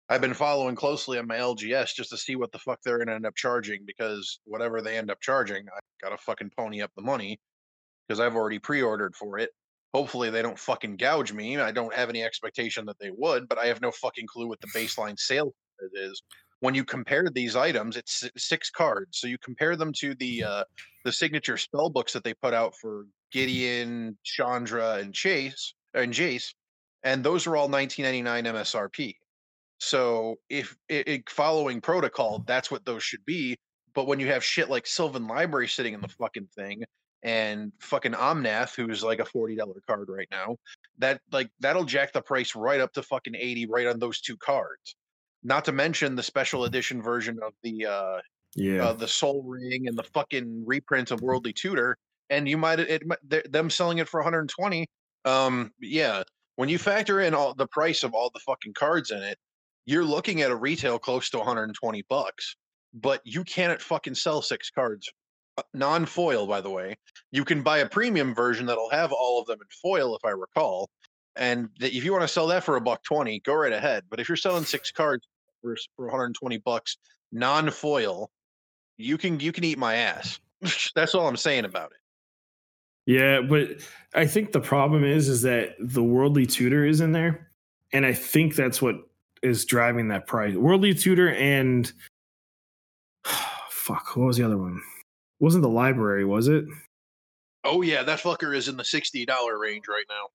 I've 0.09 0.21
been 0.21 0.35
following 0.35 0.77
closely 0.77 1.19
on 1.19 1.27
my 1.27 1.39
LGS 1.39 1.95
just 1.95 2.11
to 2.11 2.17
see 2.17 2.37
what 2.37 2.53
the 2.53 2.59
fuck 2.59 2.81
they're 2.85 2.99
gonna 2.99 3.15
end 3.15 3.27
up 3.27 3.35
charging 3.35 3.85
because 3.87 4.41
whatever 4.45 4.81
they 4.81 4.97
end 4.97 5.11
up 5.11 5.21
charging, 5.21 5.67
I 5.69 5.81
gotta 6.03 6.19
fucking 6.19 6.51
pony 6.57 6.83
up 6.83 6.93
the 6.97 7.03
money 7.03 7.41
because 8.07 8.21
I've 8.21 8.37
already 8.37 8.59
pre-ordered 8.59 9.17
for 9.17 9.39
it. 9.39 9.51
Hopefully 9.95 10.31
they 10.31 10.43
don't 10.43 10.59
fucking 10.59 10.97
gouge 10.97 11.33
me. 11.33 11.59
I 11.59 11.73
don't 11.73 11.95
have 11.95 12.11
any 12.11 12.23
expectation 12.23 12.85
that 12.87 12.99
they 13.01 13.11
would, 13.17 13.49
but 13.49 13.59
I 13.59 13.67
have 13.67 13.81
no 13.81 13.91
fucking 13.91 14.27
clue 14.27 14.47
what 14.47 14.61
the 14.61 14.69
baseline 14.69 15.19
sale 15.19 15.55
is. 15.95 16.23
When 16.61 16.75
you 16.75 16.85
compare 16.85 17.27
these 17.33 17.55
items, 17.55 17.97
it's 17.97 18.29
six 18.37 18.71
cards. 18.71 19.19
So 19.19 19.27
you 19.27 19.37
compare 19.39 19.77
them 19.77 19.93
to 20.01 20.15
the 20.15 20.45
uh, 20.45 20.65
the 21.05 21.13
signature 21.13 21.57
spell 21.57 21.91
books 21.91 22.13
that 22.15 22.25
they 22.25 22.35
put 22.35 22.55
out 22.55 22.75
for 22.75 23.07
Gideon, 23.31 24.17
Chandra, 24.25 24.95
and 24.95 25.13
Chase 25.15 25.75
and 25.95 26.13
Jace, 26.13 26.55
and 27.03 27.23
those 27.23 27.47
are 27.47 27.57
all 27.57 27.69
19.99 27.69 28.25
MSRP. 28.25 29.15
So 29.79 30.37
if 30.49 30.75
it, 30.89 31.09
it, 31.09 31.31
following 31.31 31.81
protocol, 31.81 32.43
that's 32.47 32.71
what 32.71 32.85
those 32.85 33.03
should 33.03 33.25
be. 33.27 33.57
But 33.95 34.07
when 34.07 34.21
you 34.21 34.27
have 34.29 34.45
shit 34.45 34.71
like 34.71 34.87
Sylvan 34.87 35.27
Library 35.27 35.69
sitting 35.69 35.95
in 35.95 36.01
the 36.01 36.09
fucking 36.09 36.49
thing, 36.55 36.83
and 37.23 37.73
fucking 37.81 38.13
Omnath, 38.13 38.75
who's 38.77 39.03
like 39.03 39.21
a 39.21 39.25
forty 39.25 39.57
dollar 39.57 39.83
card 39.87 40.09
right 40.09 40.29
now, 40.31 40.57
that 40.99 41.21
like 41.33 41.51
that'll 41.61 41.85
jack 41.85 42.13
the 42.13 42.23
price 42.23 42.55
right 42.55 42.81
up 42.81 42.93
to 42.93 43.03
fucking 43.03 43.35
eighty 43.35 43.67
right 43.67 43.87
on 43.87 43.99
those 43.99 44.21
two 44.21 44.37
cards. 44.37 44.97
Not 45.47 45.65
to 45.67 45.73
mention 45.73 46.17
the 46.17 46.23
special 46.23 46.65
edition 46.65 47.01
version 47.01 47.39
of 47.41 47.53
the 47.63 47.87
uh 47.87 48.19
yeah 48.57 48.87
uh, 48.87 48.93
the 48.95 49.07
Sol 49.07 49.43
Ring 49.45 49.87
and 49.87 49.97
the 49.97 50.03
fucking 50.03 50.65
reprint 50.67 51.13
of 51.13 51.21
Worldly 51.21 51.53
Tutor, 51.53 51.97
and 52.31 52.49
you 52.49 52.59
might 52.59 52.81
it, 52.81 53.03
them 53.53 53.71
selling 53.71 53.99
it 53.99 54.09
for 54.09 54.19
120. 54.21 54.87
Um, 55.25 55.71
yeah, 55.81 56.23
when 56.57 56.69
you 56.69 56.79
factor 56.79 57.21
in 57.21 57.33
all 57.33 57.55
the 57.55 57.69
price 57.69 58.03
of 58.03 58.13
all 58.13 58.31
the 58.35 58.41
fucking 58.41 58.75
cards 58.75 59.13
in 59.13 59.23
it, 59.23 59.39
you're 59.85 60.05
looking 60.05 60.43
at 60.43 60.51
a 60.51 60.57
retail 60.57 60.99
close 60.99 61.31
to 61.31 61.39
120 61.39 62.05
bucks. 62.09 62.57
But 62.93 63.21
you 63.25 63.45
cannot 63.45 63.83
fucking 63.83 64.15
sell 64.15 64.43
six 64.43 64.71
cards 64.71 65.09
uh, 65.59 65.63
non-foil 65.73 66.47
by 66.47 66.61
the 66.61 66.69
way 66.69 66.95
you 67.31 67.45
can 67.45 67.63
buy 67.63 67.79
a 67.79 67.89
premium 67.89 68.35
version 68.35 68.67
that'll 68.67 68.91
have 68.91 69.13
all 69.13 69.41
of 69.41 69.47
them 69.47 69.59
in 69.61 69.67
foil 69.83 70.15
if 70.15 70.23
i 70.25 70.31
recall 70.31 70.91
and 71.37 71.71
if 71.81 72.05
you 72.05 72.13
want 72.13 72.23
to 72.23 72.29
sell 72.29 72.47
that 72.47 72.63
for 72.63 72.77
a 72.77 72.81
buck 72.81 73.03
20 73.05 73.41
go 73.41 73.55
right 73.55 73.73
ahead 73.73 74.05
but 74.11 74.21
if 74.21 74.29
you're 74.29 74.37
selling 74.37 74.65
six 74.65 74.91
cards 74.91 75.27
for, 75.63 75.77
for 75.97 76.07
120 76.07 76.59
bucks 76.59 76.97
non-foil 77.33 78.31
you 78.97 79.19
can 79.19 79.41
you 79.41 79.53
can 79.53 79.65
eat 79.65 79.79
my 79.79 79.97
ass 79.97 80.39
that's 80.95 81.15
all 81.15 81.27
i'm 81.27 81.37
saying 81.37 81.65
about 81.65 81.91
it 81.93 83.11
yeah 83.11 83.41
but 83.41 83.69
i 84.15 84.27
think 84.27 84.53
the 84.53 84.61
problem 84.61 85.05
is 85.05 85.29
is 85.29 85.43
that 85.43 85.75
the 85.79 86.03
worldly 86.03 86.47
tutor 86.47 86.85
is 86.85 87.01
in 87.01 87.13
there 87.13 87.51
and 87.93 88.07
i 88.07 88.13
think 88.13 88.55
that's 88.55 88.81
what 88.81 88.97
is 89.43 89.65
driving 89.65 90.09
that 90.09 90.27
price 90.27 90.55
worldly 90.55 90.95
tutor 90.95 91.33
and 91.35 91.93
fuck 93.25 94.17
what 94.17 94.27
was 94.27 94.37
the 94.37 94.45
other 94.45 94.59
one 94.59 94.81
wasn't 95.41 95.63
the 95.63 95.69
library, 95.69 96.25
was 96.25 96.49
it? 96.49 96.65
Oh 97.65 97.83
yeah, 97.83 98.03
that 98.03 98.21
fucker 98.21 98.55
is 98.55 98.69
in 98.69 98.77
the 98.77 98.85
sixty 98.85 99.27
dollar 99.27 99.59
range 99.59 99.85
right 99.89 100.05
now. 100.09 100.29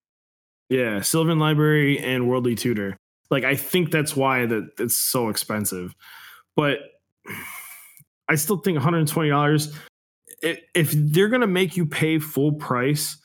Yeah, 0.69 1.01
Sylvan 1.01 1.39
Library 1.39 1.99
and 1.99 2.29
Worldly 2.29 2.55
Tutor. 2.55 2.97
Like 3.31 3.43
I 3.43 3.55
think 3.55 3.91
that's 3.91 4.15
why 4.15 4.45
that 4.45 4.69
it's 4.77 4.97
so 4.97 5.29
expensive. 5.29 5.95
But 6.55 6.79
I 8.27 8.35
still 8.35 8.57
think 8.57 8.75
one 8.75 8.83
hundred 8.83 8.99
and 8.99 9.07
twenty 9.07 9.29
dollars. 9.29 9.75
If 10.43 10.91
they're 10.91 11.29
gonna 11.29 11.47
make 11.47 11.77
you 11.77 11.85
pay 11.85 12.19
full 12.19 12.53
price 12.53 13.17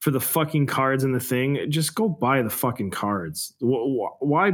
for 0.00 0.10
the 0.10 0.20
fucking 0.20 0.66
cards 0.66 1.04
and 1.04 1.14
the 1.14 1.20
thing, 1.20 1.66
just 1.68 1.94
go 1.94 2.08
buy 2.08 2.42
the 2.42 2.50
fucking 2.50 2.90
cards. 2.90 3.54
Why? 3.60 4.52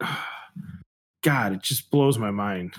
God, 1.22 1.52
it 1.52 1.62
just 1.62 1.90
blows 1.90 2.18
my 2.18 2.30
mind 2.30 2.74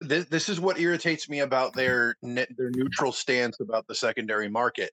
this 0.00 0.48
is 0.48 0.60
what 0.60 0.78
irritates 0.78 1.28
me 1.28 1.40
about 1.40 1.72
their 1.74 2.16
their 2.22 2.70
neutral 2.70 3.12
stance 3.12 3.58
about 3.60 3.86
the 3.86 3.94
secondary 3.94 4.48
market. 4.48 4.92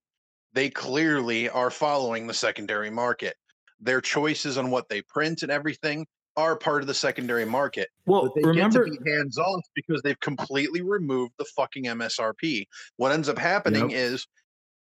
They 0.53 0.69
clearly 0.69 1.49
are 1.49 1.69
following 1.69 2.27
the 2.27 2.33
secondary 2.33 2.89
market. 2.89 3.35
Their 3.83 4.01
choices 4.01 4.57
on 4.57 4.69
what 4.71 4.89
they 4.89 5.01
print 5.01 5.43
and 5.43 5.51
everything 5.51 6.05
are 6.35 6.55
part 6.55 6.81
of 6.81 6.87
the 6.87 6.93
secondary 6.93 7.45
market. 7.45 7.89
Well, 8.05 8.31
they 8.35 8.41
remember, 8.41 8.85
get 8.85 8.95
to 8.95 9.03
be 9.03 9.11
hands 9.11 9.37
off 9.37 9.63
because 9.75 10.01
they've 10.01 10.19
completely 10.19 10.81
removed 10.81 11.33
the 11.37 11.45
fucking 11.45 11.85
MSRP. 11.85 12.65
What 12.97 13.11
ends 13.11 13.29
up 13.29 13.37
happening 13.37 13.91
yep. 13.91 13.99
is 13.99 14.27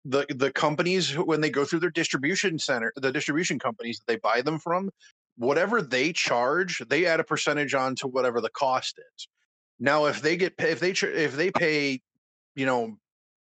the 0.05 0.27
the 0.31 0.53
companies 0.53 1.17
when 1.17 1.41
they 1.41 1.51
go 1.51 1.65
through 1.65 1.81
their 1.81 1.91
distribution 1.91 2.59
center, 2.59 2.93
the 2.97 3.13
distribution 3.13 3.59
companies 3.59 3.99
that 3.99 4.07
they 4.11 4.19
buy 4.19 4.43
them 4.43 4.59
from, 4.59 4.91
whatever 5.37 5.83
they 5.83 6.13
charge, 6.13 6.83
they 6.89 7.07
add 7.07 7.21
a 7.21 7.25
percentage 7.25 7.75
on 7.75 7.95
to 7.97 8.09
whatever 8.09 8.41
the 8.41 8.51
cost 8.51 8.99
is. 9.17 9.29
Now, 9.79 10.07
if 10.07 10.23
they 10.23 10.37
get 10.37 10.55
if 10.59 10.81
they 10.81 10.91
if 10.91 11.37
they 11.37 11.51
pay, 11.51 12.01
you 12.55 12.67
know, 12.67 12.97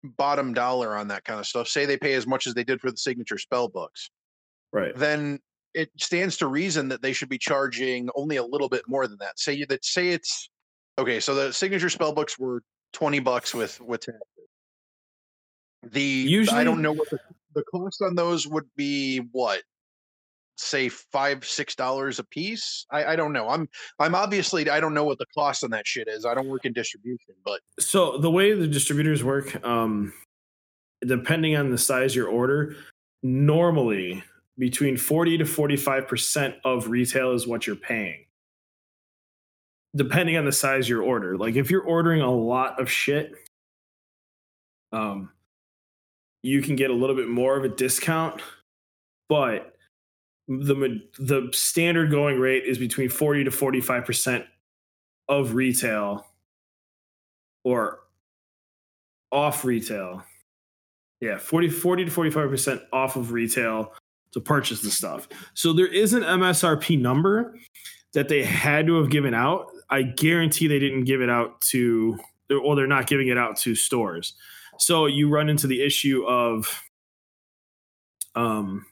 bottom 0.03 0.53
dollar 0.53 0.95
on 0.95 1.07
that 1.09 1.23
kind 1.23 1.39
of 1.39 1.47
stuff, 1.47 1.67
say 1.67 1.85
they 1.85 1.97
pay 1.97 2.13
as 2.13 2.27
much 2.27 2.47
as 2.47 2.53
they 2.53 2.63
did 2.63 2.81
for 2.81 2.91
the 2.91 2.97
signature 2.97 3.37
spell 3.37 3.69
books, 3.69 4.09
right? 4.77 4.95
Then 4.95 5.39
it 5.73 5.89
stands 5.97 6.37
to 6.37 6.47
reason 6.47 6.89
that 6.89 7.01
they 7.01 7.13
should 7.13 7.29
be 7.29 7.37
charging 7.37 8.09
only 8.15 8.37
a 8.37 8.43
little 8.43 8.69
bit 8.69 8.83
more 8.87 9.07
than 9.07 9.17
that. 9.19 9.39
Say 9.39 9.53
you 9.53 9.65
that 9.67 9.83
say 9.83 10.09
it's 10.09 10.49
okay. 10.97 11.19
So 11.19 11.35
the 11.35 11.51
signature 11.51 11.89
spell 11.89 12.13
books 12.13 12.37
were 12.37 12.63
twenty 12.93 13.19
bucks 13.19 13.53
with 13.53 13.79
with 13.81 14.01
taxes. 14.01 14.23
The 15.83 16.01
usually 16.01 16.59
I 16.59 16.63
don't 16.63 16.81
know 16.81 16.93
what 16.93 17.09
the, 17.09 17.19
the 17.55 17.63
cost 17.63 18.01
on 18.01 18.15
those 18.15 18.47
would 18.47 18.65
be. 18.75 19.19
What 19.31 19.61
say 20.59 20.89
five 20.89 21.45
six 21.45 21.75
dollars 21.75 22.17
a 22.17 22.23
piece 22.23 22.87
I, 22.89 23.13
I 23.13 23.15
don't 23.15 23.31
know 23.31 23.47
i'm 23.47 23.69
i'm 23.99 24.15
obviously 24.15 24.67
i 24.67 24.79
don't 24.79 24.95
know 24.95 25.03
what 25.03 25.19
the 25.19 25.27
cost 25.31 25.63
on 25.63 25.69
that 25.69 25.85
shit 25.85 26.07
is 26.07 26.25
i 26.25 26.33
don't 26.33 26.47
work 26.47 26.65
in 26.65 26.73
distribution 26.73 27.35
but 27.45 27.59
so 27.79 28.17
the 28.17 28.31
way 28.31 28.53
the 28.53 28.65
distributors 28.65 29.23
work 29.23 29.63
um 29.63 30.11
depending 31.05 31.55
on 31.55 31.69
the 31.69 31.77
size 31.77 32.15
your 32.15 32.27
order 32.27 32.75
normally 33.21 34.23
between 34.57 34.97
40 34.97 35.39
to 35.39 35.45
45 35.45 36.07
percent 36.07 36.55
of 36.65 36.89
retail 36.89 37.31
is 37.33 37.47
what 37.47 37.67
you're 37.67 37.75
paying. 37.75 38.25
Depending 39.95 40.37
on 40.37 40.45
the 40.45 40.51
size 40.51 40.87
your 40.87 41.03
order. 41.03 41.37
Like 41.37 41.55
if 41.55 41.71
you're 41.71 41.83
ordering 41.83 42.21
a 42.21 42.31
lot 42.31 42.79
of 42.79 42.89
shit 42.89 43.33
um 44.93 45.29
you 46.43 46.61
can 46.61 46.77
get 46.77 46.89
a 46.89 46.93
little 46.93 47.15
bit 47.15 47.27
more 47.27 47.57
of 47.57 47.65
a 47.65 47.69
discount 47.69 48.41
but 49.27 49.73
the 50.47 51.01
the 51.19 51.49
standard 51.51 52.09
going 52.09 52.39
rate 52.39 52.63
is 52.63 52.77
between 52.77 53.09
40 53.09 53.43
to 53.45 53.51
45 53.51 54.05
percent 54.05 54.45
of 55.27 55.55
retail 55.55 56.25
or 57.63 57.99
off 59.31 59.65
retail. 59.65 60.23
Yeah 61.19 61.37
40 61.37 61.69
40 61.69 62.05
to 62.05 62.11
45 62.11 62.49
percent 62.49 62.81
off 62.93 63.17
of 63.17 63.31
retail 63.31 63.93
to 64.31 64.39
purchase 64.39 64.81
the 64.81 64.91
stuff 64.91 65.27
so 65.53 65.73
there 65.73 65.87
is 65.87 66.13
an 66.13 66.23
msrp 66.23 66.99
number 66.99 67.57
that 68.13 68.29
they 68.29 68.43
had 68.43 68.87
to 68.87 68.95
have 68.95 69.09
given 69.09 69.33
out 69.33 69.67
i 69.89 70.01
guarantee 70.01 70.67
they 70.67 70.79
didn't 70.79 71.05
give 71.05 71.21
it 71.21 71.29
out 71.29 71.59
to 71.61 72.17
or 72.63 72.75
they're 72.75 72.87
not 72.87 73.07
giving 73.07 73.27
it 73.27 73.37
out 73.37 73.57
to 73.57 73.75
stores 73.75 74.33
so 74.77 75.05
you 75.05 75.29
run 75.29 75.49
into 75.49 75.67
the 75.67 75.81
issue 75.81 76.23
of 76.27 76.83
um 78.35 78.85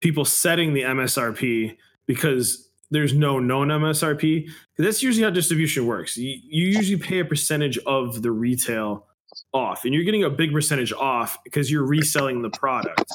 people 0.00 0.24
setting 0.24 0.72
the 0.72 0.82
MSRP 0.82 1.76
because 2.06 2.68
there's 2.90 3.14
no 3.14 3.38
known 3.38 3.68
MSRP. 3.68 4.48
That's 4.78 5.02
usually 5.02 5.24
how 5.24 5.30
distribution 5.30 5.86
works. 5.86 6.16
You, 6.16 6.38
you 6.44 6.68
usually 6.68 7.02
pay 7.02 7.18
a 7.18 7.24
percentage 7.24 7.78
of 7.78 8.22
the 8.22 8.30
retail 8.30 9.06
off, 9.52 9.84
and 9.84 9.92
you're 9.92 10.04
getting 10.04 10.24
a 10.24 10.30
big 10.30 10.52
percentage 10.52 10.92
off 10.92 11.42
because 11.44 11.70
you're 11.70 11.84
reselling 11.84 12.42
the 12.42 12.50
product. 12.50 13.10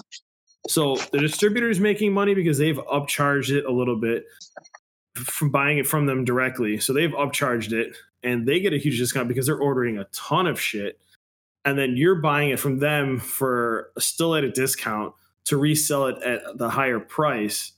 So 0.67 0.95
the 1.11 1.19
distributor 1.19 1.69
is 1.69 1.79
making 1.79 2.13
money 2.13 2.33
because 2.35 2.57
they've 2.57 2.77
upcharged 2.77 3.49
it 3.49 3.65
a 3.65 3.71
little 3.71 3.95
bit 3.95 4.25
from 5.15 5.49
buying 5.49 5.77
it 5.77 5.87
from 5.87 6.05
them 6.05 6.23
directly. 6.23 6.79
So 6.79 6.93
they've 6.93 7.11
upcharged 7.11 7.73
it 7.73 7.95
and 8.23 8.47
they 8.47 8.59
get 8.59 8.73
a 8.73 8.77
huge 8.77 8.97
discount 8.99 9.27
because 9.27 9.47
they're 9.47 9.57
ordering 9.57 9.97
a 9.97 10.05
ton 10.13 10.47
of 10.47 10.59
shit. 10.59 10.99
and 11.65 11.77
then 11.77 11.95
you're 11.95 12.15
buying 12.15 12.49
it 12.49 12.59
from 12.59 12.79
them 12.79 13.19
for 13.19 13.91
still 13.99 14.35
at 14.35 14.43
a 14.43 14.51
discount 14.51 15.13
to 15.45 15.57
resell 15.57 16.07
it 16.07 16.21
at 16.23 16.57
the 16.57 16.69
higher 16.69 16.99
price. 16.99 17.73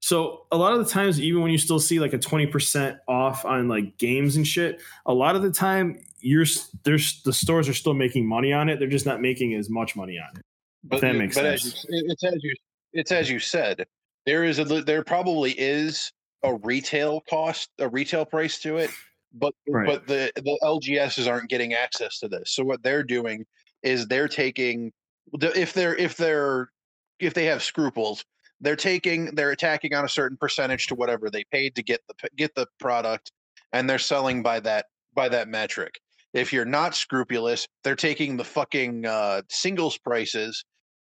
So 0.00 0.46
a 0.52 0.56
lot 0.56 0.72
of 0.72 0.78
the 0.78 0.90
times, 0.90 1.20
even 1.20 1.42
when 1.42 1.50
you 1.50 1.58
still 1.58 1.80
see 1.80 2.00
like 2.00 2.12
a 2.12 2.18
20% 2.18 2.98
off 3.08 3.44
on 3.44 3.68
like 3.68 3.98
games 3.98 4.36
and 4.36 4.46
shit, 4.46 4.80
a 5.06 5.14
lot 5.14 5.36
of 5.36 5.42
the 5.42 5.50
time 5.50 6.00
you're 6.20 6.46
there's 6.84 7.22
the 7.22 7.32
stores 7.32 7.68
are 7.68 7.74
still 7.74 7.94
making 7.94 8.26
money 8.26 8.52
on 8.52 8.68
it. 8.68 8.78
They're 8.78 8.88
just 8.88 9.06
not 9.06 9.20
making 9.20 9.54
as 9.54 9.68
much 9.70 9.96
money 9.96 10.18
on 10.18 10.36
it. 10.38 10.45
But, 10.88 11.00
that 11.00 11.16
makes 11.16 11.34
but 11.34 11.42
sense. 11.42 11.66
As 11.66 11.86
you, 11.88 12.04
it's 12.08 12.24
as 12.24 12.42
you 12.42 12.54
it's 12.92 13.12
as 13.12 13.30
you 13.30 13.38
said. 13.38 13.86
There 14.24 14.44
is 14.44 14.58
a 14.58 14.64
there 14.64 15.04
probably 15.04 15.52
is 15.52 16.12
a 16.42 16.54
retail 16.56 17.22
cost, 17.28 17.70
a 17.78 17.88
retail 17.88 18.24
price 18.24 18.58
to 18.60 18.78
it, 18.78 18.90
but 19.32 19.54
Right. 19.68 19.86
but 19.86 20.06
the 20.06 20.32
the 20.36 20.58
LGSs 20.62 21.28
aren't 21.28 21.50
getting 21.50 21.74
access 21.74 22.18
to 22.20 22.28
this. 22.28 22.52
So 22.52 22.64
what 22.64 22.82
they're 22.82 23.02
doing 23.04 23.44
is 23.82 24.06
they're 24.06 24.28
taking 24.28 24.92
if 25.40 25.72
they're 25.72 25.96
if 25.96 26.16
they're 26.16 26.70
if 27.18 27.34
they 27.34 27.44
have 27.46 27.62
scruples, 27.62 28.24
they're 28.60 28.76
taking 28.76 29.34
they're 29.34 29.52
attacking 29.52 29.94
on 29.94 30.04
a 30.04 30.08
certain 30.08 30.36
percentage 30.36 30.86
to 30.88 30.94
whatever 30.94 31.30
they 31.30 31.44
paid 31.52 31.74
to 31.76 31.82
get 31.82 32.00
the 32.08 32.28
get 32.36 32.54
the 32.54 32.66
product, 32.80 33.32
and 33.72 33.88
they're 33.88 33.98
selling 33.98 34.42
by 34.42 34.60
that 34.60 34.86
by 35.14 35.28
that 35.28 35.48
metric. 35.48 36.00
If 36.32 36.52
you're 36.52 36.64
not 36.64 36.94
scrupulous, 36.94 37.66
they're 37.82 37.96
taking 37.96 38.36
the 38.36 38.44
fucking 38.44 39.06
uh, 39.06 39.42
singles 39.48 39.96
prices, 39.96 40.64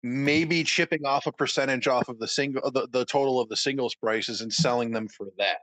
maybe 0.03 0.63
chipping 0.63 1.05
off 1.05 1.27
a 1.27 1.31
percentage 1.31 1.87
off 1.87 2.07
of 2.09 2.19
the 2.19 2.27
single 2.27 2.69
the, 2.71 2.87
the 2.91 3.05
total 3.05 3.39
of 3.39 3.49
the 3.49 3.57
singles 3.57 3.95
prices 3.95 4.41
and 4.41 4.51
selling 4.51 4.91
them 4.91 5.07
for 5.07 5.27
that. 5.37 5.59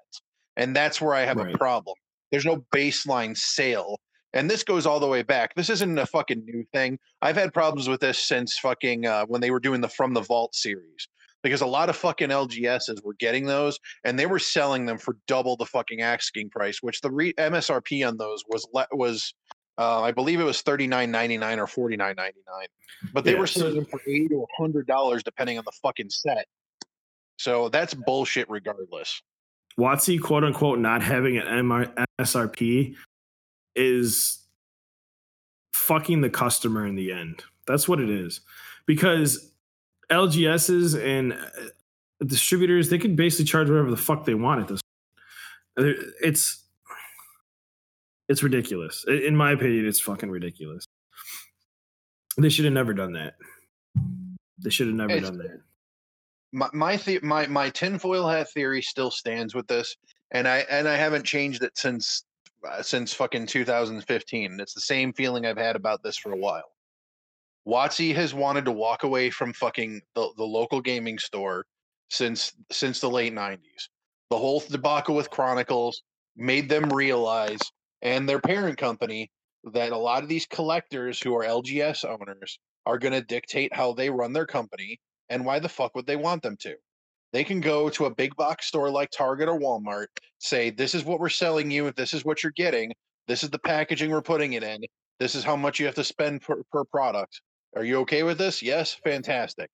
And 0.57 0.75
that's 0.75 1.01
where 1.01 1.15
I 1.15 1.23
have 1.23 1.37
Right. 1.37 1.55
a 1.55 1.59
problem. 1.59 1.95
There's 2.31 2.45
no 2.45 2.65
baseline 2.75 3.37
sale. 3.37 3.99
And 4.33 4.51
this 4.51 4.63
goes 4.65 4.85
all 4.85 5.01
the 5.01 5.07
way 5.07 5.23
back. 5.23 5.55
This 5.55 5.71
isn't 5.71 5.99
a 5.99 6.05
fucking 6.07 6.45
new 6.45 6.65
thing. 6.73 6.99
I've 7.23 7.37
had 7.37 7.55
problems 7.55 7.89
with 7.89 8.01
this 8.01 8.19
since 8.19 8.59
fucking 8.59 9.07
uh, 9.07 9.25
when 9.27 9.41
they 9.41 9.51
were 9.51 9.61
doing 9.61 9.81
the 9.81 9.89
From 9.89 10.13
the 10.13 10.21
Vault 10.21 10.55
series. 10.55 11.09
Because 11.43 11.61
a 11.61 11.67
lot 11.67 11.89
of 11.89 11.97
fucking 11.97 12.31
LGSs 12.31 13.05
were 13.05 13.15
getting 13.21 13.45
those 13.47 13.79
and 14.05 14.19
they 14.19 14.27
were 14.27 14.39
selling 14.41 14.85
them 14.85 14.99
for 14.99 15.17
double 15.29 15.57
the 15.57 15.65
fucking 15.67 16.03
asking 16.03 16.51
price, 16.51 16.79
which 16.83 17.01
the 17.03 17.11
re- 17.11 17.35
MSRP 17.35 18.07
on 18.07 18.17
those 18.17 18.43
was 18.49 18.67
le- 18.75 18.89
was 18.93 19.33
uh, 19.79 20.03
I 20.03 20.13
believe 20.13 20.41
it 20.41 20.45
was 20.45 20.63
thirty 20.63 20.87
nine 20.87 21.11
ninety 21.11 21.37
nine 21.39 21.59
or 21.59 21.67
forty 21.67 21.97
nine 21.97 22.15
ninety 22.17 22.41
nine, 22.49 22.67
but 23.13 23.25
they 23.25 23.33
Yeah, 23.33 23.39
were 23.41 23.47
so- 23.47 23.61
selling 23.61 23.77
them 23.77 23.85
for 23.87 24.01
eighty 24.07 24.29
to 24.29 24.47
hundred 24.59 24.87
dollars 24.87 25.23
depending 25.23 25.59
on 25.59 25.65
the 25.65 25.73
fucking 25.83 26.11
set. 26.11 26.47
So 27.39 27.69
that's 27.69 27.93
bullshit, 27.95 28.49
regardless. 28.49 29.21
WotC, 29.79 30.21
quote 30.23 30.43
unquote, 30.45 30.79
not 30.79 31.03
having 31.03 31.37
an 31.37 31.47
MR- 31.47 32.07
MSRP 32.19 32.97
is 33.75 34.39
fucking 35.75 36.23
the 36.23 36.31
customer 36.31 36.87
in 36.87 36.95
the 36.95 37.13
end. 37.13 37.45
That's 37.67 37.87
what 37.87 38.01
it 38.01 38.09
is. 38.09 38.41
Because 38.87 39.53
LGSs 40.11 40.99
and 41.05 41.35
uh, 41.35 41.37
distributors, 42.25 42.89
they 42.89 42.97
can 42.99 43.17
basically 43.17 43.45
charge 43.45 43.69
whatever 43.69 43.91
the 43.91 43.97
fuck 43.99 44.25
they 44.25 44.35
want 44.35 44.63
at 44.63 44.69
this. 44.69 44.81
It's 45.77 46.63
it's 48.29 48.43
ridiculous. 48.43 49.05
In 49.09 49.37
my 49.37 49.53
opinion, 49.53 49.87
it's 49.87 50.01
fucking 50.01 50.31
ridiculous. 50.31 50.85
They 52.39 52.49
should 52.49 52.65
have 52.65 52.75
never 52.75 52.93
done 52.93 53.13
that. 53.15 53.35
They 54.59 54.71
should 54.71 54.89
have 54.89 54.97
never 54.97 55.13
It's- 55.13 55.29
done 55.31 55.39
that. 55.39 55.61
My 56.53 56.69
my 56.73 56.97
the- 56.97 57.21
my 57.21 57.47
my 57.49 57.71
tinfoil 57.71 58.29
hat 58.29 58.51
theory 58.53 58.81
still 58.81 59.11
stands 59.11 59.55
with 59.55 59.67
this, 59.67 59.97
and 60.31 60.47
I 60.47 60.59
and 60.71 60.89
I 60.89 60.95
haven't 60.97 61.25
changed 61.25 61.63
it 61.63 61.77
since 61.77 62.25
uh, 62.67 62.83
since 62.83 63.13
fucking 63.13 63.47
2015. 63.47 64.59
It's 64.61 64.73
the 64.73 64.81
same 64.81 65.13
feeling 65.13 65.45
I've 65.45 65.59
had 65.59 65.77
about 65.77 66.03
this 66.03 66.17
for 66.17 66.33
a 66.33 66.37
while. 66.37 66.73
WotC 67.67 68.15
has 68.15 68.33
wanted 68.33 68.65
to 68.65 68.73
walk 68.73 69.03
away 69.03 69.29
from 69.29 69.53
fucking 69.53 70.01
the, 70.15 70.31
the 70.37 70.45
local 70.45 70.81
gaming 70.81 71.19
store 71.19 71.67
since 72.11 72.53
since 72.71 73.01
the 73.01 73.11
late 73.11 73.35
90s. 73.35 73.89
The 74.31 74.39
whole 74.39 74.61
debacle 74.61 75.15
with 75.17 75.31
Chronicles 75.31 76.03
made 76.37 76.69
them 76.69 76.89
realize, 76.91 77.61
and 78.07 78.29
their 78.29 78.39
parent 78.41 78.79
company, 78.79 79.29
that 79.73 79.91
a 79.91 79.97
lot 79.97 80.23
of 80.23 80.29
these 80.29 80.47
collectors 80.47 81.21
who 81.21 81.35
are 81.35 81.45
LGS 81.45 82.05
owners 82.05 82.57
are 82.87 82.99
going 82.99 83.13
to 83.13 83.21
dictate 83.21 83.75
how 83.75 83.93
they 83.93 84.09
run 84.09 84.33
their 84.33 84.47
company. 84.47 85.01
And 85.29 85.45
why 85.45 85.59
the 85.59 85.69
fuck 85.69 85.97
would 85.97 86.07
they 86.07 86.15
want 86.15 86.45
them 86.45 86.57
to? 86.61 86.77
They 87.33 87.43
can 87.43 87.61
go 87.61 87.91
to 87.91 88.05
a 88.05 88.15
big 88.15 88.37
box 88.37 88.67
store 88.67 88.91
like 88.91 89.11
Target 89.11 89.49
or 89.49 89.59
Walmart, 89.59 90.07
say, 90.39 90.71
This 90.71 90.95
is 90.95 91.05
what 91.05 91.19
we're 91.19 91.29
selling 91.29 91.69
you, 91.69 91.91
this 91.97 92.15
is 92.15 92.25
what 92.25 92.45
you're 92.45 92.53
getting, 92.55 92.93
this 93.27 93.43
is 93.43 93.51
the 93.51 93.59
packaging 93.59 94.13
we're 94.13 94.23
putting 94.23 94.53
it 94.53 94.63
in, 94.63 94.83
this 95.19 95.35
is 95.35 95.43
how 95.43 95.57
much 95.57 95.81
you 95.81 95.87
have 95.87 95.97
to 95.97 96.05
spend 96.05 96.43
per, 96.43 96.63
per 96.71 96.85
product. 96.85 97.41
Are 97.75 97.85
you 97.85 97.99
okay 98.03 98.23
with 98.23 98.39
this? 98.39 98.63
Yes, 98.63 98.95
fantastic. 98.95 99.69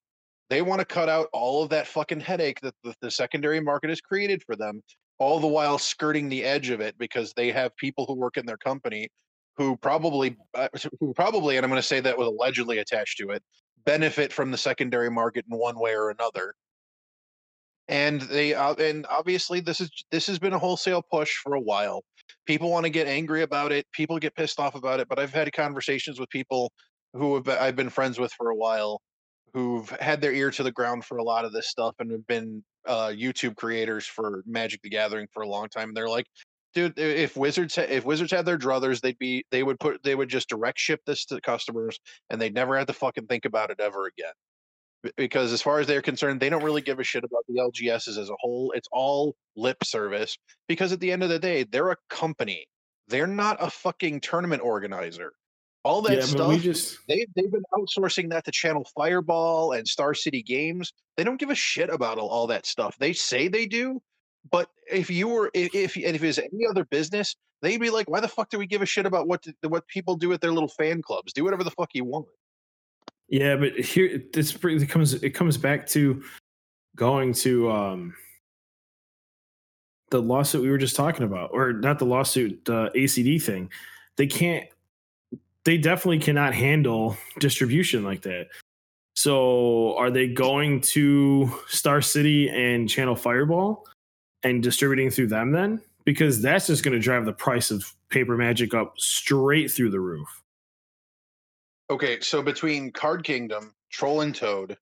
They 0.49 0.63
want 0.63 0.81
to 0.81 0.87
cut 0.87 1.11
out 1.11 1.29
all 1.35 1.63
of 1.63 1.69
that 1.69 1.87
fucking 1.87 2.21
headache 2.21 2.61
that 2.63 2.75
the, 2.83 2.95
the 3.03 3.11
secondary 3.11 3.61
market 3.61 3.91
has 3.91 4.01
created 4.01 4.43
for 4.43 4.57
them, 4.57 4.81
all 5.23 5.39
the 5.39 5.47
while 5.47 5.79
skirting 5.79 6.29
the 6.29 6.43
edge 6.43 6.71
of 6.71 6.81
it 6.81 6.99
because 6.99 7.33
they 7.35 7.53
have 7.53 7.77
people 7.77 8.05
who 8.07 8.15
work 8.15 8.37
in 8.37 8.45
their 8.45 8.57
company 8.57 9.09
who 9.57 9.77
probably, 9.77 10.37
uh, 10.55 10.67
who 10.99 11.15
probably, 11.15 11.57
and 11.57 11.65
I'm 11.65 11.71
going 11.71 11.81
to 11.81 11.87
say 11.87 12.01
that 12.01 12.19
with 12.19 12.27
allegedly 12.27 12.79
attached 12.79 13.19
to 13.19 13.31
it, 13.31 13.41
benefit 13.85 14.33
from 14.33 14.51
the 14.51 14.59
secondary 14.59 15.11
market 15.11 15.45
in 15.49 15.57
one 15.57 15.79
way 15.79 15.95
or 15.95 16.11
another. 16.11 16.55
And 17.87 18.21
they, 18.23 18.55
uh, 18.55 18.75
and 18.75 19.07
obviously, 19.09 19.61
this 19.61 19.81
is 19.81 19.91
this 20.11 20.27
has 20.27 20.41
been 20.41 20.55
a 20.55 20.59
wholesale 20.59 21.03
push 21.09 21.37
for 21.37 21.55
a 21.55 21.61
while. 21.61 22.03
People 22.47 22.71
want 22.71 22.85
to 22.85 22.91
get 22.91 23.07
angry 23.07 23.43
about 23.43 23.71
it. 23.71 23.87
People 23.93 24.19
get 24.19 24.35
pissed 24.35 24.59
off 24.59 24.75
about 24.75 24.99
it. 24.99 25.09
But 25.09 25.21
I've 25.21 25.33
had 25.33 25.53
conversations 25.53 26.19
with 26.19 26.31
people 26.31 26.73
who 27.13 27.35
have 27.35 27.49
I've 27.49 27.77
been 27.77 27.91
friends 27.91 28.19
with 28.19 28.33
for 28.33 28.51
a 28.51 28.57
while, 28.57 29.01
who've 29.55 29.89
had 30.01 30.21
their 30.21 30.33
ear 30.33 30.51
to 30.53 30.63
the 30.63 30.73
ground 30.73 31.05
for 31.05 31.19
a 31.19 31.23
lot 31.23 31.45
of 31.45 31.53
this 31.53 31.69
stuff 31.69 31.95
and 31.99 32.11
have 32.11 32.27
been 32.27 32.65
uh, 32.87 33.09
YouTube 33.09 33.57
creators 33.57 34.07
for 34.07 34.43
Magic 34.47 34.81
the 34.83 34.91
Gathering 34.91 35.29
for 35.33 35.43
a 35.43 35.49
long 35.49 35.69
time. 35.69 35.89
And 35.89 35.97
they're 35.97 36.09
like, 36.09 36.27
dude, 36.75 36.99
if 36.99 37.37
Wizards 37.37 37.77
ha- 37.77 37.87
if 37.89 38.05
Wizards 38.05 38.33
had 38.33 38.47
their 38.47 38.59
druthers, 38.59 39.01
they'd 39.01 39.19
be 39.19 39.45
they 39.51 39.63
would 39.63 39.79
put 39.81 40.03
they 40.03 40.15
would 40.15 40.29
just 40.29 40.49
direct 40.49 40.79
ship 40.79 41.01
this 41.07 41.25
to 41.27 41.41
customers 41.41 41.99
and 42.31 42.41
they'd 42.41 42.55
never 42.55 42.77
have 42.77 42.87
to 42.87 42.93
fucking 42.93 43.27
think 43.27 43.45
about 43.45 43.71
it 43.71 43.81
ever 43.81 44.07
again. 44.07 44.33
Because 45.17 45.53
as 45.53 45.61
far 45.61 45.81
as 45.81 45.89
they're 45.89 46.03
concerned, 46.03 46.39
they 46.39 46.49
don't 46.49 46.63
really 46.63 46.81
give 46.81 47.01
a 47.01 47.05
shit 47.05 47.25
about 47.25 47.43
the 47.49 47.61
LGSs 47.61 48.19
as 48.19 48.31
a 48.31 48.35
whole. 48.39 48.73
It's 48.77 48.89
all 48.93 49.35
lip 49.57 49.83
service. 49.85 50.39
Because 50.69 50.93
at 50.93 51.01
the 51.01 51.11
end 51.11 51.25
of 51.25 51.29
the 51.29 51.41
day, 51.41 51.65
they're 51.65 51.91
a 51.91 51.97
company. 52.09 52.67
They're 53.09 53.27
not 53.27 53.57
a 53.61 53.69
fucking 53.69 54.21
tournament 54.21 54.63
organizer. 54.63 55.33
All 55.85 56.01
that 56.03 56.19
yeah, 56.19 56.21
stuff 56.21 56.49
we 56.49 56.59
just 56.61 56.99
they 57.09 57.27
they've 57.35 57.51
been 57.51 57.65
outsourcing 57.75 58.31
that 58.31 58.45
to 58.45 58.53
Channel 58.53 58.87
Fireball 58.95 59.73
and 59.73 59.87
Star 59.87 60.15
City 60.15 60.43
Games. 60.43 60.93
They 61.17 61.25
don't 61.25 61.41
give 61.41 61.51
a 61.51 61.57
shit 61.57 61.91
about 61.91 62.19
all, 62.19 62.29
all 62.29 62.47
that 62.47 62.67
stuff. 62.67 62.97
They 62.99 63.13
say 63.13 63.49
they 63.49 63.67
do, 63.67 64.01
but 64.51 64.69
if 64.91 65.11
you 65.11 65.27
were 65.27 65.51
if 65.55 65.75
if, 65.75 65.97
and 65.97 66.15
if 66.15 66.23
it 66.23 66.27
was 66.27 66.39
any 66.39 66.67
other 66.69 66.85
business, 66.85 67.35
they'd 67.63 67.81
be 67.81 67.91
like, 67.91 68.09
why 68.09 68.21
the 68.21 68.29
fuck 68.29 68.49
do 68.49 68.59
we 68.59 68.67
give 68.67 68.83
a 68.83 68.87
shit 68.87 69.07
about 69.07 69.27
what 69.27 69.45
what 69.63 69.87
people 69.89 70.17
do 70.17 70.33
at 70.33 70.41
their 70.41 70.53
little 70.53 70.69
fan 70.69 71.03
clubs? 71.03 71.33
Do 71.33 71.43
whatever 71.43 71.65
the 71.65 71.73
fuck 71.73 71.91
you 71.95 72.05
want. 72.05 72.27
Yeah, 73.29 73.57
but 73.57 73.73
here 73.79 74.23
this 74.33 74.57
it 74.63 74.89
comes 74.89 75.15
it 75.15 75.31
comes 75.31 75.57
back 75.57 75.87
to 75.89 76.23
going 76.95 77.33
to 77.33 77.71
um 77.71 78.15
the 80.13 80.21
lawsuit 80.21 80.63
we 80.63 80.71
were 80.71 80.79
just 80.79 80.95
talking 80.95 81.25
about, 81.25 81.51
or 81.53 81.73
not 81.73 81.99
the 81.99 82.05
lawsuit, 82.05 82.65
the 82.67 82.91
ACD 82.95 83.43
thing. 83.43 83.71
They 84.17 84.27
can't. 84.27 84.69
They 85.65 85.79
definitely 85.79 86.19
cannot 86.19 86.55
handle 86.55 87.17
distribution 87.39 88.05
like 88.05 88.23
that. 88.23 88.49
So, 89.15 89.97
are 89.99 90.11
they 90.11 90.29
going 90.29 90.81
to 90.93 91.53
Star 91.69 92.01
City 92.01 92.49
and 92.49 92.89
Channel 92.89 93.15
Fireball 93.15 93.87
and 94.43 94.63
distributing 94.63 95.11
through 95.11 95.29
them 95.29 95.53
then? 95.53 95.81
Because 96.05 96.43
that's 96.43 96.67
just 96.67 96.83
going 96.83 96.95
to 96.95 97.01
drive 97.01 97.27
the 97.27 97.33
price 97.33 97.71
of 97.71 97.85
paper 98.09 98.37
magic 98.37 98.75
up 98.75 98.95
straight 98.99 99.71
through 99.71 99.91
the 99.91 100.01
roof. 100.01 100.29
Okay, 101.91 102.21
so 102.21 102.43
between 102.43 102.91
Card 102.91 103.23
Kingdom, 103.23 103.75
Troll 103.91 104.23
and 104.23 104.35
Toad, 104.35 104.79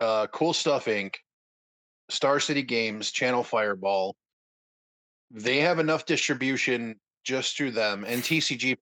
uh, 0.00 0.28
Cool 0.28 0.52
Stuff 0.52 0.84
Inc., 0.86 1.16
Star 2.08 2.38
City 2.38 2.62
Games, 2.62 3.10
Channel 3.10 3.42
Fireball, 3.42 4.14
they 5.30 5.58
have 5.58 5.78
enough 5.78 6.06
distribution 6.06 6.98
just 7.24 7.56
through 7.56 7.72
them 7.72 8.04
and 8.06 8.22
TCG. 8.22 8.76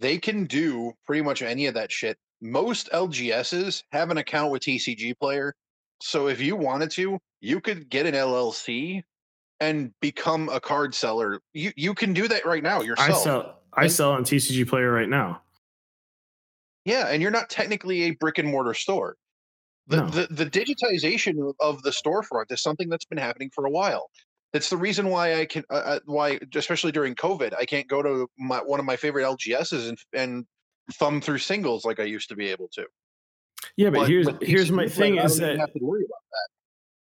They 0.00 0.18
can 0.18 0.44
do 0.44 0.92
pretty 1.06 1.22
much 1.22 1.42
any 1.42 1.66
of 1.66 1.74
that 1.74 1.90
shit. 1.90 2.16
Most 2.40 2.88
LGSs 2.92 3.82
have 3.92 4.10
an 4.10 4.18
account 4.18 4.52
with 4.52 4.62
TCG 4.62 5.18
Player, 5.18 5.54
so 6.00 6.28
if 6.28 6.40
you 6.40 6.54
wanted 6.54 6.90
to, 6.92 7.18
you 7.40 7.60
could 7.60 7.88
get 7.88 8.06
an 8.06 8.14
LLC 8.14 9.02
and 9.60 9.92
become 10.00 10.48
a 10.50 10.60
card 10.60 10.94
seller. 10.94 11.40
You 11.52 11.72
you 11.76 11.94
can 11.94 12.12
do 12.12 12.28
that 12.28 12.46
right 12.46 12.62
now 12.62 12.80
yourself. 12.80 13.10
I 13.10 13.12
sell. 13.24 13.60
I 13.72 13.82
And- 13.82 13.92
sell 13.92 14.12
on 14.12 14.22
TCG 14.24 14.68
Player 14.68 14.92
right 14.92 15.08
now. 15.08 15.42
Yeah, 16.84 17.08
and 17.08 17.20
you're 17.20 17.32
not 17.32 17.50
technically 17.50 18.04
a 18.04 18.10
brick 18.12 18.38
and 18.38 18.48
mortar 18.48 18.74
store. 18.74 19.16
The, 19.88 19.96
No. 19.96 20.06
the 20.10 20.26
the 20.30 20.46
digitization 20.46 21.52
of 21.60 21.82
the 21.82 21.90
storefront 21.90 22.50
is 22.52 22.62
something 22.62 22.88
that's 22.88 23.04
been 23.04 23.18
happening 23.18 23.50
for 23.52 23.66
a 23.66 23.70
while. 23.70 24.10
That's 24.52 24.70
the 24.70 24.76
reason 24.76 25.08
why 25.08 25.40
I 25.40 25.46
can 25.46 25.64
uh, 25.70 25.74
uh, 25.74 25.98
why 26.06 26.38
especially 26.54 26.92
during 26.92 27.14
COVID 27.14 27.54
I 27.58 27.64
can't 27.64 27.86
go 27.86 28.02
to 28.02 28.28
my, 28.38 28.58
one 28.58 28.80
of 28.80 28.86
my 28.86 28.96
favorite 28.96 29.24
LGSs 29.24 29.88
and 29.88 29.98
and 30.12 30.46
thumb 30.94 31.20
through 31.20 31.38
singles 31.38 31.84
like 31.84 32.00
I 32.00 32.04
used 32.04 32.28
to 32.30 32.36
be 32.36 32.48
able 32.48 32.68
to. 32.72 32.86
Yeah, 33.76 33.90
but, 33.90 34.00
But 34.00 34.08
here's 34.08 34.26
with 34.26 34.42
here's 34.42 34.72
my 34.72 34.88
thing 34.88 35.18
I 35.18 35.24
is 35.24 35.36
that 35.38 35.58
have 35.58 35.72
to 35.72 35.84
worry 35.84 36.02
about 36.02 36.22
that. 36.30 36.48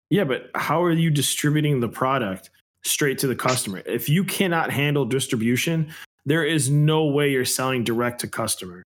yeah, 0.09 0.23
but 0.23 0.49
how 0.55 0.83
are 0.83 0.91
you 0.91 1.09
distributing 1.09 1.79
the 1.79 1.89
product 1.89 2.49
straight 2.83 3.17
to 3.19 3.27
the 3.27 3.35
customer? 3.35 3.81
If 3.85 4.09
you 4.09 4.23
cannot 4.23 4.71
handle 4.71 5.05
distribution, 5.05 5.93
there 6.25 6.43
is 6.43 6.69
no 6.69 7.05
way 7.05 7.31
you're 7.31 7.45
selling 7.45 7.83
direct 7.83 8.21
to 8.21 8.27
customer. 8.27 8.83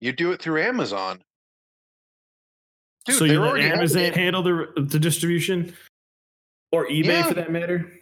You 0.00 0.12
do 0.12 0.32
it 0.32 0.40
through 0.40 0.62
Amazon. 0.62 1.22
Dude, 3.06 3.16
so 3.16 3.24
you 3.24 3.40
let 3.40 3.60
Amazon 3.60 4.12
handle 4.12 4.42
the 4.42 4.72
the 4.76 4.98
distribution, 4.98 5.74
or 6.74 6.86
eBay 6.88 7.04
Yeah. 7.06 7.22
for 7.28 7.34
that 7.34 7.52
matter. 7.52 7.92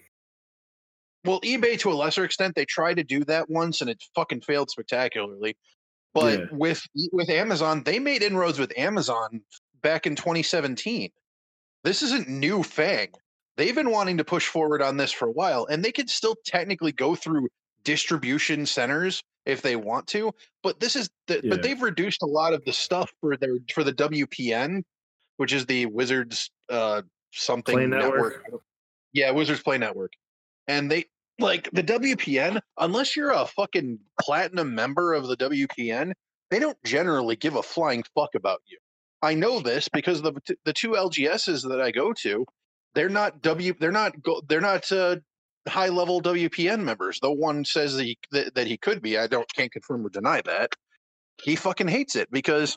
Well, 1.24 1.40
eBay 1.42 1.78
to 1.80 1.92
a 1.92 1.94
lesser 1.94 2.24
extent, 2.24 2.54
they 2.56 2.64
tried 2.64 2.94
to 2.94 3.04
do 3.04 3.24
that 3.26 3.48
once 3.48 3.80
and 3.80 3.88
it 3.90 4.02
fucking 4.14 4.40
failed 4.40 4.70
spectacularly. 4.70 5.56
But 6.14 6.38
Yeah. 6.40 6.46
with 6.52 6.82
with 7.12 7.28
Amazon, 7.30 7.82
they 7.84 7.98
made 7.98 8.22
inroads 8.22 8.58
with 8.58 8.76
Amazon 8.76 9.42
back 9.82 10.06
in 10.06 10.16
2017. 10.16 11.10
This 11.84 12.02
isn't 12.02 12.28
new 12.28 12.62
Fang. 12.62 13.12
They've 13.56 13.74
been 13.74 13.90
wanting 13.90 14.16
to 14.18 14.24
push 14.24 14.46
forward 14.48 14.82
on 14.82 14.96
this 14.96 15.12
for 15.12 15.28
a 15.28 15.32
while, 15.32 15.66
and 15.66 15.84
they 15.84 15.92
could 15.92 16.08
still 16.10 16.36
technically 16.44 16.92
go 16.92 17.14
through 17.14 17.48
distribution 17.84 18.64
centers 18.66 19.22
if 19.44 19.60
they 19.62 19.76
want 19.76 20.06
to. 20.08 20.32
But 20.62 20.80
this 20.80 20.96
is 20.96 21.10
the, 21.26 21.40
Yeah. 21.42 21.50
but 21.50 21.62
they've 21.62 21.80
reduced 21.82 22.22
a 22.22 22.26
lot 22.26 22.54
of 22.54 22.64
the 22.64 22.72
stuff 22.72 23.12
for 23.20 23.36
their 23.36 23.56
for 23.74 23.84
the 23.84 23.92
WPN, 23.92 24.82
which 25.36 25.52
is 25.52 25.66
the 25.66 25.86
Wizards 25.86 26.50
uh 26.68 27.02
something 27.32 27.74
Play 27.74 27.86
network. 27.86 28.42
network. 28.44 28.62
Yeah, 29.12 29.30
Wizards 29.32 29.62
Play 29.62 29.78
Network. 29.78 30.12
And 30.68 30.90
they 30.90 31.06
like 31.38 31.68
the 31.72 31.82
WPN, 31.82 32.60
unless 32.78 33.16
you're 33.16 33.32
a 33.32 33.46
fucking 33.46 33.98
platinum 34.20 34.74
member 34.74 35.12
of 35.12 35.26
the 35.26 35.36
WPN, 35.36 36.12
they 36.50 36.58
don't 36.58 36.78
generally 36.84 37.36
give 37.36 37.56
a 37.56 37.62
flying 37.62 38.04
fuck 38.14 38.34
about 38.34 38.60
you. 38.66 38.78
I 39.22 39.34
know 39.34 39.60
this 39.60 39.88
because 39.88 40.22
the 40.22 40.32
the 40.64 40.72
two 40.72 40.90
LGSs 40.90 41.68
that 41.68 41.80
I 41.80 41.90
go 41.90 42.12
to, 42.22 42.44
they're 42.94 43.08
not 43.08 43.42
W 43.42 43.74
they're 43.78 43.92
not 43.92 44.22
go, 44.22 44.42
they're 44.48 44.60
not 44.60 44.90
uh, 44.90 45.16
high 45.68 45.88
level 45.88 46.20
WPN 46.20 46.82
members. 46.82 47.20
The 47.20 47.32
one 47.32 47.64
says 47.64 47.96
that 47.96 48.04
he, 48.04 48.18
that, 48.32 48.54
that 48.54 48.66
he 48.66 48.76
could 48.76 49.00
be. 49.00 49.18
I 49.18 49.26
don't 49.26 49.52
can't 49.54 49.72
confirm 49.72 50.04
or 50.06 50.10
deny 50.10 50.42
that. 50.42 50.70
He 51.42 51.56
fucking 51.56 51.88
hates 51.88 52.16
it 52.16 52.30
because 52.30 52.76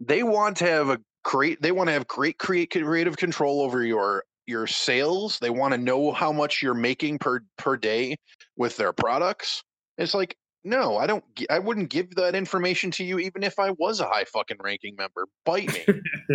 they 0.00 0.22
want 0.22 0.56
to 0.58 0.66
have 0.66 0.88
a 0.88 0.98
great 1.22 1.60
they 1.62 1.72
want 1.72 1.88
to 1.88 1.92
have 1.92 2.06
great 2.06 2.38
create 2.38 2.70
creative 2.70 3.16
control 3.16 3.60
over 3.60 3.84
your 3.84 4.24
your 4.46 4.66
sales. 4.66 5.38
They 5.38 5.50
want 5.50 5.72
to 5.72 5.78
know 5.78 6.12
how 6.12 6.32
much 6.32 6.62
you're 6.62 6.74
making 6.74 7.18
per 7.18 7.40
per 7.56 7.76
day 7.76 8.16
with 8.56 8.76
their 8.76 8.92
products. 8.92 9.62
It's 9.98 10.14
like, 10.14 10.36
no, 10.64 10.96
I 10.96 11.06
don't. 11.06 11.24
I 11.50 11.58
wouldn't 11.58 11.90
give 11.90 12.14
that 12.16 12.34
information 12.34 12.90
to 12.92 13.04
you 13.04 13.18
even 13.18 13.42
if 13.42 13.58
I 13.58 13.70
was 13.72 14.00
a 14.00 14.06
high 14.06 14.24
fucking 14.24 14.58
ranking 14.62 14.96
member. 14.96 15.26
Bite 15.44 15.88
me. 15.88 16.00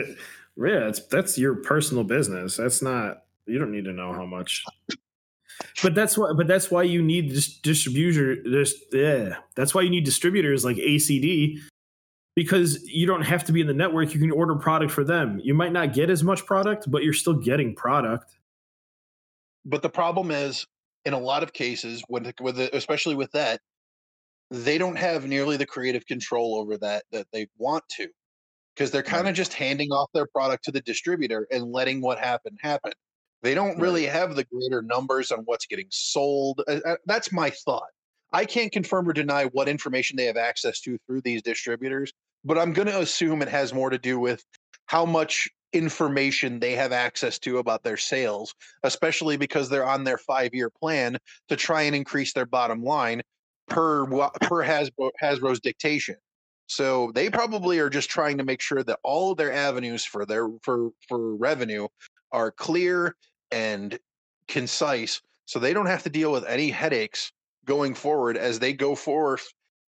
yeah, 0.57 0.79
that's 0.79 1.05
that's 1.07 1.37
your 1.37 1.55
personal 1.55 2.03
business. 2.03 2.57
That's 2.57 2.81
not 2.81 3.23
you 3.45 3.57
don't 3.57 3.71
need 3.71 3.85
to 3.85 3.93
know 3.93 4.13
how 4.13 4.25
much. 4.25 4.63
But 5.81 5.95
that's 5.95 6.17
why. 6.17 6.33
But 6.33 6.47
that's 6.47 6.69
why 6.69 6.83
you 6.83 7.01
need 7.01 7.29
dis- 7.29 7.57
distributor. 7.59 8.37
this 8.43 8.75
yeah. 8.91 9.37
That's 9.55 9.73
why 9.73 9.81
you 9.81 9.89
need 9.89 10.05
distributors 10.05 10.63
like 10.65 10.77
ACD, 10.77 11.59
because 12.37 12.87
you 12.87 13.07
don't 13.07 13.23
have 13.23 13.43
to 13.43 13.51
be 13.51 13.61
in 13.61 13.65
the 13.65 13.73
network. 13.73 14.13
You 14.13 14.19
can 14.19 14.29
order 14.29 14.53
product 14.53 14.91
for 14.91 15.03
them. 15.03 15.41
You 15.43 15.55
might 15.55 15.71
not 15.71 15.91
get 15.91 16.11
as 16.11 16.23
much 16.23 16.45
product, 16.45 16.85
but 16.89 17.03
you're 17.03 17.11
still 17.11 17.33
getting 17.33 17.73
product. 17.73 18.37
but 19.65 19.81
the 19.81 19.89
problem 19.89 20.29
is, 20.29 20.63
in 21.03 21.13
a 21.13 21.19
lot 21.19 21.41
of 21.41 21.51
cases, 21.51 22.03
with 22.09 22.31
with 22.39 22.59
it, 22.59 22.75
especially 22.75 23.15
with 23.15 23.31
that, 23.31 23.59
they 24.51 24.77
don't 24.77 24.97
have 24.97 25.25
nearly 25.25 25.57
the 25.57 25.65
creative 25.65 26.05
control 26.05 26.55
over 26.59 26.77
that 26.77 27.05
that 27.11 27.25
they 27.33 27.47
want 27.57 27.83
to, 27.97 28.07
because 28.75 28.91
they're 28.91 29.01
kind 29.01 29.27
of 29.27 29.33
just 29.33 29.53
handing 29.53 29.89
off 29.91 30.11
their 30.13 30.27
product 30.27 30.63
to 30.65 30.71
the 30.71 30.81
distributor 30.81 31.47
and 31.49 31.71
letting 31.71 32.01
what 32.01 32.19
happen 32.19 32.55
happen. 32.61 32.93
They 33.41 33.55
don't 33.55 33.79
really 33.79 34.05
have 34.05 34.35
the 34.35 34.43
greater 34.43 34.83
numbers 34.83 35.31
on 35.31 35.39
what's 35.45 35.65
getting 35.65 35.87
sold. 35.89 36.61
Uh, 36.67 36.81
uh, 36.85 36.95
That's 37.07 37.31
my 37.31 37.49
thought. 37.49 37.89
I 38.31 38.45
can't 38.45 38.71
confirm 38.71 39.09
or 39.09 39.13
deny 39.13 39.45
what 39.45 39.67
information 39.67 40.17
they 40.17 40.25
have 40.25 40.37
access 40.37 40.81
to 40.81 40.99
through 41.07 41.21
these 41.21 41.41
distributors, 41.41 42.13
but 42.47 42.57
I'm 42.57 42.73
going 42.73 42.87
to 42.87 42.99
assume 42.99 43.41
it 43.41 43.49
has 43.49 43.73
more 43.73 43.89
to 43.89 43.97
do 43.97 44.19
with 44.19 44.43
how 44.85 45.05
much 45.05 45.49
information 45.73 46.59
they 46.59 46.71
have 46.73 46.93
access 46.93 47.37
to 47.39 47.57
about 47.57 47.83
their 47.83 47.97
sales, 47.97 48.55
especially 48.83 49.35
because 49.35 49.69
they're 49.69 49.85
on 49.85 50.05
their 50.05 50.17
five 50.17 50.53
year 50.53 50.69
plan 50.69 51.17
to 51.49 51.55
try 51.55 51.83
and 51.83 51.95
increase 51.95 52.33
their 52.33 52.45
bottom 52.45 52.81
line 52.83 53.21
per 53.67 54.05
per 54.05 54.63
Hasbro, 54.63 55.11
Hasbro's 55.21 55.59
dictation. 55.59 56.15
So 56.67 57.11
they 57.13 57.29
probably 57.29 57.79
are 57.79 57.89
just 57.89 58.09
trying 58.09 58.37
to 58.37 58.43
make 58.43 58.61
sure 58.61 58.83
that 58.83 58.99
all 59.03 59.31
of 59.31 59.37
their 59.37 59.53
avenues 59.53 60.05
for 60.05 60.25
their 60.25 60.47
for 60.63 60.91
for 61.07 61.35
revenue 61.35 61.87
are 62.31 62.51
clear 62.51 63.15
and 63.51 63.97
concise 64.47 65.21
so 65.45 65.59
they 65.59 65.73
don't 65.73 65.85
have 65.85 66.03
to 66.03 66.09
deal 66.09 66.31
with 66.31 66.45
any 66.45 66.69
headaches 66.69 67.31
going 67.65 67.93
forward 67.93 68.37
as 68.37 68.59
they 68.59 68.73
go 68.73 68.95
forth 68.95 69.47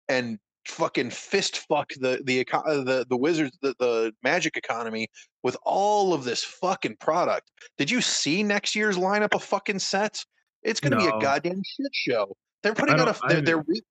and 0.07 0.40
fucking 0.67 1.09
fist 1.09 1.59
fuck 1.67 1.91
the 1.99 2.21
the 2.25 2.45
uh, 2.53 2.83
the 2.83 3.05
the 3.09 3.17
wizards 3.17 3.57
the, 3.61 3.75
the 3.79 4.11
magic 4.23 4.57
economy 4.57 5.07
with 5.43 5.55
all 5.63 6.13
of 6.13 6.23
this 6.23 6.43
fucking 6.43 6.95
product 6.99 7.51
did 7.77 7.89
you 7.89 8.01
see 8.01 8.41
next 8.43 8.75
year's 8.75 8.97
lineup 8.97 9.33
of 9.33 9.43
fucking 9.43 9.79
sets 9.79 10.25
it's 10.63 10.79
going 10.79 10.91
to 10.91 10.97
be 10.97 11.05
a 11.05 11.19
goddamn 11.21 11.61
shit 11.63 11.91
show 11.93 12.35
they're 12.63 12.73
putting 12.73 12.99
out 12.99 13.07
a 13.07 13.15
they're 13.27 13.41
they're, 13.41 13.63
re, 13.67 13.81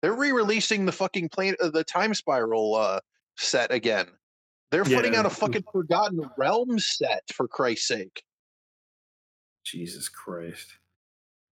they're 0.00 0.16
re-releasing 0.16 0.86
the 0.86 0.92
fucking 0.92 1.28
plane 1.28 1.54
uh, 1.60 1.68
the 1.70 1.84
time 1.84 2.14
spiral 2.14 2.74
uh 2.74 2.98
set 3.36 3.70
again 3.70 4.06
they're 4.70 4.84
putting 4.84 5.12
Yeah. 5.12 5.20
out 5.20 5.26
a 5.26 5.30
fucking 5.30 5.64
forgotten 5.72 6.20
realm 6.36 6.78
set 6.78 7.22
for 7.34 7.46
christ's 7.46 7.88
sake 7.88 8.22
Jesus 9.64 10.08
Christ. 10.08 10.78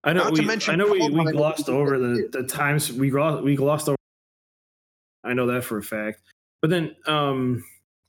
I 0.04 0.12
know. 0.12 0.24
Not 0.24 0.34
to 0.36 0.42
we, 0.42 0.46
mention 0.46 0.72
I 0.72 0.76
know 0.76 0.90
we, 0.90 1.08
we 1.08 1.32
glossed 1.32 1.68
over 1.68 1.98
the, 1.98 2.28
the 2.32 2.44
times 2.44 2.92
we 2.92 3.10
glo- 3.10 3.42
we 3.42 3.56
glossed 3.56 3.88
over. 3.88 3.95
I 5.26 5.34
know 5.34 5.46
that 5.46 5.64
for 5.64 5.78
a 5.78 5.82
fact. 5.82 6.20
But 6.60 6.70
then, 6.70 6.96
um, 7.06 7.62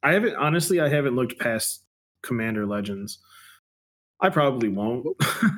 I 0.04 0.14
haven't 0.14 0.36
honestly. 0.36 0.80
I 0.80 0.90
haven't 0.90 1.16
looked 1.16 1.40
past 1.40 1.84
Commander 2.24 2.66
Legends. 2.66 3.20
I 4.20 4.30
probably 4.30 4.70
won't 4.70 5.06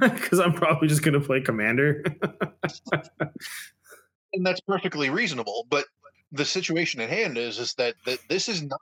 because 0.02 0.40
I'm 0.44 0.54
probably 0.54 0.88
just 0.88 1.04
gonna 1.04 1.20
play 1.20 1.42
Commander. 1.42 2.04
and 4.34 4.46
that's 4.46 4.62
perfectly 4.62 5.10
reasonable. 5.10 5.66
But 5.70 5.86
the 6.32 6.46
situation 6.46 7.02
at 7.02 7.10
hand 7.10 7.38
is 7.38 7.60
is 7.60 7.74
that 7.76 7.96
that 8.06 8.20
this 8.30 8.50
is 8.50 8.64
not 8.64 8.80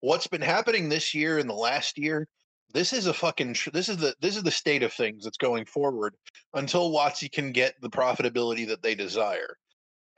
what's 0.00 0.26
been 0.26 0.40
happening 0.40 0.88
this 0.88 1.14
year 1.14 1.38
and 1.38 1.48
the 1.48 1.54
last 1.54 1.98
year. 1.98 2.26
This 2.74 2.92
is 2.92 3.06
a 3.06 3.14
fucking 3.14 3.54
tr- 3.54 3.70
this 3.70 3.88
is 3.88 3.96
the 3.96 4.14
this 4.20 4.36
is 4.36 4.42
the 4.42 4.50
state 4.50 4.82
of 4.82 4.92
things 4.92 5.24
that's 5.24 5.38
going 5.38 5.64
forward 5.64 6.14
until 6.54 6.90
WotC 6.90 7.32
can 7.32 7.52
get 7.52 7.74
the 7.80 7.90
profitability 7.90 8.66
that 8.68 8.82
they 8.82 8.94
desire, 8.94 9.56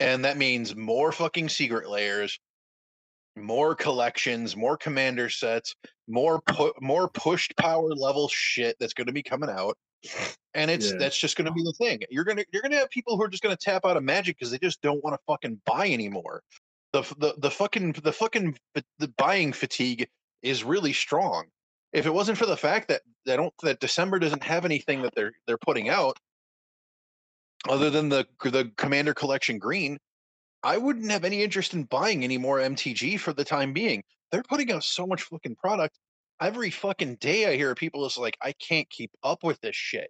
and 0.01 0.25
that 0.25 0.37
means 0.37 0.75
more 0.75 1.11
fucking 1.11 1.49
secret 1.49 1.89
layers, 1.89 2.39
more 3.37 3.75
collections, 3.75 4.55
more 4.55 4.77
commander 4.77 5.29
sets, 5.29 5.75
more 6.07 6.41
pu- 6.41 6.73
more 6.81 7.09
pushed 7.09 7.55
power 7.57 7.89
level 7.95 8.27
shit 8.27 8.75
that's 8.79 8.93
going 8.93 9.07
to 9.07 9.13
be 9.13 9.23
coming 9.23 9.49
out. 9.49 9.77
And 10.53 10.69
it's 10.71 10.91
Yeah. 10.91 10.97
that's 10.99 11.17
just 11.17 11.37
going 11.37 11.45
to 11.45 11.51
be 11.53 11.63
the 11.63 11.73
thing. 11.73 11.99
You're 12.09 12.23
gonna 12.23 12.43
you're 12.51 12.61
gonna 12.61 12.77
have 12.77 12.89
people 12.89 13.15
who 13.15 13.23
are 13.23 13.27
just 13.29 13.43
going 13.43 13.55
to 13.55 13.63
tap 13.65 13.85
out 13.85 13.97
of 13.97 14.03
Magic 14.03 14.37
because 14.37 14.51
they 14.51 14.57
just 14.59 14.81
don't 14.81 15.03
want 15.03 15.13
to 15.13 15.19
fucking 15.27 15.61
buy 15.65 15.89
anymore. 15.89 16.41
The 16.93 17.03
the 17.19 17.35
the 17.37 17.51
fucking 17.51 17.93
the 18.03 18.11
fucking 18.11 18.57
the 18.99 19.07
buying 19.17 19.53
fatigue 19.53 20.07
is 20.41 20.63
really 20.63 20.91
strong. 20.91 21.45
If 21.93 22.05
it 22.05 22.13
wasn't 22.13 22.37
for 22.37 22.45
the 22.45 22.57
fact 22.57 22.87
that 22.89 23.01
they 23.25 23.35
don't 23.37 23.53
that 23.63 23.79
December 23.79 24.17
doesn't 24.19 24.43
have 24.43 24.65
anything 24.65 25.01
that 25.03 25.13
they're 25.15 25.33
they're 25.47 25.57
putting 25.59 25.87
out 25.89 26.17
other 27.69 27.89
than 27.89 28.09
the 28.09 28.25
the 28.43 28.71
Commander 28.77 29.13
Collection 29.13 29.57
Green, 29.57 29.97
I 30.63 30.77
wouldn't 30.77 31.11
have 31.11 31.23
any 31.25 31.43
interest 31.43 31.73
in 31.73 31.83
buying 31.83 32.23
any 32.23 32.37
more 32.37 32.59
MTG 32.59 33.19
for 33.19 33.33
the 33.33 33.43
time 33.45 33.73
being. 33.73 34.03
They're 34.31 34.43
putting 34.43 34.71
out 34.71 34.83
so 34.83 35.05
much 35.05 35.23
fucking 35.23 35.55
product. 35.55 35.97
Every 36.41 36.69
fucking 36.71 37.15
day 37.17 37.47
I 37.51 37.55
hear 37.55 37.75
people 37.75 38.05
is 38.05 38.17
like, 38.17 38.37
I 38.41 38.53
can't 38.53 38.89
keep 38.89 39.11
up 39.23 39.43
with 39.43 39.59
this 39.61 39.75
shit. 39.75 40.09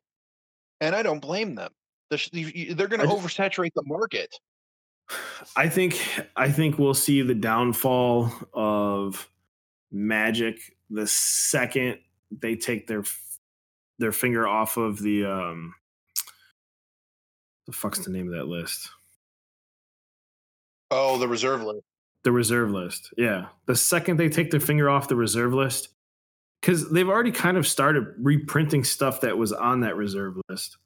And 0.79 0.95
I 0.95 1.03
don't 1.03 1.19
blame 1.19 1.55
them. 1.55 1.71
They're, 2.09 2.17
sh- 2.17 2.29
you- 2.31 2.51
you- 2.53 2.73
they're 2.73 2.87
going 2.87 3.01
to 3.01 3.07
oversaturate 3.07 3.71
the 3.75 3.83
market. 3.85 4.33
I 5.57 5.67
think 5.67 5.99
I 6.37 6.49
think 6.49 6.77
we'll 6.79 6.93
see 6.93 7.21
the 7.21 7.35
downfall 7.35 8.31
of 8.53 9.29
Magic 9.91 10.57
the 10.89 11.05
second 11.07 11.99
they 12.31 12.55
take 12.55 12.87
their 12.87 13.03
their 13.99 14.13
finger 14.13 14.47
off 14.47 14.77
of 14.77 14.99
the 15.01 15.25
um 15.25 15.73
the 17.71 17.77
fuck's 17.77 17.99
the 17.99 18.11
name 18.11 18.27
of 18.27 18.33
that 18.37 18.47
list? 18.47 18.89
Oh, 20.89 21.17
the 21.17 21.27
reserve 21.27 21.63
list. 21.63 21.83
The 22.23 22.31
reserve 22.31 22.71
list. 22.71 23.13
Yeah. 23.17 23.47
The 23.65 23.75
second 23.75 24.17
they 24.17 24.29
take 24.29 24.51
their 24.51 24.59
finger 24.59 24.89
off 24.89 25.07
the 25.07 25.15
reserve 25.15 25.53
list 25.53 25.89
cuz 26.61 26.89
they've 26.91 27.07
already 27.09 27.31
kind 27.31 27.57
of 27.57 27.65
started 27.65 28.05
reprinting 28.19 28.83
stuff 28.83 29.21
that 29.21 29.37
was 29.37 29.51
on 29.53 29.79
that 29.81 29.95
reserve 29.95 30.35
list. 30.49 30.77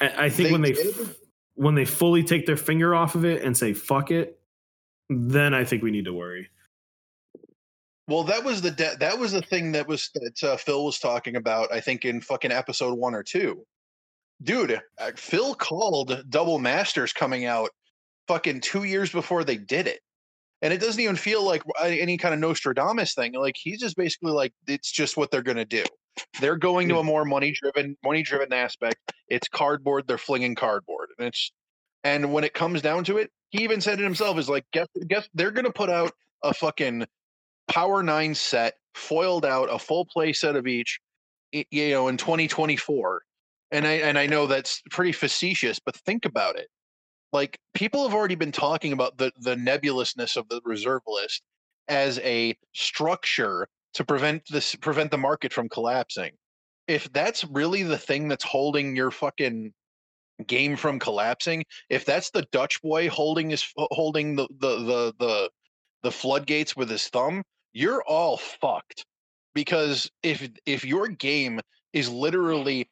I, 0.00 0.24
I 0.26 0.28
think 0.30 0.48
They 0.48 0.52
when 0.52 0.62
they 0.62 0.72
did? 0.72 1.14
when 1.54 1.74
they 1.74 1.84
fully 1.84 2.24
take 2.24 2.46
their 2.46 2.56
finger 2.56 2.94
off 2.94 3.14
of 3.14 3.24
it 3.24 3.42
and 3.42 3.56
say 3.56 3.74
fuck 3.74 4.10
it, 4.10 4.40
then 5.10 5.52
I 5.54 5.64
think 5.64 5.82
we 5.82 5.90
need 5.90 6.06
to 6.06 6.12
worry. 6.14 6.48
Well, 8.08 8.24
that 8.24 8.42
was 8.42 8.60
the 8.62 8.70
de- 8.72 8.96
that 8.98 9.18
was 9.18 9.30
the 9.32 9.42
thing 9.42 9.70
that 9.72 9.86
was 9.86 10.10
that 10.14 10.42
uh, 10.42 10.56
Phil 10.56 10.84
was 10.84 10.98
talking 10.98 11.36
about. 11.36 11.70
I 11.72 11.78
think 11.80 12.04
in 12.04 12.20
fucking 12.20 12.50
episode 12.50 12.98
one 12.98 13.14
or 13.14 13.22
two, 13.22 13.64
dude. 14.42 14.80
Uh, 14.98 15.10
Phil 15.16 15.54
called 15.54 16.24
Double 16.28 16.58
Masters 16.58 17.12
coming 17.12 17.44
out 17.44 17.70
fucking 18.28 18.60
two 18.60 18.84
years 18.84 19.10
before 19.10 19.44
they 19.44 19.56
did 19.56 19.86
it, 19.86 20.00
and 20.62 20.72
it 20.72 20.80
doesn't 20.80 21.00
even 21.00 21.16
feel 21.16 21.44
like 21.44 21.62
any 21.82 22.16
kind 22.16 22.34
of 22.34 22.40
Nostradamus 22.40 23.14
thing. 23.14 23.34
Like 23.34 23.56
he's 23.58 23.80
just 23.80 23.96
basically 23.96 24.32
like 24.32 24.52
it's 24.66 24.90
just 24.90 25.16
what 25.16 25.30
they're 25.30 25.42
gonna 25.42 25.64
do. 25.64 25.84
They're 26.40 26.56
going 26.56 26.88
to 26.88 26.98
a 26.98 27.04
more 27.04 27.24
money 27.24 27.54
driven 27.60 27.96
money 28.04 28.22
driven 28.22 28.52
aspect. 28.52 28.98
It's 29.28 29.48
cardboard. 29.48 30.06
They're 30.06 30.18
flinging 30.18 30.54
cardboard, 30.54 31.10
and 31.18 31.28
it's 31.28 31.52
and 32.04 32.32
when 32.32 32.44
it 32.44 32.54
comes 32.54 32.82
down 32.82 33.04
to 33.04 33.18
it, 33.18 33.30
he 33.50 33.62
even 33.62 33.80
said 33.80 34.00
it 34.00 34.04
himself. 34.04 34.38
Is 34.38 34.48
like 34.48 34.64
guess 34.72 34.88
guess 35.08 35.28
they're 35.34 35.50
gonna 35.50 35.72
put 35.72 35.90
out 35.90 36.12
a 36.42 36.54
fucking 36.54 37.06
Power 37.68 38.02
Nine 38.02 38.34
set, 38.34 38.74
foiled 38.94 39.44
out, 39.44 39.68
a 39.72 39.78
full 39.78 40.04
play 40.04 40.32
set 40.32 40.56
of 40.56 40.66
each, 40.66 40.98
you 41.52 41.90
know, 41.90 42.08
in 42.08 42.16
2024. 42.16 43.22
And 43.72 43.86
I 43.86 43.92
and 43.92 44.18
I 44.18 44.26
know 44.26 44.46
that's 44.46 44.82
pretty 44.90 45.12
facetious, 45.12 45.78
but 45.78 45.96
think 45.96 46.24
about 46.24 46.56
it. 46.56 46.68
Like 47.32 47.58
people 47.74 48.02
have 48.02 48.14
already 48.14 48.34
been 48.34 48.52
talking 48.52 48.92
about 48.92 49.18
the 49.18 49.32
the 49.40 49.56
nebulousness 49.56 50.36
of 50.36 50.48
the 50.48 50.60
reserve 50.64 51.02
list 51.06 51.42
as 51.88 52.18
a 52.20 52.56
structure 52.72 53.68
to 53.94 54.04
prevent 54.04 54.42
this 54.50 54.74
prevent 54.76 55.10
the 55.10 55.18
market 55.18 55.52
from 55.52 55.68
collapsing. 55.68 56.32
If 56.88 57.12
that's 57.12 57.44
really 57.44 57.82
the 57.84 57.98
thing 57.98 58.28
that's 58.28 58.44
holding 58.44 58.96
your 58.96 59.10
fucking 59.10 59.72
game 60.46 60.76
from 60.76 60.98
collapsing, 60.98 61.64
if 61.88 62.04
that's 62.04 62.30
the 62.30 62.46
Dutch 62.50 62.82
boy 62.82 63.08
holding 63.08 63.50
his 63.50 63.64
holding 63.76 64.36
the 64.36 64.48
the 64.58 64.76
the 64.78 65.14
the, 65.18 65.50
the 66.02 66.10
floodgates 66.10 66.76
with 66.76 66.90
his 66.90 67.06
thumb, 67.08 67.44
you're 67.72 68.02
all 68.02 68.36
fucked 68.38 69.04
because 69.54 70.10
if 70.22 70.48
if 70.66 70.84
your 70.84 71.08
game 71.08 71.60
is 71.92 72.08
literally 72.08 72.88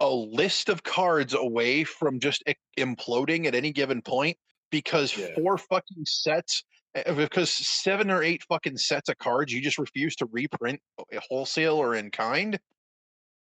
a 0.00 0.08
list 0.08 0.68
of 0.68 0.82
cards 0.82 1.34
away 1.34 1.84
from 1.84 2.20
just 2.20 2.42
imploding 2.78 3.46
at 3.46 3.54
any 3.54 3.72
given 3.72 4.00
point 4.02 4.36
because 4.70 5.16
yeah. 5.16 5.28
four 5.36 5.58
fucking 5.58 6.04
sets 6.06 6.64
eh, 6.94 7.12
because 7.14 7.50
seven 7.50 8.10
or 8.10 8.22
eight 8.22 8.42
fucking 8.48 8.76
sets 8.76 9.08
of 9.08 9.18
cards 9.18 9.52
you 9.52 9.60
just 9.60 9.78
refuse 9.78 10.14
to 10.16 10.26
reprint 10.30 10.80
wholesale 11.28 11.74
or 11.74 11.94
in 11.94 12.10
kind 12.10 12.58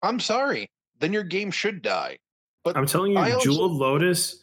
i'm 0.03 0.19
sorry 0.19 0.71
then 0.99 1.13
your 1.13 1.23
game 1.23 1.51
should 1.51 1.83
die 1.83 2.19
but 2.65 2.77
i'm 2.77 2.87
telling 2.87 3.13
you 3.13 3.19
also, 3.19 3.39
jeweled 3.41 3.73
lotus 3.73 4.41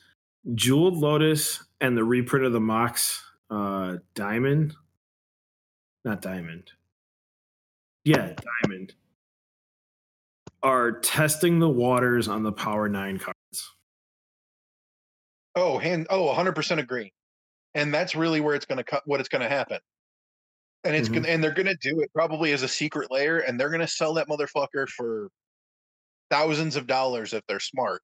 jeweled 0.53 0.97
lotus 0.97 1.63
and 1.81 1.97
the 1.97 2.03
reprint 2.03 2.45
of 2.45 2.53
the 2.53 2.59
mox 2.59 3.21
uh 3.49 3.97
diamond 4.13 4.73
not 6.05 6.21
diamond. 6.21 6.71
Yeah, 8.03 8.33
diamond. 8.63 8.93
Are 10.61 10.91
testing 10.99 11.59
the 11.59 11.69
waters 11.69 12.27
on 12.27 12.43
the 12.43 12.51
Power 12.51 12.89
Nine 12.89 13.17
cards. 13.17 13.73
Oh, 15.55 15.77
hand. 15.77 16.07
Oh, 16.09 16.25
100 16.25 16.53
percent 16.53 16.79
agree. 16.79 17.13
And 17.75 17.93
that's 17.93 18.15
really 18.15 18.41
where 18.41 18.55
it's 18.55 18.65
going 18.65 18.77
to 18.77 18.83
cut. 18.83 19.03
What 19.05 19.19
it's 19.19 19.29
going 19.29 19.41
to 19.41 19.49
happen. 19.49 19.79
And 20.83 20.95
it's 20.95 21.07
mm-hmm. 21.07 21.21
gonna, 21.21 21.27
and 21.27 21.43
they're 21.43 21.53
going 21.53 21.65
to 21.67 21.77
do 21.81 21.99
it 22.01 22.11
probably 22.13 22.53
as 22.53 22.63
a 22.63 22.67
secret 22.67 23.11
layer, 23.11 23.39
and 23.39 23.59
they're 23.59 23.69
going 23.69 23.81
to 23.81 23.87
sell 23.87 24.13
that 24.15 24.27
motherfucker 24.27 24.87
for 24.87 25.29
thousands 26.29 26.75
of 26.75 26.87
dollars 26.87 27.33
if 27.33 27.43
they're 27.47 27.59
smart. 27.59 28.01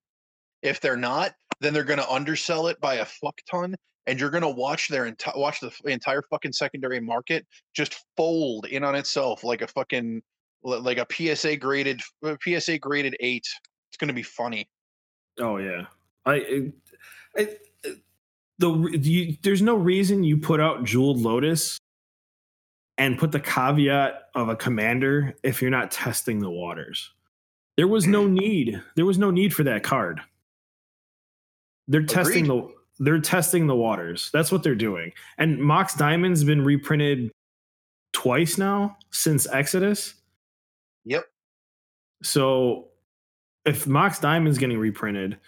If 0.62 0.80
they're 0.80 0.96
not, 0.96 1.32
then 1.60 1.72
they're 1.72 1.84
going 1.84 1.98
to 1.98 2.10
undersell 2.10 2.68
it 2.68 2.80
by 2.80 2.96
a 2.96 3.04
fuck 3.04 3.38
ton, 3.50 3.76
and 4.06 4.18
you're 4.18 4.30
going 4.30 4.42
to 4.42 4.48
watch 4.48 4.88
their 4.88 5.06
entire 5.06 5.34
watch 5.36 5.60
the 5.60 5.72
entire 5.84 6.22
fucking 6.30 6.52
secondary 6.52 7.00
market 7.00 7.46
just 7.74 8.04
fold 8.16 8.66
in 8.66 8.84
on 8.84 8.94
itself 8.94 9.44
like 9.44 9.62
a 9.62 9.68
fucking 9.68 10.22
like 10.62 10.98
a 10.98 11.06
PSA 11.10 11.56
graded 11.56 12.00
uh, 12.24 12.36
PSA 12.42 12.78
graded 12.78 13.16
eight. 13.20 13.46
It's 13.88 13.96
going 13.98 14.08
to 14.08 14.14
be 14.14 14.22
funny. 14.22 14.68
Oh 15.38 15.58
yeah, 15.58 15.86
I, 16.24 16.70
I, 17.36 17.48
the 18.58 18.70
you, 19.02 19.36
there's 19.42 19.62
no 19.62 19.76
reason 19.76 20.24
you 20.24 20.38
put 20.38 20.60
out 20.60 20.84
Jeweled 20.84 21.18
Lotus 21.18 21.78
and 22.98 23.18
put 23.18 23.32
the 23.32 23.40
caveat 23.40 24.28
of 24.34 24.48
a 24.48 24.56
commander 24.56 25.36
if 25.42 25.60
you're 25.60 25.70
not 25.70 25.90
testing 25.90 26.38
the 26.38 26.50
waters. 26.50 27.10
There 27.76 27.88
was 27.88 28.06
no 28.06 28.26
need. 28.26 28.82
There 28.94 29.06
was 29.06 29.18
no 29.18 29.30
need 29.30 29.54
for 29.54 29.64
that 29.64 29.82
card. 29.82 30.20
They're 31.88 32.00
Agreed. 32.00 32.14
testing 32.14 32.46
the 32.46 32.72
they're 32.98 33.20
testing 33.20 33.66
the 33.66 33.76
waters. 33.76 34.30
That's 34.32 34.50
what 34.50 34.62
they're 34.62 34.74
doing. 34.74 35.12
And 35.38 35.58
Mox 35.58 35.94
Diamond's 35.94 36.44
been 36.44 36.64
reprinted 36.64 37.30
twice 38.12 38.56
now 38.56 38.96
since 39.10 39.46
Exodus. 39.46 40.14
Yep. 41.06 41.24
So 42.22 42.88
if 43.64 43.86
Mox 43.86 44.18
Diamond's 44.18 44.58
getting 44.58 44.78
reprinted, 44.78 45.38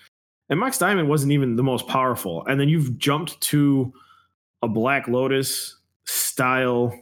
and 0.48 0.58
Mox 0.58 0.78
Diamond 0.78 1.08
wasn't 1.08 1.32
even 1.32 1.56
the 1.56 1.62
most 1.62 1.86
powerful, 1.86 2.44
and 2.46 2.58
then 2.58 2.68
you've 2.68 2.96
jumped 2.98 3.38
to 3.42 3.92
a 4.62 4.68
Black 4.68 5.06
Lotus 5.06 5.76
style 6.06 6.98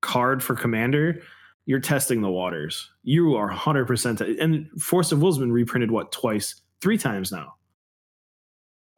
card 0.00 0.42
for 0.42 0.54
Commander, 0.54 1.20
you're 1.66 1.80
testing 1.80 2.22
the 2.22 2.30
waters. 2.30 2.90
You 3.02 3.36
are 3.36 3.50
100%. 3.50 4.18
T- 4.18 4.38
and 4.40 4.68
Force 4.80 5.12
of 5.12 5.20
Will's 5.20 5.38
been 5.38 5.52
reprinted, 5.52 5.90
what, 5.90 6.10
twice, 6.10 6.60
three 6.80 6.96
times 6.96 7.30
now. 7.30 7.54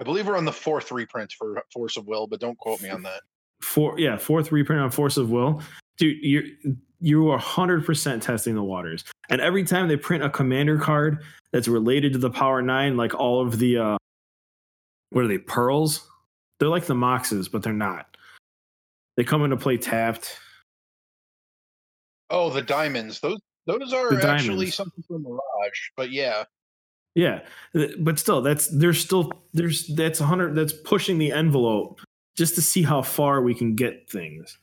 I 0.00 0.04
believe 0.04 0.26
we're 0.26 0.36
on 0.36 0.44
the 0.44 0.52
fourth 0.52 0.90
reprint 0.90 1.32
for 1.32 1.62
Force 1.72 1.96
of 1.96 2.06
Will, 2.06 2.26
but 2.26 2.40
don't 2.40 2.58
quote 2.58 2.80
me 2.82 2.88
on 2.88 3.02
that. 3.02 3.22
Four, 3.60 3.98
yeah, 3.98 4.16
fourth 4.16 4.50
reprint 4.50 4.80
on 4.80 4.90
Force 4.90 5.16
of 5.16 5.30
Will, 5.30 5.62
dude. 5.98 6.18
You're 6.22 6.44
you 7.00 7.30
are 7.30 7.38
hundred 7.38 7.84
percent 7.84 8.22
testing 8.22 8.54
the 8.54 8.62
waters, 8.62 9.04
and 9.28 9.40
every 9.40 9.64
time 9.64 9.88
they 9.88 9.96
print 9.96 10.22
a 10.22 10.30
commander 10.30 10.78
card 10.78 11.22
that's 11.52 11.68
related 11.68 12.12
to 12.12 12.18
the 12.18 12.30
Power 12.30 12.62
Nine, 12.62 12.96
like 12.96 13.14
all 13.14 13.44
of 13.44 13.58
the 13.58 13.78
uh, 13.78 13.96
what 15.10 15.24
are 15.24 15.28
they 15.28 15.38
pearls? 15.38 16.08
They're 16.58 16.68
like 16.68 16.86
the 16.86 16.94
Moxes, 16.94 17.50
but 17.50 17.62
they're 17.62 17.72
not. 17.72 18.16
They 19.16 19.24
come 19.24 19.42
into 19.42 19.56
play 19.56 19.76
tapped. 19.76 20.38
Oh, 22.30 22.50
the 22.50 22.62
diamonds. 22.62 23.20
Those 23.20 23.40
those 23.66 23.92
are 23.92 24.18
actually 24.20 24.70
something 24.70 25.02
from 25.06 25.22
Mirage, 25.22 25.90
but 25.96 26.10
yeah. 26.10 26.44
Yeah, 27.14 27.40
but 27.98 28.18
still, 28.18 28.40
that's 28.40 28.68
there's 28.68 28.98
still 28.98 29.32
there's 29.52 29.86
that's 29.88 30.20
a 30.20 30.24
hundred 30.24 30.54
that's 30.54 30.72
pushing 30.72 31.18
the 31.18 31.30
envelope 31.30 32.00
just 32.38 32.54
to 32.54 32.62
see 32.62 32.82
how 32.82 33.02
far 33.02 33.42
we 33.42 33.54
can 33.54 33.74
get 33.74 34.08
things. 34.08 34.56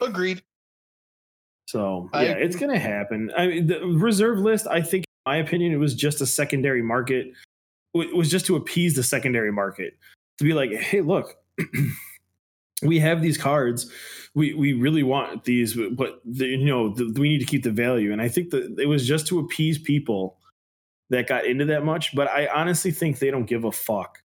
Agreed. 0.00 0.42
So 1.66 2.10
yeah, 2.12 2.20
I, 2.20 2.24
it's 2.24 2.56
gonna 2.56 2.78
happen. 2.78 3.32
I 3.36 3.46
mean, 3.46 3.66
the 3.66 3.80
reserve 3.80 4.38
list. 4.38 4.66
I 4.66 4.82
think, 4.82 5.04
in 5.04 5.30
my 5.30 5.36
opinion, 5.38 5.72
it 5.72 5.78
was 5.78 5.94
just 5.94 6.20
a 6.20 6.26
secondary 6.26 6.82
market. 6.82 7.32
It 7.94 8.14
was 8.14 8.30
just 8.30 8.46
to 8.46 8.56
appease 8.56 8.94
the 8.94 9.02
secondary 9.02 9.52
market 9.52 9.96
to 10.38 10.44
be 10.44 10.54
like, 10.54 10.72
hey, 10.72 11.00
look, 11.00 11.36
we 12.82 12.98
have 12.98 13.22
these 13.22 13.38
cards. 13.38 13.90
We 14.34 14.54
we 14.54 14.72
really 14.72 15.02
want 15.02 15.44
these, 15.44 15.76
but 15.96 16.20
the, 16.24 16.46
you 16.46 16.64
know 16.64 16.94
the, 16.94 17.12
we 17.18 17.28
need 17.28 17.38
to 17.38 17.46
keep 17.46 17.62
the 17.62 17.70
value. 17.70 18.12
And 18.12 18.20
I 18.20 18.28
think 18.28 18.50
that 18.50 18.78
it 18.78 18.86
was 18.86 19.06
just 19.06 19.26
to 19.28 19.38
appease 19.38 19.78
people 19.78 20.38
that 21.10 21.26
got 21.26 21.46
into 21.46 21.64
that 21.66 21.84
much. 21.84 22.14
But 22.14 22.28
I 22.28 22.48
honestly 22.48 22.90
think 22.90 23.18
they 23.18 23.30
don't 23.30 23.46
give 23.46 23.64
a 23.64 23.72
fuck. 23.72 24.18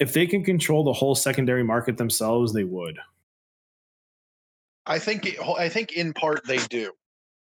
If 0.00 0.14
they 0.14 0.26
can 0.26 0.44
control 0.44 0.84
the 0.84 0.92
whole 0.92 1.14
secondary 1.14 1.64
market 1.64 1.96
themselves, 1.96 2.52
they 2.52 2.64
would. 2.64 2.98
I 4.86 4.98
think 4.98 5.26
it, 5.26 5.38
I 5.40 5.68
think 5.68 5.92
in 5.92 6.12
part 6.12 6.46
they 6.46 6.58
do. 6.58 6.92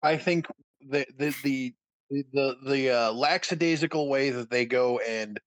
I 0.02 0.16
think 0.16 0.47
the 0.89 1.06
the 1.19 1.35
the 1.43 1.74
the, 2.11 2.56
the 2.66 2.90
uh, 2.90 3.12
lackadaisical 3.12 4.09
way 4.09 4.31
that 4.31 4.51
they 4.51 4.66
go 4.66 4.98
and 4.98 5.40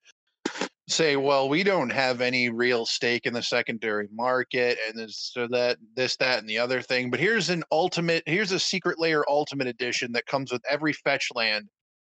say, 0.90 1.16
well, 1.16 1.48
we 1.48 1.64
don't 1.64 1.92
have 1.92 2.20
any 2.20 2.50
real 2.50 2.86
stake 2.86 3.26
in 3.26 3.34
the 3.34 3.42
secondary 3.42 4.08
market, 4.12 4.78
and 4.88 4.98
this, 4.98 5.32
so 5.34 5.48
that 5.48 5.78
this, 5.96 6.18
that, 6.18 6.40
and 6.40 6.50
the 6.50 6.58
other 6.58 6.82
thing. 6.82 7.10
But 7.10 7.20
here's 7.20 7.50
an 7.50 7.64
ultimate, 7.72 8.24
here's 8.26 8.52
a 8.52 8.60
secret 8.60 9.00
layer 9.00 9.24
ultimate 9.30 9.68
edition 9.68 10.14
that 10.14 10.26
comes 10.26 10.52
with 10.52 10.62
every 10.70 10.94
fetch 10.94 11.30
land 11.36 11.70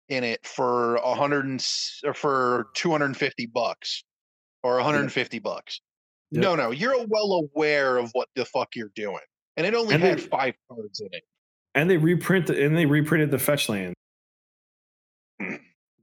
in 0.09 0.25
it 0.25 0.47
for 0.47 0.97
a 0.97 1.15
hundred 1.15 1.45
and 1.45 1.67
or 2.05 2.15
for 2.15 2.69
two 2.75 2.91
hundred 2.91 3.07
and 3.07 3.17
fifty 3.17 3.47
bucks 3.47 4.05
or 4.63 4.75
150 4.77 5.37
yep. 5.37 5.43
bucks. 5.43 5.81
Yep. 6.31 6.43
No, 6.43 6.55
no, 6.55 6.71
you're 6.71 7.07
well 7.07 7.49
aware 7.55 7.97
of 7.97 8.11
what 8.13 8.29
the 8.35 8.45
fuck 8.45 8.69
you're 8.75 8.93
doing, 8.95 9.19
and 9.59 9.67
it 9.67 9.75
only 9.75 9.97
and 9.97 10.03
had 10.03 10.19
they, 10.19 10.23
five 10.23 10.55
cards 10.69 11.01
in 11.01 11.09
it. 11.13 11.25
And 11.75 11.91
they 11.91 11.99
reprint 11.99 12.49
and 12.49 12.77
they 12.77 12.87
reprinted 12.87 13.31
the 13.31 13.39
fetch 13.39 13.69
land. 13.69 13.93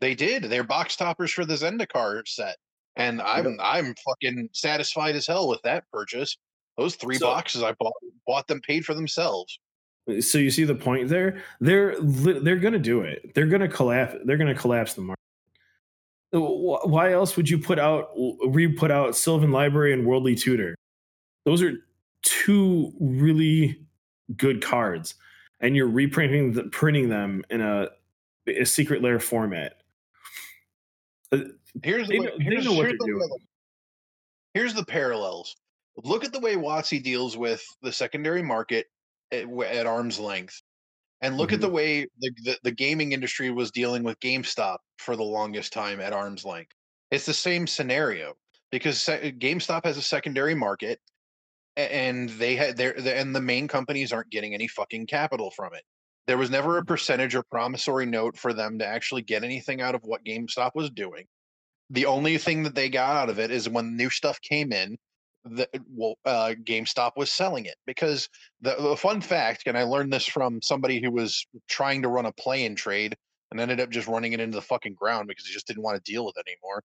They 0.01 0.13
did. 0.13 0.43
They're 0.43 0.63
box 0.63 0.95
toppers 0.97 1.31
for 1.31 1.45
the 1.45 1.55
Zendikar 1.55 2.27
set, 2.27 2.57
and 2.97 3.21
I'm 3.21 3.57
I'm 3.61 3.95
fucking 4.05 4.49
satisfied 4.51 5.15
as 5.15 5.25
hell 5.25 5.47
with 5.47 5.61
that 5.63 5.85
purchase. 5.91 6.37
Those 6.77 6.95
three 6.95 7.15
so, 7.15 7.27
boxes 7.27 7.63
I 7.63 7.71
bought 7.79 7.93
bought 8.27 8.47
them 8.47 8.61
paid 8.61 8.85
for 8.85 8.93
themselves. 8.93 9.57
Uh, 10.09 10.21
so 10.21 10.37
you 10.37 10.51
see 10.51 10.65
the 10.65 10.75
point 10.75 11.07
there. 11.07 11.41
They're 11.61 11.95
they're 12.01 12.57
going 12.57 12.73
to 12.73 12.79
do 12.79 13.01
it. 13.01 13.33
They're 13.33 13.47
going 13.47 13.61
to 13.61 13.69
collapse. 13.69 14.15
They're 14.25 14.37
going 14.37 14.53
to 14.53 14.59
collapse 14.59 14.93
the 14.93 15.01
market. 15.01 15.15
Why 16.31 17.13
else 17.13 17.37
would 17.37 17.49
you 17.49 17.57
put 17.57 17.79
out 17.79 18.09
re 18.47 18.67
put 18.67 18.91
out 18.91 19.15
Sylvan 19.15 19.51
Library 19.51 19.93
and 19.93 20.05
Worldly 20.05 20.35
Tutor? 20.35 20.75
Those 21.45 21.61
are 21.61 21.73
two 22.25 22.91
really 22.99 23.79
good 24.35 24.61
cards, 24.61 25.15
and 25.61 25.75
you're 25.75 25.87
reprinting 25.87 26.53
the, 26.53 26.63
printing 26.63 27.07
them 27.07 27.43
in 27.49 27.61
a, 27.61 27.87
a 28.47 28.65
secret 28.65 29.01
layer 29.01 29.19
format. 29.19 29.77
Uh, 31.31 31.39
here's 31.83 32.07
the, 32.07 32.15
here's, 32.39 32.65
here's, 32.65 32.65
the, 32.65 33.39
here's 34.53 34.73
the 34.73 34.85
parallels. 34.85 35.55
Look 36.03 36.25
at 36.25 36.33
the 36.33 36.39
way 36.39 36.55
WotC 36.55 37.01
deals 37.01 37.37
with 37.37 37.63
the 37.81 37.91
secondary 37.91 38.41
market 38.41 38.87
at, 39.31 39.45
at 39.45 39.85
arm's 39.85 40.19
length 40.19 40.61
and 41.21 41.37
look 41.37 41.49
mm-hmm. 41.49 41.55
at 41.55 41.61
the 41.61 41.69
way 41.69 42.07
the, 42.19 42.31
the, 42.43 42.57
the, 42.63 42.71
gaming 42.71 43.13
industry 43.13 43.49
was 43.49 43.71
dealing 43.71 44.03
with 44.03 44.19
GameStop 44.19 44.77
for 44.97 45.15
the 45.15 45.23
longest 45.23 45.71
time 45.71 46.01
at 46.01 46.13
arm's 46.13 46.43
length. 46.43 46.73
It's 47.11 47.25
the 47.25 47.33
same 47.33 47.65
scenario 47.65 48.33
because 48.71 48.97
GameStop 49.05 49.85
has 49.85 49.97
a 49.97 50.01
secondary 50.01 50.55
market 50.55 50.99
and 51.77 52.29
they 52.29 52.55
had 52.55 52.77
their 52.77 52.97
and 52.97 53.35
the 53.35 53.41
main 53.41 53.67
companies 53.67 54.13
aren't 54.13 54.29
getting 54.29 54.53
any 54.53 54.67
fucking 54.67 55.07
capital 55.07 55.51
from 55.51 55.73
it. 55.73 55.83
There 56.27 56.37
was 56.37 56.49
never 56.49 56.77
a 56.77 56.81
mm-hmm. 56.81 56.87
percentage 56.87 57.35
or 57.35 57.43
promissory 57.43 58.05
note 58.05 58.37
for 58.37 58.53
them 58.53 58.79
to 58.79 58.85
actually 58.85 59.21
get 59.21 59.43
anything 59.43 59.81
out 59.81 59.95
of 59.95 60.01
what 60.03 60.23
GameStop 60.25 60.71
was 60.73 60.89
doing. 60.89 61.25
The 61.91 62.07
only 62.07 62.37
thing 62.37 62.63
that 62.63 62.73
they 62.73 62.89
got 62.89 63.15
out 63.15 63.29
of 63.29 63.39
it 63.39 63.51
is 63.51 63.69
when 63.69 63.95
new 63.95 64.09
stuff 64.09 64.41
came 64.41 64.73
in, 64.73 64.97
that 65.51 65.69
well, 65.93 66.15
uh, 66.25 66.55
GameStop 66.63 67.11
was 67.15 67.31
selling 67.31 67.65
it 67.65 67.75
because 67.85 68.27
the, 68.61 68.75
the 68.79 68.97
fun 68.97 69.21
fact, 69.21 69.63
and 69.67 69.77
I 69.77 69.83
learned 69.83 70.11
this 70.11 70.25
from 70.25 70.61
somebody 70.61 70.99
who 70.99 71.11
was 71.11 71.45
trying 71.69 72.01
to 72.01 72.07
run 72.07 72.25
a 72.25 72.31
play 72.31 72.65
in 72.65 72.75
trade 72.75 73.15
and 73.51 73.59
ended 73.59 73.79
up 73.79 73.91
just 73.91 74.07
running 74.07 74.33
it 74.33 74.39
into 74.39 74.55
the 74.55 74.61
fucking 74.61 74.95
ground 74.95 75.27
because 75.27 75.45
he 75.45 75.53
just 75.53 75.67
didn't 75.67 75.83
want 75.83 76.03
to 76.03 76.11
deal 76.11 76.25
with 76.25 76.35
it 76.37 76.47
anymore. 76.49 76.83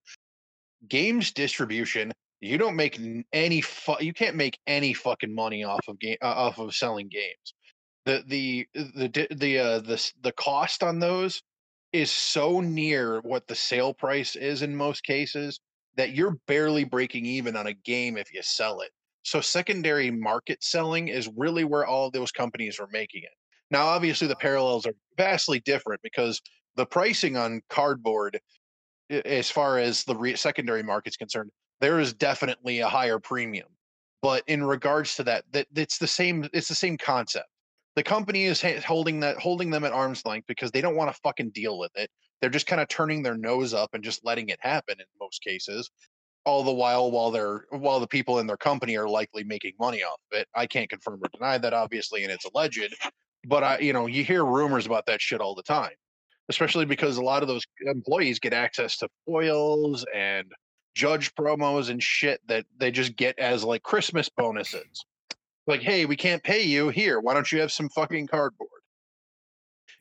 Games 0.89 1.33
distribution, 1.33 2.13
you 2.41 2.59
don't 2.59 2.77
make 2.77 2.99
any 3.33 3.61
fu- 3.61 4.01
you 4.01 4.13
can't 4.13 4.37
make 4.37 4.59
any 4.67 4.93
fucking 4.95 5.35
money 5.35 5.65
off 5.65 5.87
of 5.89 5.99
game 5.99 6.17
uh, 6.23 6.27
off 6.27 6.59
of 6.59 6.75
selling 6.75 7.09
games. 7.09 7.55
The 8.07 8.25
the 8.27 8.69
the 8.75 9.27
the 9.31 9.59
uh, 9.59 9.79
the 9.81 10.13
the 10.23 10.33
cost 10.33 10.83
on 10.83 10.99
those 10.99 11.43
is 11.93 12.11
so 12.11 12.61
near 12.61 13.21
what 13.21 13.47
the 13.47 13.55
sale 13.55 13.93
price 13.93 14.37
is 14.37 14.63
in 14.63 14.75
most 14.75 15.03
cases 15.05 15.61
that 15.97 16.15
you're 16.15 16.37
barely 16.47 16.85
breaking 16.85 17.27
even 17.27 17.57
on 17.57 17.67
a 17.67 17.75
game 17.75 18.17
if 18.17 18.33
you 18.33 18.43
sell 18.43 18.81
it. 18.81 18.91
So 19.23 19.41
secondary 19.41 20.11
market 20.11 20.63
selling 20.63 21.09
is 21.09 21.29
really 21.37 21.65
where 21.65 21.85
all 21.85 22.11
those 22.11 22.33
companies 22.33 22.79
are 22.81 22.89
making 22.93 23.25
it. 23.25 23.31
Now, 23.71 23.87
obviously, 23.87 24.29
the 24.29 24.37
parallels 24.37 24.87
are 24.87 24.95
vastly 25.17 25.61
different 25.61 26.01
because 26.03 26.41
the 26.77 26.87
pricing 26.87 27.37
on 27.37 27.61
cardboard, 27.69 28.41
as 29.11 29.51
far 29.51 29.79
as 29.79 30.05
the 30.05 30.17
re- 30.17 30.37
secondary 30.37 30.83
market's 30.83 31.17
concerned, 31.17 31.51
there 31.81 32.01
is 32.01 32.13
definitely 32.13 32.81
a 32.81 32.89
higher 32.89 33.19
premium. 33.19 33.69
But 34.23 34.45
in 34.47 34.63
regards 34.63 35.17
to 35.17 35.25
that, 35.25 35.45
that 35.53 35.67
it's 35.75 35.99
the 35.99 36.07
same. 36.07 36.49
It's 36.53 36.69
the 36.69 36.75
same 36.75 36.99
concept. 36.99 37.49
The 37.97 38.03
company 38.03 38.45
is 38.45 38.63
holding 38.85 39.21
that, 39.21 39.39
holding 39.39 39.71
them 39.71 39.85
at 39.85 39.93
arm's 39.93 40.25
length 40.25 40.47
because 40.47 40.71
they 40.71 40.81
don't 40.81 40.97
want 40.97 41.13
to 41.13 41.21
fucking 41.23 41.51
deal 41.51 41.79
with 41.79 41.91
it. 41.97 42.11
They're 42.41 42.51
just 42.51 42.67
kind 42.67 42.81
of 42.81 42.89
turning 42.89 43.23
their 43.23 43.37
nose 43.37 43.75
up 43.75 43.91
and 43.95 44.05
just 44.05 44.25
letting 44.25 44.49
it 44.49 44.59
happen 44.61 44.97
in 44.99 45.07
most 45.21 45.43
cases. 45.43 45.91
All 46.45 46.63
the 46.63 46.73
while, 46.73 47.11
while 47.11 47.31
they're 47.31 47.65
while 47.71 48.01
the 48.01 48.07
people 48.07 48.39
in 48.39 48.47
their 48.47 48.57
company 48.57 48.97
are 48.97 49.09
likely 49.09 49.45
making 49.45 49.73
money 49.79 50.03
off 50.03 50.19
of 50.33 50.39
it. 50.39 50.49
I 50.55 50.67
can't 50.67 50.89
confirm 50.89 51.21
or 51.23 51.29
deny 51.29 51.59
that, 51.59 51.75
obviously, 51.75 52.23
and 52.23 52.33
it's 52.33 52.45
alleged. 52.45 52.95
But 53.47 53.65
I, 53.65 53.79
you 53.79 53.93
know, 53.93 54.07
you 54.07 54.23
hear 54.23 54.45
rumors 54.45 54.87
about 54.87 55.07
that 55.07 55.21
shit 55.21 55.41
all 55.41 55.55
the 55.55 55.63
time, 55.63 55.93
especially 56.49 56.85
because 56.85 57.17
a 57.17 57.23
lot 57.23 57.43
of 57.43 57.49
those 57.49 57.65
employees 57.87 58.39
get 58.39 58.53
access 58.53 58.99
to 58.99 59.09
foils 59.27 60.05
and 60.15 60.47
judge 60.95 61.35
promos 61.35 61.91
and 61.91 62.03
shit 62.03 62.41
that 62.49 62.67
they 62.79 62.91
just 62.91 63.17
get 63.17 63.39
as 63.39 63.65
like 63.65 63.83
Christmas 63.83 64.29
bonuses. 64.29 65.05
Like, 65.67 65.83
hey, 65.83 66.07
we 66.07 66.17
can't 66.17 66.43
pay 66.43 66.63
you. 66.63 66.89
Here, 66.89 67.21
why 67.21 67.35
don't 67.35 67.51
you 67.53 67.61
have 67.61 67.71
some 67.71 67.89
fucking 67.91 68.27
cardboard? 68.27 68.71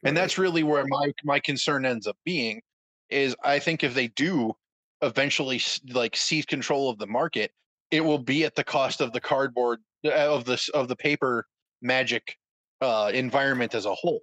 and 0.03 0.15
that's 0.15 0.37
really 0.37 0.63
where 0.63 0.85
my 0.87 1.11
my 1.23 1.39
concern 1.39 1.85
ends 1.85 2.07
up 2.07 2.17
being 2.25 2.61
is 3.09 3.35
i 3.43 3.59
think 3.59 3.83
if 3.83 3.93
they 3.93 4.07
do 4.09 4.53
eventually 5.01 5.61
like 5.91 6.15
seize 6.15 6.45
control 6.45 6.89
of 6.89 6.97
the 6.97 7.07
market 7.07 7.51
it 7.91 8.01
will 8.01 8.19
be 8.19 8.43
at 8.45 8.55
the 8.55 8.63
cost 8.63 9.01
of 9.01 9.11
the 9.13 9.21
cardboard 9.21 9.79
uh, 10.05 10.09
of 10.09 10.45
this 10.45 10.69
of 10.69 10.87
the 10.87 10.95
paper 10.95 11.45
magic 11.81 12.37
uh 12.81 13.11
environment 13.13 13.73
as 13.75 13.85
a 13.85 13.93
whole 13.93 14.21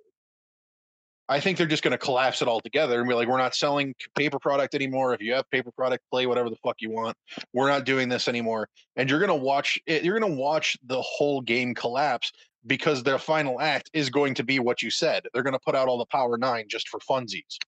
i 1.28 1.40
think 1.40 1.58
they're 1.58 1.66
just 1.66 1.82
going 1.82 1.92
to 1.92 1.98
collapse 1.98 2.42
it 2.42 2.48
all 2.48 2.60
together 2.60 3.00
and 3.00 3.08
be 3.08 3.14
like 3.14 3.28
we're 3.28 3.38
not 3.38 3.54
selling 3.54 3.94
paper 4.16 4.38
product 4.38 4.74
anymore 4.74 5.14
if 5.14 5.20
you 5.20 5.32
have 5.32 5.48
paper 5.50 5.70
product 5.72 6.04
play 6.10 6.26
whatever 6.26 6.50
the 6.50 6.56
fuck 6.56 6.76
you 6.80 6.90
want 6.90 7.16
we're 7.52 7.68
not 7.68 7.84
doing 7.84 8.08
this 8.08 8.28
anymore 8.28 8.68
and 8.96 9.10
you're 9.10 9.20
going 9.20 9.28
to 9.28 9.34
watch 9.34 9.78
it 9.86 10.04
you're 10.04 10.18
going 10.18 10.32
to 10.32 10.40
watch 10.40 10.76
the 10.86 11.00
whole 11.02 11.40
game 11.40 11.74
collapse 11.74 12.32
because 12.66 13.02
their 13.02 13.18
final 13.18 13.60
act 13.60 13.90
is 13.92 14.10
going 14.10 14.34
to 14.34 14.42
be 14.42 14.58
what 14.58 14.82
you 14.82 14.90
said. 14.90 15.26
They're 15.32 15.42
going 15.42 15.52
to 15.52 15.60
put 15.64 15.74
out 15.74 15.88
all 15.88 15.98
the 15.98 16.06
Power 16.06 16.36
Nine 16.36 16.66
just 16.68 16.88
for 16.88 16.98
funsies. 17.00 17.58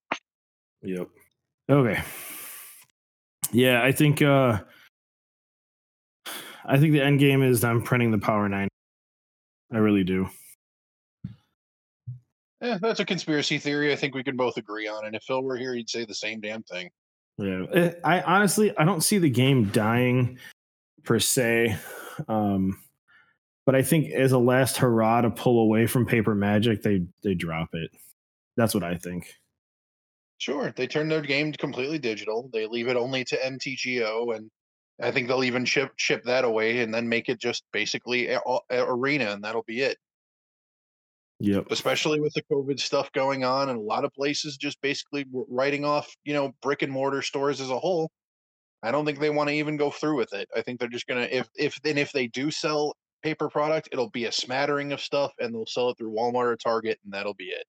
Yep. 0.82 1.08
Okay. 1.70 2.02
Yeah, 3.52 3.82
I 3.82 3.92
think 3.92 4.20
uh 4.22 4.60
I 6.64 6.78
think 6.78 6.92
the 6.92 7.00
end 7.00 7.18
game 7.18 7.42
is 7.42 7.60
them 7.60 7.82
printing 7.82 8.10
the 8.10 8.18
Power 8.18 8.48
Nine. 8.48 8.68
I 9.72 9.78
really 9.78 10.04
do. 10.04 10.28
Yeah, 12.60 12.78
that's 12.80 13.00
a 13.00 13.04
conspiracy 13.04 13.58
theory. 13.58 13.92
I 13.92 13.96
think 13.96 14.14
we 14.14 14.24
can 14.24 14.36
both 14.36 14.56
agree 14.56 14.88
on. 14.88 15.06
And 15.06 15.14
if 15.14 15.22
Phil 15.22 15.42
were 15.42 15.56
here, 15.56 15.74
he'd 15.74 15.88
say 15.88 16.04
the 16.04 16.14
same 16.14 16.40
damn 16.40 16.62
thing. 16.64 16.90
Yeah, 17.36 17.66
eh, 17.72 17.92
I 18.02 18.20
honestly 18.22 18.76
I 18.76 18.84
don't 18.84 19.02
see 19.02 19.18
the 19.18 19.30
game 19.30 19.66
dying 19.66 20.38
per 21.04 21.20
se. 21.20 21.76
Um, 22.26 22.76
but 23.64 23.76
I 23.76 23.82
think 23.82 24.12
as 24.12 24.32
a 24.32 24.38
last 24.38 24.76
hurrah 24.78 25.20
to 25.20 25.30
pull 25.30 25.60
away 25.60 25.86
from 25.86 26.04
paper 26.04 26.34
magic, 26.34 26.82
they 26.82 27.06
they 27.22 27.34
drop 27.34 27.68
it. 27.74 27.90
That's 28.56 28.74
what 28.74 28.82
I 28.82 28.96
think. 28.96 29.32
Sure, 30.38 30.72
they 30.74 30.86
turn 30.86 31.08
their 31.08 31.20
game 31.20 31.52
completely 31.52 31.98
digital. 31.98 32.50
They 32.52 32.66
leave 32.66 32.88
it 32.88 32.96
only 32.96 33.24
to 33.24 33.36
MTGO, 33.36 34.34
and 34.34 34.50
I 35.00 35.10
think 35.12 35.28
they'll 35.28 35.44
even 35.44 35.64
chip 35.64 35.92
chip 35.96 36.24
that 36.24 36.44
away 36.44 36.80
and 36.80 36.92
then 36.92 37.08
make 37.08 37.28
it 37.28 37.38
just 37.38 37.62
basically 37.72 38.28
a, 38.28 38.40
a 38.70 38.84
arena, 38.84 39.26
and 39.26 39.44
that'll 39.44 39.64
be 39.64 39.82
it. 39.82 39.96
Yep. 41.40 41.66
Especially 41.70 42.20
with 42.20 42.34
the 42.34 42.42
COVID 42.50 42.80
stuff 42.80 43.12
going 43.12 43.44
on, 43.44 43.68
and 43.68 43.78
a 43.78 43.82
lot 43.82 44.04
of 44.04 44.12
places 44.12 44.56
just 44.56 44.80
basically 44.82 45.24
writing 45.32 45.84
off, 45.84 46.12
you 46.24 46.34
know, 46.34 46.52
brick 46.62 46.82
and 46.82 46.92
mortar 46.92 47.22
stores 47.22 47.60
as 47.60 47.70
a 47.70 47.78
whole. 47.78 48.10
I 48.82 48.90
don't 48.90 49.04
think 49.04 49.20
they 49.20 49.30
want 49.30 49.48
to 49.48 49.54
even 49.54 49.76
go 49.76 49.90
through 49.90 50.16
with 50.16 50.32
it. 50.32 50.48
I 50.56 50.62
think 50.62 50.78
they're 50.78 50.88
just 50.88 51.06
gonna 51.06 51.28
if 51.30 51.48
if 51.56 51.80
then 51.82 51.98
if 51.98 52.12
they 52.12 52.28
do 52.28 52.50
sell 52.50 52.94
paper 53.22 53.48
product, 53.48 53.88
it'll 53.92 54.10
be 54.10 54.26
a 54.26 54.32
smattering 54.32 54.92
of 54.92 55.00
stuff 55.00 55.32
and 55.38 55.54
they'll 55.54 55.66
sell 55.66 55.90
it 55.90 55.98
through 55.98 56.12
Walmart 56.12 56.46
or 56.46 56.56
Target 56.56 56.98
and 57.04 57.12
that'll 57.12 57.34
be 57.34 57.46
it. 57.46 57.66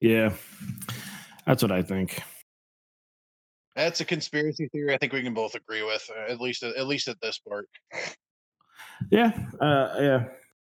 Yeah. 0.00 0.32
That's 1.46 1.62
what 1.62 1.72
I 1.72 1.82
think. 1.82 2.22
That's 3.74 4.00
a 4.00 4.04
conspiracy 4.04 4.68
theory 4.68 4.94
I 4.94 4.98
think 4.98 5.12
we 5.12 5.22
can 5.22 5.34
both 5.34 5.54
agree 5.54 5.82
with 5.82 6.08
uh, 6.16 6.30
at 6.30 6.40
least 6.40 6.62
at 6.62 6.86
least 6.86 7.08
at 7.08 7.20
this 7.20 7.38
part. 7.38 7.68
Yeah. 9.10 9.32
Uh 9.60 9.94
yeah. 9.98 10.24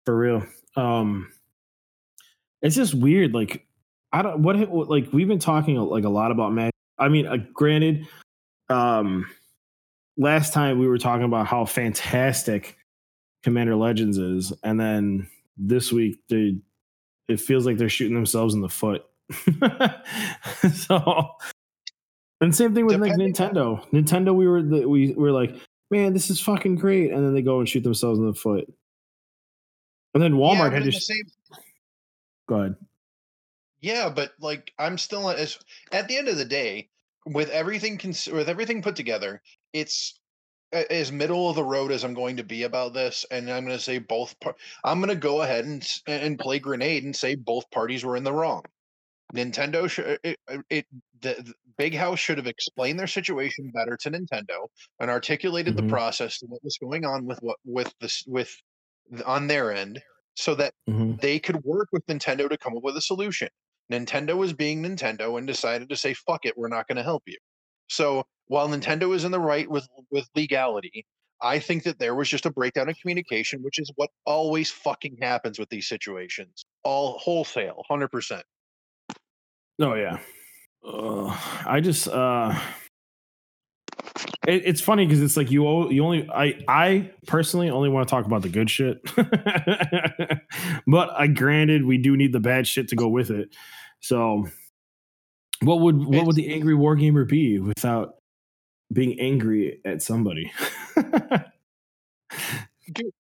For 0.05 0.17
real. 0.17 0.45
Um 0.77 1.31
it's 2.63 2.77
just 2.77 2.95
weird 2.95 3.35
like 3.35 3.67
I 4.13 4.23
don't 4.23 4.43
what 4.43 4.89
like 4.89 5.13
we've 5.13 5.29
been 5.29 5.39
talking 5.39 5.77
like 5.77 6.05
a 6.05 6.09
lot 6.09 6.31
about 6.31 6.53
magic. 6.53 6.75
I 6.99 7.09
mean, 7.09 7.27
uh, 7.27 7.39
granted 7.53 8.07
um 8.69 9.27
last 10.17 10.53
time 10.53 10.79
we 10.79 10.89
were 10.89 10.99
talking 10.99 11.25
about 11.25 11.47
how 11.47 11.65
fantastic 11.65 12.77
Commander 13.43 13.77
Legends 13.77 14.19
is, 14.19 14.53
and 14.63 14.79
then 14.81 15.29
this 15.57 15.93
week 15.93 16.19
they 16.29 16.57
it 17.29 17.41
feels 17.41 17.67
like 17.67 17.77
they're 17.77 17.89
shooting 17.89 18.15
themselves 18.15 18.55
in 18.55 18.61
the 18.61 18.69
foot. 18.69 19.05
so, 20.75 21.29
and 22.41 22.55
same 22.55 22.75
thing 22.75 22.87
with 22.87 23.01
Depending 23.01 23.33
like 23.35 23.53
Nintendo. 23.53 23.79
On- 23.79 23.87
Nintendo, 23.93 24.35
we 24.35 24.49
were 24.49 24.63
the, 24.63 24.87
we 24.87 25.13
were 25.13 25.31
like, 25.31 25.55
man, 25.91 26.15
this 26.15 26.31
is 26.31 26.41
fucking 26.41 26.77
great, 26.77 27.13
and 27.13 27.25
then 27.25 27.35
they 27.35 27.43
go 27.43 27.59
and 27.59 27.69
shoot 27.69 27.85
themselves 27.85 28.19
in 28.19 28.27
the 28.27 28.35
foot. 28.35 28.73
And 30.15 30.23
then 30.23 30.33
Walmart 30.33 30.71
yeah, 30.71 30.71
had 30.71 30.85
to. 30.85 30.91
The 30.91 31.01
same- 31.01 31.27
go 32.49 32.61
ahead. 32.61 32.77
Yeah, 33.81 34.09
but 34.09 34.33
like 34.41 34.73
I'm 34.79 34.99
still 34.99 35.31
as 35.31 35.59
at 35.93 36.09
the 36.09 36.17
end 36.17 36.29
of 36.29 36.37
the 36.37 36.45
day, 36.45 36.89
with 37.27 37.51
everything 37.51 37.99
cons- 37.99 38.29
with 38.29 38.49
everything 38.49 38.83
put 38.83 38.97
together, 38.97 39.41
it's 39.73 40.19
as 40.73 41.13
middle 41.13 41.49
of 41.49 41.57
the 41.57 41.65
road 41.65 41.93
as 41.93 42.05
I'm 42.05 42.15
going 42.15 42.37
to 42.37 42.45
be 42.45 42.65
about 42.65 42.93
this, 42.93 43.25
and 43.31 43.51
I'm 43.51 43.65
going 43.65 43.77
to 43.77 43.83
say 43.83 43.99
both. 43.99 44.39
Par- 44.41 44.57
I'm 44.85 44.99
going 44.99 45.09
to 45.11 45.15
go 45.15 45.43
ahead 45.43 45.65
and 45.65 45.87
and 46.07 46.39
play 46.39 46.59
grenade 46.59 47.05
and 47.05 47.15
say 47.15 47.37
both 47.37 47.71
parties 47.71 48.05
were 48.05 48.17
in 48.17 48.25
the 48.25 48.33
wrong. 48.33 48.65
Nintendo 49.35 49.89
should 49.89 50.19
it, 50.25 50.39
it 50.71 50.87
the, 51.21 51.35
the, 51.39 51.55
Big 51.77 51.95
House 51.95 52.19
should 52.19 52.39
have 52.39 52.49
explained 52.49 52.99
their 52.99 53.07
situation 53.07 53.71
better 53.73 53.97
to 54.01 54.11
Nintendo 54.11 54.67
and 54.99 55.09
articulated 55.09 55.77
mm-hmm. 55.77 55.87
the 55.87 55.93
process 55.93 56.41
what 56.43 56.65
was 56.65 56.77
going 56.79 57.05
on 57.05 57.25
with 57.25 57.39
what 57.41 57.57
with 57.65 57.95
this 58.01 58.25
with 58.27 58.53
on 59.25 59.47
their 59.47 59.73
end 59.73 60.03
so 60.39 60.55
that 60.55 60.73
mm-hmm. 60.89 61.17
they 61.21 61.39
could 61.39 61.65
work 61.65 61.89
with 61.91 62.07
Nintendo 62.07 62.49
to 62.49 62.57
come 62.57 62.77
up 62.77 62.85
with 62.85 62.97
a 62.97 63.01
solution. 63.01 63.49
Nintendo 63.93 64.37
was 64.37 64.53
being 64.53 64.83
Nintendo 64.83 65.37
and 65.37 65.47
decided 65.47 65.89
to 65.89 65.97
say 65.97 66.15
fuck 66.15 66.45
it, 66.45 66.57
we're 66.57 66.69
not 66.69 66.87
going 66.87 66.97
to 66.97 67.03
help 67.03 67.25
you. 67.27 67.37
So 67.89 68.25
while 68.47 68.69
Nintendo 68.69 69.15
is 69.15 69.25
in 69.25 69.33
the 69.33 69.41
right 69.41 69.69
with 69.69 69.89
with 70.13 70.29
legality, 70.37 71.05
I 71.43 71.59
think 71.59 71.83
that 71.85 71.99
there 71.99 72.15
was 72.15 72.29
just 72.29 72.47
a 72.47 72.51
breakdown 72.51 72.89
in 72.89 72.95
communication, 72.95 73.63
which 73.63 73.81
is 73.81 73.91
what 73.97 74.11
always 74.27 74.71
fucking 74.71 75.19
happens 75.21 75.59
with 75.59 75.71
these 75.71 75.89
situations. 75.89 76.65
All 76.85 77.19
wholesale, 77.19 77.83
hundred 77.89 78.09
percent. 78.09 78.45
Oh 79.81 79.95
yeah. 79.95 80.19
Uh, 80.87 81.37
I 81.67 81.81
just 81.81 82.07
uh 82.07 82.57
it, 84.47 84.63
it's 84.65 84.81
funny 84.81 85.07
because 85.07 85.23
it's 85.23 85.37
like 85.37 85.51
you 85.51 85.91
you 85.91 86.05
only 86.05 86.29
I 86.31 86.59
I 86.69 87.11
personally 87.27 87.71
only 87.71 87.89
want 87.89 88.09
to 88.09 88.11
talk 88.11 88.27
about 88.27 88.43
the 88.43 88.49
good 88.49 88.71
shit, 88.71 89.03
but 90.87 91.11
I 91.11 91.27
granted 91.27 91.85
we 91.85 91.99
do 91.99 92.17
need 92.17 92.33
the 92.33 92.41
bad 92.41 92.67
shit 92.67 92.89
to 92.89 92.97
go 92.97 93.09
with 93.09 93.31
it. 93.31 93.55
So, 94.01 94.47
what 95.61 95.81
would 95.81 96.05
what 96.05 96.27
would 96.27 96.37
the 96.37 96.53
angry 96.53 96.75
wargamer 96.75 97.29
be 97.29 97.59
without 97.59 98.15
being 98.93 99.19
angry 99.21 99.81
at 99.85 100.03
somebody? 100.03 100.53
Dude, 102.93 103.13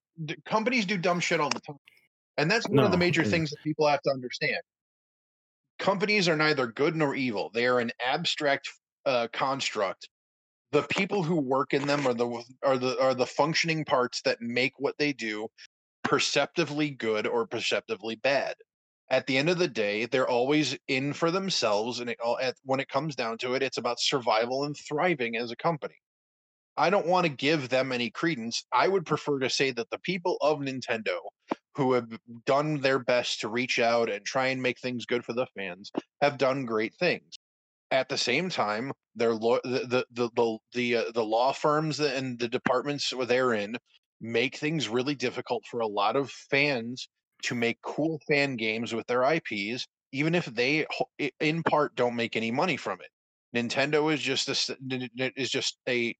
companies 0.44 0.86
do 0.86 0.96
dumb 0.96 1.20
shit 1.20 1.40
all 1.40 1.50
the 1.50 1.60
time, 1.60 1.78
and 2.36 2.50
that's 2.50 2.68
one 2.68 2.84
of 2.84 2.90
the 2.90 2.98
major 2.98 3.24
things 3.24 3.50
that 3.50 3.62
people 3.62 3.86
have 3.86 4.02
to 4.02 4.10
understand. 4.10 4.60
Companies 5.78 6.28
are 6.28 6.36
neither 6.36 6.66
good 6.66 6.96
nor 6.96 7.14
evil; 7.14 7.50
they 7.54 7.66
are 7.66 7.78
an 7.78 7.92
abstract 8.04 8.68
uh, 9.06 9.28
construct. 9.32 10.08
The 10.72 10.82
people 10.82 11.22
who 11.22 11.36
work 11.36 11.72
in 11.72 11.86
them 11.86 12.06
are 12.06 12.14
the 12.14 12.44
are 12.62 12.78
the 12.78 13.00
are 13.00 13.14
the 13.14 13.26
functioning 13.26 13.84
parts 13.84 14.20
that 14.22 14.40
make 14.40 14.78
what 14.78 14.98
they 14.98 15.12
do 15.12 15.48
perceptively 16.04 16.90
good 16.90 17.26
or 17.26 17.46
perceptively 17.46 18.16
bad. 18.16 18.54
At 19.10 19.26
the 19.26 19.38
end 19.38 19.48
of 19.48 19.58
the 19.58 19.68
day, 19.68 20.04
they're 20.04 20.28
always 20.28 20.76
in 20.86 21.14
for 21.14 21.30
themselves, 21.30 22.00
and 22.00 22.10
it 22.10 22.18
when 22.64 22.80
it 22.80 22.88
comes 22.88 23.16
down 23.16 23.38
to 23.38 23.54
it, 23.54 23.62
it's 23.62 23.78
about 23.78 24.00
survival 24.00 24.64
and 24.64 24.76
thriving 24.76 25.36
as 25.36 25.50
a 25.50 25.56
company. 25.56 25.94
I 26.76 26.90
don't 26.90 27.06
want 27.06 27.26
to 27.26 27.32
give 27.32 27.68
them 27.68 27.90
any 27.90 28.10
credence. 28.10 28.64
I 28.72 28.86
would 28.86 29.04
prefer 29.04 29.40
to 29.40 29.50
say 29.50 29.72
that 29.72 29.90
the 29.90 29.98
people 29.98 30.36
of 30.40 30.60
Nintendo 30.60 31.18
who 31.74 31.94
have 31.94 32.08
done 32.44 32.80
their 32.80 32.98
best 32.98 33.40
to 33.40 33.48
reach 33.48 33.78
out 33.78 34.10
and 34.10 34.24
try 34.24 34.48
and 34.48 34.62
make 34.62 34.78
things 34.80 35.06
good 35.06 35.24
for 35.24 35.32
the 35.32 35.46
fans 35.56 35.90
have 36.20 36.38
done 36.38 36.66
great 36.66 36.94
things. 36.94 37.38
At 37.90 38.08
the 38.08 38.18
same 38.18 38.50
time, 38.50 38.92
their 39.14 39.34
law, 39.34 39.58
the 39.64 40.06
the 40.10 40.30
the 40.34 40.58
the, 40.72 40.96
uh, 40.96 41.10
the 41.12 41.24
law 41.24 41.52
firms 41.52 42.00
and 42.00 42.38
the 42.38 42.48
departments 42.48 43.12
they're 43.26 43.54
in 43.54 43.76
make 44.20 44.56
things 44.56 44.88
really 44.88 45.14
difficult 45.14 45.64
for 45.70 45.80
a 45.80 45.86
lot 45.86 46.16
of 46.16 46.30
fans 46.30 47.08
to 47.44 47.54
make 47.54 47.80
cool 47.82 48.20
fan 48.28 48.56
games 48.56 48.92
with 48.94 49.06
their 49.06 49.22
IPs, 49.22 49.86
even 50.12 50.34
if 50.34 50.44
they 50.46 50.86
in 51.40 51.62
part 51.62 51.94
don't 51.94 52.16
make 52.16 52.36
any 52.36 52.50
money 52.50 52.76
from 52.76 52.98
it. 53.00 53.08
Nintendo 53.56 54.12
is 54.12 54.20
just 54.20 54.48
a, 54.48 54.52
s- 54.52 54.70
n- 54.90 55.08
n- 55.18 55.32
is 55.36 55.48
just 55.48 55.78
a 55.88 56.14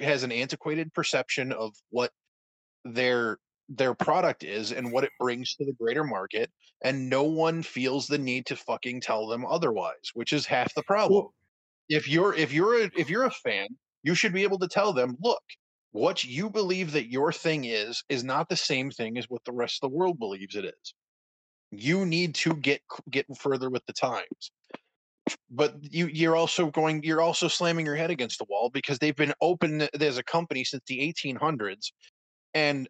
has 0.00 0.24
an 0.24 0.32
antiquated 0.32 0.92
perception 0.92 1.52
of 1.52 1.72
what 1.90 2.10
their 2.84 3.38
their 3.76 3.94
product 3.94 4.44
is 4.44 4.72
and 4.72 4.92
what 4.92 5.04
it 5.04 5.10
brings 5.18 5.54
to 5.54 5.64
the 5.64 5.72
greater 5.72 6.04
market 6.04 6.50
and 6.84 7.08
no 7.08 7.24
one 7.24 7.62
feels 7.62 8.06
the 8.06 8.18
need 8.18 8.46
to 8.46 8.56
fucking 8.56 9.00
tell 9.00 9.26
them 9.26 9.46
otherwise 9.46 10.10
which 10.14 10.32
is 10.32 10.46
half 10.46 10.74
the 10.74 10.82
problem. 10.82 11.22
Well, 11.24 11.34
if 11.88 12.08
you're 12.08 12.34
if 12.34 12.52
you're 12.52 12.84
a, 12.84 12.90
if 12.96 13.08
you're 13.10 13.24
a 13.24 13.30
fan 13.30 13.68
you 14.02 14.14
should 14.14 14.32
be 14.32 14.42
able 14.42 14.58
to 14.58 14.68
tell 14.68 14.92
them 14.92 15.16
look 15.22 15.42
what 15.92 16.24
you 16.24 16.48
believe 16.50 16.92
that 16.92 17.10
your 17.10 17.32
thing 17.32 17.66
is 17.66 18.02
is 18.08 18.24
not 18.24 18.48
the 18.48 18.56
same 18.56 18.90
thing 18.90 19.18
as 19.18 19.26
what 19.28 19.44
the 19.44 19.52
rest 19.52 19.82
of 19.82 19.90
the 19.90 19.96
world 19.96 20.18
believes 20.18 20.56
it 20.56 20.64
is. 20.64 20.94
You 21.70 22.04
need 22.06 22.34
to 22.36 22.54
get 22.54 22.80
get 23.10 23.26
further 23.38 23.70
with 23.70 23.84
the 23.86 23.92
times. 23.92 24.50
But 25.50 25.76
you 25.82 26.06
you're 26.06 26.34
also 26.34 26.70
going 26.70 27.02
you're 27.04 27.20
also 27.20 27.46
slamming 27.46 27.86
your 27.86 27.94
head 27.94 28.10
against 28.10 28.38
the 28.38 28.46
wall 28.48 28.70
because 28.70 28.98
they've 28.98 29.14
been 29.14 29.34
open 29.40 29.82
as 30.00 30.18
a 30.18 30.24
company 30.24 30.64
since 30.64 30.82
the 30.86 30.98
1800s 30.98 31.92
and 32.54 32.88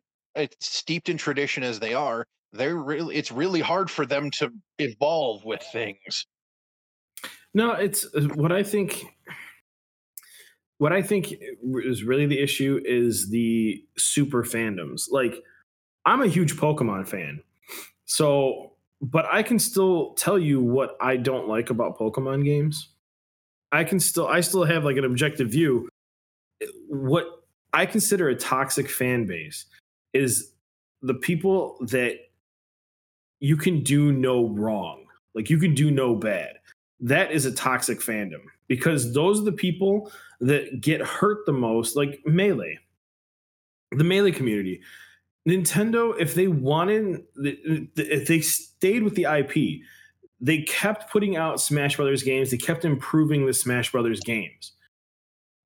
steeped 0.61 1.09
in 1.09 1.17
tradition 1.17 1.63
as 1.63 1.79
they 1.81 1.95
are 1.95 2.27
they're 2.53 2.77
really 2.77 3.17
it's 3.17 3.33
really 3.33 3.61
hard 3.61 3.91
for 3.91 4.07
them 4.07 4.31
to 4.31 4.51
evolve 4.79 5.45
with 5.45 5.63
things 5.73 6.27
No, 7.55 7.73
it's 7.73 8.07
uh, 8.15 8.23
what 8.35 8.53
I 8.53 8.63
think. 8.63 9.05
What 10.79 10.93
I 10.93 11.03
think 11.03 11.33
is 11.85 12.03
really 12.03 12.27
the 12.27 12.41
issue 12.41 12.81
is 12.85 13.31
the 13.31 13.85
super 13.97 14.43
fandoms. 14.43 15.03
Like, 15.11 15.35
I'm 16.05 16.23
a 16.23 16.27
huge 16.27 16.57
Pokemon 16.57 17.07
fan, 17.07 17.43
so 18.05 18.73
but 19.01 19.27
I 19.31 19.43
can 19.43 19.59
still 19.59 20.15
tell 20.15 20.39
you 20.39 20.61
what 20.61 20.97
I 21.01 21.17
don't 21.17 21.49
like 21.49 21.71
about 21.71 21.99
Pokemon 21.99 22.45
games. 22.45 22.89
I 23.71 23.85
can 23.85 24.01
still, 24.01 24.29
I 24.29 24.41
still 24.41 24.65
have 24.65 24.85
like 24.85 24.97
an 24.97 25.05
objective 25.05 25.51
view. 25.51 25.89
What 26.89 27.27
I 27.73 27.87
consider 27.87 28.29
a 28.29 28.37
toxic 28.37 28.89
fan 28.89 29.27
base 29.27 29.67
is 30.13 30.53
the 31.01 31.15
people 31.15 31.77
that 31.81 32.17
you 33.41 33.57
can 33.57 33.83
do 33.83 34.13
no 34.13 34.49
wrong, 34.49 35.05
like 35.35 35.51
you 35.51 35.59
can 35.59 35.75
do 35.75 35.91
no 35.91 36.15
bad 36.15 36.59
that 37.03 37.33
is 37.33 37.45
a 37.45 37.53
toxic 37.53 37.99
fandom 37.99 38.41
because 38.69 39.13
those 39.13 39.41
are 39.41 39.45
the 39.45 39.53
people 39.53 40.11
that 40.41 40.81
get 40.81 41.03
hurt 41.03 41.45
the 41.45 41.53
most, 41.53 41.97
like 41.97 42.21
Melee, 42.25 42.79
the 43.91 44.05
Melee 44.05 44.31
community. 44.31 44.81
Nintendo, 45.47 46.15
if 46.19 46.35
they 46.35 46.47
wanted, 46.47 47.25
if 47.37 48.29
they 48.29 48.41
stayed 48.41 49.03
with 49.03 49.17
the 49.17 49.25
IP, 49.25 49.83
they 50.41 50.63
kept 50.63 51.11
putting 51.11 51.37
out 51.37 51.61
Smash 51.61 51.97
Brothers 51.97 52.23
games, 52.23 52.53
they 52.53 52.57
kept 52.57 52.85
improving 52.85 53.45
the 53.45 53.53
Smash 53.53 53.91
Brothers 53.91 54.21
games 54.21 54.73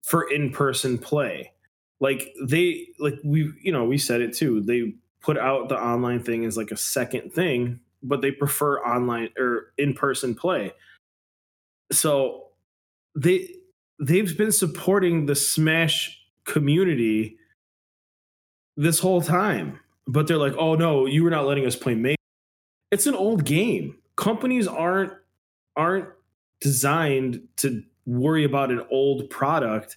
for 0.03 0.31
in 0.31 0.51
person 0.51 0.97
play. 0.97 1.53
Like 2.01 2.35
they, 2.43 2.89
like 2.99 3.15
we, 3.25 3.53
you 3.63 3.73
know, 3.73 3.85
we 3.85 3.99
said 3.99 4.21
it 4.21 4.35
too. 4.35 4.61
They 4.61 4.95
put 5.21 5.39
out 5.39 5.69
the 5.69 5.77
online 5.77 6.23
thing 6.23 6.45
as 6.45 6.57
like 6.57 6.71
a 6.71 6.77
second 6.77 7.33
thing, 7.33 7.81
but 8.03 8.21
they 8.21 8.31
prefer 8.31 8.81
online 8.81 9.31
or 9.39 9.73
in 9.79 9.95
person 9.95 10.35
play 10.35 10.73
so 11.93 12.47
they 13.15 13.49
they've 14.01 14.37
been 14.37 14.53
supporting 14.53 15.27
the 15.27 15.35
smash 15.35 16.21
community 16.45 17.37
this 18.77 18.99
whole 18.99 19.21
time 19.21 19.79
but 20.07 20.27
they're 20.27 20.37
like 20.37 20.55
oh 20.59 20.75
no 20.75 21.07
you 21.07 21.23
were 21.23 21.31
not 21.31 21.47
letting 21.47 21.67
us 21.67 21.77
play 21.77 21.95
Melee. 21.95 22.17
it's 22.91 23.07
an 23.07 23.15
old 23.15 23.45
game 23.45 23.97
companies 24.17 24.67
aren't 24.67 25.13
aren't 25.77 26.09
designed 26.61 27.41
to 27.57 27.83
worry 28.07 28.45
about 28.45 28.71
an 28.71 28.83
old 28.91 29.29
product 29.31 29.97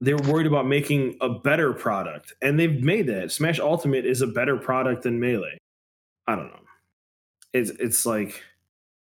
they're 0.00 0.16
worried 0.18 0.46
about 0.46 0.66
making 0.66 1.16
a 1.20 1.28
better 1.30 1.72
product 1.72 2.34
and 2.42 2.58
they've 2.58 2.82
made 2.82 3.06
that. 3.08 3.32
Smash 3.32 3.58
ultimate 3.60 4.06
is 4.06 4.20
a 4.22 4.26
better 4.28 4.56
product 4.56 5.02
than 5.04 5.20
melee. 5.20 5.58
I 6.26 6.36
don't 6.36 6.48
know. 6.48 6.60
It's 7.52 7.70
it's 7.70 8.06
like 8.06 8.42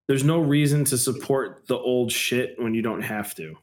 there's 0.08 0.24
no 0.24 0.40
reason 0.40 0.84
to 0.86 0.98
support 0.98 1.64
the 1.68 1.78
old 1.78 2.12
shit 2.12 2.56
when 2.58 2.74
you 2.74 2.82
don't 2.82 3.02
have 3.02 3.34
to. 3.36 3.56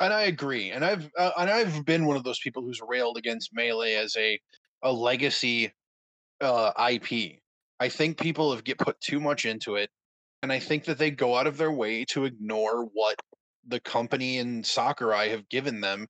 and 0.00 0.12
i 0.12 0.22
agree 0.22 0.70
and 0.70 0.84
i've 0.84 1.10
uh, 1.18 1.30
and 1.38 1.50
i've 1.50 1.84
been 1.84 2.06
one 2.06 2.16
of 2.16 2.24
those 2.24 2.38
people 2.40 2.62
who's 2.62 2.80
railed 2.86 3.16
against 3.16 3.50
melee 3.54 3.94
as 3.94 4.16
a 4.16 4.40
a 4.82 4.92
legacy 4.92 5.72
uh 6.40 6.72
ip 6.90 7.40
i 7.80 7.88
think 7.88 8.18
people 8.18 8.52
have 8.52 8.64
get 8.64 8.78
put 8.78 9.00
too 9.00 9.20
much 9.20 9.44
into 9.44 9.76
it 9.76 9.90
and 10.42 10.52
i 10.52 10.58
think 10.58 10.84
that 10.84 10.98
they 10.98 11.10
go 11.10 11.36
out 11.36 11.46
of 11.46 11.56
their 11.58 11.72
way 11.72 12.04
to 12.06 12.24
ignore 12.24 12.84
what 12.94 13.16
the 13.66 13.80
company 13.80 14.38
and 14.38 14.64
sakurai 14.64 15.28
have 15.28 15.48
given 15.48 15.80
them 15.80 16.06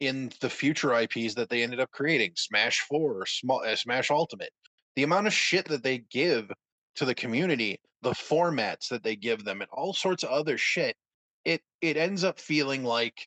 in 0.00 0.32
the 0.40 0.50
future 0.50 0.92
ips 0.94 1.34
that 1.34 1.48
they 1.48 1.62
ended 1.62 1.80
up 1.80 1.90
creating 1.90 2.32
smash 2.36 2.80
4 2.88 3.22
or 3.22 3.26
small 3.26 3.62
uh, 3.64 3.76
smash 3.76 4.10
ultimate. 4.10 4.50
The 4.96 5.04
amount 5.04 5.26
of 5.26 5.32
shit 5.32 5.66
that 5.68 5.82
they 5.82 5.98
give 6.10 6.50
to 6.96 7.04
the 7.04 7.14
community 7.14 7.78
the 8.02 8.10
formats 8.10 8.88
that 8.88 9.02
they 9.04 9.16
give 9.16 9.44
them 9.44 9.60
and 9.60 9.70
all 9.72 9.92
sorts 9.92 10.24
of 10.24 10.30
other 10.30 10.58
shit 10.58 10.96
it 11.44 11.60
it 11.80 11.96
ends 11.96 12.24
up 12.24 12.38
feeling 12.38 12.84
like 12.84 13.26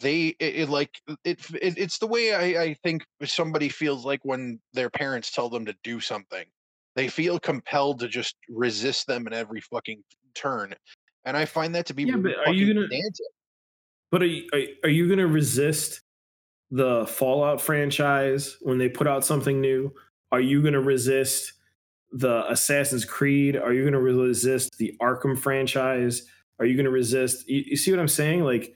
they 0.00 0.28
it, 0.38 0.56
it 0.56 0.68
like 0.68 0.90
it, 1.24 1.40
it 1.60 1.78
it's 1.78 1.98
the 1.98 2.06
way 2.06 2.34
I, 2.34 2.62
I 2.62 2.74
think 2.82 3.04
somebody 3.24 3.68
feels 3.68 4.04
like 4.04 4.20
when 4.22 4.60
their 4.72 4.90
parents 4.90 5.30
tell 5.30 5.48
them 5.48 5.66
to 5.66 5.74
do 5.82 6.00
something. 6.00 6.44
They 6.96 7.08
feel 7.08 7.40
compelled 7.40 8.00
to 8.00 8.08
just 8.08 8.36
resist 8.48 9.06
them 9.06 9.26
in 9.26 9.32
every 9.32 9.60
fucking 9.60 10.02
turn 10.34 10.74
and 11.24 11.36
i 11.36 11.44
find 11.44 11.74
that 11.74 11.86
to 11.86 11.94
be 11.94 12.04
Yeah, 12.04 12.16
but 12.16 12.32
are 12.46 12.52
you 12.52 12.72
gonna- 12.74 12.86
pedantic. 12.88 13.26
But 14.10 14.22
are 14.22 14.26
you, 14.26 14.44
are, 14.52 14.60
are 14.84 14.90
you 14.90 15.06
going 15.08 15.18
to 15.18 15.26
resist 15.26 16.00
the 16.70 17.04
Fallout 17.06 17.60
franchise 17.60 18.56
when 18.60 18.78
they 18.78 18.88
put 18.88 19.08
out 19.08 19.24
something 19.24 19.60
new? 19.60 19.92
Are 20.30 20.40
you 20.40 20.60
going 20.62 20.74
to 20.74 20.80
resist 20.80 21.52
the 22.12 22.48
Assassin's 22.48 23.04
Creed? 23.04 23.56
Are 23.56 23.72
you 23.72 23.80
going 23.82 23.92
to 23.94 23.98
resist 24.00 24.78
the 24.78 24.94
Arkham 25.02 25.36
franchise? 25.36 26.22
Are 26.60 26.64
you 26.64 26.76
going 26.76 26.84
to 26.84 26.92
resist? 26.92 27.48
You, 27.48 27.64
you 27.66 27.76
see 27.76 27.90
what 27.90 27.98
I'm 27.98 28.06
saying? 28.06 28.44
Like 28.44 28.72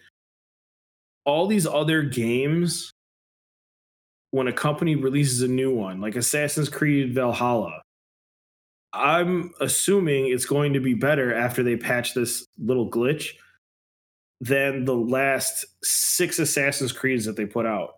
all 1.24 1.46
these 1.46 1.68
other 1.68 2.02
games, 2.02 2.90
when 4.32 4.48
a 4.48 4.52
company 4.52 4.96
releases 4.96 5.42
a 5.42 5.48
new 5.48 5.72
one, 5.72 6.00
like 6.00 6.16
Assassin's 6.16 6.68
Creed 6.68 7.14
Valhalla, 7.14 7.80
I'm 8.92 9.52
assuming 9.60 10.28
it's 10.28 10.46
going 10.46 10.72
to 10.72 10.80
be 10.80 10.94
better 10.94 11.34
after 11.34 11.62
they 11.62 11.76
patch 11.76 12.14
this 12.14 12.46
little 12.58 12.90
glitch. 12.90 13.34
than 14.40 14.84
the 14.84 14.94
last 14.94 15.64
six 15.82 16.38
Assassin's 16.38 16.92
Creeds 16.92 17.24
that 17.24 17.36
they 17.36 17.46
put 17.46 17.66
out. 17.66 17.96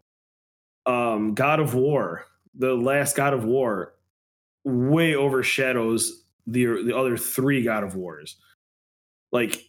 Um, 0.86 1.34
God 1.34 1.60
of 1.60 1.74
War, 1.74 2.24
the 2.54 2.74
last 2.74 3.16
God 3.16 3.34
of 3.34 3.44
War, 3.44 3.94
way 4.64 5.14
overshadows 5.14 6.24
the 6.46 6.66
the 6.84 6.96
other 6.96 7.16
three 7.16 7.62
God 7.62 7.84
of 7.84 7.94
Wars. 7.94 8.36
Like, 9.32 9.64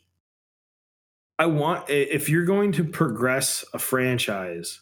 I 1.37 1.47
want 1.47 1.89
if 1.89 2.29
you're 2.29 2.45
going 2.45 2.71
to 2.73 2.83
progress 2.83 3.65
a 3.73 3.79
franchise, 3.79 4.81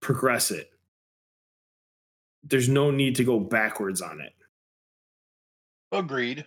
progress 0.00 0.50
it. 0.50 0.70
There's 2.44 2.68
no 2.68 2.90
need 2.90 3.16
to 3.16 3.24
go 3.24 3.40
backwards 3.40 4.02
on 4.02 4.20
it. 4.20 4.33
Agreed. 5.98 6.46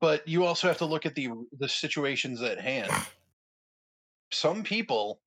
But 0.00 0.26
you 0.28 0.44
also 0.44 0.68
have 0.68 0.78
to 0.78 0.84
look 0.86 1.06
at 1.06 1.14
the 1.14 1.28
the 1.58 1.68
situations 1.68 2.42
at 2.42 2.60
hand. 2.60 2.92
Some 4.32 4.62
people, 4.62 5.20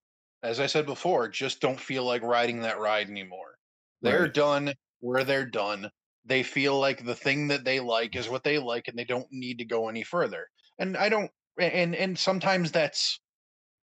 as 0.43 0.59
I 0.59 0.67
said 0.67 0.85
before, 0.85 1.27
just 1.27 1.59
don't 1.61 1.79
feel 1.79 2.03
like 2.03 2.21
riding 2.21 2.61
that 2.61 2.79
ride 2.79 3.09
anymore. 3.09 3.57
They're 4.01 4.23
Right. 4.23 4.33
done 4.33 4.73
where 4.99 5.23
they're 5.23 5.45
done. 5.45 5.89
They 6.25 6.43
feel 6.43 6.79
like 6.79 7.03
the 7.05 7.15
thing 7.15 7.47
that 7.47 7.63
they 7.63 7.79
like 7.79 8.15
is 8.15 8.29
what 8.29 8.43
they 8.43 8.59
like 8.59 8.87
and 8.87 8.97
they 8.97 9.05
don't 9.05 9.27
need 9.31 9.57
to 9.59 9.65
go 9.65 9.89
any 9.89 10.03
further. 10.03 10.47
And 10.79 10.95
I 10.97 11.09
don't 11.09 11.31
and 11.59 11.95
and 11.95 12.17
sometimes 12.17 12.71
that's 12.71 13.19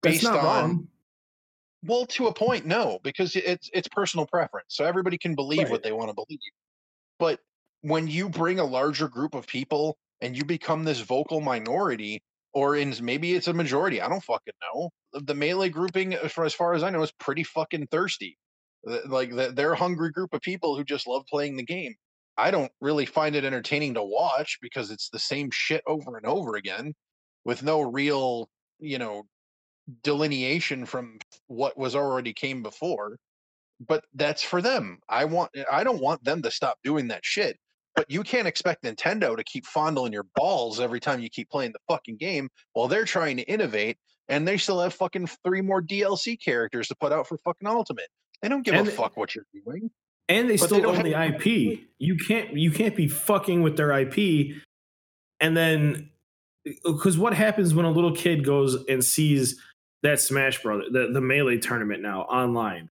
That's 0.03 0.23
based 0.23 0.25
not 0.25 0.39
on 0.39 0.45
wrong. 0.45 0.89
well 1.85 2.07
to 2.07 2.27
a 2.29 2.35
point 2.35 2.67
no 2.67 2.99
because 3.03 3.35
it's 3.37 3.71
it's 3.73 3.89
personal 3.89 4.27
preference. 4.27 4.77
So 4.77 4.85
everybody 4.85 5.19
can 5.19 5.35
believe 5.35 5.65
Right. 5.65 5.73
what 5.73 5.83
they 5.83 5.93
want 5.93 6.11
to 6.11 6.15
believe. 6.15 6.39
But 7.19 7.41
when 7.83 8.09
you 8.09 8.29
bring 8.29 8.59
a 8.59 8.65
larger 8.65 9.09
group 9.09 9.35
of 9.35 9.47
people 9.47 9.97
and 10.21 10.37
you 10.37 10.45
become 10.45 10.85
this 10.85 11.01
vocal 11.01 11.41
minority, 11.41 12.23
or 12.53 12.77
in 12.77 12.95
maybe 13.03 13.35
it's 13.35 13.49
a 13.49 13.53
majority, 13.53 14.01
I 14.01 14.09
don't 14.09 14.25
fucking 14.25 14.55
know. 14.63 14.91
The- 15.13 15.35
melee 15.35 15.69
grouping, 15.71 16.15
uh, 16.15 16.21
as 16.25 16.33
far 16.33 16.45
as, 16.45 16.55
far 16.55 16.75
as 16.75 16.83
I 16.83 16.91
know, 16.91 17.03
is 17.03 17.13
pretty 17.13 17.45
fucking 17.45 17.89
thirsty. 17.89 18.37
Like 18.85 19.31
th- 19.31 19.55
they're 19.55 19.73
a 19.73 19.77
hungry 19.79 20.11
group 20.11 20.33
of 20.33 20.41
people 20.41 20.77
who 20.77 20.85
just 20.85 21.07
love 21.07 21.25
playing 21.29 21.57
the 21.57 21.65
game. 21.65 21.95
I 22.37 22.51
don't 22.51 22.73
really 22.81 23.07
find 23.07 23.35
it 23.37 23.45
entertaining 23.45 23.95
to 23.95 24.03
watch 24.03 24.59
because 24.63 24.91
it's 24.91 25.11
the 25.11 25.19
same 25.19 25.51
shit 25.53 25.83
over 25.87 26.17
and 26.17 26.27
over 26.27 26.57
again 26.57 26.95
with 27.45 27.63
no 27.63 27.81
real, 27.81 28.49
you 28.79 28.99
know, 28.99 29.25
delineation 30.03 30.87
from 30.87 31.19
what 31.49 31.77
was 31.79 31.97
already 31.97 32.33
came 32.33 32.63
before 32.63 33.17
but 33.81 34.05
that's 34.15 34.43
for 34.43 34.61
them. 34.61 34.99
I 35.09 35.25
want 35.27 35.51
I 35.71 35.85
don't 35.85 36.01
want 36.01 36.25
them 36.25 36.43
to 36.43 36.51
stop 36.51 36.79
doing 36.83 37.09
that 37.09 37.25
shit. 37.25 37.57
But 37.99 38.11
you 38.11 38.23
can't 38.23 38.47
expect 38.47 38.85
Nintendo 38.85 39.37
to 39.37 39.43
keep 39.43 39.67
fondling 39.67 40.13
your 40.13 40.27
balls 40.37 40.79
every 40.79 41.01
time 41.01 41.21
you 41.21 41.29
keep 41.29 41.51
playing 41.51 41.73
the 41.73 41.81
fucking 41.89 42.17
game 42.19 42.49
while 42.75 42.87
they're 42.89 43.05
trying 43.05 43.37
to 43.39 43.43
innovate 43.45 43.99
and 44.29 44.47
they 44.47 44.57
still 44.57 44.81
have 44.81 44.95
fucking 44.95 45.27
three 45.45 45.63
more 45.63 45.83
DLC 45.83 46.41
characters 46.41 46.87
to 46.89 46.95
put 46.95 47.13
out 47.13 47.27
for 47.27 47.39
fucking 47.39 47.67
Ultimate. 47.67 48.07
They 48.41 48.49
don't 48.49 48.63
give 48.65 48.75
And- 48.75 48.87
a 48.87 48.91
fuck 48.91 49.17
what 49.17 49.35
you're 49.35 49.47
doing. 49.65 49.91
and 50.29 50.49
they 50.49 50.57
But 50.57 50.61
they 50.71 50.77
still 50.77 50.81
don't 50.83 50.97
own 50.99 51.03
the 51.03 51.15
IP. 51.21 51.81
You 51.99 52.17
can't 52.17 52.57
you 52.57 52.71
can't 52.71 52.95
be 52.95 53.09
fucking 53.09 53.63
with 53.63 53.77
their 53.77 53.91
IP, 53.91 54.55
and 55.41 55.57
then 55.57 56.11
uh, 56.69 56.93
because 56.93 57.17
what 57.19 57.35
happens 57.35 57.75
when 57.75 57.85
a 57.87 57.91
little 57.91 58.15
kid 58.15 58.45
goes 58.45 58.77
and 58.89 59.03
sees 59.05 59.61
that 60.03 60.21
Smash 60.21 60.63
Brother 60.63 60.85
the 60.91 61.09
the 61.13 61.21
melee 61.21 61.59
tournament 61.59 62.03
now 62.03 62.23
online, 62.23 62.91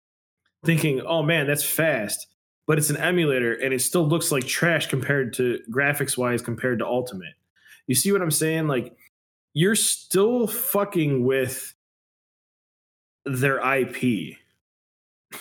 thinking, 0.64 1.02
oh 1.02 1.22
man, 1.22 1.45
that's 1.45 1.64
fast, 1.64 2.26
but 2.67 2.77
it's 2.77 2.89
an 2.89 2.97
emulator 2.97 3.53
and 3.53 3.73
it 3.73 3.81
still 3.81 4.07
looks 4.07 4.31
like 4.31 4.45
trash 4.45 4.87
compared 4.87 5.33
to 5.33 5.59
graphics 5.71 6.17
wise 6.17 6.41
compared 6.41 6.79
to 6.79 6.85
Ultimate. 6.85 7.33
You 7.87 7.95
see 7.95 8.11
what 8.11 8.21
I'm 8.21 8.31
saying? 8.31 8.67
Like 8.67 8.95
you're 9.53 9.75
still 9.75 10.47
fucking 10.47 11.23
with 11.23 11.73
their 13.25 13.59
IP. 13.59 14.37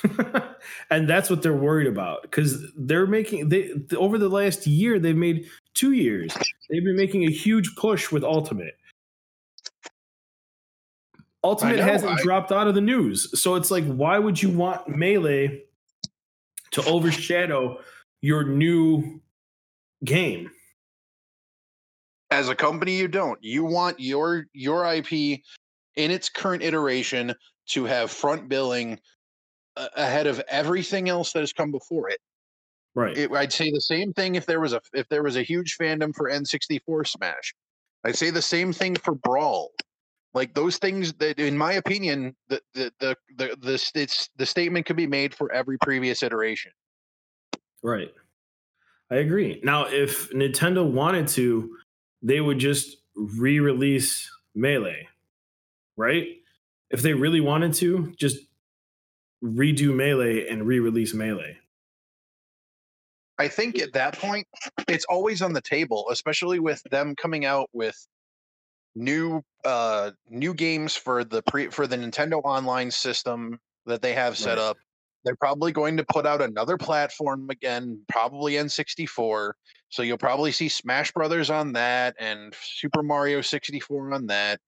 and 0.91 1.09
that's 1.09 1.31
what 1.31 1.43
they're 1.43 1.53
worried 1.53 1.87
about 1.87 2.23
because 2.23 2.65
they're 2.77 3.07
making 3.07 3.49
they 3.49 3.71
over 3.97 4.19
the 4.19 4.29
last 4.29 4.67
year 4.67 4.99
they've 4.99 5.15
made 5.15 5.47
two 5.75 5.93
years 5.93 6.35
they've 6.69 6.83
been 6.83 6.97
making 6.97 7.25
a 7.25 7.31
huge 7.31 7.77
push 7.77 8.11
with 8.11 8.25
ultimate 8.25 8.77
ultimate 11.45 11.77
know, 11.77 11.83
hasn't 11.85 12.19
I- 12.19 12.23
dropped 12.23 12.51
out 12.51 12.67
of 12.67 12.75
the 12.75 12.81
news 12.81 13.41
so 13.41 13.55
it's 13.55 13.71
like 13.71 13.85
why 13.85 14.19
would 14.19 14.43
you 14.43 14.49
want 14.49 14.89
melee 14.89 15.63
to 16.75 16.85
overshadow 16.87 17.79
your 18.21 18.45
new 18.45 19.21
game 20.05 20.51
As 22.31 22.49
a 22.49 22.55
company, 22.55 22.97
you 22.97 23.07
don't. 23.07 23.39
You 23.43 23.65
want 23.65 24.01
your 24.01 24.47
your 24.53 24.93
IP 24.93 25.13
in 25.13 26.11
its 26.11 26.29
current 26.29 26.63
iteration 26.63 27.35
to 27.69 27.85
have 27.85 28.11
front 28.11 28.49
billing 28.49 28.99
uh, 29.77 29.89
ahead 29.97 30.27
of 30.27 30.43
everything 30.49 31.09
else 31.09 31.33
that 31.33 31.41
has 31.41 31.53
come 31.53 31.71
before 31.71 32.09
it. 32.11 32.19
right 32.95 33.17
it, 33.17 33.31
I'd 33.31 33.53
say 33.53 33.71
the 33.71 33.81
same 33.81 34.13
thing 34.13 34.35
if 34.35 34.47
there 34.47 34.61
was 34.61 34.73
a 34.73 34.81
if 34.93 35.09
there 35.09 35.23
was 35.23 35.37
a 35.37 35.43
huge 35.43 35.77
fandom 35.81 36.15
for 36.15 36.29
N64 36.29 37.07
Smash. 37.07 37.55
I'd 38.05 38.17
say 38.17 38.31
the 38.31 38.43
same 38.43 38.73
thing 38.73 38.97
for 38.97 39.15
Brawl. 39.15 39.71
Like 40.35 40.53
those 40.53 40.79
things 40.79 41.13
that, 41.15 41.39
in 41.39 41.57
my 41.57 41.75
opinion, 41.75 42.35
the 42.49 42.61
the 42.75 42.93
the 42.99 43.17
the 43.37 43.57
the, 43.61 43.93
it's, 43.95 44.29
the 44.37 44.47
statement 44.47 44.85
could 44.85 44.97
be 44.97 45.07
made 45.07 45.33
for 45.35 45.53
every 45.53 45.79
previous 45.79 46.23
iteration. 46.23 46.73
Right. 47.83 48.13
I 49.11 49.17
agree. 49.17 49.61
Now, 49.63 49.87
if 49.87 50.31
Nintendo 50.31 50.91
wanted 50.91 51.29
to, 51.29 51.77
they 52.23 52.41
would 52.41 52.59
just 52.59 52.97
re 53.15 53.61
release 53.61 54.29
Melee, 54.55 55.09
right? 55.97 56.27
If 56.91 57.03
they 57.03 57.13
really 57.13 57.41
wanted 57.41 57.75
to, 57.75 58.13
just 58.17 58.39
redo 59.43 59.95
Melee 59.95 60.49
and 60.49 60.67
re 60.67 60.81
release 60.81 61.15
Melee. 61.15 61.59
I 63.39 63.49
think 63.49 63.81
at 63.81 63.93
that 63.93 64.19
point, 64.19 64.47
it's 64.89 65.05
always 65.09 65.43
on 65.43 65.53
the 65.53 65.61
table, 65.61 66.07
especially 66.11 66.61
with 66.61 66.83
them 66.91 67.15
coming 67.15 67.45
out 67.45 67.69
with 67.73 67.97
new 68.95 69.43
uh 69.65 70.13
new 70.29 70.55
games 70.55 70.95
for 70.97 71.25
the 71.25 71.43
pre 71.43 71.69
for 71.71 71.87
the 71.87 71.97
Nintendo 71.97 72.41
Online 72.45 72.91
system 72.91 73.59
that 73.87 74.03
they 74.03 74.13
have 74.15 74.37
set 74.39 74.59
Right. 74.59 74.59
up. 74.59 74.79
They're 75.25 75.37
probably 75.37 75.73
going 75.73 75.97
to 75.97 76.05
put 76.05 76.27
out 76.27 76.43
another 76.43 76.77
platform 76.77 77.49
again, 77.51 78.05
probably 78.09 78.59
N64. 78.59 79.55
So 79.89 80.03
you'll 80.03 80.19
probably 80.19 80.53
see 80.53 80.69
Smash 80.69 81.13
Brothers 81.13 81.51
on 81.51 81.73
that 81.73 82.15
and 82.19 82.55
Super 82.61 83.03
Mario 83.03 83.41
64 83.41 84.13
on 84.13 84.27
that. 84.27 84.61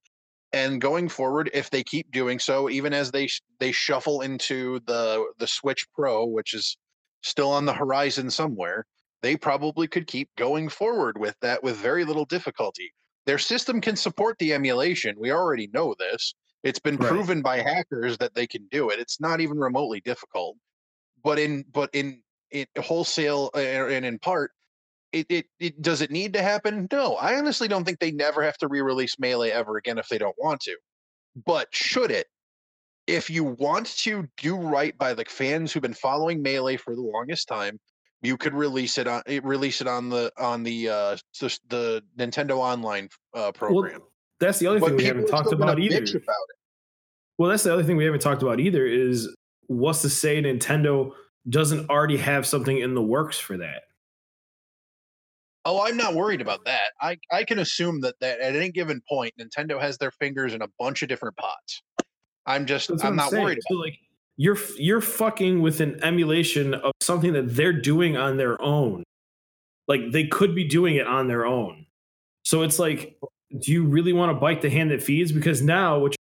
And 0.52 0.80
going 0.80 1.08
forward, 1.08 1.50
if 1.54 1.70
they 1.70 1.82
keep 1.84 2.10
doing 2.12 2.38
so, 2.38 2.70
even 2.70 2.92
as 2.92 3.10
they 3.12 3.28
they 3.60 3.72
shuffle 3.72 4.20
into 4.22 4.80
the 4.80 5.32
the 5.38 5.46
Switch 5.46 5.86
Pro, 5.94 6.24
which 6.26 6.54
is 6.54 6.76
still 7.22 7.50
on 7.50 7.66
the 7.66 7.74
horizon 7.74 8.30
somewhere, 8.30 8.86
they 9.22 9.36
probably 9.36 9.88
could 9.88 10.06
keep 10.06 10.30
going 10.36 10.68
forward 10.68 11.18
with 11.18 11.36
that 11.40 11.62
with 11.62 11.76
very 11.76 12.04
little 12.04 12.24
difficulty. 12.24 12.92
Their 13.26 13.38
system 13.38 13.80
can 13.80 13.96
support 13.96 14.38
the 14.38 14.52
emulation. 14.54 15.16
We 15.18 15.32
already 15.32 15.66
know 15.68 15.94
this. 15.98 16.34
It's 16.62 16.78
been 16.78 16.96
Right. 16.96 17.08
proven 17.08 17.42
by 17.42 17.58
hackers 17.58 18.18
that 18.18 18.34
they 18.34 18.46
can 18.46 18.66
do 18.70 18.90
it. 18.90 18.98
It's 18.98 19.20
not 19.20 19.40
even 19.40 19.58
remotely 19.58 20.00
difficult. 20.00 20.56
But 21.22 21.38
in 21.38 21.64
but 21.72 21.90
in 21.92 22.22
in 22.50 22.66
wholesale 22.78 23.50
and 23.54 24.04
in 24.04 24.18
part, 24.20 24.52
it, 25.12 25.26
it 25.28 25.46
it 25.58 25.82
does 25.82 26.00
it 26.00 26.10
need 26.10 26.32
to 26.34 26.42
happen? 26.42 26.88
No, 26.92 27.16
I 27.16 27.36
honestly 27.36 27.68
don't 27.68 27.84
think 27.84 27.98
they 27.98 28.12
never 28.12 28.42
have 28.42 28.56
to 28.58 28.68
re-release 28.68 29.18
Melee 29.18 29.50
ever 29.50 29.76
again 29.76 29.98
if 29.98 30.08
they 30.08 30.18
don't 30.18 30.36
want 30.38 30.60
to. 30.62 30.76
But 31.34 31.74
should 31.74 32.10
it? 32.10 32.28
If 33.06 33.30
you 33.30 33.44
want 33.44 33.86
to 33.98 34.28
do 34.36 34.56
right 34.56 34.96
by 34.98 35.14
the 35.14 35.24
fans 35.24 35.72
who've 35.72 35.82
been 35.82 35.94
following 35.94 36.42
Melee 36.42 36.76
for 36.76 36.94
the 36.94 37.02
longest 37.02 37.46
time, 37.48 37.78
you 38.22 38.36
could 38.36 38.54
release 38.54 38.98
it 38.98 39.06
on 39.06 39.22
eh, 39.26 39.40
release 39.42 39.80
it 39.80 39.86
on 39.86 40.08
the 40.08 40.32
on 40.38 40.62
the 40.62 40.88
uh 40.88 41.16
s- 41.42 41.60
the 41.68 42.02
Nintendo 42.18 42.56
Online 42.56 43.08
uh, 43.34 43.52
program. 43.52 44.00
Well, 44.00 44.10
that's 44.40 44.58
the 44.58 44.66
other 44.66 44.80
thing 44.80 44.96
we 44.96 45.04
haven't 45.04 45.28
talked 45.28 45.52
about 45.52 45.78
either. 45.78 45.96
about 45.96 46.08
it. 46.08 46.56
Well, 47.38 47.50
that's 47.50 47.62
the 47.62 47.72
other 47.72 47.82
thing 47.82 47.96
we 47.96 48.04
haven't 48.04 48.20
talked 48.20 48.42
about 48.42 48.60
either 48.60 48.86
is 48.86 49.34
what's 49.66 50.02
to 50.02 50.08
say 50.08 50.42
Nintendo 50.42 51.12
doesn't 51.48 51.88
already 51.90 52.16
have 52.16 52.46
something 52.46 52.78
in 52.78 52.94
the 52.94 53.02
works 53.02 53.38
for 53.38 53.56
that? 53.58 53.82
Oh, 55.64 55.84
I'm 55.84 55.96
not 55.96 56.14
worried 56.14 56.40
about 56.40 56.64
that. 56.64 56.92
I 57.00 57.18
I 57.30 57.44
can 57.44 57.58
assume 57.58 58.00
that 58.02 58.14
that 58.20 58.40
at 58.40 58.56
any 58.56 58.70
given 58.70 59.00
point, 59.08 59.34
Nintendo 59.38 59.80
has 59.80 59.98
their 59.98 60.12
fingers 60.12 60.54
in 60.54 60.62
a 60.62 60.68
bunch 60.78 61.02
of 61.02 61.08
different 61.08 61.36
pots. 61.36 61.82
I'm 62.46 62.66
just 62.66 62.90
what 62.90 63.04
I'm 63.04 63.16
not 63.16 63.30
saying. 63.30 63.42
worried 63.42 63.58
So 63.68 63.74
like 63.76 63.98
you're 64.36 64.58
you're 64.76 65.00
fucking 65.00 65.62
with 65.62 65.80
an 65.80 66.02
emulation 66.02 66.74
of 66.74 66.92
something 67.00 67.32
that 67.32 67.54
they're 67.54 67.72
doing 67.72 68.16
on 68.16 68.36
their 68.36 68.60
own. 68.60 69.02
Like 69.88 70.10
they 70.10 70.26
could 70.26 70.54
be 70.54 70.64
doing 70.64 70.96
it 70.96 71.06
on 71.06 71.28
their 71.28 71.46
own. 71.46 71.86
So 72.44 72.62
it's 72.62 72.78
like, 72.78 73.18
do 73.58 73.72
you 73.72 73.84
really 73.84 74.12
want 74.12 74.30
to 74.30 74.40
bite 74.40 74.62
the 74.62 74.70
hand 74.70 74.90
that 74.90 75.02
feeds? 75.02 75.32
Because 75.32 75.62
now 75.62 75.98
what 75.98 76.16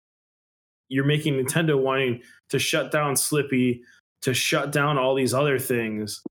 you're 0.88 1.04
making 1.04 1.34
Nintendo 1.34 1.80
wanting 1.80 2.22
to 2.50 2.58
shut 2.58 2.90
down 2.90 3.14
Slippi, 3.14 3.80
to 4.22 4.32
shut 4.32 4.72
down 4.72 4.98
all 4.98 5.14
these 5.14 5.34
other 5.34 5.58
things, 5.58 6.22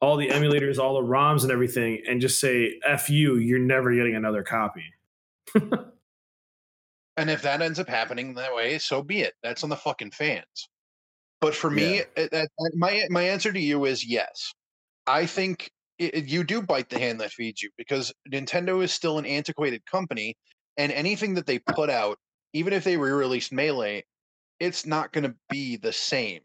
all 0.00 0.16
the 0.16 0.28
emulators, 0.28 0.78
all 0.78 0.94
the 0.94 1.06
ROMs 1.06 1.42
and 1.42 1.50
everything, 1.50 2.02
and 2.08 2.20
just 2.20 2.40
say, 2.40 2.78
F 2.84 3.10
you, 3.10 3.36
you're 3.36 3.58
never 3.58 3.92
getting 3.94 4.14
another 4.14 4.42
copy. 4.42 4.84
And 7.16 7.30
if 7.30 7.42
that 7.42 7.62
ends 7.62 7.78
up 7.78 7.88
happening 7.88 8.34
that 8.34 8.54
way, 8.54 8.78
so 8.78 9.02
be 9.02 9.20
it. 9.20 9.34
That's 9.42 9.64
on 9.64 9.70
the 9.70 9.76
fucking 9.76 10.10
fans. 10.10 10.68
But 11.40 11.54
for 11.54 11.70
me, 11.70 12.02
it- 12.16 12.50
my 12.74 13.06
my 13.10 13.22
answer 13.22 13.52
to 13.52 13.60
you 13.60 13.84
is 13.84 14.04
yes. 14.04 14.52
I 15.06 15.26
think 15.26 15.70
it, 15.98 16.14
it- 16.14 16.26
you 16.28 16.44
do 16.44 16.62
bite 16.62 16.88
the 16.90 16.98
hand 16.98 17.20
that 17.20 17.32
feeds 17.32 17.62
you 17.62 17.70
because 17.76 18.12
Nintendo 18.30 18.82
is 18.82 18.92
still 18.92 19.18
an 19.18 19.26
antiquated 19.26 19.84
company, 19.86 20.36
and 20.76 20.92
anything 20.92 21.34
that 21.34 21.46
they 21.46 21.58
put 21.58 21.90
out, 21.90 22.18
even 22.52 22.72
if 22.72 22.84
they 22.84 22.96
re-released 22.96 23.52
Melee, 23.52 24.04
it's 24.60 24.86
not 24.86 25.12
going 25.12 25.24
to 25.24 25.36
be 25.50 25.76
the 25.76 25.92
same. 25.92 26.42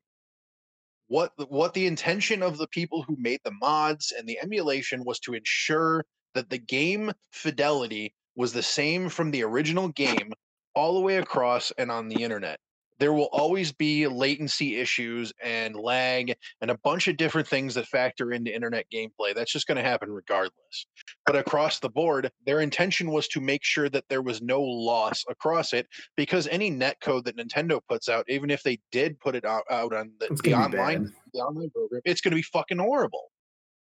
What 1.08 1.34
what 1.50 1.74
the 1.74 1.88
intention 1.88 2.42
of 2.42 2.58
the 2.58 2.68
people 2.68 3.04
who 3.04 3.16
made 3.18 3.42
the 3.44 3.52
mods 3.52 4.12
and 4.12 4.28
the 4.28 4.40
emulation 4.42 5.04
was 5.04 5.20
to 5.22 5.34
ensure 5.34 6.06
that 6.34 6.50
the 6.50 6.58
game 6.58 7.12
fidelity 7.32 8.14
was 8.36 8.54
the 8.54 8.64
same 8.64 9.10
from 9.10 9.32
the 9.32 9.44
original 9.44 9.90
game 9.90 10.32
all 10.74 10.94
the 10.96 11.02
way 11.02 11.18
across 11.18 11.72
and 11.78 11.92
on 11.92 12.08
the 12.08 12.24
internet. 12.24 12.60
There 13.02 13.14
will 13.14 13.30
always 13.32 13.72
be 13.72 14.06
latency 14.06 14.78
issues 14.78 15.34
and 15.44 15.76
lag 15.76 16.36
and 16.62 16.70
a 16.70 16.78
bunch 16.84 17.08
of 17.08 17.18
different 17.18 17.48
things 17.48 17.74
that 17.74 17.88
factor 17.88 18.32
into 18.32 18.54
internet 18.54 18.86
gameplay. 18.94 19.34
That's 19.34 19.52
just 19.52 19.66
going 19.66 19.78
to 19.78 19.84
happen 19.84 20.12
regardless. 20.12 20.86
But 21.26 21.36
across 21.36 21.80
the 21.80 21.90
board, 21.90 22.32
their 22.46 22.60
intention 22.60 23.10
was 23.10 23.28
to 23.30 23.42
make 23.42 23.64
sure 23.64 23.90
that 23.90 24.04
there 24.08 24.22
was 24.22 24.44
no 24.44 24.62
loss 24.62 25.26
across 25.28 25.74
it 25.74 25.88
because 26.16 26.48
any 26.50 26.70
net 26.70 26.98
code 27.02 27.26
that 27.26 27.38
Nintendo 27.38 27.82
puts 27.90 28.08
out, 28.08 28.24
even 28.30 28.52
if 28.52 28.62
they 28.62 28.80
did 28.92 29.20
put 29.20 29.34
it 29.36 29.46
out, 29.46 29.64
out 29.72 29.96
on 29.96 30.12
the, 30.20 30.40
the 30.44 30.54
online 30.54 31.12
the 31.34 31.40
online 31.40 31.72
program, 31.72 32.02
it's 32.06 32.22
going 32.22 32.34
to 32.34 32.36
be 32.36 32.44
fucking 32.44 32.78
horrible. 32.78 33.32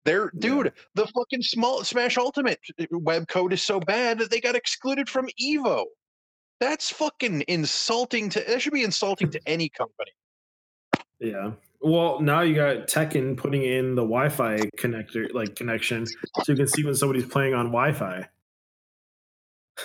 They're 0.05 0.29
Yeah. 0.35 0.39
dude, 0.39 0.73
the 0.93 1.07
fucking 1.07 1.41
small 1.41 1.83
Smash 1.83 2.19
Ultimate 2.19 2.59
uh, 2.79 2.85
web 2.91 3.27
code 3.27 3.51
is 3.51 3.63
so 3.63 3.79
bad 3.79 4.19
that 4.19 4.29
they 4.29 4.41
got 4.41 4.55
excluded 4.55 5.09
from 5.09 5.27
Evo. 5.41 5.85
That's 6.59 6.89
fucking 6.89 7.43
insulting 7.47 8.29
to. 8.29 8.43
That 8.47 8.61
should 8.61 8.73
be 8.73 8.83
insulting 8.83 9.29
to 9.31 9.39
any 9.45 9.69
company. 9.69 10.11
Yeah. 11.19 11.51
Well, 11.81 12.19
now 12.19 12.41
you 12.41 12.55
got 12.55 12.87
Tekken 12.87 13.37
putting 13.37 13.63
in 13.63 13.93
the 13.95 14.01
Wi-Fi 14.01 14.57
connector, 14.79 15.31
like 15.33 15.55
connection, 15.55 16.05
so 16.07 16.51
you 16.51 16.55
can 16.55 16.67
see 16.67 16.83
when 16.83 16.95
somebody's 16.95 17.25
playing 17.25 17.53
on 17.53 17.67
Wi-Fi. 17.67 18.27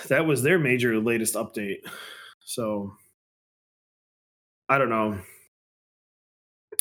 That 0.07 0.25
was 0.25 0.41
their 0.41 0.57
major 0.57 0.99
latest 0.99 1.35
update. 1.35 1.77
So 2.43 2.93
I 4.67 4.79
don't 4.79 4.89
know. 4.89 5.19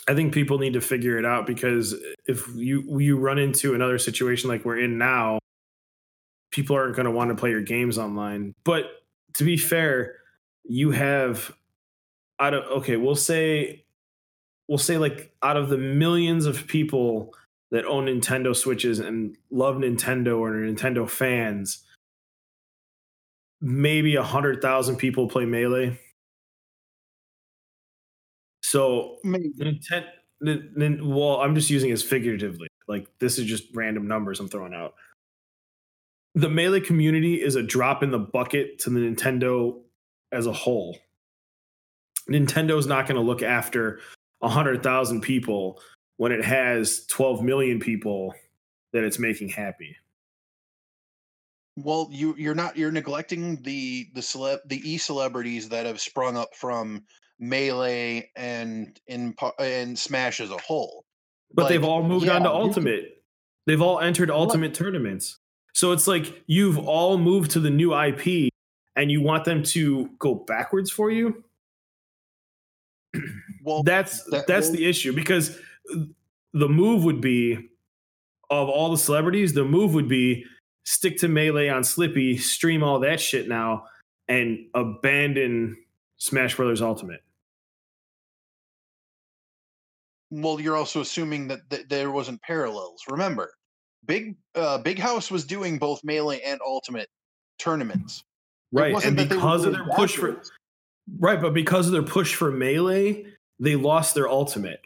I 0.08 0.14
think 0.14 0.32
people 0.32 0.58
need 0.58 0.72
to 0.72 0.80
figure 0.80 1.18
it 1.18 1.26
out 1.26 1.46
because 1.46 1.94
if 2.26 2.48
you 2.54 2.98
you 2.98 3.18
run 3.18 3.38
into 3.38 3.74
another 3.74 3.98
situation 3.98 4.48
like 4.48 4.64
we're 4.64 4.80
in 4.80 4.96
now, 4.96 5.38
people 6.50 6.74
aren't 6.74 6.96
going 6.96 7.04
to 7.04 7.12
want 7.12 7.28
to 7.28 7.36
play 7.36 7.50
your 7.50 7.60
games 7.60 7.98
online. 7.98 8.54
But 8.64 8.86
to 9.34 9.44
be 9.44 9.56
fair, 9.56 10.16
you 10.64 10.90
have 10.90 11.52
out 12.38 12.54
of 12.54 12.64
okay, 12.78 12.96
we'll 12.96 13.16
say 13.16 13.84
we'll 14.68 14.78
say 14.78 14.98
like 14.98 15.32
out 15.42 15.56
of 15.56 15.68
the 15.68 15.78
millions 15.78 16.46
of 16.46 16.66
people 16.66 17.34
that 17.70 17.84
own 17.86 18.06
Nintendo 18.06 18.54
Switches 18.54 18.98
and 18.98 19.36
love 19.50 19.76
Nintendo 19.76 20.38
or 20.38 20.54
are 20.54 20.66
Nintendo 20.66 21.08
fans, 21.08 21.82
maybe 23.60 24.16
a 24.16 24.22
hundred 24.22 24.60
thousand 24.60 24.96
people 24.96 25.28
play 25.28 25.44
Melee. 25.46 25.98
So 28.62 29.18
Nintendo, 29.24 30.06
well, 31.02 31.40
I'm 31.40 31.54
just 31.54 31.70
using 31.70 31.90
it 31.90 31.94
as 31.94 32.02
figuratively. 32.02 32.68
Like 32.88 33.06
this 33.20 33.38
is 33.38 33.46
just 33.46 33.64
random 33.74 34.06
numbers 34.06 34.40
I'm 34.40 34.48
throwing 34.48 34.74
out. 34.74 34.94
The 36.34 36.48
Melee 36.48 36.80
community 36.80 37.42
is 37.42 37.56
a 37.56 37.62
drop 37.62 38.02
in 38.02 38.10
the 38.10 38.18
bucket 38.18 38.78
to 38.80 38.90
the 38.90 39.00
Nintendo 39.00 39.80
as 40.30 40.46
a 40.46 40.52
whole. 40.52 40.98
Nintendo's 42.28 42.86
not 42.86 43.06
going 43.06 43.16
to 43.16 43.26
look 43.26 43.42
after 43.42 44.00
100,000 44.38 45.20
people 45.20 45.80
when 46.16 46.32
it 46.32 46.44
has 46.44 47.04
12 47.06 47.42
million 47.42 47.80
people 47.80 48.34
that 48.92 49.04
it's 49.04 49.18
making 49.18 49.48
happy. 49.48 49.96
Well, 51.76 52.08
you 52.10 52.34
you're 52.36 52.54
not 52.54 52.76
you're 52.76 52.92
neglecting 52.92 53.56
the 53.62 54.10
the 54.14 54.20
celeb 54.20 54.58
the 54.66 54.78
e 54.88 54.98
celebrities 54.98 55.70
that 55.70 55.86
have 55.86 56.02
sprung 56.02 56.36
up 56.36 56.54
from 56.54 57.04
melee 57.38 58.30
and 58.36 59.00
in 59.06 59.34
and 59.58 59.98
Smash 59.98 60.40
as 60.40 60.50
a 60.50 60.58
whole. 60.58 61.06
But 61.54 61.68
they've 61.68 61.82
all 61.82 62.02
moved 62.02 62.26
yeah, 62.26 62.36
on 62.36 62.42
to 62.42 62.50
Ultimate. 62.50 63.22
They've 63.66 63.80
all 63.80 64.00
entered 64.00 64.30
Ultimate 64.30 64.74
tournaments. 64.74 65.38
So 65.72 65.92
it's 65.92 66.06
like 66.06 66.42
you've 66.46 66.78
all 66.78 67.18
moved 67.18 67.50
to 67.52 67.60
the 67.60 67.70
new 67.70 67.94
IP 67.98 68.50
and 68.96 69.10
you 69.10 69.22
want 69.22 69.44
them 69.44 69.62
to 69.64 70.08
go 70.18 70.34
backwards 70.34 70.90
for 70.90 71.10
you? 71.10 71.42
Well, 73.64 73.84
that's 73.84 74.24
that- 74.24 74.48
that's 74.48 74.66
well- 74.68 74.76
the 74.76 74.86
issue 74.86 75.12
because 75.12 75.56
the 76.52 76.68
move 76.68 77.04
would 77.04 77.20
be 77.20 77.54
of 78.50 78.68
all 78.68 78.90
the 78.90 78.98
celebrities, 78.98 79.52
the 79.52 79.64
move 79.64 79.94
would 79.94 80.08
be 80.08 80.44
stick 80.84 81.16
to 81.18 81.28
melee 81.28 81.68
on 81.68 81.82
Slippi, 81.82 82.36
stream 82.40 82.82
all 82.82 82.98
that 83.00 83.20
shit 83.20 83.46
now, 83.48 83.84
and 84.28 84.66
abandon 84.74 85.76
Smash 86.16 86.56
Brothers 86.56 86.82
Ultimate. 86.82 87.22
well, 90.30 90.58
you're 90.60 90.76
also 90.76 91.00
assuming 91.02 91.46
that 91.48 91.68
th- 91.70 91.86
there 91.88 92.10
wasn't 92.10 92.40
parallels. 92.42 93.02
Remember, 93.08 93.52
Big 94.06 94.36
uh, 94.54 94.78
Big 94.78 94.98
House 94.98 95.30
was 95.30 95.44
doing 95.44 95.78
both 95.78 96.02
melee 96.04 96.40
and 96.40 96.60
ultimate 96.64 97.08
tournaments. 97.58 98.24
Right. 98.72 98.92
And 99.04 99.18
that 99.18 99.28
they 99.28 99.36
were 99.36 99.40
because 99.40 99.64
of 99.64 99.72
their 99.72 99.86
push 99.94 100.16
for 100.16 100.42
right, 101.18 101.40
but 101.40 101.54
because 101.54 101.86
of 101.86 101.92
their 101.92 102.02
push 102.02 102.34
for 102.34 102.50
melee, 102.50 103.26
they 103.60 103.76
lost 103.76 104.14
their 104.14 104.28
ultimate. 104.28 104.80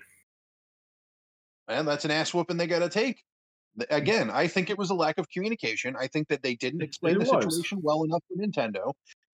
and 1.69 1.87
that's 1.87 2.05
an 2.05 2.11
ass 2.11 2.35
whooping 2.35 2.57
they 2.57 2.67
got 2.67 2.81
to 2.81 2.89
take. 2.89 3.23
Again, 3.91 4.31
I 4.31 4.47
think 4.47 4.71
it 4.71 4.79
was 4.79 4.91
a 4.91 4.95
lack 4.95 5.19
of 5.19 5.29
communication. 5.29 5.95
I 5.99 6.07
think 6.07 6.29
that 6.29 6.43
they 6.43 6.55
didn't 6.55 6.83
explain 6.83 7.17
It 7.17 7.25
the 7.27 7.33
was. 7.35 7.45
situation 7.45 7.81
well 7.83 8.05
enough 8.05 8.23
for 8.27 8.43
Nintendo, 8.43 8.93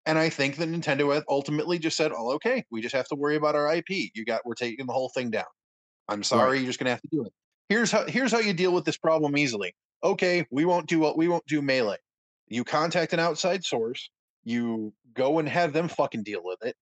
and 0.07 0.17
I 0.17 0.29
think 0.29 0.57
that 0.57 0.67
Nintendo 0.67 1.21
ultimately 1.29 1.77
just 1.77 1.95
said, 1.95 2.11
"Oh, 2.15 2.31
okay, 2.33 2.65
we 2.71 2.81
just 2.81 2.95
have 2.95 3.07
to 3.09 3.15
worry 3.15 3.35
about 3.35 3.55
our 3.55 3.73
IP. 3.75 4.09
You 4.15 4.25
got, 4.25 4.43
we're 4.45 4.55
taking 4.55 4.87
the 4.87 4.93
whole 4.93 5.09
thing 5.09 5.29
down. 5.29 5.45
I'm 6.09 6.23
sorry, 6.23 6.57
you're 6.57 6.67
just 6.67 6.79
gonna 6.79 6.89
have 6.89 7.01
to 7.01 7.07
do 7.11 7.23
it. 7.23 7.33
Here's 7.71 7.89
how 7.89 8.05
here's 8.05 8.33
how 8.33 8.39
you 8.39 8.51
deal 8.51 8.73
with 8.73 8.83
this 8.83 8.97
problem 8.97 9.37
easily. 9.37 9.73
Okay, 10.03 10.45
we 10.51 10.65
won't 10.65 10.89
do 10.89 10.99
what 10.99 11.17
we 11.17 11.29
won't 11.29 11.47
do 11.47 11.61
melee. 11.61 11.95
You 12.49 12.65
contact 12.65 13.13
an 13.13 13.21
outside 13.21 13.63
source. 13.63 14.09
You 14.43 14.91
go 15.13 15.39
and 15.39 15.47
have 15.47 15.71
them 15.71 15.87
fucking 15.87 16.23
deal 16.23 16.41
with 16.43 16.61
it. 16.65 16.75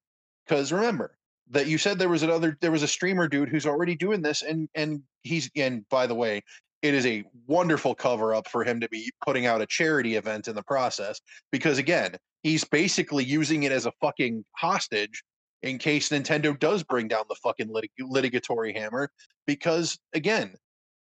Because 0.47 0.71
remember 0.71 1.15
that 1.51 1.67
you 1.67 1.77
said 1.77 1.99
there 1.99 2.09
was 2.09 2.23
another 2.23 2.57
there 2.59 2.71
was 2.71 2.81
a 2.81 2.87
streamer 2.87 3.27
dude 3.27 3.49
who's 3.49 3.67
already 3.67 3.93
doing 3.93 4.23
this, 4.23 4.41
and 4.41 4.67
and 4.73 5.03
he's 5.21 5.47
and 5.55 5.87
by 5.89 6.07
the 6.07 6.15
way, 6.15 6.41
it 6.81 6.95
is 6.95 7.05
a 7.05 7.23
wonderful 7.45 7.93
cover 7.93 8.33
up 8.33 8.47
for 8.47 8.63
him 8.63 8.79
to 8.79 8.89
be 8.89 9.11
putting 9.23 9.45
out 9.45 9.61
a 9.61 9.67
charity 9.67 10.15
event 10.15 10.47
in 10.47 10.55
the 10.55 10.63
process 10.63 11.21
because 11.51 11.77
again, 11.77 12.15
he's 12.41 12.63
basically 12.63 13.23
using 13.23 13.61
it 13.61 13.71
as 13.71 13.85
a 13.85 13.93
fucking 14.01 14.43
hostage 14.57 15.23
in 15.61 15.77
case 15.77 16.09
Nintendo 16.09 16.57
does 16.57 16.83
bring 16.83 17.07
down 17.07 17.25
the 17.29 17.35
fucking 17.43 17.67
litig- 17.67 17.91
litigatory 18.01 18.73
hammer. 18.73 19.11
Because 19.45 19.95
again, 20.15 20.55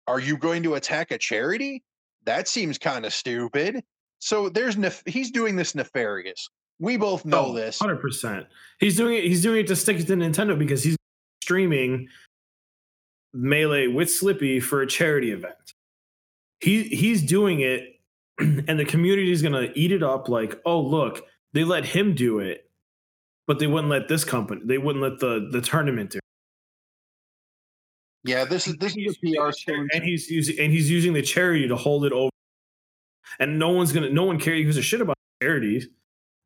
are 0.09 0.19
you 0.19 0.37
going 0.37 0.63
to 0.63 0.73
attack 0.73 1.11
a 1.11 1.17
charity? 1.17 1.83
That 2.25 2.47
seems 2.47 2.79
kind 2.79 3.05
of 3.05 3.13
stupid. 3.13 3.83
So 4.17 4.49
there's 4.49 4.75
nef- 4.75 5.03
he's 5.05 5.29
doing 5.29 5.55
this 5.55 5.75
nefarious. 5.75 6.49
We 6.79 6.97
both 6.97 7.25
know 7.25 7.47
oh, 7.47 7.53
this. 7.53 7.79
Hundred 7.79 8.01
percent. 8.01 8.47
He's 8.79 8.97
doing 8.97 9.15
it. 9.15 9.23
He's 9.25 9.43
doing 9.43 9.59
it 9.59 9.67
to 9.67 9.75
stick 9.75 9.99
it 9.99 10.07
to 10.07 10.13
Nintendo 10.13 10.57
because 10.57 10.83
he's 10.83 10.97
streaming 11.43 12.07
melee 13.33 13.87
with 13.87 14.09
Slippi 14.09 14.61
for 14.61 14.81
a 14.81 14.87
charity 14.87 15.31
event. 15.31 15.73
He 16.59 16.83
he's 16.83 17.21
doing 17.21 17.59
it, 17.59 17.99
and 18.39 18.79
the 18.79 18.85
community 18.85 19.31
is 19.31 19.41
gonna 19.41 19.69
eat 19.75 19.91
it 19.91 20.03
up. 20.03 20.27
Like, 20.27 20.59
oh 20.65 20.79
look, 20.79 21.25
they 21.53 21.63
let 21.63 21.85
him 21.85 22.15
do 22.15 22.39
it, 22.39 22.69
but 23.45 23.59
they 23.59 23.67
wouldn't 23.67 23.91
let 23.91 24.07
this 24.07 24.23
company. 24.23 24.61
They 24.65 24.77
wouldn't 24.77 25.03
let 25.03 25.19
the 25.19 25.49
the 25.51 25.61
tournament 25.61 26.11
do. 26.11 26.18
Yeah, 28.23 28.43
this 28.45 28.67
is 28.67 28.75
this 28.77 28.97
is 28.97 29.17
a 29.23 29.45
PR 29.45 29.51
stunt. 29.51 29.89
and 29.93 30.03
he's 30.03 30.29
using 30.29 30.59
and 30.59 30.71
he's 30.71 30.89
using 30.89 31.13
the 31.13 31.21
charity 31.21 31.67
to 31.67 31.75
hold 31.75 32.05
it 32.05 32.11
over. 32.11 32.29
And 33.39 33.57
no 33.57 33.69
one's 33.69 33.91
gonna, 33.91 34.09
no 34.09 34.25
one 34.25 34.39
cares 34.39 34.63
gives 34.63 34.77
a 34.77 34.81
shit 34.81 35.01
about 35.01 35.15
charities. 35.41 35.87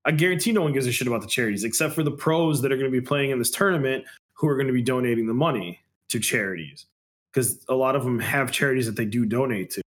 I 0.06 0.12
guarantee 0.12 0.52
no 0.52 0.62
one 0.62 0.74
gives 0.74 0.86
a 0.86 0.92
shit 0.92 1.08
about 1.08 1.22
the 1.22 1.28
charities 1.28 1.64
except 1.64 1.96
for 1.96 2.04
the 2.04 2.12
pros 2.12 2.62
that 2.62 2.72
are 2.72 2.78
going 2.78 2.92
to 2.92 3.02
be 3.02 3.06
playing 3.06 3.32
in 3.32 3.40
this 3.40 3.50
tournament 3.50 4.04
who 4.34 4.48
are 4.48 4.56
going 4.56 4.68
to 4.68 4.74
be 4.74 4.82
donating 4.82 5.28
the 5.28 5.34
money 5.34 5.80
to 6.10 6.20
charities 6.20 6.86
because 7.32 7.64
a 7.70 7.74
lot 7.74 7.96
of 7.96 8.04
them 8.04 8.20
have 8.20 8.52
charities 8.52 8.86
that 8.86 8.96
they 8.96 9.06
do 9.06 9.26
donate 9.26 9.72
to. 9.72 9.82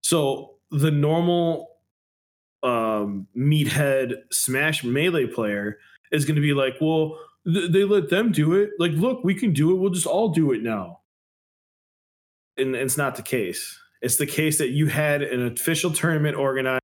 So 0.00 0.54
the 0.70 0.90
normal 0.90 1.68
um, 2.62 3.28
meathead 3.36 4.14
Smash 4.32 4.82
Melee 4.82 5.26
player 5.26 5.78
is 6.10 6.24
going 6.24 6.36
to 6.36 6.42
be 6.42 6.54
like, 6.54 6.74
well, 6.80 7.18
th- 7.44 7.70
they 7.70 7.84
let 7.84 8.08
them 8.08 8.32
do 8.32 8.54
it. 8.54 8.70
Like, 8.78 8.92
look, 8.92 9.22
we 9.22 9.34
can 9.34 9.52
do 9.52 9.70
it. 9.70 9.74
We'll 9.74 9.90
just 9.90 10.06
all 10.06 10.30
do 10.30 10.52
it 10.52 10.62
now 10.62 11.01
and 12.56 12.74
it's 12.74 12.96
not 12.96 13.16
the 13.16 13.22
case. 13.22 13.78
It's 14.00 14.16
the 14.16 14.26
case 14.26 14.58
that 14.58 14.70
you 14.70 14.86
had 14.86 15.22
an 15.22 15.46
official 15.46 15.92
tournament 15.92 16.36
organized 16.36 16.82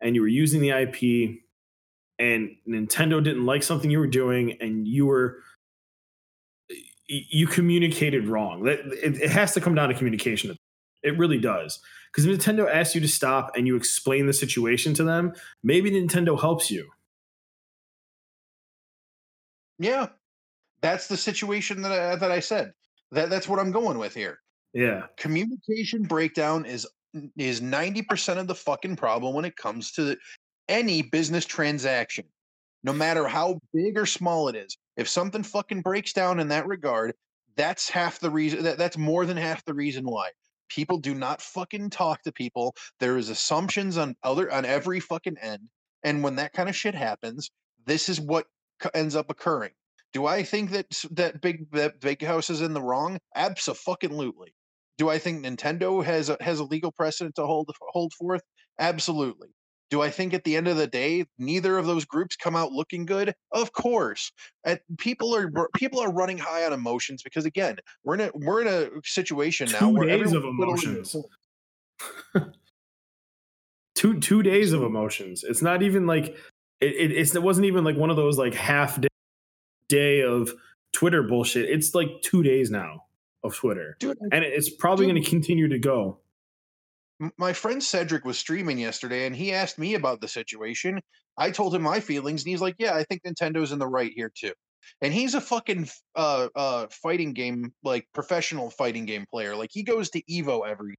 and 0.00 0.14
you 0.14 0.20
were 0.20 0.28
using 0.28 0.60
the 0.60 0.70
IP 0.70 1.40
and 2.18 2.56
Nintendo 2.68 3.22
didn't 3.22 3.46
like 3.46 3.62
something 3.62 3.90
you 3.90 3.98
were 3.98 4.06
doing 4.06 4.58
and 4.60 4.86
you 4.86 5.06
were 5.06 5.38
you 7.08 7.46
communicated 7.46 8.26
wrong. 8.26 8.66
It, 8.66 9.30
has 9.30 9.52
to 9.54 9.60
come 9.60 9.74
down 9.74 9.88
to 9.88 9.94
communication. 9.94 10.56
It 11.02 11.18
really 11.18 11.38
does. 11.38 11.80
Because 12.10 12.26
Nintendo 12.26 12.72
asks 12.72 12.94
you 12.94 13.00
to 13.00 13.08
stop 13.08 13.52
and 13.56 13.66
you 13.66 13.76
explain 13.76 14.26
the 14.26 14.32
situation 14.32 14.94
to 14.94 15.04
them, 15.04 15.32
maybe 15.62 15.90
Nintendo 15.90 16.40
helps 16.40 16.70
you. 16.70 16.90
Yeah, 19.78 20.08
that's 20.80 21.08
the 21.08 21.16
situation 21.16 21.82
that 21.82 21.92
I, 21.92 22.16
that 22.16 22.30
I 22.30 22.40
said. 22.40 22.72
That 23.10 23.30
that's 23.30 23.48
what 23.48 23.58
I'm 23.58 23.72
going 23.72 23.98
with 23.98 24.14
here. 24.14 24.38
Yeah, 24.74 25.06
communication 25.16 26.02
breakdown 26.02 26.64
is 26.64 26.86
is 27.36 27.60
90% 27.60 28.38
of 28.38 28.46
the 28.46 28.54
fucking 28.54 28.96
problem 28.96 29.34
when 29.34 29.44
it 29.44 29.56
comes 29.56 29.92
to 29.92 30.16
any 30.68 31.02
business 31.02 31.44
transaction. 31.44 32.24
No 32.84 32.92
matter 32.92 33.28
how 33.28 33.60
big 33.72 33.96
or 33.96 34.06
small 34.06 34.48
it 34.48 34.56
is. 34.56 34.76
If 34.96 35.08
something 35.08 35.42
fucking 35.42 35.82
breaks 35.82 36.12
down 36.12 36.40
in 36.40 36.48
that 36.48 36.66
regard, 36.66 37.14
that's 37.56 37.88
half 37.88 38.18
the 38.18 38.30
reason 38.30 38.64
that, 38.64 38.78
that's 38.78 38.98
more 38.98 39.24
than 39.26 39.36
half 39.36 39.64
the 39.64 39.74
reason 39.74 40.04
why. 40.04 40.30
People 40.68 40.98
do 40.98 41.14
not 41.14 41.42
fucking 41.42 41.90
talk 41.90 42.22
to 42.22 42.32
people. 42.32 42.74
There 42.98 43.18
is 43.18 43.28
assumptions 43.28 43.98
on 43.98 44.16
other 44.22 44.50
on 44.50 44.64
every 44.64 45.00
fucking 45.00 45.36
end. 45.40 45.68
And 46.02 46.22
when 46.22 46.36
that 46.36 46.54
kind 46.54 46.68
of 46.68 46.74
shit 46.74 46.94
happens, 46.94 47.50
this 47.86 48.08
is 48.08 48.20
what 48.20 48.46
ends 48.94 49.14
up 49.14 49.30
occurring. 49.30 49.72
Do 50.12 50.26
I 50.26 50.42
think 50.42 50.70
that 50.70 50.86
that 51.12 51.40
big 51.40 51.70
that 51.72 52.00
big 52.00 52.22
house 52.22 52.50
is 52.50 52.62
in 52.62 52.74
the 52.74 52.82
wrong? 52.82 53.18
Absolutely. 53.34 54.54
Do 54.98 55.08
I 55.08 55.18
think 55.18 55.44
Nintendo 55.44 56.04
has 56.04 56.28
a, 56.28 56.36
has 56.40 56.58
a 56.58 56.64
legal 56.64 56.92
precedent 56.92 57.34
to 57.36 57.46
hold 57.46 57.70
hold 57.80 58.12
forth? 58.14 58.42
Absolutely. 58.78 59.48
Do 59.90 60.00
I 60.00 60.08
think 60.08 60.32
at 60.32 60.44
the 60.44 60.56
end 60.56 60.68
of 60.68 60.78
the 60.78 60.86
day 60.86 61.26
neither 61.38 61.76
of 61.76 61.86
those 61.86 62.06
groups 62.06 62.34
come 62.34 62.56
out 62.56 62.72
looking 62.72 63.04
good? 63.04 63.34
Of 63.52 63.72
course. 63.72 64.32
At, 64.64 64.80
people 64.98 65.34
are 65.34 65.50
people 65.74 66.00
are 66.00 66.10
running 66.10 66.38
high 66.38 66.64
on 66.64 66.72
emotions 66.72 67.22
because 67.22 67.44
again, 67.44 67.76
we're 68.02 68.14
in 68.14 68.20
a 68.22 68.30
we're 68.32 68.62
in 68.62 68.68
a 68.68 68.88
situation 69.04 69.66
two 69.68 69.80
now 69.80 69.90
where 69.90 70.06
days 70.06 70.32
of 70.32 70.44
emotions. 70.44 71.14
two 73.94 74.18
two 74.20 74.42
days 74.42 74.72
of 74.72 74.82
emotions. 74.82 75.44
It's 75.44 75.60
not 75.60 75.82
even 75.82 76.06
like 76.06 76.36
it, 76.80 76.94
it, 76.96 77.12
it's, 77.12 77.34
it 77.34 77.42
wasn't 77.42 77.66
even 77.66 77.84
like 77.84 77.96
one 77.96 78.10
of 78.10 78.16
those 78.16 78.38
like 78.38 78.54
half 78.54 79.00
day, 79.00 79.08
day 79.88 80.22
of 80.22 80.52
Twitter 80.92 81.22
bullshit. 81.22 81.68
It's 81.68 81.94
like 81.94 82.08
two 82.22 82.42
days 82.42 82.70
now 82.70 83.04
of 83.44 83.54
Twitter, 83.54 83.96
dude, 83.98 84.18
and 84.32 84.44
it's 84.44 84.70
probably 84.70 85.06
going 85.06 85.22
to 85.22 85.28
continue 85.28 85.68
to 85.68 85.78
go. 85.78 86.18
My 87.36 87.52
friend 87.52 87.82
Cedric 87.82 88.24
was 88.24 88.38
streaming 88.38 88.78
yesterday, 88.78 89.26
and 89.26 89.36
he 89.36 89.52
asked 89.52 89.78
me 89.78 89.94
about 89.94 90.20
the 90.20 90.28
situation. 90.28 91.00
I 91.38 91.50
told 91.50 91.74
him 91.74 91.82
my 91.82 92.00
feelings, 92.00 92.42
and 92.42 92.50
he's 92.50 92.60
like, 92.60 92.76
"Yeah, 92.78 92.94
I 92.94 93.04
think 93.04 93.22
Nintendo's 93.22 93.72
in 93.72 93.78
the 93.78 93.86
right 93.86 94.12
here 94.14 94.32
too." 94.34 94.52
And 95.00 95.12
he's 95.12 95.34
a 95.34 95.40
fucking 95.40 95.88
uh 96.16 96.48
uh 96.54 96.86
fighting 96.90 97.32
game 97.32 97.72
like 97.84 98.08
professional 98.12 98.70
fighting 98.70 99.06
game 99.06 99.26
player. 99.30 99.56
Like 99.56 99.70
he 99.72 99.82
goes 99.82 100.10
to 100.10 100.22
Evo 100.24 100.66
every. 100.68 100.96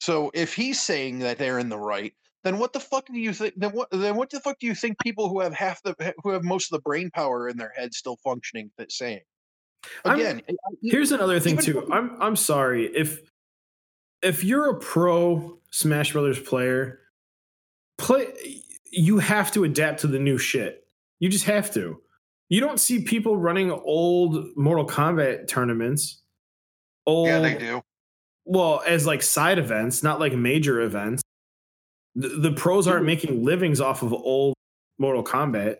So 0.00 0.30
if 0.34 0.54
he's 0.54 0.80
saying 0.80 1.20
that 1.20 1.38
they're 1.38 1.58
in 1.58 1.70
the 1.70 1.78
right, 1.78 2.12
then 2.44 2.58
what 2.58 2.74
the 2.74 2.80
fuck 2.80 3.06
do 3.06 3.18
you 3.18 3.32
think? 3.32 3.54
Then 3.56 3.70
what? 3.72 3.88
Then 3.90 4.16
what 4.16 4.30
the 4.30 4.40
fuck 4.40 4.58
do 4.58 4.66
you 4.66 4.74
think 4.74 4.98
people 5.00 5.28
who 5.28 5.40
have 5.40 5.54
half 5.54 5.82
the 5.82 6.14
who 6.22 6.30
have 6.30 6.44
most 6.44 6.70
of 6.70 6.76
the 6.76 6.82
brain 6.82 7.10
power 7.10 7.48
in 7.48 7.56
their 7.56 7.72
head 7.74 7.94
still 7.94 8.18
functioning 8.22 8.70
that 8.76 8.92
saying? 8.92 9.22
Again, 10.04 10.42
I'm, 10.48 10.56
here's 10.82 11.12
another 11.12 11.40
thing 11.40 11.56
too. 11.56 11.90
I'm 11.92 12.16
I'm 12.20 12.36
sorry 12.36 12.86
if 12.86 13.20
if 14.22 14.44
you're 14.44 14.70
a 14.70 14.78
pro 14.78 15.58
Smash 15.70 16.12
Brothers 16.12 16.40
player, 16.40 17.00
play 17.98 18.26
you 18.90 19.18
have 19.18 19.50
to 19.52 19.64
adapt 19.64 20.00
to 20.00 20.06
the 20.06 20.18
new 20.18 20.38
shit. 20.38 20.86
You 21.20 21.28
just 21.28 21.44
have 21.44 21.72
to. 21.74 22.00
You 22.48 22.60
don't 22.60 22.78
see 22.78 23.02
people 23.02 23.36
running 23.36 23.70
old 23.70 24.56
Mortal 24.56 24.86
Kombat 24.86 25.48
tournaments. 25.48 26.22
Old, 27.06 27.28
yeah, 27.28 27.40
they 27.40 27.58
do. 27.58 27.82
Well, 28.44 28.82
as 28.86 29.06
like 29.06 29.22
side 29.22 29.58
events, 29.58 30.02
not 30.02 30.20
like 30.20 30.34
major 30.34 30.80
events. 30.80 31.22
The, 32.14 32.28
the 32.28 32.52
pros 32.52 32.86
aren't 32.86 33.06
making 33.06 33.44
livings 33.44 33.80
off 33.80 34.02
of 34.02 34.12
old 34.12 34.54
Mortal 34.98 35.24
Kombat. 35.24 35.78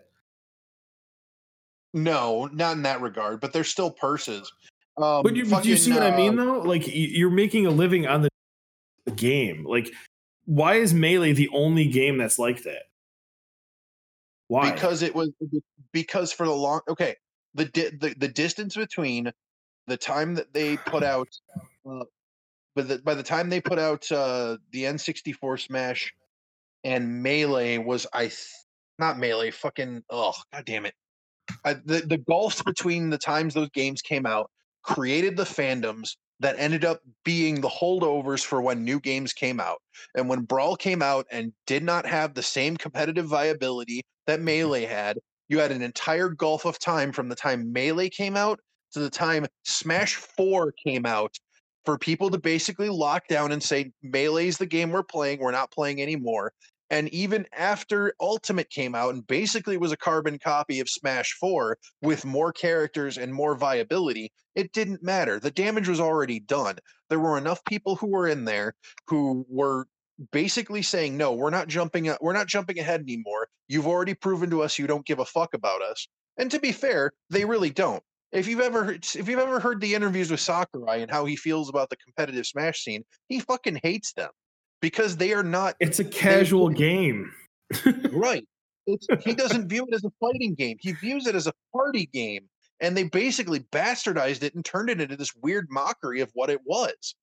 No, 1.95 2.49
not 2.51 2.75
in 2.75 2.83
that 2.83 2.99
regard, 2.99 3.39
but 3.39 3.53
they're 3.53 3.63
still 3.63 3.89
purses. 3.89 4.51
Um, 4.97 5.23
but 5.23 5.33
you, 5.33 5.45
fucking, 5.45 5.63
do 5.63 5.69
you 5.69 5.77
see 5.77 5.93
what 5.93 6.03
uh, 6.03 6.07
I 6.07 6.17
mean, 6.17 6.35
though? 6.35 6.59
Like 6.59 6.83
you're 6.85 7.29
making 7.29 7.65
a 7.65 7.69
living 7.71 8.05
on 8.05 8.21
the 8.21 8.29
game. 9.15 9.65
Like, 9.65 9.89
why 10.43 10.75
is 10.75 10.93
Melee 10.93 11.31
the 11.31 11.49
only 11.53 11.87
game 11.87 12.17
that's 12.17 12.37
like 12.37 12.63
that? 12.63 12.83
Why? 14.49 14.71
Because 14.71 15.03
it 15.03 15.15
was 15.15 15.31
because 15.93 16.33
for 16.33 16.45
the 16.45 16.53
long 16.53 16.81
okay 16.89 17.15
the 17.53 17.63
the 17.63 18.13
the 18.17 18.27
distance 18.27 18.75
between 18.75 19.31
the 19.87 19.95
time 19.95 20.35
that 20.35 20.53
they 20.53 20.75
put 20.75 21.01
out, 21.03 21.29
uh, 21.89 22.03
but 22.75 22.89
the, 22.89 22.97
by 22.99 23.15
the 23.15 23.23
time 23.23 23.49
they 23.49 23.61
put 23.61 23.79
out 23.79 24.11
uh, 24.11 24.57
the 24.73 24.83
N64 24.83 25.61
Smash 25.61 26.13
and 26.83 27.23
Melee 27.23 27.77
was 27.77 28.05
I 28.13 28.23
th- 28.23 28.49
not 28.99 29.17
Melee 29.17 29.51
fucking 29.51 30.03
oh 30.09 30.33
god 30.51 30.65
damn 30.65 30.85
it 30.85 30.93
I, 31.63 31.73
the 31.73 32.01
the 32.07 32.17
gulf 32.17 32.63
between 32.65 33.09
the 33.09 33.17
times 33.17 33.53
those 33.53 33.69
games 33.69 34.01
came 34.01 34.25
out 34.25 34.49
created 34.83 35.35
the 35.35 35.43
fandoms 35.43 36.15
that 36.39 36.55
ended 36.59 36.85
up 36.85 36.99
being 37.23 37.61
the 37.61 37.69
holdovers 37.69 38.43
for 38.43 38.61
when 38.61 38.83
new 38.83 38.99
games 38.99 39.33
came 39.33 39.59
out. 39.59 39.77
And 40.15 40.27
when 40.27 40.41
Brawl 40.41 40.75
came 40.75 41.01
out 41.01 41.25
and 41.31 41.53
did 41.65 41.83
not 41.83 42.05
have 42.05 42.33
the 42.33 42.43
same 42.43 42.77
competitive 42.77 43.25
viability 43.25 44.03
that 44.27 44.37
mm-hmm. 44.37 44.45
Melee 44.45 44.85
had, 44.85 45.17
you 45.47 45.59
had 45.59 45.71
an 45.71 45.81
entire 45.81 46.29
gulf 46.29 46.65
of 46.65 46.77
time 46.77 47.11
from 47.11 47.29
the 47.29 47.35
time 47.35 47.71
Melee 47.71 48.09
came 48.09 48.35
out 48.35 48.59
to 48.93 48.99
the 48.99 49.09
time 49.09 49.45
Smash 49.63 50.15
4 50.15 50.73
came 50.85 51.05
out 51.05 51.35
for 51.85 51.97
people 51.97 52.29
to 52.31 52.39
basically 52.39 52.89
lock 52.89 53.27
down 53.27 53.51
and 53.51 53.61
say 53.61 53.91
Melee's 54.03 54.57
the 54.57 54.65
game 54.65 54.91
we're 54.91 55.03
playing, 55.03 55.39
we're 55.39 55.51
not 55.51 55.71
playing 55.71 56.01
anymore. 56.01 56.51
And 56.91 57.09
even 57.09 57.47
after 57.51 58.13
Ultimate 58.19 58.69
came 58.69 58.93
out 58.93 59.13
and 59.13 59.25
basically 59.25 59.77
was 59.77 59.91
a 59.91 59.97
carbon 59.97 60.37
copy 60.37 60.79
of 60.79 60.89
Smash 60.89 61.33
4 61.33 61.77
with 62.01 62.25
more 62.25 62.53
characters 62.53 63.17
and 63.17 63.33
more 63.33 63.55
viability, 63.55 64.31
it 64.53 64.71
didn't 64.71 65.01
matter. 65.01 65.39
The 65.39 65.49
damage 65.51 65.87
was 65.87 65.99
already 65.99 66.39
done. 66.39 66.77
There 67.09 67.19
were 67.19 67.37
enough 67.37 67.63
people 67.65 67.95
who 67.95 68.07
were 68.07 68.27
in 68.27 68.45
there 68.45 68.75
who 69.07 69.45
were 69.49 69.87
basically 70.31 70.83
saying, 70.83 71.17
"No, 71.17 71.33
we're 71.33 71.49
not 71.49 71.67
jumping 71.67 72.13
we're 72.21 72.33
not 72.33 72.47
jumping 72.47 72.79
ahead 72.79 73.01
anymore. 73.01 73.49
You've 73.67 73.87
already 73.87 74.13
proven 74.13 74.49
to 74.51 74.61
us 74.61 74.77
you 74.79 74.87
don't 74.87 75.05
give 75.05 75.19
a 75.19 75.25
fuck 75.25 75.53
about 75.53 75.81
us." 75.81 76.07
And 76.37 76.51
to 76.51 76.59
be 76.59 76.71
fair, 76.71 77.13
they 77.29 77.45
really 77.45 77.71
don't. 77.71 78.03
If 78.31 78.47
you've 78.47 78.61
ever 78.61 78.91
if 78.91 79.27
you've 79.27 79.39
ever 79.39 79.59
heard 79.59 79.81
the 79.81 79.95
interviews 79.95 80.29
with 80.29 80.39
Sakurai 80.39 81.01
and 81.01 81.11
how 81.11 81.25
he 81.25 81.35
feels 81.35 81.67
about 81.67 81.89
the 81.89 81.97
competitive 81.97 82.45
Smash 82.45 82.83
scene, 82.83 83.03
he 83.27 83.39
fucking 83.39 83.79
hates 83.83 84.13
them 84.13 84.31
because 84.81 85.17
they 85.17 85.33
are 85.33 85.43
not. 85.43 85.75
It's 85.79 85.99
a 85.99 86.05
casual 86.05 86.69
game, 86.69 87.31
right? 88.11 88.45
It's, 88.87 89.07
he 89.23 89.33
doesn't 89.33 89.67
view 89.67 89.85
it 89.89 89.95
as 89.95 90.03
a 90.03 90.11
fighting 90.19 90.53
game. 90.53 90.77
He 90.79 90.91
views 90.93 91.27
it 91.27 91.35
as 91.35 91.47
a 91.47 91.53
party 91.73 92.07
game, 92.13 92.47
and 92.79 92.95
they 92.95 93.03
basically 93.03 93.61
bastardized 93.71 94.43
it 94.43 94.53
and 94.55 94.63
turned 94.63 94.89
it 94.89 95.01
into 95.01 95.17
this 95.17 95.33
weird 95.35 95.67
mockery 95.69 96.21
of 96.21 96.29
what 96.33 96.49
it 96.49 96.59
was. 96.65 97.15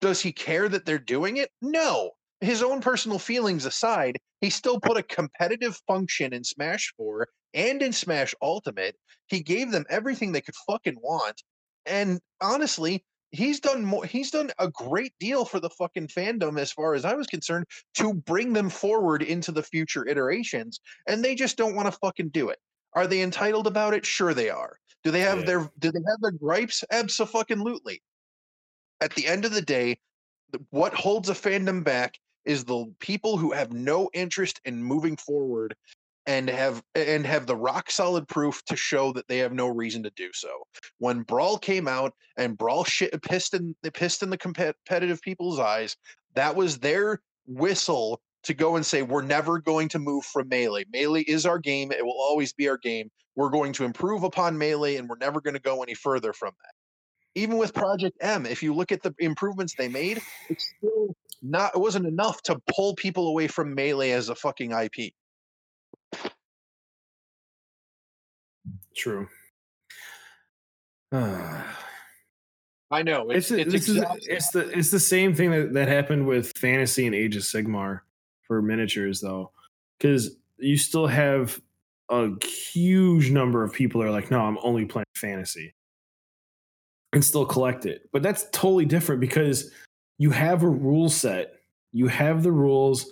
Does 0.00 0.20
he 0.20 0.32
care 0.32 0.68
that 0.68 0.84
they're 0.84 0.98
doing 0.98 1.36
it? 1.36 1.50
No. 1.60 2.12
His 2.40 2.62
own 2.62 2.80
personal 2.80 3.20
feelings 3.20 3.66
aside, 3.66 4.18
he 4.40 4.50
still 4.50 4.80
put 4.80 4.96
a 4.96 5.02
competitive 5.02 5.80
function 5.86 6.32
in 6.32 6.42
Smash 6.42 6.92
4 6.96 7.28
and 7.54 7.80
in 7.80 7.92
Smash 7.92 8.34
Ultimate. 8.42 8.96
He 9.28 9.40
gave 9.40 9.70
them 9.70 9.84
everything 9.88 10.32
they 10.32 10.40
could 10.40 10.56
fucking 10.66 10.96
want. 11.00 11.40
And 11.86 12.20
honestly, 12.40 13.04
he's 13.32 13.60
done 13.60 13.84
more 13.84 14.04
he's 14.04 14.30
done 14.30 14.50
a 14.58 14.68
great 14.68 15.12
deal 15.18 15.44
for 15.44 15.58
the 15.58 15.70
fucking 15.70 16.06
fandom 16.06 16.60
as 16.60 16.70
far 16.70 16.94
as 16.94 17.04
I 17.04 17.14
was 17.14 17.26
concerned 17.26 17.66
to 17.96 18.14
bring 18.14 18.52
them 18.52 18.68
forward 18.68 19.22
into 19.22 19.50
the 19.50 19.62
future 19.62 20.06
iterations 20.06 20.80
and 21.08 21.24
they 21.24 21.34
just 21.34 21.56
don't 21.56 21.74
want 21.74 21.92
to 21.92 21.98
fucking 21.98 22.28
do 22.28 22.50
it. 22.50 22.58
Are 22.94 23.06
they 23.06 23.22
entitled 23.22 23.66
about 23.66 23.94
it? 23.94 24.04
Sure 24.04 24.34
they 24.34 24.50
are. 24.50 24.76
Do 25.02 25.10
they 25.10 25.20
have 25.20 25.40
yeah. 25.40 25.46
their 25.46 25.70
do 25.78 25.90
they 25.90 26.00
have 26.06 26.20
their 26.20 26.32
gripes? 26.32 26.84
Absolutely. 26.90 28.02
At 29.00 29.14
the 29.14 29.26
end 29.26 29.44
of 29.44 29.52
the 29.52 29.62
day, 29.62 29.98
what 30.70 30.94
holds 30.94 31.28
a 31.28 31.34
fandom 31.34 31.82
back 31.82 32.14
is 32.44 32.64
the 32.64 32.92
people 33.00 33.36
who 33.36 33.52
have 33.52 33.72
no 33.72 34.10
interest 34.12 34.60
in 34.64 34.82
moving 34.82 35.16
forward 35.16 35.74
and 36.26 36.48
have 36.48 36.82
and 36.94 37.26
have 37.26 37.46
the 37.46 37.56
rock 37.56 37.90
solid 37.90 38.28
proof 38.28 38.64
to 38.66 38.76
show 38.76 39.12
that 39.12 39.26
they 39.28 39.38
have 39.38 39.52
no 39.52 39.66
reason 39.68 40.02
to 40.04 40.10
do 40.10 40.30
so. 40.32 40.48
When 40.98 41.22
Brawl 41.22 41.58
came 41.58 41.88
out 41.88 42.14
and 42.36 42.56
Brawl 42.56 42.84
shit 42.84 43.20
pissed 43.22 43.54
in 43.54 43.74
pissed 43.92 44.22
in 44.22 44.30
the 44.30 44.38
competitive 44.38 45.20
people's 45.22 45.58
eyes, 45.58 45.96
that 46.34 46.54
was 46.54 46.78
their 46.78 47.20
whistle 47.46 48.20
to 48.44 48.54
go 48.54 48.76
and 48.76 48.84
say 48.84 49.02
we're 49.02 49.22
never 49.22 49.58
going 49.58 49.88
to 49.88 49.98
move 49.98 50.24
from 50.24 50.48
melee. 50.48 50.84
Melee 50.92 51.22
is 51.22 51.46
our 51.46 51.58
game. 51.58 51.92
It 51.92 52.04
will 52.04 52.20
always 52.20 52.52
be 52.52 52.68
our 52.68 52.78
game. 52.78 53.10
We're 53.36 53.50
going 53.50 53.72
to 53.74 53.84
improve 53.84 54.24
upon 54.24 54.58
melee 54.58 54.96
and 54.96 55.08
we're 55.08 55.16
never 55.16 55.40
going 55.40 55.54
to 55.54 55.60
go 55.60 55.82
any 55.82 55.94
further 55.94 56.32
from 56.32 56.52
that. 56.62 56.74
Even 57.34 57.56
with 57.56 57.72
Project 57.72 58.18
M, 58.20 58.44
if 58.44 58.62
you 58.62 58.74
look 58.74 58.92
at 58.92 59.02
the 59.02 59.14
improvements 59.18 59.74
they 59.74 59.88
made, 59.88 60.20
it's 60.50 60.72
still 60.76 61.16
not 61.40 61.74
it 61.74 61.78
wasn't 61.78 62.06
enough 62.06 62.42
to 62.42 62.60
pull 62.74 62.94
people 62.94 63.28
away 63.28 63.48
from 63.48 63.74
melee 63.74 64.10
as 64.10 64.28
a 64.28 64.34
fucking 64.34 64.72
IP. 64.72 65.12
True. 68.96 69.28
I 72.92 73.02
know 73.02 73.30
it's 73.30 73.50
it's 73.50 73.72
it's, 73.72 73.88
it's, 73.88 73.98
it's, 73.98 74.26
it's 74.26 74.50
the 74.50 74.78
it's 74.78 74.90
the 74.90 75.00
same 75.00 75.34
thing 75.34 75.50
that, 75.50 75.72
that 75.72 75.88
happened 75.88 76.26
with 76.26 76.52
fantasy 76.56 77.06
and 77.06 77.14
Age 77.14 77.36
of 77.36 77.42
Sigmar 77.42 78.00
for 78.46 78.60
miniatures 78.60 79.20
though, 79.20 79.50
because 79.98 80.36
you 80.58 80.76
still 80.76 81.06
have 81.06 81.60
a 82.10 82.30
huge 82.44 83.30
number 83.30 83.64
of 83.64 83.72
people 83.72 84.00
that 84.00 84.08
are 84.08 84.12
like, 84.12 84.30
no, 84.30 84.40
I'm 84.40 84.58
only 84.62 84.84
playing 84.84 85.06
fantasy, 85.16 85.74
and 87.14 87.24
still 87.24 87.46
collect 87.46 87.86
it. 87.86 88.10
But 88.12 88.22
that's 88.22 88.44
totally 88.52 88.84
different 88.84 89.20
because 89.20 89.70
you 90.18 90.30
have 90.30 90.62
a 90.62 90.68
rule 90.68 91.08
set, 91.08 91.54
you 91.92 92.08
have 92.08 92.42
the 92.42 92.52
rules, 92.52 93.10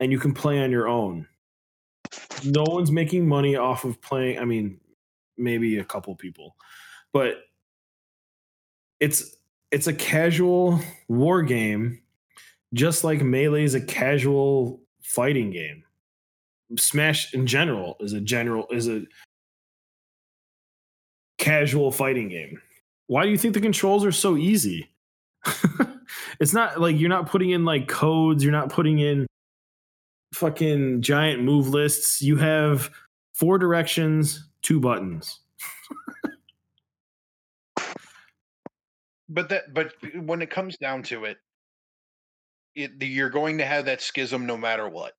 and 0.00 0.10
you 0.10 0.18
can 0.18 0.32
play 0.32 0.62
on 0.62 0.70
your 0.70 0.88
own. 0.88 1.26
No 2.44 2.64
one's 2.66 2.90
making 2.90 3.28
money 3.28 3.56
off 3.56 3.84
of 3.84 4.00
playing. 4.00 4.38
I 4.38 4.44
mean, 4.46 4.80
maybe 5.38 5.78
a 5.78 5.84
couple 5.84 6.14
people, 6.14 6.56
but 7.12 7.36
it's 9.00 9.36
it's 9.70 9.86
a 9.86 9.92
casual 9.92 10.80
war 11.08 11.42
game 11.42 12.00
just 12.74 13.04
like 13.04 13.22
melee 13.22 13.64
is 13.64 13.74
a 13.74 13.80
casual 13.80 14.80
fighting 15.02 15.50
game. 15.50 15.84
Smash 16.76 17.32
in 17.32 17.46
general 17.46 17.96
is 18.00 18.12
a 18.12 18.20
general 18.20 18.66
is 18.70 18.88
a 18.88 19.02
casual 21.38 21.90
fighting 21.90 22.28
game. 22.28 22.60
Why 23.06 23.24
do 23.24 23.30
you 23.30 23.38
think 23.38 23.54
the 23.54 23.60
controls 23.60 24.04
are 24.04 24.12
so 24.12 24.36
easy? 24.36 24.90
It's 26.40 26.54
not 26.54 26.80
like 26.80 26.98
you're 26.98 27.08
not 27.08 27.28
putting 27.28 27.50
in 27.50 27.64
like 27.64 27.88
codes 27.88 28.42
you're 28.42 28.52
not 28.52 28.70
putting 28.70 28.98
in 28.98 29.26
fucking 30.34 31.02
giant 31.02 31.42
move 31.42 31.68
lists. 31.68 32.22
You 32.22 32.36
have 32.36 32.90
four 33.34 33.58
directions 33.58 34.47
two 34.62 34.80
buttons 34.80 35.40
but 39.28 39.48
that 39.50 39.74
but 39.74 39.92
when 40.14 40.42
it 40.42 40.50
comes 40.50 40.76
down 40.78 41.02
to 41.04 41.24
it, 41.24 41.38
it 42.74 43.02
you're 43.02 43.30
going 43.30 43.58
to 43.58 43.66
have 43.66 43.84
that 43.84 44.00
schism 44.00 44.46
no 44.46 44.56
matter 44.56 44.88
what. 44.88 45.14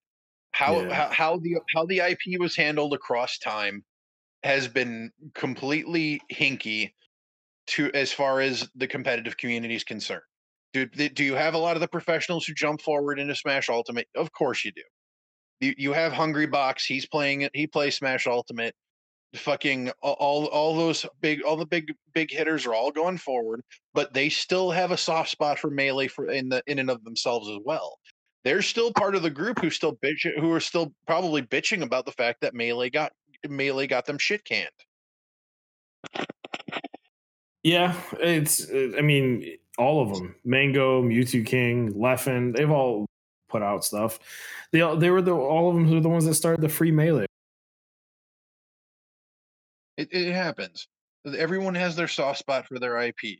How 0.51 0.81
Yeah. 0.81 0.93
how, 0.93 1.09
how 1.09 1.37
the 1.37 1.57
how 1.73 1.85
the 1.85 1.99
IP 1.99 2.39
was 2.39 2.55
handled 2.55 2.93
across 2.93 3.37
time 3.37 3.83
has 4.43 4.67
been 4.67 5.11
completely 5.35 6.21
hinky 6.31 6.93
to 7.67 7.91
as 7.93 8.11
far 8.11 8.41
as 8.41 8.67
the 8.75 8.87
competitive 8.87 9.37
community 9.37 9.75
is 9.75 9.83
concerned. 9.83 10.23
Do 10.73 10.85
do 10.87 11.23
you 11.23 11.35
have 11.35 11.53
a 11.53 11.59
lot 11.59 11.75
of 11.75 11.81
the 11.81 11.87
professionals 11.87 12.45
who 12.45 12.53
jump 12.53 12.81
forward 12.81 13.19
into 13.19 13.35
Smash 13.35 13.69
Ultimate? 13.69 14.07
Of 14.15 14.31
course 14.31 14.65
you 14.65 14.71
do. 14.71 14.83
You 15.59 15.75
you 15.77 15.93
have 15.93 16.13
Hungrybox. 16.13 16.85
He's 16.85 17.05
playing 17.05 17.41
it. 17.41 17.51
He 17.53 17.67
plays 17.67 17.95
Smash 17.95 18.25
Ultimate. 18.25 18.75
Fucking 19.35 19.91
all 20.01 20.47
all 20.47 20.75
those 20.75 21.05
big 21.21 21.43
all 21.43 21.55
the 21.55 21.65
big 21.65 21.93
big 22.13 22.31
hitters 22.31 22.65
are 22.65 22.73
all 22.73 22.91
going 22.91 23.17
forward, 23.17 23.61
but 23.93 24.11
they 24.13 24.27
still 24.27 24.71
have 24.71 24.91
a 24.91 24.97
soft 24.97 25.29
spot 25.29 25.59
for 25.59 25.69
melee 25.69 26.07
for 26.07 26.31
in 26.31 26.49
the 26.49 26.63
in 26.65 26.79
and 26.79 26.89
of 26.89 27.03
themselves 27.03 27.47
as 27.47 27.57
well. 27.63 27.99
They're 28.43 28.63
still 28.63 28.91
part 28.93 29.15
of 29.15 29.21
the 29.21 29.29
group 29.29 29.59
who 29.59 29.69
still 29.69 29.97
bitch 30.03 30.27
who 30.39 30.51
are 30.51 30.59
still 30.59 30.93
probably 31.05 31.43
bitching 31.43 31.83
about 31.83 32.05
the 32.05 32.11
fact 32.11 32.41
that 32.41 32.55
melee 32.55 32.89
got 32.89 33.11
melee 33.47 33.85
got 33.85 34.05
them 34.05 34.17
shit 34.17 34.43
canned. 34.45 34.69
Yeah, 37.63 37.95
it's. 38.19 38.69
uh, 38.69 38.93
I 38.97 39.01
mean, 39.01 39.57
all 39.77 40.01
of 40.01 40.15
them: 40.15 40.35
Mang0, 40.45 41.03
Mewtwo 41.03 41.45
King, 41.45 41.93
Leffen. 41.93 42.55
They've 42.55 42.69
all 42.69 43.05
put 43.49 43.61
out 43.61 43.83
stuff. 43.83 44.19
They 44.71 44.81
all, 44.81 44.95
they 44.95 45.09
were 45.09 45.21
the 45.21 45.33
all 45.33 45.69
of 45.69 45.75
them 45.75 45.93
are 45.93 45.99
the 45.99 46.09
ones 46.09 46.25
that 46.25 46.35
started 46.35 46.61
the 46.61 46.69
free 46.69 46.91
melee. 46.91 47.25
It, 49.99 50.07
it 50.13 50.33
happens. 50.33 50.87
Everyone 51.37 51.75
has 51.75 51.95
their 51.95 52.07
soft 52.07 52.39
spot 52.39 52.65
for 52.67 52.79
their 52.79 52.97
IP, 53.01 53.39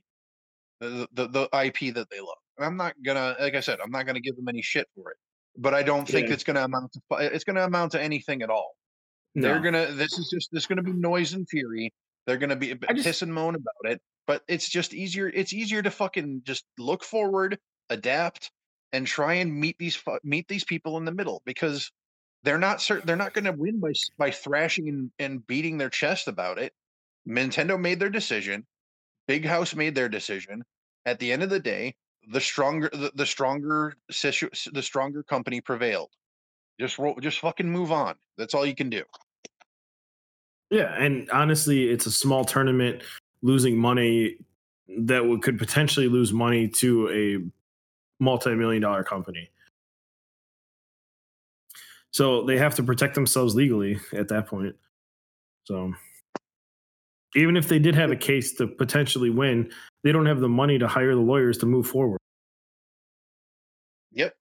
the, 0.82 1.08
the 1.14 1.28
the 1.28 1.44
IP 1.64 1.94
that 1.96 2.10
they 2.10 2.20
love. 2.20 2.36
And 2.58 2.66
I'm 2.66 2.76
not 2.76 2.94
gonna, 3.06 3.36
like 3.40 3.56
I 3.56 3.62
said, 3.62 3.80
I'm 3.82 3.92
not 3.92 4.06
gonna 4.06 4.20
give 4.20 4.36
them 4.36 4.50
any 4.50 4.62
shit 4.62 4.88
for 4.94 5.12
it. 5.12 5.18
But 5.58 5.74
I 5.74 5.84
don't 5.84 6.06
think 6.08 6.28
Yeah. 6.28 6.34
it's 6.34 6.44
gonna 6.44 6.64
amount 6.66 6.92
to 6.94 7.02
it's 7.34 7.46
gonna 7.46 7.64
amount 7.64 7.94
to 7.94 8.02
anything 8.02 8.42
at 8.42 8.50
all. 8.50 8.76
They're 9.36 9.60
gonna. 9.62 9.88
This 9.94 10.18
is 10.20 10.30
just. 10.34 10.50
There's 10.52 10.66
gonna 10.66 10.84
be 10.84 10.92
noise 10.92 11.34
and 11.34 11.48
fury. 11.50 11.94
They're 12.28 12.38
gonna 12.38 12.56
be 12.58 12.76
just- 12.76 13.06
piss 13.06 13.22
and 13.22 13.34
moan 13.34 13.56
about 13.56 13.92
it. 13.94 14.02
But 14.28 14.44
it's 14.50 14.68
just 14.70 14.94
easier. 14.94 15.28
It's 15.30 15.54
easier 15.54 15.82
to 15.82 15.90
fucking 15.92 16.42
just 16.44 16.66
look 16.78 17.04
forward, 17.04 17.58
adapt, 17.90 18.52
and 18.92 19.08
try 19.08 19.36
and 19.36 19.54
meet 19.56 19.78
these 19.80 19.98
meet 20.24 20.48
these 20.50 20.66
people 20.66 20.98
in 20.98 21.06
the 21.06 21.14
middle 21.14 21.42
because 21.46 21.90
they're 22.44 22.60
not 22.60 22.82
certain. 22.82 23.06
They're 23.06 23.16
not 23.16 23.34
gonna 23.34 23.52
win 23.52 23.80
by 23.80 23.94
by 24.18 24.32
thrashing 24.32 24.90
and, 24.90 25.12
and 25.20 25.46
beating 25.46 25.78
their 25.78 25.90
chest 25.90 26.28
about 26.28 26.58
it. 26.58 26.74
Nintendo 27.28 27.80
made 27.80 28.00
their 28.00 28.10
decision. 28.10 28.66
Big 29.28 29.46
House 29.46 29.76
made 29.76 29.96
their 29.96 30.10
decision. 30.10 30.64
At 31.06 31.20
the 31.20 31.32
end 31.32 31.44
of 31.44 31.50
the 31.50 31.60
day, 31.60 31.96
the 32.32 32.42
stronger 32.42 32.90
the, 32.92 33.12
the 33.16 33.26
stronger 33.26 33.96
the 34.08 34.82
stronger 34.82 35.24
company 35.24 35.62
prevailed. 35.62 36.10
Just 36.80 37.00
just 37.22 37.40
fucking 37.40 37.70
move 37.70 37.92
on. 37.92 38.16
That's 38.38 38.54
all 38.54 38.66
you 38.66 38.76
can 38.76 38.90
do. 38.90 39.04
Yeah, 40.70 40.94
and 40.98 41.30
honestly, 41.32 41.90
it's 41.90 42.06
a 42.06 42.12
small 42.12 42.46
tournament. 42.46 43.04
Losing 43.42 43.78
money 43.78 44.38
that 44.98 45.40
could 45.42 45.58
potentially 45.58 46.08
lose 46.08 46.34
money 46.34 46.68
to 46.68 47.10
a 47.10 48.24
multi-million 48.24 48.82
dollar 48.82 49.04
company. 49.04 49.50
So 52.12 52.44
they 52.44 52.58
have 52.58 52.76
to 52.76 52.84
protect 52.84 53.16
themselves 53.16 53.56
legally 53.56 54.00
at 54.14 54.28
that 54.30 54.48
point. 54.48 54.76
So 55.66 55.94
even 57.36 57.56
if 57.56 57.68
they 57.68 57.80
did 57.80 57.96
have 57.96 58.12
a 58.12 58.16
case 58.16 58.54
to 58.56 58.68
potentially 58.68 59.30
win, 59.30 59.72
they 60.04 60.12
don't 60.12 60.26
have 60.26 60.40
the 60.40 60.50
money 60.50 60.80
to 60.80 60.88
hire 60.88 61.14
the 61.14 61.22
lawyers 61.22 61.58
to 61.60 61.66
move 61.66 61.88
forward. 61.88 62.20
Yep. 64.12 64.34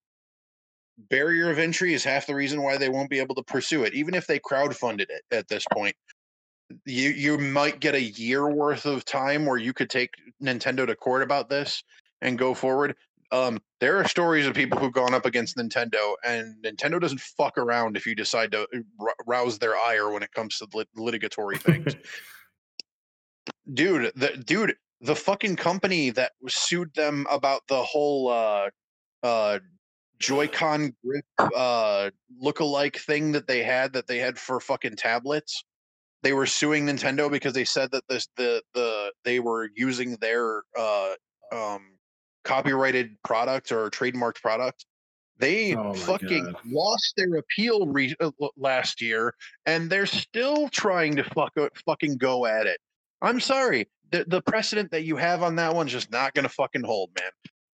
Barrier 1.11 1.51
of 1.51 1.59
entry 1.59 1.93
is 1.95 2.03
half 2.03 2.27
the 2.27 2.35
reason 2.35 2.63
why 2.63 2.79
they 2.79 2.89
won't 2.89 3.11
be 3.11 3.19
able 3.19 3.35
to 3.35 3.43
pursue 3.43 3.85
it. 3.85 3.95
Even 3.95 4.15
if 4.15 4.27
they 4.27 4.39
crowdfunded 4.39 5.11
it 5.11 5.23
at 5.31 5.47
this 5.49 5.65
point, 5.73 5.95
you 6.85 7.11
you 7.11 7.39
might 7.39 7.81
get 7.81 7.95
a 7.95 8.03
year 8.03 8.49
worth 8.49 8.85
of 8.85 9.05
time 9.05 9.47
where 9.47 9.57
you 9.57 9.73
could 9.73 9.89
take 9.89 10.11
Nintendo 10.43 10.87
to 10.87 10.95
court 10.97 11.23
about 11.23 11.49
this 11.49 11.83
and 12.21 12.39
go 12.39 12.55
forward. 12.55 12.95
Um, 13.31 13.61
there 13.81 13.99
are 13.99 14.09
stories 14.09 14.47
of 14.47 14.55
people 14.55 14.79
who've 14.79 14.93
gone 14.93 15.13
up 15.15 15.27
against 15.27 15.57
Nintendo, 15.57 16.15
and 16.27 16.57
Nintendo 16.65 17.01
doesn't 17.01 17.21
fuck 17.21 17.59
around 17.59 17.97
if 17.97 18.07
you 18.07 18.15
decide 18.15 18.53
to 18.53 18.67
r- 19.01 19.15
rouse 19.27 19.59
their 19.59 19.77
ire 19.77 20.11
when 20.11 20.23
it 20.23 20.33
comes 20.33 20.59
to 20.59 20.69
lit- 20.73 20.89
litigatory 20.97 21.59
things. 21.59 21.95
dude, 23.73 24.13
the 24.17 24.43
dude, 24.45 24.77
the 25.01 25.17
fucking 25.17 25.57
company 25.57 26.11
that 26.11 26.33
sued 26.49 26.93
them 26.95 27.27
about 27.31 27.63
the 27.69 27.83
whole 27.83 28.29
uh 28.29 28.69
uh 29.23 29.59
Joy-Con 30.19 30.95
grip 31.05 31.53
uh 31.55 32.11
look-alike 32.41 32.97
thing 32.97 33.33
that 33.33 33.47
they 33.47 33.63
had 33.63 33.93
that 33.93 34.07
they 34.07 34.19
had 34.19 34.39
for 34.39 34.59
fucking 34.61 34.97
tablets. 34.97 35.65
They 36.23 36.33
were 36.33 36.47
suing 36.47 36.87
Nintendo 36.87 37.31
because 37.31 37.53
they 37.53 37.65
said 37.65 37.91
that 37.93 38.05
this 38.09 38.29
the 38.37 38.63
the 38.75 39.13
they 39.25 39.39
were 39.39 39.69
using 39.77 40.17
their 40.17 40.63
uh 40.77 41.15
um 41.53 41.98
copyrighted 42.45 43.17
product 43.25 43.73
or 43.73 43.91
trademarked 43.91 44.41
product. 44.41 44.85
They 45.39 45.77
Oh 45.77 45.95
fucking 45.95 46.45
God. 46.47 46.57
lost 46.67 47.15
their 47.17 47.37
appeal 47.37 47.87
re- 47.87 48.15
uh, 48.21 48.31
last 48.57 49.01
year, 49.01 49.35
and 49.67 49.89
they're 49.89 50.07
still 50.07 50.69
trying 50.69 51.15
to 51.17 51.23
fuck 51.25 51.53
fucking 51.87 52.17
go 52.17 52.45
at 52.47 52.67
it. 52.67 52.79
I'm 53.23 53.39
sorry, 53.41 53.87
the 54.11 54.25
the 54.27 54.43
precedent 54.43 54.91
that 54.91 55.05
you 55.05 55.17
have 55.17 55.43
on 55.45 55.55
that 55.57 55.75
one's 55.75 55.93
just 55.93 56.11
not 56.11 56.35
gonna 56.35 56.49
fucking 56.49 56.83
hold, 56.83 57.11
man. 57.21 57.31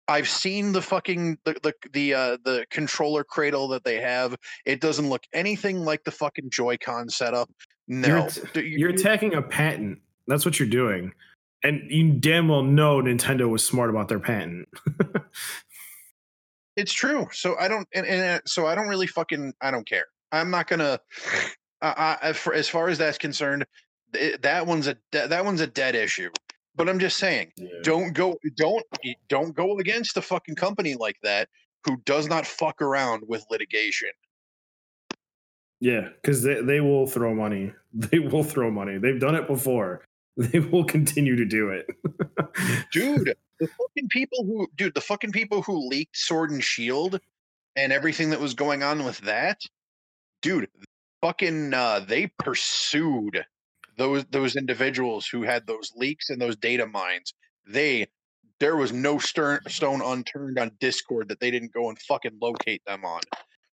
I've 0.08 0.28
seen 0.28 0.72
the 0.72 0.82
fucking 0.82 1.38
the 1.44 1.54
the 1.62 1.72
the 1.92 2.14
uh, 2.14 2.36
the 2.44 2.66
controller 2.70 3.22
cradle 3.22 3.68
that 3.68 3.84
they 3.84 4.00
have. 4.00 4.34
It 4.66 4.80
doesn't 4.80 5.08
look 5.08 5.22
anything 5.32 5.84
like 5.84 6.02
the 6.02 6.10
fucking 6.10 6.50
Joy-Con 6.50 7.08
setup. 7.10 7.48
No, 7.86 8.08
You're 8.08 8.28
t- 8.54 8.60
You're 8.66 8.90
attacking 8.90 9.34
a 9.34 9.42
patent. 9.42 10.00
That's 10.26 10.44
what 10.44 10.58
you're 10.58 10.68
doing. 10.68 11.12
And 11.64 11.90
you 11.90 12.12
damn 12.12 12.48
well 12.48 12.62
know 12.62 13.00
Nintendo 13.00 13.48
was 13.48 13.64
smart 13.64 13.90
about 13.90 14.08
their 14.08 14.18
patent. 14.18 14.68
it's 16.76 16.92
true. 16.92 17.28
So 17.32 17.56
I 17.58 17.68
don't, 17.68 17.86
and, 17.94 18.06
and 18.06 18.42
so 18.46 18.66
I 18.66 18.74
don't 18.74 18.88
really 18.88 19.06
fucking, 19.06 19.52
I 19.60 19.70
don't 19.70 19.86
care. 19.86 20.06
I'm 20.32 20.50
not 20.50 20.66
gonna. 20.66 20.98
I, 21.82 22.16
I, 22.22 22.32
for, 22.32 22.54
as 22.54 22.68
far 22.68 22.88
as 22.88 22.98
that's 22.98 23.18
concerned, 23.18 23.66
th- 24.14 24.40
that 24.40 24.66
one's 24.66 24.88
a 24.88 24.96
that 25.12 25.44
one's 25.44 25.60
a 25.60 25.66
dead 25.66 25.94
issue. 25.94 26.30
But 26.74 26.88
I'm 26.88 26.98
just 26.98 27.18
saying, 27.18 27.52
don't 27.82 28.14
go, 28.14 28.34
don't, 28.56 28.82
don't 29.28 29.54
go 29.54 29.78
against 29.78 30.16
a 30.16 30.22
fucking 30.22 30.54
company 30.54 30.94
like 30.94 31.16
that 31.22 31.48
who 31.84 31.98
does 32.06 32.28
not 32.28 32.46
fuck 32.46 32.80
around 32.80 33.24
with 33.26 33.44
litigation. 33.50 34.08
Yeah, 35.80 36.08
because 36.14 36.42
they, 36.42 36.62
they 36.62 36.80
will 36.80 37.06
throw 37.06 37.34
money. 37.34 37.72
They 37.94 38.20
will 38.20 38.42
throw 38.42 38.70
money. 38.70 38.96
They've 38.96 39.20
done 39.20 39.34
it 39.34 39.46
before. 39.46 40.00
They 40.38 40.60
will 40.60 40.84
continue 40.84 41.36
to 41.36 41.44
do 41.44 41.68
it. 41.68 41.86
dude 42.90 43.34
the 43.60 43.66
fucking 43.66 44.08
people 44.08 44.44
who 44.44 44.66
dude 44.76 44.94
the 44.94 45.00
fucking 45.02 45.30
people 45.30 45.60
who 45.60 45.88
leaked 45.88 46.16
sword 46.16 46.50
and 46.50 46.64
shield 46.64 47.20
and 47.76 47.92
everything 47.92 48.30
that 48.30 48.40
was 48.40 48.54
going 48.54 48.82
on 48.82 49.04
with 49.04 49.18
that 49.18 49.60
dude 50.40 50.68
fucking 51.20 51.74
uh 51.74 52.00
they 52.00 52.28
pursued 52.38 53.44
those 53.96 54.24
those 54.30 54.56
individuals 54.56 55.26
who 55.26 55.42
had 55.42 55.66
those 55.66 55.92
leaks 55.96 56.30
and 56.30 56.40
those 56.40 56.56
data 56.56 56.86
mines, 56.86 57.34
they 57.66 58.06
there 58.60 58.76
was 58.76 58.92
no 58.92 59.18
stern, 59.18 59.60
stone 59.68 60.00
unturned 60.04 60.58
on 60.58 60.70
Discord 60.78 61.28
that 61.28 61.40
they 61.40 61.50
didn't 61.50 61.72
go 61.72 61.88
and 61.88 61.98
fucking 62.00 62.38
locate 62.40 62.82
them 62.86 63.04
on. 63.04 63.20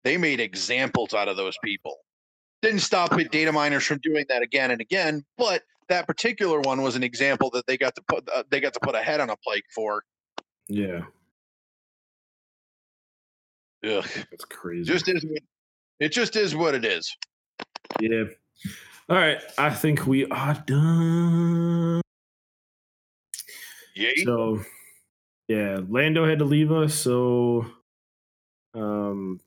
They 0.03 0.19
made 0.19 0.41
examples 0.41 1.15
out 1.15 1.29
of 1.29 1.39
those 1.39 1.57
people. 1.65 1.97
Didn't 2.61 2.81
stop 2.81 3.17
data 3.31 3.51
miners 3.51 3.85
from 3.85 3.99
doing 4.03 4.27
that 4.29 4.43
again 4.43 4.71
and 4.71 4.81
again, 4.81 5.25
but 5.39 5.63
that 5.89 6.07
particular 6.07 6.61
one 6.61 6.83
was 6.83 6.97
an 6.97 7.03
example 7.03 7.51
that 7.51 7.67
they 7.67 7.77
got 7.77 7.95
to 7.97 8.03
put 8.09 8.29
uh, 8.35 8.43
they 8.51 8.61
got 8.61 8.75
to 8.75 8.81
put 8.81 8.95
a 8.95 9.01
head 9.01 9.21
on 9.21 9.31
a 9.31 9.37
pike 9.37 9.65
for. 9.75 10.03
Yeah. 10.69 11.03
Ugh. 13.85 14.07
That's 14.31 14.45
crazy. 14.47 14.91
Just 14.91 15.09
is 15.09 15.25
it 16.01 16.13
just 16.13 16.37
is 16.37 16.55
what 16.55 16.75
it 16.75 16.85
is. 16.85 17.15
Yeah. 18.01 18.25
All 19.09 19.17
right. 19.17 19.39
I 19.59 19.71
think 19.71 20.07
we 20.07 20.27
are 20.27 20.55
done. 20.67 22.01
Yeah. 23.95 24.11
So 24.25 24.61
yeah, 25.49 25.81
Lando 25.89 26.27
had 26.27 26.39
to 26.39 26.45
leave 26.45 26.73
us, 26.73 26.95
so 26.95 27.67
um 28.75 29.41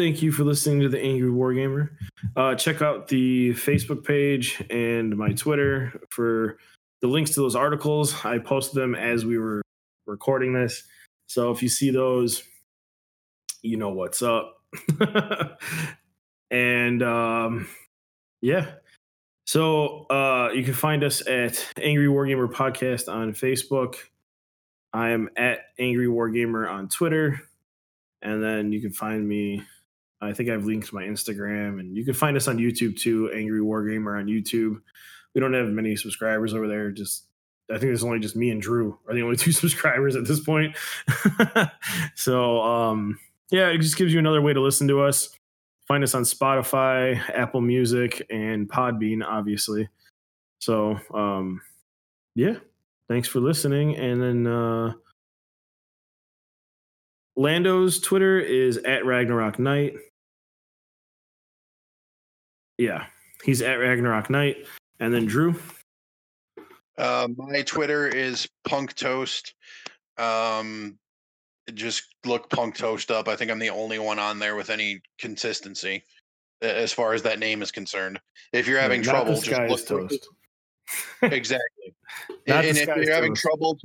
thank 0.00 0.22
you 0.22 0.32
for 0.32 0.44
listening 0.44 0.80
to 0.80 0.88
the 0.88 0.98
Angry 0.98 1.30
Wargamer. 1.30 1.90
Uh 2.34 2.54
check 2.54 2.80
out 2.80 3.08
the 3.08 3.50
Facebook 3.50 4.02
page 4.02 4.64
and 4.70 5.14
my 5.14 5.32
Twitter 5.32 5.92
for 6.08 6.56
the 7.02 7.06
links 7.06 7.32
to 7.32 7.40
those 7.40 7.54
articles. 7.54 8.24
I 8.24 8.38
posted 8.38 8.80
them 8.80 8.94
as 8.94 9.26
we 9.26 9.36
were 9.36 9.60
recording 10.06 10.54
this. 10.54 10.84
So 11.26 11.50
if 11.50 11.62
you 11.62 11.68
see 11.68 11.90
those, 11.90 12.42
you 13.60 13.76
know 13.76 13.90
what's 13.90 14.22
up. 14.22 14.62
and 16.50 17.02
um 17.02 17.68
yeah. 18.40 18.70
So 19.46 20.06
uh 20.06 20.48
you 20.54 20.64
can 20.64 20.72
find 20.72 21.04
us 21.04 21.26
at 21.26 21.62
Angry 21.76 22.06
Wargamer 22.06 22.50
Podcast 22.50 23.12
on 23.12 23.34
Facebook. 23.34 23.96
I 24.94 25.10
am 25.10 25.28
at 25.36 25.58
Angry 25.78 26.06
Wargamer 26.06 26.66
on 26.70 26.88
Twitter. 26.88 27.42
And 28.22 28.42
then 28.42 28.72
you 28.72 28.80
can 28.80 28.92
find 28.92 29.28
me. 29.28 29.62
I 30.20 30.32
think 30.32 30.50
I've 30.50 30.64
linked 30.64 30.92
my 30.92 31.02
Instagram 31.02 31.80
and 31.80 31.96
you 31.96 32.04
can 32.04 32.14
find 32.14 32.36
us 32.36 32.48
on 32.48 32.58
YouTube 32.58 32.98
too, 32.98 33.30
Angry 33.32 33.60
Wargamer 33.60 34.18
on 34.18 34.26
YouTube. 34.26 34.80
We 35.34 35.40
don't 35.40 35.54
have 35.54 35.68
many 35.68 35.96
subscribers 35.96 36.54
over 36.54 36.68
there, 36.68 36.90
just 36.90 37.24
I 37.70 37.74
think 37.74 37.82
there's 37.82 38.04
only 38.04 38.18
just 38.18 38.36
me 38.36 38.50
and 38.50 38.60
Drew 38.60 38.98
are 39.08 39.14
the 39.14 39.22
only 39.22 39.36
two 39.38 39.52
subscribers 39.52 40.16
at 40.16 40.26
this 40.26 40.40
point. 40.40 40.76
so 42.14 42.60
um 42.60 43.18
yeah, 43.50 43.68
it 43.68 43.78
just 43.78 43.96
gives 43.96 44.12
you 44.12 44.18
another 44.18 44.42
way 44.42 44.52
to 44.52 44.60
listen 44.60 44.88
to 44.88 45.00
us. 45.00 45.30
Find 45.88 46.04
us 46.04 46.14
on 46.14 46.22
Spotify, 46.22 47.18
Apple 47.30 47.60
Music, 47.60 48.24
and 48.30 48.68
Podbean, 48.68 49.24
obviously. 49.24 49.88
So 50.58 50.98
um 51.14 51.60
yeah, 52.34 52.56
thanks 53.08 53.28
for 53.28 53.40
listening. 53.40 53.96
And 53.96 54.20
then 54.20 54.46
uh 54.46 54.92
Lando's 57.36 58.00
Twitter 58.00 58.38
is 58.38 58.76
at 58.78 59.04
Ragnarok 59.04 59.58
Knight. 59.58 59.94
Yeah, 62.78 63.06
he's 63.44 63.62
at 63.62 63.74
Ragnarok 63.74 64.30
Knight. 64.30 64.66
And 64.98 65.14
then 65.14 65.26
Drew. 65.26 65.54
Uh, 66.98 67.28
my 67.36 67.62
Twitter 67.62 68.06
is 68.08 68.46
Punk 68.64 68.94
Toast. 68.94 69.54
Um, 70.18 70.98
just 71.72 72.02
look 72.26 72.50
Punk 72.50 72.76
Toast 72.76 73.10
up. 73.10 73.28
I 73.28 73.36
think 73.36 73.50
I'm 73.50 73.58
the 73.58 73.70
only 73.70 73.98
one 73.98 74.18
on 74.18 74.38
there 74.38 74.56
with 74.56 74.68
any 74.68 75.00
consistency 75.18 76.04
as 76.60 76.92
far 76.92 77.14
as 77.14 77.22
that 77.22 77.38
name 77.38 77.62
is 77.62 77.70
concerned. 77.72 78.20
If 78.52 78.66
you're 78.66 78.80
having 78.80 79.00
Not 79.02 79.12
trouble, 79.12 79.40
just 79.40 79.50
look 79.70 79.86
toast. 79.86 80.28
exactly. 81.22 81.66
And 82.48 82.66
if 82.66 82.86
you're 82.86 83.12
having 83.12 83.32
toast. 83.32 83.42
trouble, 83.42 83.78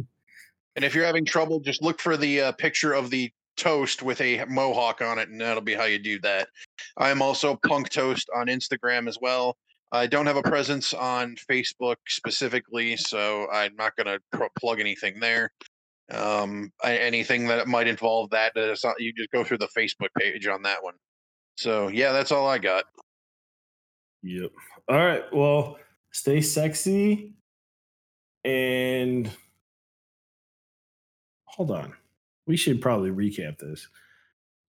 and 0.75 0.83
if 0.85 0.93
you're 0.93 1.05
having 1.05 1.25
trouble, 1.25 1.59
just 1.59 1.81
look 1.81 1.99
for 1.99 2.17
the 2.17 2.41
uh, 2.41 2.51
picture 2.53 2.93
of 2.93 3.09
the 3.09 3.31
toast 3.57 4.03
with 4.03 4.19
a 4.21 4.43
mohawk 4.45 5.01
on 5.01 5.19
it, 5.19 5.29
and 5.29 5.39
that'll 5.39 5.61
be 5.61 5.73
how 5.73 5.85
you 5.85 5.99
do 5.99 6.19
that. 6.19 6.49
I'm 6.97 7.21
also 7.21 7.55
Punk 7.65 7.89
Toast 7.89 8.29
on 8.35 8.47
Instagram 8.47 9.07
as 9.07 9.17
well. 9.21 9.57
I 9.91 10.07
don't 10.07 10.25
have 10.25 10.35
a 10.35 10.43
presence 10.43 10.93
on 10.93 11.35
Facebook 11.49 11.95
specifically, 12.07 12.97
so 12.97 13.47
I'm 13.51 13.75
not 13.75 13.95
going 13.95 14.07
to 14.07 14.19
pr- 14.31 14.45
plug 14.59 14.79
anything 14.79 15.19
there. 15.19 15.51
Um, 16.11 16.71
I, 16.83 16.97
anything 16.97 17.47
that 17.47 17.67
might 17.67 17.87
involve 17.87 18.29
that, 18.31 18.51
not, 18.55 18.99
you 18.99 19.13
just 19.13 19.31
go 19.31 19.43
through 19.43 19.59
the 19.59 19.69
Facebook 19.77 20.09
page 20.19 20.47
on 20.47 20.61
that 20.63 20.83
one. 20.83 20.95
So 21.57 21.87
yeah, 21.87 22.11
that's 22.11 22.31
all 22.31 22.47
I 22.47 22.57
got. 22.57 22.83
Yep. 24.23 24.51
All 24.89 24.97
right. 24.97 25.23
Well, 25.31 25.77
stay 26.11 26.41
sexy. 26.41 27.33
And 28.43 29.29
hold 31.55 31.71
on. 31.71 31.93
We 32.47 32.57
should 32.57 32.81
probably 32.81 33.11
recap 33.11 33.57
this. 33.57 33.87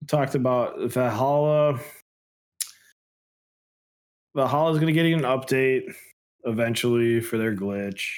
We 0.00 0.06
talked 0.06 0.34
about 0.34 0.78
Valhalla. 0.90 1.80
Valhalla's 4.34 4.78
going 4.78 4.86
to 4.86 4.92
get 4.92 5.06
an 5.06 5.22
update 5.22 5.92
eventually 6.44 7.20
for 7.20 7.38
their 7.38 7.56
glitch. 7.56 8.08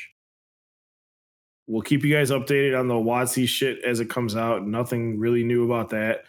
We'll 1.66 1.82
keep 1.82 2.04
you 2.04 2.14
guys 2.14 2.30
updated 2.30 2.78
on 2.78 2.88
the 2.88 2.94
WotC 2.94 3.48
shit 3.48 3.82
as 3.84 4.00
it 4.00 4.10
comes 4.10 4.36
out. 4.36 4.66
Nothing 4.66 5.18
really 5.18 5.44
new 5.44 5.64
about 5.64 5.90
that. 5.90 6.24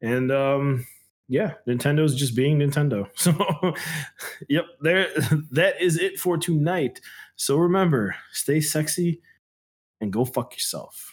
And 0.00 0.30
um 0.32 0.86
yeah, 1.28 1.54
Nintendo's 1.66 2.14
just 2.14 2.36
being 2.36 2.58
Nintendo. 2.58 3.08
So, 3.16 3.74
yep, 4.48 4.66
there. 4.80 5.08
That 5.50 5.80
is 5.80 5.98
it 5.98 6.18
for 6.18 6.36
tonight. 6.36 7.00
So 7.36 7.56
remember, 7.56 8.14
stay 8.32 8.60
sexy 8.60 9.22
and 10.00 10.12
go 10.12 10.26
fuck 10.26 10.52
yourself. 10.52 11.11